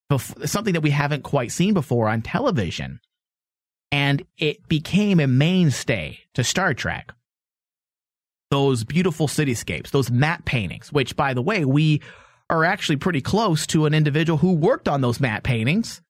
before, 0.09 0.47
something 0.47 0.74
that 0.74 0.82
we 0.82 0.90
haven't 0.90 1.23
quite 1.23 1.51
seen 1.51 1.74
before 1.74 2.09
on 2.09 2.23
television 2.23 3.01
and 3.90 4.24
it 4.39 4.68
became 4.68 5.20
a 5.20 5.27
mainstay 5.27 6.18
to 6.35 6.44
Star 6.44 6.74
Trek 6.74 7.12
those 8.51 8.85
beautiful 8.85 9.27
cityscapes, 9.27 9.90
those 9.90 10.10
matte 10.10 10.44
paintings, 10.44 10.93
which, 10.93 11.16
by 11.16 11.35
the 11.35 11.43
way, 11.43 11.64
we 11.64 12.01
are 12.48 12.64
actually 12.64 12.97
pretty 12.97 13.20
close 13.20 13.66
to 13.66 13.86
an 13.86 13.94
individual 13.94 14.39
who 14.39 14.52
worked 14.52 14.89
on 14.89 15.01
those 15.01 15.20
matte 15.20 15.43
paintings 15.43 16.01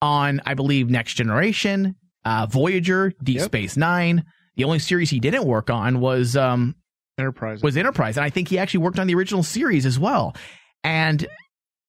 on, 0.00 0.40
I 0.46 0.54
believe, 0.54 0.88
Next 0.88 1.14
Generation, 1.14 1.96
uh, 2.24 2.46
Voyager, 2.48 3.12
Deep 3.22 3.40
Space 3.40 3.76
Nine. 3.76 4.24
The 4.56 4.64
only 4.64 4.78
series 4.78 5.10
he 5.10 5.20
didn't 5.20 5.44
work 5.44 5.70
on 5.70 6.00
was 6.00 6.36
um, 6.36 6.74
Enterprise. 7.18 7.62
Was 7.62 7.76
Enterprise, 7.76 8.16
and 8.16 8.24
I 8.24 8.30
think 8.30 8.48
he 8.48 8.58
actually 8.58 8.80
worked 8.80 8.98
on 8.98 9.06
the 9.06 9.14
original 9.14 9.42
series 9.42 9.86
as 9.86 9.98
well. 9.98 10.34
And 10.82 11.26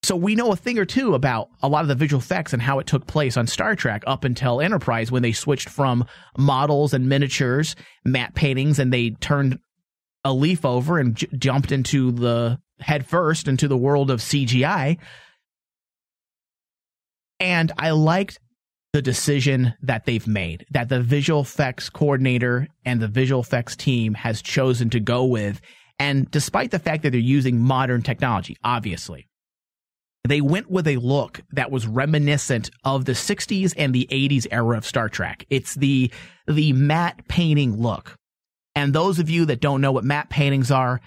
so 0.04 0.16
we 0.16 0.36
know 0.36 0.52
a 0.52 0.56
thing 0.56 0.80
or 0.80 0.86
two 0.86 1.16
about 1.16 1.50
a 1.62 1.68
lot 1.68 1.82
of 1.82 1.88
the 1.88 1.96
visual 1.96 2.22
effects 2.22 2.54
and 2.54 2.62
how 2.62 2.80
it 2.80 2.88
took 2.88 3.08
place 3.08 3.36
on 3.36 3.48
Star 3.48 3.76
Trek 3.76 4.04
up 4.08 4.24
until 4.24 4.62
Enterprise 4.62 5.12
when 5.12 5.22
they 5.24 5.32
switched 5.32 5.70
from 5.70 6.06
models 6.38 6.94
and 6.94 7.10
miniatures, 7.10 7.76
matte 8.06 8.36
paintings, 8.36 8.80
and 8.80 8.94
they 8.94 9.12
turned 9.12 9.60
a 10.24 10.34
leaf 10.34 10.66
over 10.66 11.00
and 11.00 11.16
j- 11.16 11.28
jumped 11.38 11.72
into 11.72 12.12
the 12.12 12.60
head 12.80 13.06
first 13.06 13.48
into 13.48 13.68
the 13.68 13.78
world 13.78 14.12
of 14.12 14.20
CGI. 14.20 14.98
And 17.40 17.72
I 17.78 17.92
liked 17.92 18.40
the 18.98 19.02
decision 19.04 19.76
that 19.84 20.06
they've 20.06 20.26
made, 20.26 20.66
that 20.72 20.90
the 20.90 21.00
visual 21.00 21.42
effects 21.42 21.88
coordinator 21.88 22.68
and 22.84 23.00
the 23.00 23.08
visual 23.08 23.42
effects 23.42 23.76
team 23.76 24.16
has 24.16 24.42
chosen 24.42 24.90
to 24.90 25.00
go 25.00 25.24
with. 25.24 25.62
And 26.00 26.32
despite 26.32 26.72
the 26.72 26.80
fact 26.80 27.04
that 27.04 27.12
they're 27.12 27.22
using 27.22 27.60
modern 27.60 28.02
technology, 28.02 28.58
obviously, 28.64 29.28
they 30.28 30.42
went 30.42 30.72
with 30.72 30.88
a 30.88 30.98
look 30.98 31.42
that 31.52 31.70
was 31.70 31.86
reminiscent 31.86 32.72
of 32.84 33.06
the 33.06 33.12
60s 33.12 33.76
and 33.78 33.94
the 33.94 34.08
80s 34.10 34.48
era 34.50 34.76
of 34.76 34.84
Star 34.84 35.10
Trek. 35.10 35.46
It's 35.52 35.76
the 35.76 36.12
the 36.48 36.74
matte 36.74 37.28
painting 37.28 37.80
look. 37.80 38.16
And 38.74 38.94
those 38.94 39.20
of 39.20 39.30
you 39.30 39.46
that 39.46 39.62
don't 39.62 39.82
know 39.82 39.92
what 39.92 40.06
matte 40.06 40.32
paintings 40.32 40.72
are, 40.72 41.02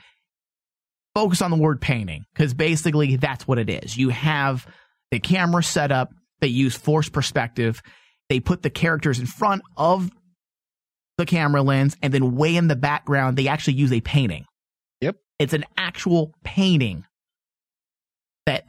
focus 1.16 1.42
on 1.42 1.50
the 1.50 1.56
word 1.56 1.80
painting 1.80 2.24
because 2.34 2.54
basically 2.54 3.16
that's 3.16 3.48
what 3.48 3.58
it 3.58 3.68
is. 3.68 3.96
You 3.96 4.10
have 4.10 4.64
the 5.10 5.18
camera 5.18 5.64
set 5.64 5.90
up, 5.90 6.12
they 6.40 6.48
use 6.48 6.76
forced 6.76 7.12
perspective, 7.12 7.82
they 8.28 8.40
put 8.40 8.62
the 8.62 8.70
characters 8.70 9.18
in 9.18 9.26
front 9.26 9.62
of 9.76 10.10
the 11.18 11.26
camera 11.26 11.62
lens, 11.62 11.96
and 12.02 12.14
then 12.14 12.34
way 12.36 12.56
in 12.56 12.68
the 12.68 12.76
background, 12.76 13.36
they 13.36 13.48
actually 13.48 13.74
use 13.74 13.92
a 13.92 14.00
painting. 14.00 14.46
Yep. 15.00 15.16
It's 15.38 15.52
an 15.52 15.64
actual 15.76 16.34
painting 16.42 17.04
that 18.46 18.64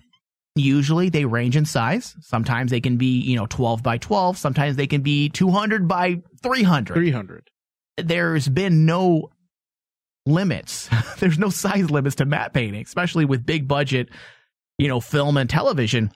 usually 0.55 1.09
they 1.09 1.25
range 1.25 1.55
in 1.55 1.65
size. 1.65 2.15
Sometimes 2.21 2.71
they 2.71 2.81
can 2.81 2.97
be, 2.97 3.19
you 3.21 3.37
know, 3.37 3.45
12 3.45 3.81
by 3.81 3.97
12. 3.97 4.37
Sometimes 4.37 4.75
they 4.75 4.87
can 4.87 5.01
be 5.01 5.29
200 5.29 5.87
by 5.87 6.21
300. 6.43 6.93
300. 6.93 7.49
There's 7.97 8.49
been 8.49 8.85
no 8.85 9.29
limits. 10.25 10.89
There's 11.19 11.39
no 11.39 11.49
size 11.49 11.89
limits 11.89 12.15
to 12.17 12.25
matte 12.25 12.53
painting, 12.53 12.81
especially 12.81 13.25
with 13.25 13.45
big 13.45 13.67
budget, 13.67 14.09
you 14.77 14.87
know, 14.87 14.99
film 14.99 15.37
and 15.37 15.49
television. 15.49 16.11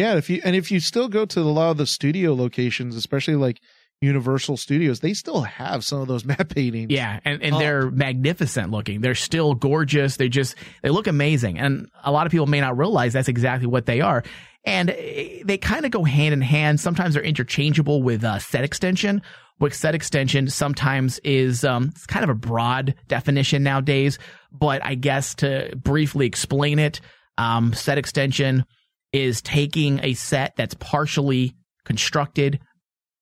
Yeah, 0.00 0.16
if 0.16 0.30
you 0.30 0.40
and 0.42 0.56
if 0.56 0.70
you 0.70 0.80
still 0.80 1.08
go 1.08 1.26
to 1.26 1.40
a 1.40 1.42
lot 1.42 1.72
of 1.72 1.76
the 1.76 1.86
studio 1.86 2.34
locations, 2.34 2.96
especially 2.96 3.36
like 3.36 3.60
Universal 4.00 4.56
Studios, 4.56 5.00
they 5.00 5.12
still 5.12 5.42
have 5.42 5.84
some 5.84 6.00
of 6.00 6.08
those 6.08 6.24
matte 6.30 6.48
paintings. 6.48 6.90
Yeah, 6.90 7.20
and, 7.22 7.42
and 7.42 7.54
up. 7.54 7.60
they're 7.60 7.90
magnificent 7.90 8.70
looking. 8.70 9.02
They're 9.02 9.14
still 9.14 9.54
gorgeous. 9.54 10.16
They 10.16 10.30
just 10.30 10.54
they 10.82 10.88
look 10.88 11.06
amazing. 11.06 11.58
And 11.58 11.90
a 12.02 12.10
lot 12.10 12.24
of 12.24 12.32
people 12.32 12.46
may 12.46 12.62
not 12.62 12.78
realize 12.78 13.12
that's 13.12 13.28
exactly 13.28 13.66
what 13.66 13.84
they 13.84 14.00
are. 14.00 14.22
And 14.64 14.88
eh, 14.88 15.42
they 15.44 15.58
kind 15.58 15.84
of 15.84 15.90
go 15.90 16.02
hand 16.02 16.32
in 16.32 16.40
hand. 16.40 16.80
Sometimes 16.80 17.12
they're 17.12 17.22
interchangeable 17.22 18.02
with 18.02 18.24
uh, 18.24 18.38
set 18.38 18.64
extension. 18.64 19.20
Which 19.58 19.74
set 19.74 19.94
extension 19.94 20.48
sometimes 20.48 21.18
is 21.18 21.62
um, 21.62 21.90
it's 21.94 22.06
kind 22.06 22.24
of 22.24 22.30
a 22.30 22.34
broad 22.34 22.94
definition 23.08 23.62
nowadays. 23.62 24.18
But 24.50 24.82
I 24.82 24.94
guess 24.94 25.34
to 25.36 25.76
briefly 25.76 26.24
explain 26.24 26.78
it, 26.78 27.02
um, 27.36 27.74
set 27.74 27.98
extension 27.98 28.64
is 29.12 29.42
taking 29.42 30.00
a 30.02 30.14
set 30.14 30.56
that's 30.56 30.74
partially 30.74 31.54
constructed, 31.84 32.60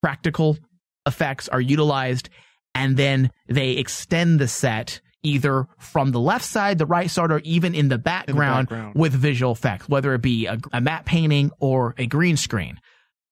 practical 0.02 0.59
effects 1.06 1.48
are 1.48 1.60
utilized, 1.60 2.28
and 2.74 2.97
then 2.97 3.31
they 3.48 3.73
extend 3.73 4.39
the 4.39 4.48
set 4.48 5.01
either 5.23 5.66
from 5.78 6.12
the 6.12 6.20
left 6.20 6.44
side, 6.44 6.78
the 6.78 6.86
right 6.86 7.10
side, 7.10 7.32
or 7.32 7.40
even 7.40 7.74
in 7.74 7.89
the 7.89 7.98
background, 7.98 8.69
background. 8.69 8.94
with 8.94 9.12
visual 9.12 9.52
effects, 9.52 9.89
whether 9.89 10.15
it 10.15 10.23
be 10.23 10.47
a, 10.47 10.59
a 10.73 10.81
matte 10.81 11.05
painting 11.05 11.51
or 11.59 11.94
a 11.98 12.06
green 12.06 12.36
screen. 12.36 12.78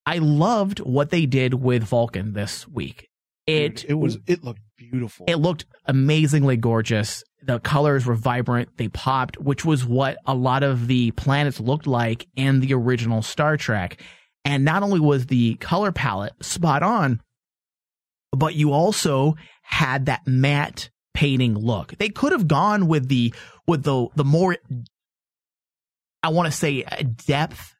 I 0.04 0.18
loved 0.18 0.80
what 0.80 1.10
they 1.10 1.26
did 1.26 1.54
with 1.54 1.82
Vulcan 1.82 2.32
this 2.32 2.66
week. 2.66 3.08
It 3.46 3.84
it 3.88 3.94
was 3.94 4.18
it 4.26 4.42
looked 4.42 4.60
beautiful. 4.76 5.26
it 5.28 5.36
looked 5.36 5.66
amazingly 5.86 6.56
gorgeous. 6.56 7.24
The 7.42 7.60
colors 7.60 8.06
were 8.06 8.14
vibrant. 8.14 8.76
They 8.76 8.88
popped, 8.88 9.38
which 9.38 9.64
was 9.64 9.84
what 9.84 10.18
a 10.26 10.34
lot 10.34 10.62
of 10.62 10.88
the 10.88 11.12
planets 11.12 11.60
looked 11.60 11.86
like 11.86 12.26
in 12.36 12.60
the 12.60 12.74
original 12.74 13.22
Star 13.22 13.56
Trek. 13.56 14.00
And 14.44 14.64
not 14.64 14.82
only 14.82 15.00
was 15.00 15.26
the 15.26 15.54
color 15.56 15.92
palette 15.92 16.32
spot 16.40 16.82
on, 16.82 17.20
but 18.32 18.54
you 18.54 18.72
also 18.72 19.36
had 19.62 20.06
that 20.06 20.26
matte 20.26 20.90
painting 21.14 21.54
look. 21.56 21.96
They 21.98 22.08
could 22.08 22.32
have 22.32 22.46
gone 22.46 22.88
with 22.88 23.08
the 23.08 23.34
with 23.66 23.82
the 23.82 24.08
the 24.14 24.24
more 24.24 24.56
I 26.22 26.28
want 26.28 26.46
to 26.46 26.56
say 26.56 26.82
depth 27.26 27.75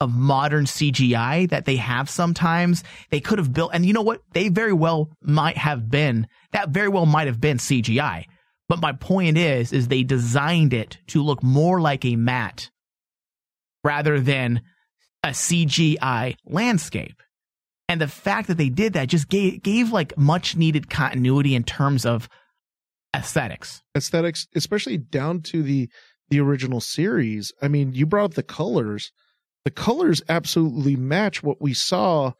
of 0.00 0.14
modern 0.14 0.64
CGI 0.64 1.48
that 1.50 1.64
they 1.64 1.76
have 1.76 2.10
sometimes. 2.10 2.84
They 3.10 3.20
could 3.20 3.38
have 3.38 3.52
built, 3.52 3.70
and 3.72 3.86
you 3.86 3.92
know 3.92 4.02
what? 4.02 4.22
They 4.32 4.48
very 4.48 4.72
well 4.72 5.10
might 5.22 5.56
have 5.56 5.90
been, 5.90 6.26
that 6.52 6.70
very 6.70 6.88
well 6.88 7.06
might 7.06 7.26
have 7.26 7.40
been 7.40 7.58
CGI. 7.58 8.24
But 8.68 8.80
my 8.80 8.92
point 8.92 9.38
is, 9.38 9.72
is 9.72 9.88
they 9.88 10.02
designed 10.02 10.74
it 10.74 10.98
to 11.08 11.22
look 11.22 11.42
more 11.42 11.80
like 11.80 12.04
a 12.04 12.16
matte 12.16 12.70
rather 13.84 14.20
than 14.20 14.62
a 15.22 15.28
CGI 15.28 16.36
landscape. 16.44 17.22
And 17.88 18.00
the 18.00 18.08
fact 18.08 18.48
that 18.48 18.58
they 18.58 18.68
did 18.68 18.94
that 18.94 19.08
just 19.08 19.28
gave, 19.28 19.62
gave 19.62 19.92
like 19.92 20.18
much 20.18 20.56
needed 20.56 20.90
continuity 20.90 21.54
in 21.54 21.62
terms 21.62 22.04
of 22.04 22.28
aesthetics. 23.14 23.82
aesthetics, 23.96 24.46
especially 24.54 24.98
down 24.98 25.40
to 25.42 25.62
the 25.62 25.88
the 26.28 26.40
original 26.40 26.80
series. 26.80 27.52
I 27.62 27.68
mean, 27.68 27.92
you 27.92 28.04
brought 28.04 28.24
up 28.24 28.34
the 28.34 28.42
colors. 28.42 29.12
The 29.66 29.72
colors 29.72 30.22
absolutely 30.28 30.94
match 30.94 31.42
what 31.42 31.60
we 31.60 31.74
saw 31.74 32.34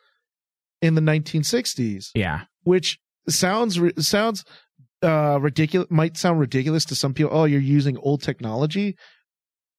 in 0.81 0.95
the 0.95 1.01
1960s, 1.01 2.13
Yeah. 2.15 2.43
which 2.63 3.01
sounds 3.29 3.81
sounds 3.99 4.45
uh 5.03 5.37
ridiculous 5.43 5.91
might 5.91 6.17
sound 6.17 6.39
ridiculous 6.39 6.85
to 6.85 6.95
some 6.95 7.15
people. 7.15 7.33
Oh, 7.37 7.43
you're 7.45 7.61
using 7.61 7.99
old 7.99 8.23
technology, 8.23 8.97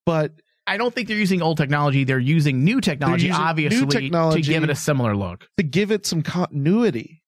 but 0.06 0.34
I 0.68 0.76
don't 0.76 0.94
think 0.94 1.08
they're 1.08 1.16
using 1.16 1.42
old 1.42 1.56
technology. 1.56 2.04
They're 2.04 2.20
using 2.20 2.66
new 2.66 2.82
technology, 2.82 3.28
using 3.28 3.42
new 3.42 3.48
obviously, 3.48 3.88
technology. 3.88 4.42
to 4.42 4.50
give 4.50 4.64
it 4.66 4.70
a 4.70 4.76
similar 4.76 5.16
look. 5.16 5.48
to 5.56 5.64
give 5.64 5.90
it 5.90 6.06
some 6.06 6.24
continuity. 6.24 7.24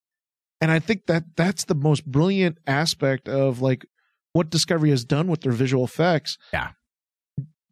And 0.60 0.70
I 0.70 0.80
think 0.80 1.06
that 1.06 1.24
that's 1.38 1.64
the 1.64 1.76
most 1.76 2.06
brilliant 2.06 2.58
aspect 2.68 3.30
of 3.30 3.62
like 3.62 3.86
what 4.34 4.50
Discovery 4.50 4.90
has 4.90 5.06
done 5.06 5.28
with 5.28 5.40
their 5.40 5.54
visual 5.54 5.86
effects. 5.86 6.38
Yeah. 6.52 6.72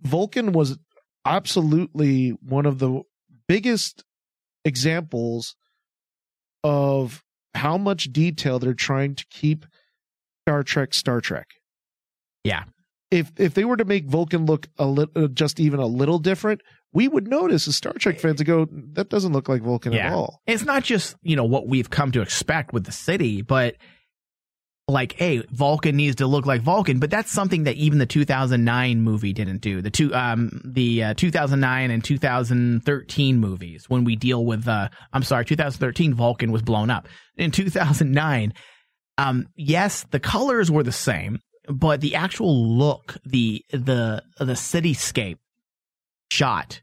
Vulcan 0.03 0.53
was 0.53 0.77
absolutely 1.27 2.29
one 2.29 2.65
of 2.65 2.79
the 2.79 3.01
biggest 3.47 4.03
examples 4.65 5.55
of 6.63 7.23
how 7.53 7.77
much 7.77 8.11
detail 8.11 8.59
they're 8.59 8.73
trying 8.73 9.15
to 9.15 9.25
keep 9.29 9.65
Star 10.43 10.63
Trek 10.63 10.93
Star 10.93 11.21
Trek. 11.21 11.47
Yeah. 12.43 12.63
If 13.09 13.31
if 13.37 13.53
they 13.53 13.65
were 13.65 13.77
to 13.77 13.85
make 13.85 14.05
Vulcan 14.05 14.45
look 14.45 14.67
a 14.77 14.85
little 14.85 15.25
uh, 15.25 15.27
just 15.27 15.59
even 15.59 15.79
a 15.79 15.85
little 15.85 16.19
different, 16.19 16.61
we 16.93 17.07
would 17.07 17.27
notice 17.27 17.67
as 17.67 17.75
Star 17.75 17.93
Trek 17.93 18.19
fans 18.19 18.37
to 18.37 18.43
go, 18.43 18.67
that 18.93 19.09
doesn't 19.09 19.33
look 19.33 19.47
like 19.47 19.61
Vulcan 19.61 19.93
at 19.93 20.11
all. 20.11 20.41
It's 20.45 20.63
not 20.63 20.83
just, 20.83 21.15
you 21.21 21.35
know, 21.35 21.45
what 21.45 21.67
we've 21.67 21.89
come 21.89 22.11
to 22.13 22.21
expect 22.21 22.73
with 22.73 22.85
the 22.85 22.91
city, 22.91 23.41
but 23.41 23.75
like, 24.89 25.13
hey, 25.17 25.43
Vulcan 25.51 25.97
needs 25.97 26.15
to 26.15 26.27
look 26.27 26.45
like 26.45 26.61
Vulcan, 26.61 26.99
but 26.99 27.09
that's 27.09 27.29
something 27.29 27.65
that 27.65 27.75
even 27.75 27.99
the 27.99 28.05
2009 28.05 29.01
movie 29.01 29.33
didn't 29.33 29.57
do. 29.57 29.81
The 29.81 29.89
two, 29.89 30.15
um, 30.15 30.61
the 30.63 31.03
uh, 31.03 31.13
2009 31.13 31.91
and 31.91 32.01
2013 32.01 33.37
movies, 33.37 33.89
when 33.89 34.05
we 34.05 34.15
deal 34.15 34.45
with, 34.45 34.65
uh, 34.65 34.87
I'm 35.11 35.23
sorry, 35.23 35.43
2013 35.43 36.13
Vulcan 36.13 36.53
was 36.53 36.61
blown 36.61 36.89
up. 36.89 37.09
In 37.35 37.51
2009, 37.51 38.53
um, 39.17 39.47
yes, 39.57 40.05
the 40.11 40.21
colors 40.21 40.71
were 40.71 40.83
the 40.83 40.93
same, 40.93 41.39
but 41.67 41.99
the 41.99 42.15
actual 42.15 42.77
look, 42.77 43.17
the 43.25 43.65
the 43.71 44.23
the 44.39 44.53
cityscape 44.53 45.39
shot 46.31 46.79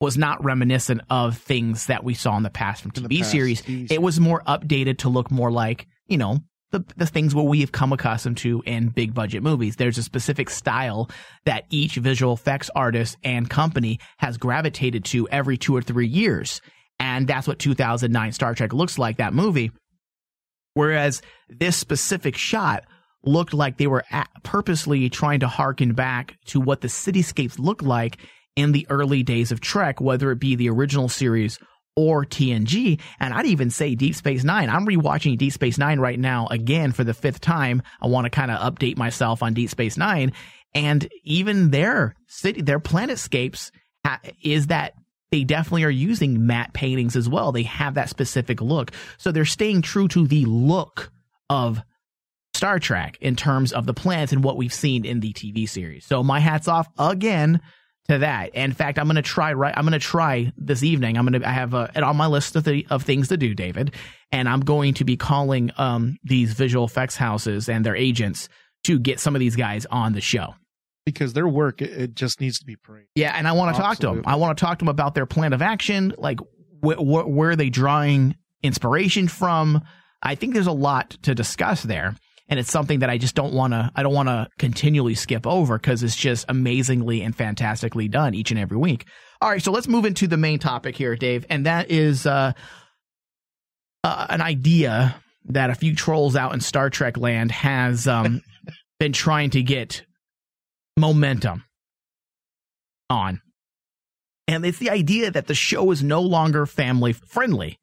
was 0.00 0.18
not 0.18 0.44
reminiscent 0.44 1.00
of 1.08 1.38
things 1.38 1.86
that 1.86 2.04
we 2.04 2.12
saw 2.12 2.36
in 2.36 2.42
the 2.42 2.50
past 2.50 2.82
from 2.82 2.90
TV 2.90 3.20
past, 3.20 3.30
series. 3.30 3.62
It 3.66 4.02
was 4.02 4.20
more 4.20 4.42
updated 4.46 4.98
to 4.98 5.08
look 5.08 5.30
more 5.30 5.50
like, 5.50 5.86
you 6.06 6.18
know, 6.18 6.40
the 6.70 6.84
the 6.96 7.06
things 7.06 7.34
what 7.34 7.46
we 7.46 7.60
have 7.60 7.72
come 7.72 7.92
accustomed 7.92 8.36
to 8.38 8.62
in 8.66 8.88
big 8.88 9.14
budget 9.14 9.42
movies. 9.42 9.76
There's 9.76 9.98
a 9.98 10.02
specific 10.02 10.50
style 10.50 11.10
that 11.44 11.64
each 11.70 11.96
visual 11.96 12.34
effects 12.34 12.70
artist 12.74 13.16
and 13.24 13.48
company 13.48 14.00
has 14.18 14.36
gravitated 14.36 15.04
to 15.06 15.28
every 15.28 15.56
two 15.56 15.74
or 15.74 15.82
three 15.82 16.08
years. 16.08 16.60
And 17.00 17.26
that's 17.26 17.46
what 17.46 17.58
2009 17.58 18.32
Star 18.32 18.54
Trek 18.54 18.72
looks 18.72 18.98
like, 18.98 19.18
that 19.18 19.32
movie. 19.32 19.70
Whereas 20.74 21.22
this 21.48 21.76
specific 21.76 22.36
shot 22.36 22.84
looked 23.24 23.54
like 23.54 23.78
they 23.78 23.86
were 23.86 24.04
purposely 24.42 25.08
trying 25.08 25.40
to 25.40 25.48
harken 25.48 25.92
back 25.92 26.36
to 26.46 26.60
what 26.60 26.80
the 26.80 26.88
cityscapes 26.88 27.58
looked 27.58 27.82
like 27.82 28.18
in 28.56 28.72
the 28.72 28.86
early 28.90 29.22
days 29.22 29.52
of 29.52 29.60
Trek, 29.60 30.00
whether 30.00 30.30
it 30.30 30.40
be 30.40 30.56
the 30.56 30.70
original 30.70 31.08
series 31.08 31.58
or 31.98 32.24
TNG. 32.24 33.00
And 33.18 33.34
I'd 33.34 33.46
even 33.46 33.70
say 33.70 33.96
Deep 33.96 34.14
Space 34.14 34.44
Nine. 34.44 34.70
I'm 34.70 34.86
rewatching 34.86 35.36
Deep 35.36 35.52
Space 35.52 35.78
Nine 35.78 35.98
right 35.98 36.18
now 36.18 36.46
again 36.46 36.92
for 36.92 37.02
the 37.02 37.12
fifth 37.12 37.40
time. 37.40 37.82
I 38.00 38.06
want 38.06 38.26
to 38.26 38.30
kind 38.30 38.52
of 38.52 38.60
update 38.60 38.96
myself 38.96 39.42
on 39.42 39.52
Deep 39.52 39.68
Space 39.68 39.96
Nine. 39.96 40.32
And 40.74 41.08
even 41.24 41.72
their 41.72 42.14
city, 42.28 42.62
their 42.62 42.78
planetscapes 42.78 43.72
is 44.40 44.68
that 44.68 44.94
they 45.32 45.42
definitely 45.42 45.82
are 45.82 45.90
using 45.90 46.46
matte 46.46 46.72
paintings 46.72 47.16
as 47.16 47.28
well. 47.28 47.50
They 47.50 47.64
have 47.64 47.94
that 47.94 48.10
specific 48.10 48.60
look. 48.60 48.92
So 49.16 49.32
they're 49.32 49.44
staying 49.44 49.82
true 49.82 50.06
to 50.08 50.28
the 50.28 50.44
look 50.44 51.10
of 51.50 51.82
Star 52.54 52.78
Trek 52.78 53.18
in 53.20 53.34
terms 53.34 53.72
of 53.72 53.86
the 53.86 53.94
planets 53.94 54.32
and 54.32 54.44
what 54.44 54.56
we've 54.56 54.72
seen 54.72 55.04
in 55.04 55.18
the 55.18 55.32
TV 55.32 55.68
series. 55.68 56.06
So 56.06 56.22
my 56.22 56.38
hats 56.38 56.68
off 56.68 56.88
again 56.96 57.60
to 58.08 58.18
that. 58.18 58.54
In 58.54 58.72
fact, 58.72 58.98
I'm 58.98 59.06
going 59.06 59.16
to 59.16 59.22
try 59.22 59.52
right. 59.52 59.74
I'm 59.76 59.84
going 59.84 59.92
to 59.92 59.98
try 59.98 60.52
this 60.56 60.82
evening. 60.82 61.16
I'm 61.16 61.26
going 61.26 61.40
to. 61.40 61.48
I 61.48 61.52
have 61.52 61.74
uh, 61.74 61.88
it 61.94 62.02
on 62.02 62.16
my 62.16 62.26
list 62.26 62.56
of, 62.56 62.64
the, 62.64 62.86
of 62.90 63.02
things 63.02 63.28
to 63.28 63.36
do, 63.36 63.54
David, 63.54 63.94
and 64.32 64.48
I'm 64.48 64.60
going 64.60 64.94
to 64.94 65.04
be 65.04 65.16
calling 65.16 65.70
um, 65.76 66.16
these 66.24 66.52
visual 66.54 66.84
effects 66.84 67.16
houses 67.16 67.68
and 67.68 67.84
their 67.84 67.96
agents 67.96 68.48
to 68.84 68.98
get 68.98 69.20
some 69.20 69.34
of 69.36 69.40
these 69.40 69.56
guys 69.56 69.86
on 69.90 70.12
the 70.12 70.20
show. 70.20 70.54
because 71.04 71.32
their 71.32 71.48
work 71.48 71.82
it, 71.82 71.90
it 71.90 72.14
just 72.14 72.40
needs 72.40 72.58
to 72.60 72.64
be 72.64 72.76
praised. 72.76 73.08
Yeah, 73.14 73.32
and 73.36 73.46
I 73.48 73.52
want 73.52 73.74
to 73.74 73.82
talk 73.82 73.98
to 73.98 74.06
them. 74.08 74.22
I 74.26 74.36
want 74.36 74.56
to 74.56 74.64
talk 74.64 74.78
to 74.78 74.84
them 74.84 74.88
about 74.90 75.14
their 75.14 75.26
plan 75.26 75.52
of 75.52 75.62
action, 75.62 76.14
like 76.18 76.38
wh- 76.84 76.94
wh- 76.96 77.28
where 77.28 77.50
are 77.50 77.56
they 77.56 77.70
drawing 77.70 78.36
inspiration 78.62 79.28
from. 79.28 79.82
I 80.22 80.34
think 80.34 80.54
there's 80.54 80.66
a 80.66 80.72
lot 80.72 81.10
to 81.22 81.34
discuss 81.34 81.82
there, 81.82 82.14
and 82.48 82.58
it's 82.58 82.70
something 82.70 83.00
that 83.00 83.10
I 83.10 83.18
just 83.18 83.34
don't 83.34 83.52
want 83.52 83.72
to. 83.72 83.90
I 83.94 84.02
don't 84.02 84.14
want 84.14 84.28
to 84.28 84.48
continually 84.58 85.14
skip 85.14 85.46
over 85.46 85.78
because 85.78 86.02
it's 86.02 86.16
just 86.16 86.46
amazingly 86.48 87.22
and 87.22 87.34
fantastically 87.36 88.08
done 88.08 88.34
each 88.34 88.50
and 88.50 88.58
every 88.58 88.76
week. 88.76 89.04
All 89.40 89.50
right, 89.50 89.62
so 89.62 89.70
let's 89.70 89.88
move 89.88 90.04
into 90.04 90.26
the 90.26 90.36
main 90.36 90.58
topic 90.58 90.96
here, 90.96 91.14
Dave, 91.14 91.46
and 91.50 91.66
that 91.66 91.90
is 91.90 92.26
uh, 92.26 92.52
uh, 94.02 94.26
an 94.30 94.40
idea 94.40 95.22
that 95.44 95.70
a 95.70 95.74
few 95.74 95.94
trolls 95.94 96.36
out 96.36 96.54
in 96.54 96.60
Star 96.60 96.90
Trek 96.90 97.16
land 97.16 97.50
has 97.50 98.08
um, 98.08 98.42
been 98.98 99.12
trying 99.12 99.50
to 99.50 99.62
get 99.62 100.04
momentum 100.96 101.64
on. 103.10 103.40
And 104.46 104.64
it's 104.64 104.78
the 104.78 104.90
idea 104.90 105.30
that 105.30 105.46
the 105.46 105.54
show 105.54 105.90
is 105.90 106.02
no 106.02 106.22
longer 106.22 106.64
family 106.64 107.12
friendly. 107.12 107.78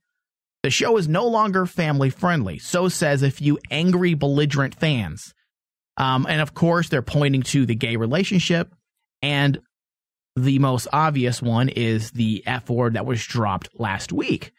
The 0.65 0.71
show 0.71 0.97
is 0.97 1.07
no 1.07 1.27
longer 1.27 1.67
family 1.67 2.09
friendly. 2.09 2.57
So 2.57 2.89
says 2.89 3.21
a 3.21 3.29
few 3.29 3.59
angry, 3.69 4.15
belligerent 4.15 4.73
fans. 4.73 5.31
Um, 5.95 6.25
and 6.27 6.41
of 6.41 6.55
course, 6.55 6.89
they're 6.89 7.03
pointing 7.03 7.43
to 7.43 7.67
the 7.67 7.75
gay 7.75 7.97
relationship. 7.97 8.73
And 9.21 9.59
the 10.35 10.57
most 10.57 10.87
obvious 10.91 11.39
one 11.39 11.69
is 11.69 12.09
the 12.09 12.41
F 12.47 12.67
word 12.67 12.95
that 12.95 13.05
was 13.05 13.23
dropped 13.23 13.69
last 13.75 14.11
week. 14.11 14.53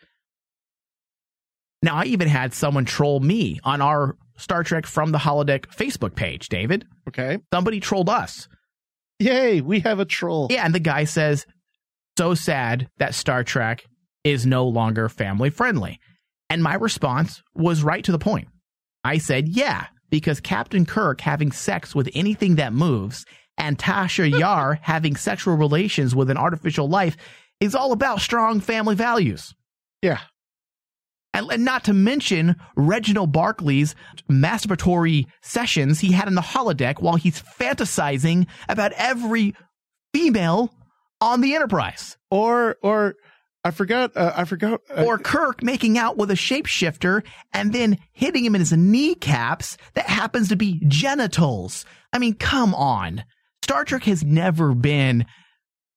Now, 1.82 1.96
I 1.96 2.04
even 2.04 2.28
had 2.28 2.54
someone 2.54 2.84
troll 2.84 3.18
me 3.18 3.58
on 3.64 3.82
our 3.82 4.16
Star 4.36 4.62
Trek 4.62 4.86
from 4.86 5.10
the 5.10 5.18
Holodeck 5.18 5.66
Facebook 5.74 6.14
page, 6.14 6.48
David. 6.48 6.86
Okay. 7.08 7.38
Somebody 7.52 7.80
trolled 7.80 8.08
us. 8.10 8.46
Yay, 9.18 9.60
we 9.60 9.80
have 9.80 9.98
a 9.98 10.04
troll. 10.04 10.46
Yeah, 10.50 10.66
and 10.66 10.72
the 10.72 10.78
guy 10.78 11.02
says, 11.02 11.46
so 12.16 12.34
sad 12.34 12.88
that 12.98 13.16
Star 13.16 13.42
Trek 13.42 13.84
is 14.26 14.44
no 14.44 14.66
longer 14.66 15.08
family 15.08 15.50
friendly. 15.50 16.00
And 16.50 16.62
my 16.62 16.74
response 16.74 17.42
was 17.54 17.82
right 17.82 18.04
to 18.04 18.12
the 18.12 18.18
point. 18.18 18.48
I 19.04 19.18
said, 19.18 19.48
yeah, 19.48 19.86
because 20.10 20.40
Captain 20.40 20.84
Kirk 20.84 21.20
having 21.20 21.52
sex 21.52 21.94
with 21.94 22.08
anything 22.12 22.56
that 22.56 22.72
moves 22.72 23.24
and 23.56 23.78
Tasha 23.78 24.28
Yar 24.40 24.80
having 24.82 25.14
sexual 25.14 25.56
relations 25.56 26.14
with 26.14 26.28
an 26.28 26.36
artificial 26.36 26.88
life 26.88 27.16
is 27.60 27.74
all 27.74 27.92
about 27.92 28.20
strong 28.20 28.60
family 28.60 28.96
values. 28.96 29.54
Yeah. 30.02 30.18
And, 31.32 31.50
and 31.52 31.64
not 31.64 31.84
to 31.84 31.92
mention 31.92 32.56
Reginald 32.76 33.32
Barclay's 33.32 33.94
masturbatory 34.28 35.26
sessions 35.42 36.00
he 36.00 36.12
had 36.12 36.26
in 36.26 36.34
the 36.34 36.40
holodeck 36.40 37.00
while 37.00 37.16
he's 37.16 37.40
fantasizing 37.40 38.46
about 38.68 38.92
every 38.96 39.54
female 40.12 40.74
on 41.20 41.42
the 41.42 41.54
Enterprise. 41.54 42.16
Or 42.30 42.76
or 42.82 43.14
I 43.66 43.72
forgot 43.72 44.16
uh, 44.16 44.32
I 44.36 44.44
forgot 44.44 44.80
uh, 44.96 45.02
or 45.02 45.18
Kirk 45.18 45.60
making 45.60 45.98
out 45.98 46.16
with 46.16 46.30
a 46.30 46.34
shapeshifter 46.34 47.24
and 47.52 47.72
then 47.72 47.98
hitting 48.12 48.44
him 48.44 48.54
in 48.54 48.60
his 48.60 48.72
kneecaps 48.72 49.76
that 49.94 50.06
happens 50.06 50.50
to 50.50 50.56
be 50.56 50.80
genitals. 50.86 51.84
I 52.12 52.20
mean, 52.20 52.34
come 52.34 52.76
on. 52.76 53.24
Star 53.64 53.84
Trek 53.84 54.04
has 54.04 54.22
never 54.22 54.72
been 54.72 55.26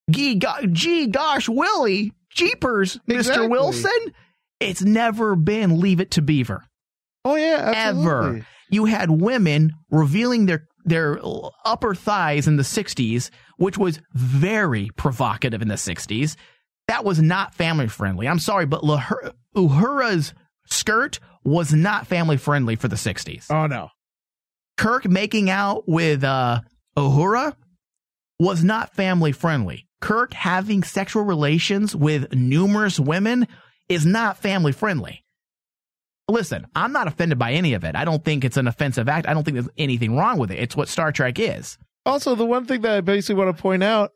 gee, 0.10 0.36
go- 0.36 0.66
gee 0.72 1.06
gosh, 1.06 1.48
Willie, 1.48 2.12
jeepers, 2.32 3.00
Exactly. 3.08 3.46
Mr. 3.46 3.52
Wilson. 3.52 4.14
It's 4.60 4.82
never 4.82 5.36
been 5.36 5.80
Leave 5.80 6.00
It 6.00 6.10
to 6.12 6.24
Beaver. 6.24 6.64
Oh 7.24 7.36
yeah, 7.36 7.72
absolutely. 7.76 8.40
Ever. 8.40 8.48
You 8.72 8.86
had 8.86 9.12
women 9.12 9.74
revealing 9.92 10.48
their 10.48 10.66
their 10.86 11.20
upper 11.66 11.94
thighs 11.94 12.48
in 12.48 12.56
the 12.58 12.64
60s, 12.64 13.30
which 13.58 13.78
was 13.78 14.02
very 14.16 14.90
provocative 14.96 15.62
in 15.62 15.68
the 15.68 15.76
60s. 15.76 16.36
That 16.90 17.06
was 17.06 17.22
not 17.22 17.54
family 17.54 17.88
friendly. 17.88 18.28
I'm 18.28 18.40
sorry, 18.40 18.66
but 18.66 18.82
Lahur- 18.82 19.34
Uhura's 19.56 20.34
skirt 20.66 21.20
was 21.44 21.72
not 21.72 22.08
family 22.08 22.36
friendly 22.36 22.76
for 22.76 22.88
the 22.88 22.96
60s. 22.96 23.46
Oh 23.52 23.68
no. 23.68 23.90
Kirk 24.76 25.06
making 25.06 25.52
out 25.52 25.88
with 25.88 26.24
uh, 26.24 26.62
Uhura 26.98 27.56
was 28.40 28.64
not 28.64 28.96
family 28.96 29.32
friendly. 29.32 29.88
Kirk 30.02 30.34
having 30.34 30.82
sexual 30.82 31.22
relations 31.22 31.96
with 31.96 32.34
numerous 32.34 33.00
women 33.00 33.48
is 33.88 34.04
not 34.04 34.40
family 34.40 34.72
friendly. 34.72 35.24
Listen, 36.28 36.66
I'm 36.74 36.92
not 36.92 37.08
offended 37.08 37.38
by 37.38 37.52
any 37.52 37.74
of 37.74 37.84
it. 37.84 37.96
I 37.96 38.04
don't 38.04 38.26
think 38.26 38.44
it's 38.44 38.58
an 38.58 38.68
offensive 38.68 39.08
act. 39.08 39.28
I 39.28 39.36
don't 39.36 39.44
think 39.44 39.54
there's 39.54 39.70
anything 39.78 40.18
wrong 40.18 40.40
with 40.40 40.50
it. 40.50 40.58
It's 40.58 40.76
what 40.76 40.88
Star 40.88 41.12
Trek 41.12 41.38
is. 41.38 41.78
Also, 42.08 42.34
the 42.34 42.46
one 42.46 42.66
thing 42.66 42.82
that 42.82 42.98
I 42.98 43.02
basically 43.02 43.36
want 43.44 43.56
to 43.56 43.62
point 43.62 43.84
out, 43.84 44.12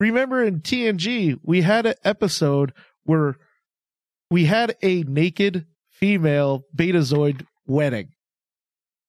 remember 0.00 0.42
in 0.42 0.60
TNG, 0.60 1.38
we 1.42 1.62
had 1.62 1.86
an 1.86 1.94
episode 2.04 2.72
where 3.04 3.36
we 4.30 4.44
had 4.44 4.76
a 4.82 5.02
naked 5.04 5.66
female 5.90 6.64
Betazoid 6.74 7.46
wedding. 7.66 8.10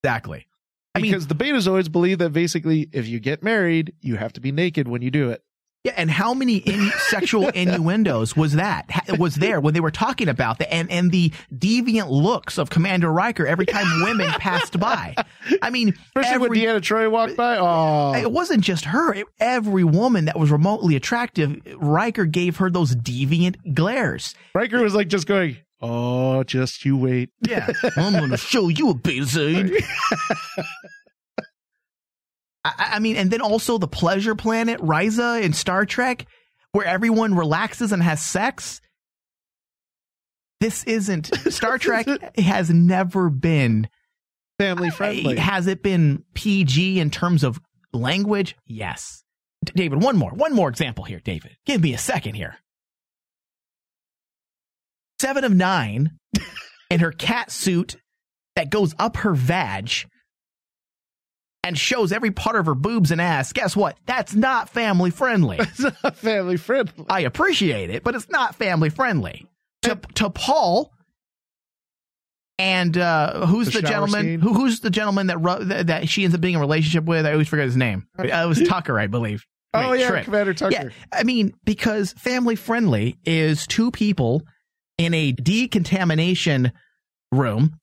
Exactly. 0.03 0.47
Because 0.93 1.27
the 1.27 1.35
Betazoids 1.35 1.91
believe 1.91 2.18
that 2.19 2.31
basically 2.31 2.89
if 2.91 3.07
you 3.07 3.19
get 3.19 3.43
married, 3.43 3.93
you 4.01 4.15
have 4.15 4.34
to 4.34 4.41
be 4.41 4.51
naked 4.51 4.88
when 4.88 5.01
you 5.01 5.11
do 5.11 5.30
it. 5.30 5.43
Yeah, 5.88 5.93
and 5.97 6.11
how 6.11 6.34
many 6.34 6.57
in- 6.57 6.91
sexual 7.09 7.47
innuendos 7.49 8.35
was 8.35 8.53
that? 8.53 8.89
Ha- 8.91 9.15
was 9.18 9.35
there 9.35 9.59
when 9.59 9.73
they 9.73 9.80
were 9.80 9.91
talking 9.91 10.27
about 10.30 10.59
that, 10.59 10.73
and 10.73 10.91
and 10.91 11.11
the 11.11 11.31
deviant 11.53 12.09
looks 12.09 12.57
of 12.57 12.69
Commander 12.69 13.11
Riker 13.11 13.45
every 13.47 13.65
time 13.65 13.85
women 14.03 14.30
passed 14.39 14.80
by. 14.80 15.15
I 15.61 15.69
mean, 15.69 15.93
Especially 16.15 16.38
when 16.49 16.51
Deanna 16.51 16.81
Troi 16.81 17.09
walked 17.09 17.35
by. 17.38 17.57
Oh, 17.57 18.14
it 18.15 18.31
wasn't 18.31 18.64
just 18.64 18.85
her. 18.85 19.14
It- 19.14 19.27
every 19.39 19.84
woman 19.84 20.26
that 20.26 20.38
was 20.39 20.51
remotely 20.51 20.95
attractive, 20.95 21.61
Riker 21.77 22.26
gave 22.26 22.57
her 22.57 22.69
those 22.69 22.95
deviant 22.95 23.73
glares. 23.73 24.35
Riker 24.53 24.81
was 24.81 24.93
like 24.95 25.07
just 25.07 25.26
going, 25.27 25.57
"Oh, 25.81 26.43
just 26.43 26.84
you 26.85 26.97
wait." 26.97 27.30
Yeah, 27.47 27.68
I'm 27.95 28.14
going 28.14 28.30
to 28.31 28.38
show 28.38 28.68
you 28.68 28.89
a 28.89 28.93
Betazoid. 28.93 29.72
I, 32.63 32.91
I 32.93 32.99
mean, 32.99 33.15
and 33.15 33.31
then 33.31 33.41
also 33.41 33.77
the 33.77 33.88
pleasure 33.88 34.35
planet, 34.35 34.79
Risa 34.79 35.41
in 35.41 35.53
Star 35.53 35.85
Trek, 35.85 36.25
where 36.71 36.85
everyone 36.85 37.35
relaxes 37.35 37.91
and 37.91 38.03
has 38.03 38.21
sex. 38.21 38.81
This 40.59 40.84
isn't 40.85 41.27
Star 41.51 41.77
Trek 41.77 42.07
has 42.38 42.69
never 42.69 43.29
been 43.29 43.88
family 44.59 44.89
friendly. 44.89 45.38
Has 45.38 45.67
it 45.67 45.84
been 45.84 46.23
PG 46.34 46.99
in 46.99 47.09
terms 47.09 47.43
of 47.43 47.59
language? 47.93 48.55
Yes. 48.65 49.23
D- 49.63 49.73
David, 49.75 50.01
one 50.01 50.17
more, 50.17 50.31
one 50.31 50.53
more 50.53 50.69
example 50.69 51.03
here, 51.03 51.19
David. 51.19 51.57
Give 51.65 51.81
me 51.81 51.93
a 51.93 51.97
second 51.97 52.35
here. 52.35 52.57
Seven 55.19 55.43
of 55.43 55.53
nine 55.53 56.11
in 56.89 56.99
her 56.99 57.11
cat 57.11 57.51
suit 57.51 57.95
that 58.55 58.69
goes 58.69 58.93
up 58.99 59.17
her 59.17 59.34
vag 59.34 59.91
and 61.68 61.77
shows 61.77 62.14
every 62.14 62.31
part 62.31 62.56
of 62.56 62.65
her 62.65 62.76
boobs 62.76 63.11
and 63.11 63.19
ass. 63.19 63.52
Guess 63.52 63.76
what? 63.76 63.98
That's 64.06 64.34
not 64.34 64.69
family 64.69 65.11
friendly. 65.11 65.57
it's 65.60 65.81
not 65.81 66.15
family 66.15 66.56
friendly. 66.56 67.06
I 67.10 67.22
appreciate 67.22 67.89
it, 67.89 68.03
but 68.03 68.15
it's 68.15 68.30
not 68.30 68.56
family 68.56 68.89
friendly. 68.89 69.45
To, 69.81 69.99
to 70.15 70.30
T'Pol 70.30 70.89
and 72.57 72.98
uh, 72.98 73.45
who's 73.45 73.68
The 73.68 73.81
the, 73.81 73.88
gentleman? 73.88 74.39
Who, 74.39 74.53
who's 74.53 74.80
the 74.80 74.89
gentleman 74.89 75.27
that, 75.27 75.38
ru- 75.39 75.65
that 75.65 75.88
that 75.88 76.10
she 76.10 76.23
ends 76.23 76.34
up 76.34 76.41
being 76.41 76.53
in 76.53 76.60
a 76.60 76.61
relationship 76.61 77.03
with? 77.03 77.26
I 77.26 77.34
always 77.34 77.49
forget 77.49 77.65
his 77.65 77.77
name. 77.77 78.07
Uh, 78.18 78.23
it 78.23 78.48
was 78.48 78.61
Tucker, 78.68 78.98
I 78.98 79.07
believe. 79.07 79.45
Oh, 79.73 79.91
yeah, 79.91 80.07
Trip. 80.07 80.23
Commander 80.23 80.53
Tucker. 80.53 80.72
Yeah, 80.72 80.89
I 81.11 81.23
mean 81.23 81.53
because 81.65 82.14
family 82.14 82.56
friendly 82.56 83.18
is 83.26 83.68
two 83.68 83.91
people 83.91 84.41
in 84.98 85.14
a 85.14 85.34
decontamination 85.34 86.72
room 87.34 87.76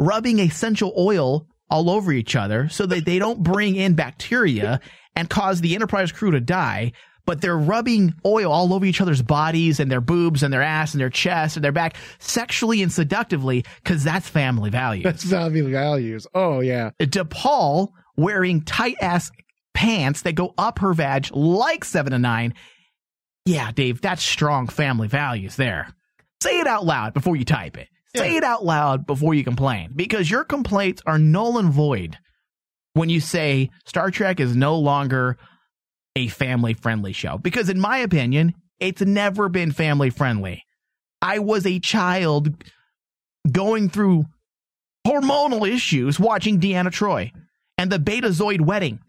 rubbing 0.00 0.40
essential 0.40 0.92
oil 0.98 1.46
all 1.70 1.90
over 1.90 2.12
each 2.12 2.36
other 2.36 2.68
so 2.68 2.86
that 2.86 3.04
they 3.04 3.18
don't 3.18 3.42
bring 3.42 3.76
in 3.76 3.94
bacteria 3.94 4.80
and 5.14 5.28
cause 5.28 5.60
the 5.60 5.74
Enterprise 5.74 6.12
crew 6.12 6.30
to 6.30 6.40
die. 6.40 6.92
But 7.26 7.42
they're 7.42 7.58
rubbing 7.58 8.14
oil 8.24 8.50
all 8.50 8.72
over 8.72 8.86
each 8.86 9.02
other's 9.02 9.20
bodies 9.20 9.80
and 9.80 9.90
their 9.90 10.00
boobs 10.00 10.42
and 10.42 10.50
their 10.50 10.62
ass 10.62 10.94
and 10.94 11.00
their 11.00 11.10
chest 11.10 11.56
and 11.56 11.64
their 11.64 11.72
back 11.72 11.96
sexually 12.18 12.82
and 12.82 12.90
seductively 12.90 13.66
because 13.82 14.02
that's 14.02 14.26
family 14.26 14.70
values. 14.70 15.04
That's 15.04 15.28
family 15.28 15.60
values. 15.60 16.26
Oh 16.34 16.60
yeah. 16.60 16.92
T'Pol 16.98 17.88
wearing 18.16 18.62
tight 18.62 18.96
ass 19.02 19.30
pants 19.74 20.22
that 20.22 20.36
go 20.36 20.54
up 20.56 20.78
her 20.78 20.94
vag 20.94 21.28
like 21.32 21.84
Seven 21.84 22.14
of 22.14 22.22
Nine. 22.22 22.54
Yeah, 23.44 23.72
Dave, 23.72 24.00
that's 24.00 24.22
strong 24.22 24.66
family 24.66 25.08
values 25.08 25.56
there. 25.56 25.94
Say 26.42 26.60
it 26.60 26.66
out 26.66 26.86
loud 26.86 27.14
before 27.14 27.36
you 27.36 27.44
type 27.44 27.76
it. 27.76 27.88
Say 28.16 28.36
it 28.36 28.44
out 28.44 28.64
loud 28.64 29.06
before 29.06 29.34
you 29.34 29.44
complain 29.44 29.92
because 29.94 30.30
your 30.30 30.44
complaints 30.44 31.02
are 31.06 31.18
null 31.18 31.58
and 31.58 31.70
void 31.70 32.18
when 32.94 33.08
you 33.08 33.20
say 33.20 33.70
Star 33.84 34.10
Trek 34.10 34.40
is 34.40 34.56
no 34.56 34.78
longer 34.78 35.36
a 36.16 36.28
family 36.28 36.74
friendly 36.74 37.12
show. 37.12 37.38
Because, 37.38 37.68
in 37.68 37.78
my 37.78 37.98
opinion, 37.98 38.54
it's 38.80 39.02
never 39.02 39.48
been 39.48 39.72
family 39.72 40.10
friendly. 40.10 40.64
I 41.20 41.38
was 41.38 41.66
a 41.66 41.78
child 41.78 42.64
going 43.50 43.88
through 43.88 44.24
hormonal 45.06 45.68
issues 45.68 46.18
watching 46.18 46.60
Deanna 46.60 46.90
Troi 46.90 47.32
and 47.76 47.90
the 47.90 47.98
Betazoid 47.98 48.60
wedding. 48.60 49.00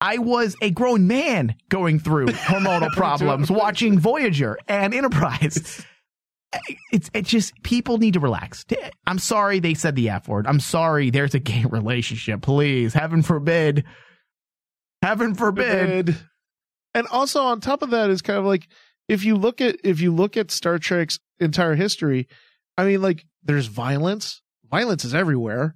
I 0.00 0.18
was 0.18 0.56
a 0.60 0.70
grown 0.70 1.06
man 1.06 1.54
going 1.68 2.00
through 2.00 2.26
hormonal 2.26 2.90
problems 2.90 3.50
watching 3.50 3.98
Voyager 3.98 4.58
and 4.68 4.92
Enterprise. 4.92 5.84
It's 6.92 7.10
it's 7.14 7.30
just 7.30 7.54
people 7.62 7.98
need 7.98 8.14
to 8.14 8.20
relax. 8.20 8.64
I'm 9.06 9.18
sorry 9.18 9.58
they 9.58 9.74
said 9.74 9.94
the 9.96 10.10
F 10.10 10.28
word. 10.28 10.46
I'm 10.46 10.60
sorry 10.60 11.10
there's 11.10 11.34
a 11.34 11.38
gay 11.38 11.64
relationship. 11.68 12.42
Please, 12.42 12.92
heaven 12.94 13.22
forbid. 13.22 13.84
Heaven 15.02 15.34
forbid. 15.34 16.16
And 16.94 17.06
also 17.08 17.42
on 17.42 17.60
top 17.60 17.82
of 17.82 17.90
that 17.90 18.10
is 18.10 18.22
kind 18.22 18.38
of 18.38 18.44
like 18.44 18.68
if 19.08 19.24
you 19.24 19.36
look 19.36 19.60
at 19.60 19.76
if 19.82 20.00
you 20.00 20.14
look 20.14 20.36
at 20.36 20.50
Star 20.50 20.78
Trek's 20.78 21.18
entire 21.40 21.74
history, 21.74 22.28
I 22.76 22.84
mean 22.84 23.02
like 23.02 23.24
there's 23.42 23.66
violence. 23.66 24.42
Violence 24.70 25.04
is 25.04 25.14
everywhere. 25.14 25.74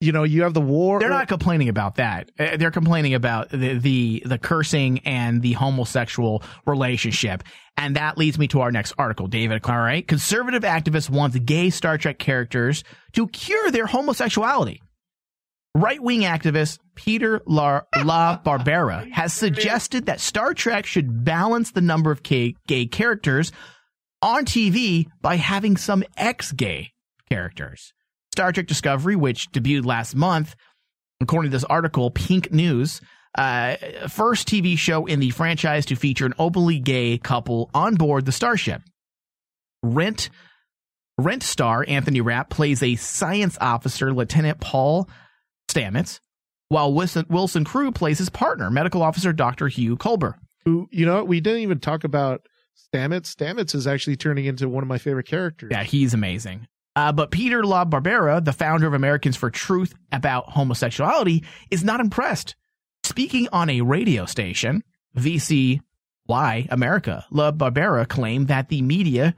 You 0.00 0.12
know, 0.12 0.22
you 0.22 0.42
have 0.42 0.54
the 0.54 0.60
war. 0.60 1.00
They're 1.00 1.08
not 1.08 1.26
complaining 1.26 1.68
about 1.68 1.96
that. 1.96 2.30
Uh, 2.38 2.56
They're 2.56 2.70
complaining 2.70 3.14
about 3.14 3.50
the, 3.50 3.78
the 3.78 4.22
the 4.24 4.38
cursing 4.38 5.00
and 5.00 5.42
the 5.42 5.54
homosexual 5.54 6.44
relationship. 6.66 7.42
And 7.78 7.94
that 7.94 8.18
leads 8.18 8.38
me 8.40 8.48
to 8.48 8.60
our 8.62 8.72
next 8.72 8.92
article, 8.98 9.28
David. 9.28 9.62
All 9.64 9.78
right. 9.78 10.06
Conservative 10.06 10.64
activist 10.64 11.08
wants 11.10 11.38
gay 11.38 11.70
Star 11.70 11.96
Trek 11.96 12.18
characters 12.18 12.82
to 13.12 13.28
cure 13.28 13.70
their 13.70 13.86
homosexuality. 13.86 14.82
Right 15.76 16.02
wing 16.02 16.22
activist 16.22 16.80
Peter 16.96 17.40
La, 17.46 17.82
La 18.02 18.42
Barbera 18.42 19.08
has 19.12 19.32
suggested 19.32 20.06
that 20.06 20.18
Star 20.18 20.54
Trek 20.54 20.86
should 20.86 21.24
balance 21.24 21.70
the 21.70 21.80
number 21.80 22.10
of 22.10 22.24
gay, 22.24 22.56
gay 22.66 22.86
characters 22.86 23.52
on 24.20 24.44
TV 24.44 25.06
by 25.22 25.36
having 25.36 25.76
some 25.76 26.02
ex 26.16 26.50
gay 26.50 26.90
characters. 27.30 27.92
Star 28.32 28.50
Trek 28.50 28.66
Discovery, 28.66 29.14
which 29.14 29.52
debuted 29.52 29.84
last 29.84 30.16
month, 30.16 30.56
according 31.20 31.52
to 31.52 31.56
this 31.56 31.64
article, 31.64 32.10
Pink 32.10 32.50
News, 32.50 33.00
uh, 33.34 33.76
first 34.08 34.48
TV 34.48 34.78
show 34.78 35.06
in 35.06 35.20
the 35.20 35.30
franchise 35.30 35.86
to 35.86 35.96
feature 35.96 36.26
an 36.26 36.34
openly 36.38 36.78
gay 36.78 37.18
couple 37.18 37.70
on 37.74 37.94
board 37.94 38.24
the 38.26 38.32
starship. 38.32 38.82
Rent 39.82 40.30
Rent 41.18 41.42
star 41.42 41.84
Anthony 41.86 42.20
Rapp 42.20 42.48
plays 42.48 42.82
a 42.82 42.94
science 42.94 43.58
officer, 43.60 44.12
Lieutenant 44.12 44.60
Paul 44.60 45.08
Stamets, 45.68 46.20
while 46.68 46.94
Wilson, 46.94 47.26
Wilson 47.28 47.64
Cruz 47.64 47.90
plays 47.92 48.18
his 48.18 48.30
partner, 48.30 48.70
medical 48.70 49.02
officer 49.02 49.32
Dr. 49.32 49.66
Hugh 49.66 49.96
Culber. 49.96 50.34
Who, 50.64 50.88
you 50.92 51.04
know, 51.06 51.24
we 51.24 51.40
didn't 51.40 51.62
even 51.62 51.80
talk 51.80 52.04
about 52.04 52.46
Stamets. 52.94 53.34
Stamets 53.34 53.74
is 53.74 53.86
actually 53.88 54.16
turning 54.16 54.44
into 54.44 54.68
one 54.68 54.84
of 54.84 54.88
my 54.88 54.98
favorite 54.98 55.26
characters. 55.26 55.70
Yeah, 55.72 55.82
he's 55.82 56.14
amazing. 56.14 56.68
Uh, 56.94 57.10
but 57.10 57.32
Peter 57.32 57.64
La 57.64 57.84
Barbera, 57.84 58.44
the 58.44 58.52
founder 58.52 58.86
of 58.86 58.94
Americans 58.94 59.36
for 59.36 59.50
Truth 59.50 59.94
about 60.12 60.50
homosexuality, 60.50 61.44
is 61.70 61.82
not 61.82 62.00
impressed. 62.00 62.54
Speaking 63.08 63.48
on 63.52 63.70
a 63.70 63.80
radio 63.80 64.26
station, 64.26 64.82
VCY 65.16 65.80
America, 66.70 67.24
La 67.30 67.52
Barbera 67.52 68.06
claimed 68.06 68.48
that 68.48 68.68
the 68.68 68.82
media 68.82 69.34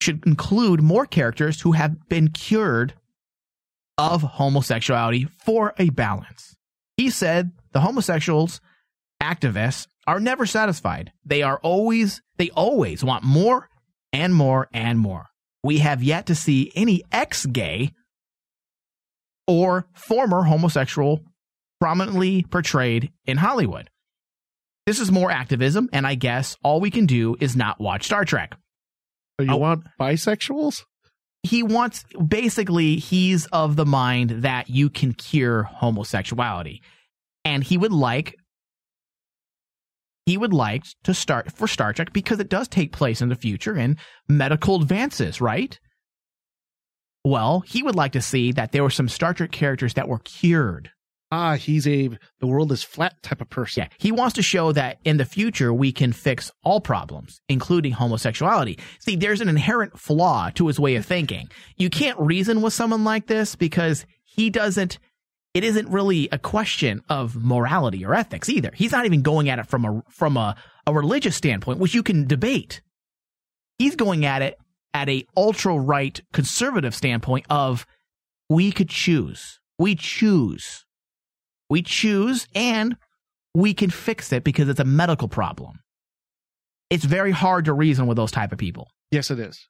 should 0.00 0.24
include 0.26 0.80
more 0.80 1.04
characters 1.04 1.60
who 1.60 1.72
have 1.72 2.08
been 2.08 2.28
cured 2.28 2.94
of 3.98 4.22
homosexuality 4.22 5.26
for 5.44 5.74
a 5.78 5.90
balance. 5.90 6.56
He 6.96 7.10
said 7.10 7.50
the 7.72 7.80
homosexuals, 7.80 8.60
activists, 9.20 9.88
are 10.06 10.20
never 10.20 10.46
satisfied. 10.46 11.12
They 11.24 11.42
are 11.42 11.58
always, 11.62 12.22
they 12.36 12.50
always 12.50 13.02
want 13.02 13.24
more 13.24 13.68
and 14.12 14.32
more 14.34 14.68
and 14.72 14.98
more 14.98 15.26
we 15.62 15.78
have 15.78 16.02
yet 16.02 16.26
to 16.26 16.34
see 16.34 16.72
any 16.74 17.02
ex 17.10 17.46
gay 17.46 17.92
or 19.46 19.86
former 19.92 20.42
homosexual 20.44 21.20
prominently 21.80 22.44
portrayed 22.44 23.12
in 23.26 23.36
Hollywood. 23.36 23.90
This 24.86 25.00
is 25.00 25.12
more 25.12 25.30
activism, 25.30 25.88
and 25.92 26.06
I 26.06 26.14
guess 26.14 26.56
all 26.62 26.80
we 26.80 26.90
can 26.90 27.06
do 27.06 27.36
is 27.40 27.54
not 27.54 27.80
watch 27.80 28.04
Star 28.04 28.24
Trek. 28.24 28.56
So 29.38 29.44
you 29.44 29.52
oh, 29.52 29.56
want 29.58 29.84
bisexuals? 30.00 30.84
He 31.42 31.62
wants, 31.62 32.04
basically, 32.26 32.96
he's 32.96 33.46
of 33.46 33.76
the 33.76 33.86
mind 33.86 34.30
that 34.42 34.70
you 34.70 34.90
can 34.90 35.12
cure 35.12 35.64
homosexuality. 35.64 36.82
And 37.44 37.62
he 37.62 37.78
would 37.78 37.92
like 37.92 38.34
he 40.28 40.36
would 40.36 40.52
like 40.52 40.84
to 41.04 41.14
start 41.14 41.52
for 41.52 41.66
Star 41.66 41.94
Trek 41.94 42.12
because 42.12 42.38
it 42.38 42.50
does 42.50 42.68
take 42.68 42.92
place 42.92 43.22
in 43.22 43.30
the 43.30 43.34
future 43.34 43.74
and 43.74 43.96
medical 44.28 44.76
advances, 44.76 45.40
right? 45.40 45.78
Well, 47.24 47.60
he 47.60 47.82
would 47.82 47.94
like 47.94 48.12
to 48.12 48.20
see 48.20 48.52
that 48.52 48.72
there 48.72 48.82
were 48.82 48.90
some 48.90 49.08
Star 49.08 49.32
Trek 49.32 49.52
characters 49.52 49.94
that 49.94 50.06
were 50.06 50.18
cured. 50.18 50.90
Ah, 51.30 51.56
he's 51.56 51.86
a 51.86 52.08
the 52.40 52.46
world 52.46 52.72
is 52.72 52.82
flat 52.82 53.22
type 53.22 53.40
of 53.40 53.50
person. 53.50 53.82
Yeah, 53.82 53.88
he 53.98 54.12
wants 54.12 54.34
to 54.36 54.42
show 54.42 54.72
that 54.72 54.98
in 55.04 55.18
the 55.18 55.26
future 55.26 55.72
we 55.72 55.92
can 55.92 56.12
fix 56.12 56.50
all 56.64 56.80
problems, 56.80 57.40
including 57.48 57.92
homosexuality. 57.92 58.78
See, 59.00 59.16
there's 59.16 59.42
an 59.42 59.48
inherent 59.48 59.98
flaw 59.98 60.50
to 60.54 60.66
his 60.66 60.80
way 60.80 60.96
of 60.96 61.04
thinking. 61.04 61.50
You 61.76 61.90
can't 61.90 62.18
reason 62.18 62.62
with 62.62 62.72
someone 62.72 63.04
like 63.04 63.26
this 63.26 63.56
because 63.56 64.06
he 64.24 64.48
doesn't 64.48 64.98
it 65.54 65.64
isn't 65.64 65.88
really 65.88 66.28
a 66.30 66.38
question 66.38 67.02
of 67.08 67.34
morality 67.36 68.04
or 68.04 68.14
ethics 68.14 68.48
either. 68.48 68.70
He's 68.74 68.92
not 68.92 69.06
even 69.06 69.22
going 69.22 69.48
at 69.48 69.58
it 69.58 69.66
from 69.66 69.84
a 69.84 70.02
from 70.08 70.36
a, 70.36 70.56
a 70.86 70.92
religious 70.92 71.36
standpoint, 71.36 71.78
which 71.78 71.94
you 71.94 72.02
can 72.02 72.26
debate. 72.26 72.80
He's 73.78 73.96
going 73.96 74.24
at 74.24 74.40
it 74.40 74.58
at 74.94 75.08
a 75.08 75.26
ultra 75.36 75.76
right 75.76 76.20
conservative 76.32 76.94
standpoint 76.94 77.46
of 77.50 77.86
we 78.48 78.72
could 78.72 78.88
choose. 78.88 79.60
We 79.78 79.94
choose. 79.94 80.84
We 81.70 81.82
choose 81.82 82.46
and 82.54 82.96
we 83.54 83.74
can 83.74 83.90
fix 83.90 84.32
it 84.32 84.44
because 84.44 84.68
it's 84.68 84.80
a 84.80 84.84
medical 84.84 85.28
problem. 85.28 85.80
It's 86.90 87.04
very 87.04 87.32
hard 87.32 87.66
to 87.66 87.72
reason 87.72 88.06
with 88.06 88.16
those 88.16 88.30
type 88.30 88.52
of 88.52 88.58
people. 88.58 88.88
Yes, 89.10 89.30
it 89.30 89.38
is. 89.38 89.68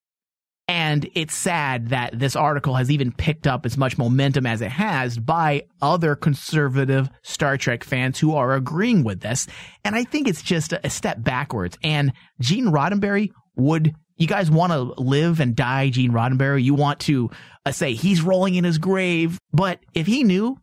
And 0.68 1.08
it's 1.14 1.34
sad 1.34 1.88
that 1.88 2.18
this 2.18 2.36
article 2.36 2.74
has 2.74 2.90
even 2.90 3.10
picked 3.10 3.46
up 3.46 3.64
as 3.64 3.78
much 3.78 3.96
momentum 3.96 4.44
as 4.44 4.60
it 4.60 4.70
has 4.70 5.18
by 5.18 5.64
other 5.80 6.14
conservative 6.14 7.08
Star 7.22 7.56
Trek 7.56 7.82
fans 7.82 8.18
who 8.18 8.34
are 8.34 8.52
agreeing 8.52 9.02
with 9.02 9.20
this. 9.20 9.46
And 9.82 9.96
I 9.96 10.04
think 10.04 10.28
it's 10.28 10.42
just 10.42 10.74
a 10.74 10.90
step 10.90 11.22
backwards. 11.24 11.78
And 11.82 12.12
Gene 12.38 12.66
Roddenberry 12.66 13.30
would, 13.56 13.94
you 14.18 14.26
guys 14.26 14.50
want 14.50 14.72
to 14.72 14.82
live 15.00 15.40
and 15.40 15.56
die 15.56 15.88
Gene 15.88 16.12
Roddenberry? 16.12 16.62
You 16.62 16.74
want 16.74 17.00
to 17.00 17.30
uh, 17.64 17.72
say 17.72 17.94
he's 17.94 18.20
rolling 18.20 18.54
in 18.54 18.64
his 18.64 18.76
grave. 18.76 19.38
But 19.54 19.80
if 19.94 20.06
he 20.06 20.22
knew 20.22 20.58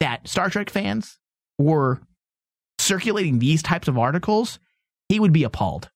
that 0.00 0.28
Star 0.28 0.50
Trek 0.50 0.70
fans 0.70 1.18
were 1.58 2.00
circulating 2.78 3.38
these 3.38 3.62
types 3.62 3.88
of 3.88 3.98
articles, 3.98 4.58
he 5.08 5.20
would 5.20 5.32
be 5.32 5.44
appalled. 5.44 5.90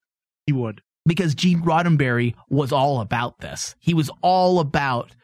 He 0.46 0.52
would 0.52 0.80
because 1.06 1.34
Gene 1.34 1.62
Roddenberry 1.62 2.34
was 2.48 2.72
all 2.72 3.00
about 3.00 3.40
this. 3.40 3.74
He 3.80 3.94
was 3.94 4.10
all 4.22 4.60
about 4.60 5.14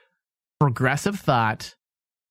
progressive 0.59 1.21
thought. 1.21 1.75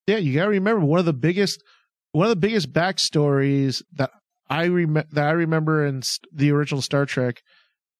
Yeah, 0.07 0.17
you 0.17 0.33
got 0.33 0.45
to 0.45 0.49
remember 0.49 0.85
one 0.85 0.99
of 0.99 1.05
the 1.05 1.13
biggest 1.13 1.63
one 2.11 2.25
of 2.25 2.29
the 2.29 2.35
biggest 2.35 2.71
backstories 2.73 3.81
that 3.93 4.11
I 4.49 4.67
rem- 4.67 4.93
that 4.93 5.25
I 5.25 5.31
remember 5.31 5.85
in 5.85 6.01
st- 6.01 6.27
the 6.33 6.51
original 6.51 6.81
Star 6.81 7.05
Trek. 7.05 7.41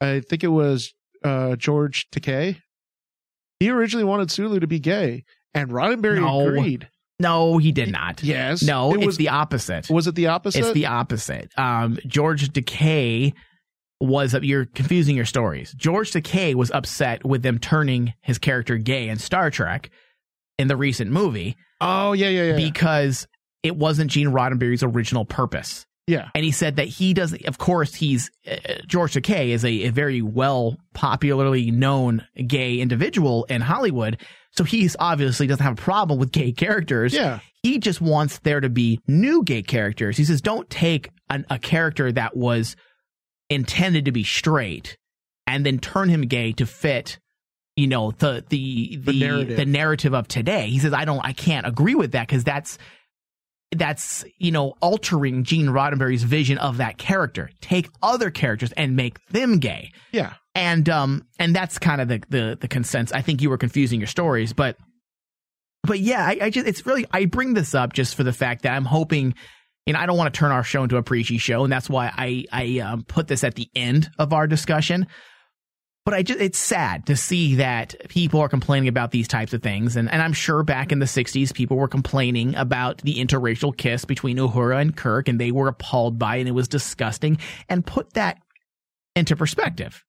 I 0.02 0.20
think 0.20 0.44
it 0.44 0.50
was 0.50 0.94
uh, 1.24 1.56
George 1.56 2.08
Takei. 2.12 2.58
He 3.60 3.70
originally 3.70 4.04
wanted 4.04 4.30
Sulu 4.30 4.60
to 4.60 4.68
be 4.68 4.80
gay, 4.80 5.24
and 5.54 5.70
Roddenberry 5.70 6.20
no. 6.20 6.48
agreed. 6.48 6.90
No, 7.24 7.58
he 7.58 7.72
did 7.72 7.92
not. 7.92 8.22
Yes. 8.24 8.62
No, 8.62 8.94
it 8.94 9.06
was 9.06 9.18
the 9.18 9.30
opposite. 9.30 9.90
Was 9.90 10.08
it 10.08 10.16
the 10.16 10.28
opposite? 10.28 10.60
It's 10.60 10.74
the 10.74 10.86
opposite. 10.86 11.52
Um, 11.58 11.98
George 12.06 12.50
Takei 12.50 13.34
was 14.00 14.34
you're 14.42 14.66
confusing 14.66 15.16
your 15.16 15.26
stories. 15.26 15.74
George 15.74 16.12
Takei 16.12 16.54
was 16.54 16.70
upset 16.72 17.26
with 17.26 17.42
them 17.42 17.58
turning 17.58 18.14
his 18.22 18.38
character 18.38 18.78
gay 18.78 19.08
in 19.08 19.18
Star 19.18 19.50
Trek 19.50 19.90
in 20.60 20.68
the 20.68 20.76
recent 20.76 21.10
movie. 21.10 21.56
Oh 21.80 22.14
yeah, 22.14 22.30
yeah, 22.30 22.44
yeah. 22.52 22.56
Because 22.56 23.28
it 23.64 23.76
wasn't 23.76 24.12
Gene 24.12 24.28
Roddenberry's 24.28 24.84
original 24.84 25.26
purpose. 25.26 25.86
Yeah. 26.08 26.30
And 26.36 26.44
he 26.44 26.52
said 26.52 26.76
that 26.76 26.88
he 26.88 27.14
doesn't, 27.14 27.46
of 27.46 27.58
course, 27.58 27.96
he's, 27.96 28.30
uh, 28.50 28.56
George 28.88 29.14
Takei 29.14 29.50
is 29.50 29.64
a, 29.64 29.86
a 29.86 29.90
very 29.90 30.22
well, 30.22 30.76
popularly 30.94 31.72
known 31.72 32.26
gay 32.46 32.80
individual 32.80 33.46
in 33.46 33.62
Hollywood. 33.62 34.18
So 34.52 34.64
he's 34.66 34.96
obviously 35.00 35.48
doesn't 35.48 35.64
have 35.64 35.74
a 35.80 35.82
problem 35.82 36.20
with 36.20 36.32
gay 36.32 36.52
characters. 36.52 37.14
Yeah. 37.14 37.40
He 37.64 37.80
just 37.80 38.02
wants 38.02 38.40
there 38.40 38.60
to 38.60 38.70
be 38.70 39.00
new 39.08 39.44
gay 39.44 39.62
characters. 39.62 40.18
He 40.18 40.26
says, 40.26 40.42
don't 40.42 40.70
take 40.70 41.10
an, 41.30 41.46
a 41.50 41.58
character 41.58 42.12
that 42.12 42.36
was 42.36 42.76
intended 43.50 44.06
to 44.06 44.12
be 44.12 44.24
straight 44.24 44.98
and 45.48 45.66
then 45.66 45.80
turn 45.80 46.10
him 46.10 46.22
gay 46.24 46.52
to 46.54 46.66
fit 46.66 47.20
you 47.76 47.88
know 47.88 48.12
the 48.12 48.44
the 48.50 48.98
the, 49.04 49.12
The 49.12 49.20
narrative. 49.20 49.58
the 49.58 49.66
narrative 49.66 50.14
of 50.14 50.28
today 50.28 50.70
he 50.70 50.80
says 50.80 50.94
i 50.94 51.06
don't 51.06 51.20
i 51.26 51.34
can't 51.34 51.66
agree 51.68 51.96
with 51.96 52.12
that 52.14 52.28
because 52.28 52.44
that's 52.44 52.78
that's 53.78 54.24
you 54.38 54.52
know 54.52 54.74
altering 54.82 55.44
gene 55.44 55.68
roddenberry's 55.68 56.24
vision 56.24 56.58
of 56.58 56.78
that 56.78 56.98
character. 56.98 57.50
Take 57.62 57.90
other 58.02 58.30
characters 58.32 58.72
and 58.74 58.96
make 58.96 59.26
them 59.28 59.60
gay. 59.60 59.92
Yeah. 60.12 60.34
and 60.56 60.88
um 60.90 61.26
and 61.40 61.56
that's 61.56 61.80
kind 61.80 62.00
of 62.02 62.08
the 62.08 62.22
the 62.30 62.58
the 62.62 62.68
consensus 62.68 63.16
i 63.16 63.22
think 63.22 63.42
you 63.42 63.50
were 63.50 63.58
confusing 63.58 64.00
your 64.00 64.08
stories 64.08 64.54
but 64.54 64.78
but 65.84 66.00
yeah 66.00 66.24
I, 66.26 66.38
I 66.44 66.50
just 66.52 66.68
it's 66.68 66.86
really 66.86 67.06
i 67.12 67.26
bring 67.26 67.56
this 67.56 67.74
up 67.74 67.94
just 67.94 68.14
for 68.16 68.24
the 68.24 68.34
fact 68.34 68.62
that 68.64 68.74
i'm 68.74 68.86
hoping 68.86 69.34
you 69.88 69.94
know 69.94 70.00
i 70.00 70.06
don't 70.06 70.18
want 70.18 70.32
to 70.32 70.38
turn 70.38 70.52
our 70.52 70.64
show 70.64 70.84
into 70.84 70.98
a 70.98 71.04
preachy 71.04 71.40
show 71.40 71.64
and 71.64 71.74
that's 71.74 71.90
why 71.90 72.12
i 72.16 72.46
i 72.52 72.80
um, 72.80 73.04
put 73.04 73.28
this 73.28 73.44
at 73.44 73.56
the 73.56 73.68
end 73.76 74.12
of 74.20 74.32
our 74.34 74.46
discussion 74.46 75.08
but 76.06 76.14
I 76.14 76.22
just 76.22 76.40
it's 76.40 76.60
sad 76.60 77.06
to 77.06 77.16
see 77.16 77.56
that 77.56 77.96
people 78.10 78.42
are 78.42 78.50
complaining 78.50 78.90
about 78.90 79.12
these 79.12 79.28
types 79.28 79.54
of 79.54 79.64
things, 79.64 79.96
and 79.96 80.12
and 80.12 80.22
I'm 80.22 80.34
sure 80.34 80.64
back 80.64 80.92
in 80.92 81.00
the 81.00 81.06
'60s 81.06 81.54
people 81.54 81.78
were 81.78 81.88
complaining 81.88 82.56
about 82.56 83.00
the 83.00 83.16
interracial 83.16 83.76
kiss 83.76 84.04
between 84.04 84.38
Uhura 84.38 84.82
and 84.82 84.96
Kirk, 84.96 85.30
and 85.30 85.40
they 85.40 85.52
were 85.52 85.70
appalled 85.70 86.20
by 86.20 86.38
it, 86.38 86.42
and 86.42 86.50
it 86.50 86.54
was 86.54 86.68
disgusting. 86.68 87.38
And 87.70 87.86
put 87.86 88.14
that 88.14 88.40
into 89.16 89.36
perspective, 89.36 90.04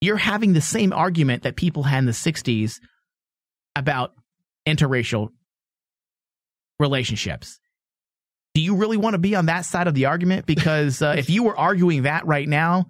you're 0.00 0.16
having 0.16 0.54
the 0.54 0.60
same 0.62 0.92
argument 0.92 1.42
that 1.42 1.56
people 1.56 1.82
had 1.82 1.98
in 1.98 2.06
the 2.06 2.12
'60s 2.12 2.80
about 3.76 4.14
interracial 4.66 5.28
relationships. 6.78 7.60
Do 8.54 8.62
you 8.62 8.76
really 8.76 8.96
want 8.96 9.14
to 9.14 9.18
be 9.18 9.36
on 9.36 9.46
that 9.46 9.66
side 9.66 9.86
of 9.86 9.94
the 9.94 10.06
argument? 10.06 10.46
Because 10.46 11.02
uh, 11.02 11.14
if 11.16 11.28
you 11.28 11.44
were 11.44 11.56
arguing 11.56 12.02
that 12.02 12.26
right 12.26 12.48
now, 12.48 12.86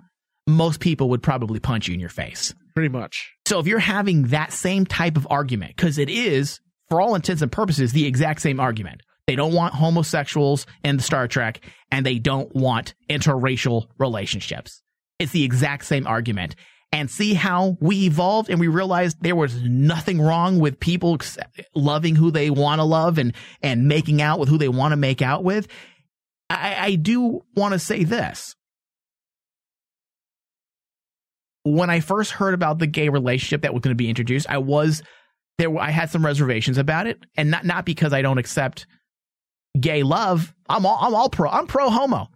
most 0.52 0.80
people 0.80 1.10
would 1.10 1.22
probably 1.22 1.60
punch 1.60 1.88
you 1.88 1.94
in 1.94 2.00
your 2.00 2.08
face. 2.08 2.54
Pretty 2.74 2.88
much. 2.88 3.30
So 3.46 3.58
if 3.58 3.66
you're 3.66 3.78
having 3.78 4.28
that 4.28 4.52
same 4.52 4.86
type 4.86 5.16
of 5.16 5.26
argument, 5.30 5.76
because 5.76 5.98
it 5.98 6.08
is, 6.08 6.60
for 6.88 7.00
all 7.00 7.14
intents 7.14 7.42
and 7.42 7.50
purposes, 7.50 7.92
the 7.92 8.06
exact 8.06 8.40
same 8.40 8.60
argument. 8.60 9.02
They 9.26 9.36
don't 9.36 9.54
want 9.54 9.74
homosexuals 9.74 10.66
in 10.82 10.96
the 10.96 11.02
Star 11.02 11.28
Trek, 11.28 11.60
and 11.92 12.04
they 12.04 12.18
don't 12.18 12.54
want 12.54 12.94
interracial 13.08 13.86
relationships. 13.98 14.82
It's 15.20 15.32
the 15.32 15.44
exact 15.44 15.84
same 15.84 16.06
argument. 16.06 16.56
And 16.92 17.08
see 17.08 17.34
how 17.34 17.76
we 17.80 18.06
evolved 18.06 18.50
and 18.50 18.58
we 18.58 18.66
realized 18.66 19.18
there 19.20 19.36
was 19.36 19.62
nothing 19.62 20.20
wrong 20.20 20.58
with 20.58 20.80
people 20.80 21.18
loving 21.72 22.16
who 22.16 22.32
they 22.32 22.50
want 22.50 22.80
to 22.80 22.84
love 22.84 23.18
and, 23.18 23.32
and 23.62 23.86
making 23.86 24.20
out 24.20 24.40
with 24.40 24.48
who 24.48 24.58
they 24.58 24.68
want 24.68 24.90
to 24.90 24.96
make 24.96 25.22
out 25.22 25.44
with. 25.44 25.68
I, 26.48 26.76
I 26.78 26.94
do 26.96 27.44
want 27.54 27.74
to 27.74 27.78
say 27.78 28.02
this 28.02 28.56
when 31.64 31.90
I 31.90 32.00
first 32.00 32.32
heard 32.32 32.54
about 32.54 32.78
the 32.78 32.86
gay 32.86 33.08
relationship 33.08 33.62
that 33.62 33.74
was 33.74 33.80
going 33.80 33.92
to 33.92 33.98
be 33.98 34.08
introduced, 34.08 34.48
I 34.48 34.58
was 34.58 35.02
there. 35.58 35.76
I 35.78 35.90
had 35.90 36.10
some 36.10 36.24
reservations 36.24 36.78
about 36.78 37.06
it, 37.06 37.20
and 37.36 37.50
not 37.50 37.64
not 37.64 37.84
because 37.84 38.12
I 38.12 38.22
don't 38.22 38.38
accept 38.38 38.86
gay 39.78 40.02
love. 40.02 40.54
I'm 40.68 40.86
all 40.86 40.98
I'm 41.00 41.14
all 41.14 41.28
pro. 41.28 41.50
I'm 41.50 41.66
pro 41.66 41.90
homo, 41.90 42.28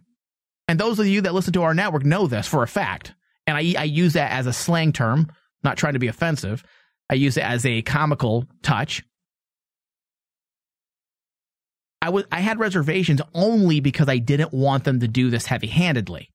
and 0.67 0.79
those 0.79 0.99
of 0.99 1.07
you 1.07 1.21
that 1.21 1.33
listen 1.33 1.53
to 1.53 1.63
our 1.63 1.73
network 1.73 2.05
know 2.05 2.27
this 2.27 2.47
for 2.47 2.63
a 2.63 2.67
fact. 2.67 3.13
And 3.47 3.57
I 3.57 3.73
I 3.77 3.83
use 3.85 4.13
that 4.13 4.31
as 4.31 4.47
a 4.47 4.53
slang 4.53 4.93
term, 4.93 5.31
not 5.63 5.77
trying 5.77 5.93
to 5.93 5.99
be 5.99 6.07
offensive. 6.07 6.63
I 7.09 7.15
use 7.15 7.37
it 7.37 7.43
as 7.43 7.65
a 7.65 7.81
comical 7.81 8.45
touch. 8.63 9.03
I 12.01 12.09
was 12.09 12.25
I 12.31 12.41
had 12.41 12.59
reservations 12.59 13.21
only 13.33 13.79
because 13.79 14.07
I 14.07 14.19
didn't 14.19 14.53
want 14.53 14.83
them 14.83 14.99
to 14.99 15.07
do 15.07 15.31
this 15.31 15.47
heavy 15.47 15.67
handedly. 15.67 16.29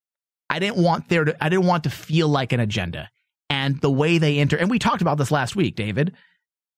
I 0.51 0.59
didn't 0.59 0.83
want 0.83 1.09
there 1.09 1.25
to 1.25 1.45
I 1.45 1.49
didn't 1.49 1.67
want 1.67 1.85
to 1.85 1.91
feel 1.91 2.29
like 2.29 2.53
an 2.53 2.61
agenda. 2.61 3.09
And 3.49 3.81
the 3.81 3.91
way 3.91 4.19
they 4.19 4.39
enter 4.39 4.57
and 4.57 4.69
we 4.69 4.79
talked 4.79 5.01
about 5.01 5.17
this 5.17 5.31
last 5.31 5.57
week, 5.57 5.77
David. 5.77 6.15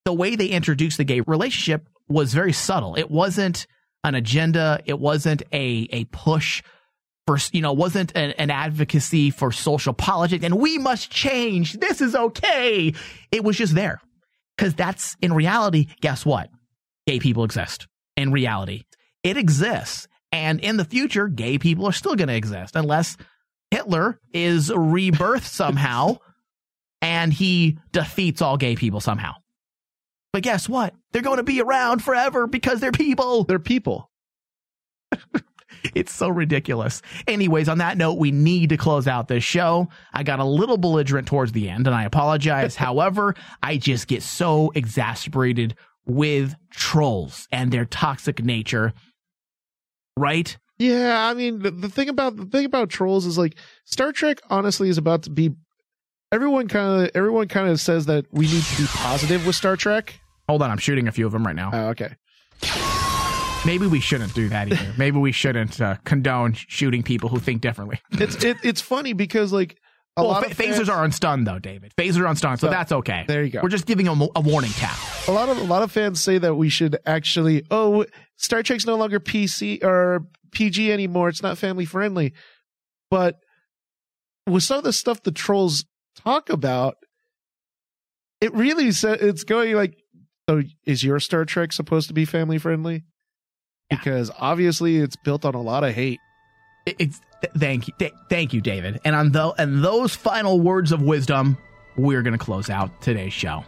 The 0.05 0.13
way 0.13 0.37
they 0.37 0.49
introduced 0.49 0.99
the 0.99 1.05
gay 1.05 1.21
relationship 1.21 1.89
was 2.09 2.35
very 2.35 2.53
subtle. 2.53 2.97
It 2.97 3.11
wasn't 3.11 3.67
an 4.05 4.15
agenda, 4.15 4.81
it 4.85 4.99
wasn't 4.99 5.43
a 5.53 5.89
a 5.91 6.05
push 6.05 6.63
for 7.27 7.39
you 7.53 7.63
know, 7.63 7.73
wasn't 7.73 8.13
an, 8.15 8.33
an 8.33 8.51
advocacy 8.51 9.31
for 9.31 9.53
social 9.53 9.95
politics 9.95 10.45
and 10.45 10.59
we 10.59 10.77
must 10.77 11.11
change. 11.11 11.75
This 11.75 12.01
is 12.01 12.15
okay. 12.15 12.93
It 13.31 13.43
was 13.43 13.57
just 13.57 13.75
there. 13.75 14.01
Cuz 14.59 14.75
that's 14.75 15.17
in 15.23 15.33
reality, 15.33 15.87
guess 16.01 16.27
what? 16.27 16.51
Gay 17.07 17.21
people 17.21 17.45
exist. 17.45 17.87
In 18.17 18.33
reality, 18.33 18.83
it 19.23 19.39
exists. 19.39 20.09
And 20.31 20.61
in 20.61 20.79
the 20.79 20.85
future, 20.85 21.29
gay 21.29 21.59
people 21.59 21.87
are 21.87 21.93
still 21.93 22.17
going 22.17 22.29
to 22.29 22.35
exist 22.35 22.75
unless 22.75 23.17
Hitler 23.73 24.21
is 24.35 24.69
rebirthed 24.69 25.43
somehow 25.45 26.19
and 27.01 27.33
he 27.33 27.79
defeats 27.91 28.43
all 28.43 28.59
gay 28.59 28.77
people 28.77 29.01
somehow. 29.01 29.33
But 30.35 30.43
guess 30.43 30.69
what? 30.69 30.95
They're 31.13 31.23
going 31.23 31.39
to 31.39 31.43
be 31.43 31.63
around 31.63 32.03
forever 32.03 32.47
because 32.47 32.81
they're 32.81 32.93
people. 32.93 33.45
They're 33.45 33.59
people. 33.59 34.11
it's 35.95 36.13
so 36.13 36.29
ridiculous. 36.29 37.01
Anyways, 37.27 37.71
on 37.71 37.79
that 37.79 37.97
note, 37.97 38.19
we 38.19 38.31
need 38.31 38.69
to 38.71 38.77
close 38.77 39.09
out 39.09 39.29
this 39.29 39.43
show. 39.43 39.89
I 40.13 40.23
got 40.23 40.39
a 40.39 40.45
little 40.45 40.77
belligerent 40.77 41.27
towards 41.27 41.53
the 41.53 41.71
end 41.71 41.87
and 41.87 41.97
I 41.97 42.05
apologize. 42.05 42.77
However, 42.77 43.35
I 43.63 43.79
just 43.79 44.07
get 44.07 44.23
so 44.23 44.71
exasperated 44.75 45.77
with 46.05 46.57
trolls 46.71 47.49
and 47.51 47.73
their 47.73 47.87
toxic 47.87 48.45
nature. 48.45 48.93
Right? 50.19 50.59
Yeah, 50.79 51.29
I 51.29 51.35
mean 51.35 51.61
the, 51.61 51.71
the 51.71 51.89
thing 51.89 52.09
about 52.09 52.37
the 52.37 52.47
thing 52.47 52.65
about 52.65 52.91
trolls 52.91 53.27
is 53.27 53.39
like 53.39 53.57
Star 53.85 54.13
Trek 54.13 54.41
honestly 54.51 54.89
is 54.89 54.99
about 54.99 55.25
to 55.25 55.31
be 55.31 55.53
everyone 56.33 56.69
kind 56.69 57.05
of 57.05 57.11
everyone 57.15 57.49
kind 57.49 57.69
of 57.69 57.79
says 57.79 58.07
that 58.07 58.27
we 58.33 58.47
need 58.47 58.63
to 58.63 58.83
be 58.83 58.89
positive 58.89 59.47
with 59.47 59.55
Star 59.55 59.77
Trek. 59.77 60.19
Hold 60.49 60.63
on, 60.63 60.71
I'm 60.71 60.79
shooting 60.79 61.07
a 61.09 61.13
few 61.13 61.27
of 61.27 61.33
them 61.33 61.47
right 61.47 61.55
now. 61.55 61.71
Oh, 61.73 61.89
okay. 61.89 62.17
Maybe 63.65 63.87
we 63.87 64.01
shouldn't 64.01 64.35
do 64.35 64.49
that 64.49 64.73
either. 64.73 64.93
Maybe 64.99 65.19
we 65.19 65.31
shouldn't 65.31 65.81
uh, 65.81 65.97
condone 66.05 66.55
shooting 66.55 67.05
people 67.05 67.29
who 67.29 67.39
think 67.39 67.61
differently. 67.61 68.01
It's 68.13 68.43
it, 68.43 68.57
it's 68.65 68.81
funny 68.81 69.13
because 69.13 69.53
like 69.53 69.79
a 70.17 70.23
well, 70.23 70.33
lot 70.33 70.43
ph- 70.43 70.53
of 70.53 70.59
fans, 70.59 70.77
phasers 70.79 70.89
are 70.93 71.03
on 71.03 71.11
stun 71.13 71.45
though, 71.45 71.59
David. 71.59 71.93
Phasers 71.97 72.21
are 72.21 72.27
on 72.27 72.37
stun, 72.37 72.57
so 72.59 72.67
So, 72.67 72.71
that's 72.71 72.93
okay. 72.93 73.25
there 73.27 73.43
you 73.43 73.51
go. 73.51 73.61
We're 73.63 73.69
just 73.71 73.87
giving 73.87 74.07
them 74.07 74.21
a, 74.23 74.29
a 74.37 74.41
warning 74.41 74.71
tap. 74.73 74.97
a 75.29 75.33
lot 75.33 75.49
of 75.49 75.59
a 75.59 75.65
lot 75.65 75.83
of 75.83 75.91
fans 75.91 76.21
say 76.23 76.39
that 76.39 76.55
we 76.55 76.69
should 76.69 76.99
actually 77.07 77.65
oh 77.71 78.05
Star 78.37 78.63
Trek's 78.63 78.85
no 78.87 78.97
longer 78.97 79.21
PC 79.21 79.83
or 79.83 80.27
PG 80.53 80.93
anymore. 80.93 81.29
It's 81.29 81.43
not 81.43 81.57
family 81.59 81.85
friendly. 81.87 82.35
But 83.11 83.37
with 84.47 84.63
some 84.65 84.79
of 84.79 84.85
the 84.85 84.93
stuff 84.93 85.23
the 85.23 85.33
trolls 85.33 85.85
talk 86.17 86.51
about, 86.51 86.97
it 88.41 88.53
really 88.55 88.89
it's 88.89 89.45
going 89.45 89.75
like 89.75 89.97
so 90.49 90.63
is 90.85 91.03
your 91.05 91.21
Star 91.21 91.45
Trek 91.45 91.73
supposed 91.73 92.09
to 92.09 92.15
be 92.15 92.25
family 92.25 92.59
friendly? 92.59 93.05
Because 93.89 94.31
obviously 94.39 94.97
it's 94.97 95.17
built 95.17 95.45
on 95.45 95.55
a 95.55 95.61
lot 95.61 95.85
of 95.85 95.95
hate. 95.95 96.19
It- 96.87 96.97
It's 96.99 97.21
th- 97.41 97.53
thank 97.57 97.89
you, 97.89 97.95
th- 97.99 98.15
thank 98.29 98.53
you, 98.53 98.61
David. 98.61 99.01
And 99.05 99.15
on 99.17 99.33
the 99.33 99.51
and 99.59 99.83
those 99.85 100.15
final 100.15 100.61
words 100.61 100.93
of 100.93 101.03
wisdom, 101.03 101.57
we're 101.97 102.23
gonna 102.23 102.39
close 102.39 102.71
out 102.71 103.01
today's 103.03 103.33
show. 103.33 103.65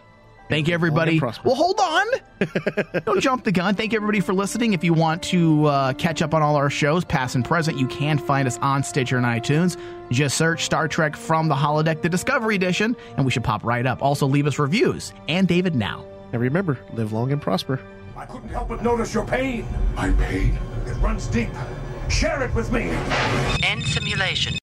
Thank 0.47 0.67
you, 0.67 0.75
everybody. 0.75 1.19
Well, 1.19 1.55
hold 1.55 1.79
on. 1.79 2.05
Don't 3.05 3.19
jump 3.19 3.45
the 3.45 3.51
gun. 3.51 3.73
Thank 3.73 3.93
you, 3.93 3.97
everybody, 3.97 4.19
for 4.19 4.31
listening. 4.33 4.73
If 4.73 4.83
you 4.83 4.93
want 4.93 5.23
to 5.23 5.65
uh, 5.65 5.93
catch 5.93 6.21
up 6.21 6.35
on 6.35 6.43
all 6.43 6.55
our 6.55 6.69
shows, 6.69 7.03
past 7.03 7.33
and 7.33 7.43
present, 7.43 7.79
you 7.79 7.87
can 7.87 8.19
find 8.19 8.47
us 8.47 8.59
on 8.59 8.83
Stitcher 8.83 9.17
and 9.17 9.25
iTunes. 9.25 9.75
Just 10.11 10.37
search 10.37 10.63
Star 10.63 10.87
Trek 10.87 11.15
from 11.15 11.47
the 11.47 11.55
Holodeck, 11.55 12.03
the 12.03 12.09
Discovery 12.09 12.53
Edition, 12.55 12.95
and 13.17 13.25
we 13.25 13.31
should 13.31 13.43
pop 13.43 13.63
right 13.63 13.87
up. 13.87 14.03
Also, 14.03 14.27
leave 14.27 14.45
us 14.45 14.59
reviews. 14.59 15.13
And 15.27 15.47
David 15.47 15.73
now. 15.73 16.05
And 16.31 16.39
remember, 16.39 16.77
live 16.93 17.11
long 17.11 17.31
and 17.31 17.41
prosper. 17.41 17.79
I 18.15 18.27
couldn't 18.27 18.49
help 18.49 18.69
but 18.69 18.83
notice 18.83 19.15
your 19.15 19.25
pain. 19.25 19.65
My 19.95 20.11
pain? 20.11 20.59
It 20.85 20.93
runs 20.97 21.25
deep. 21.25 21.49
Share 22.09 22.43
it 22.43 22.53
with 22.53 22.71
me. 22.71 22.91
End 23.63 23.83
simulation. 23.83 24.53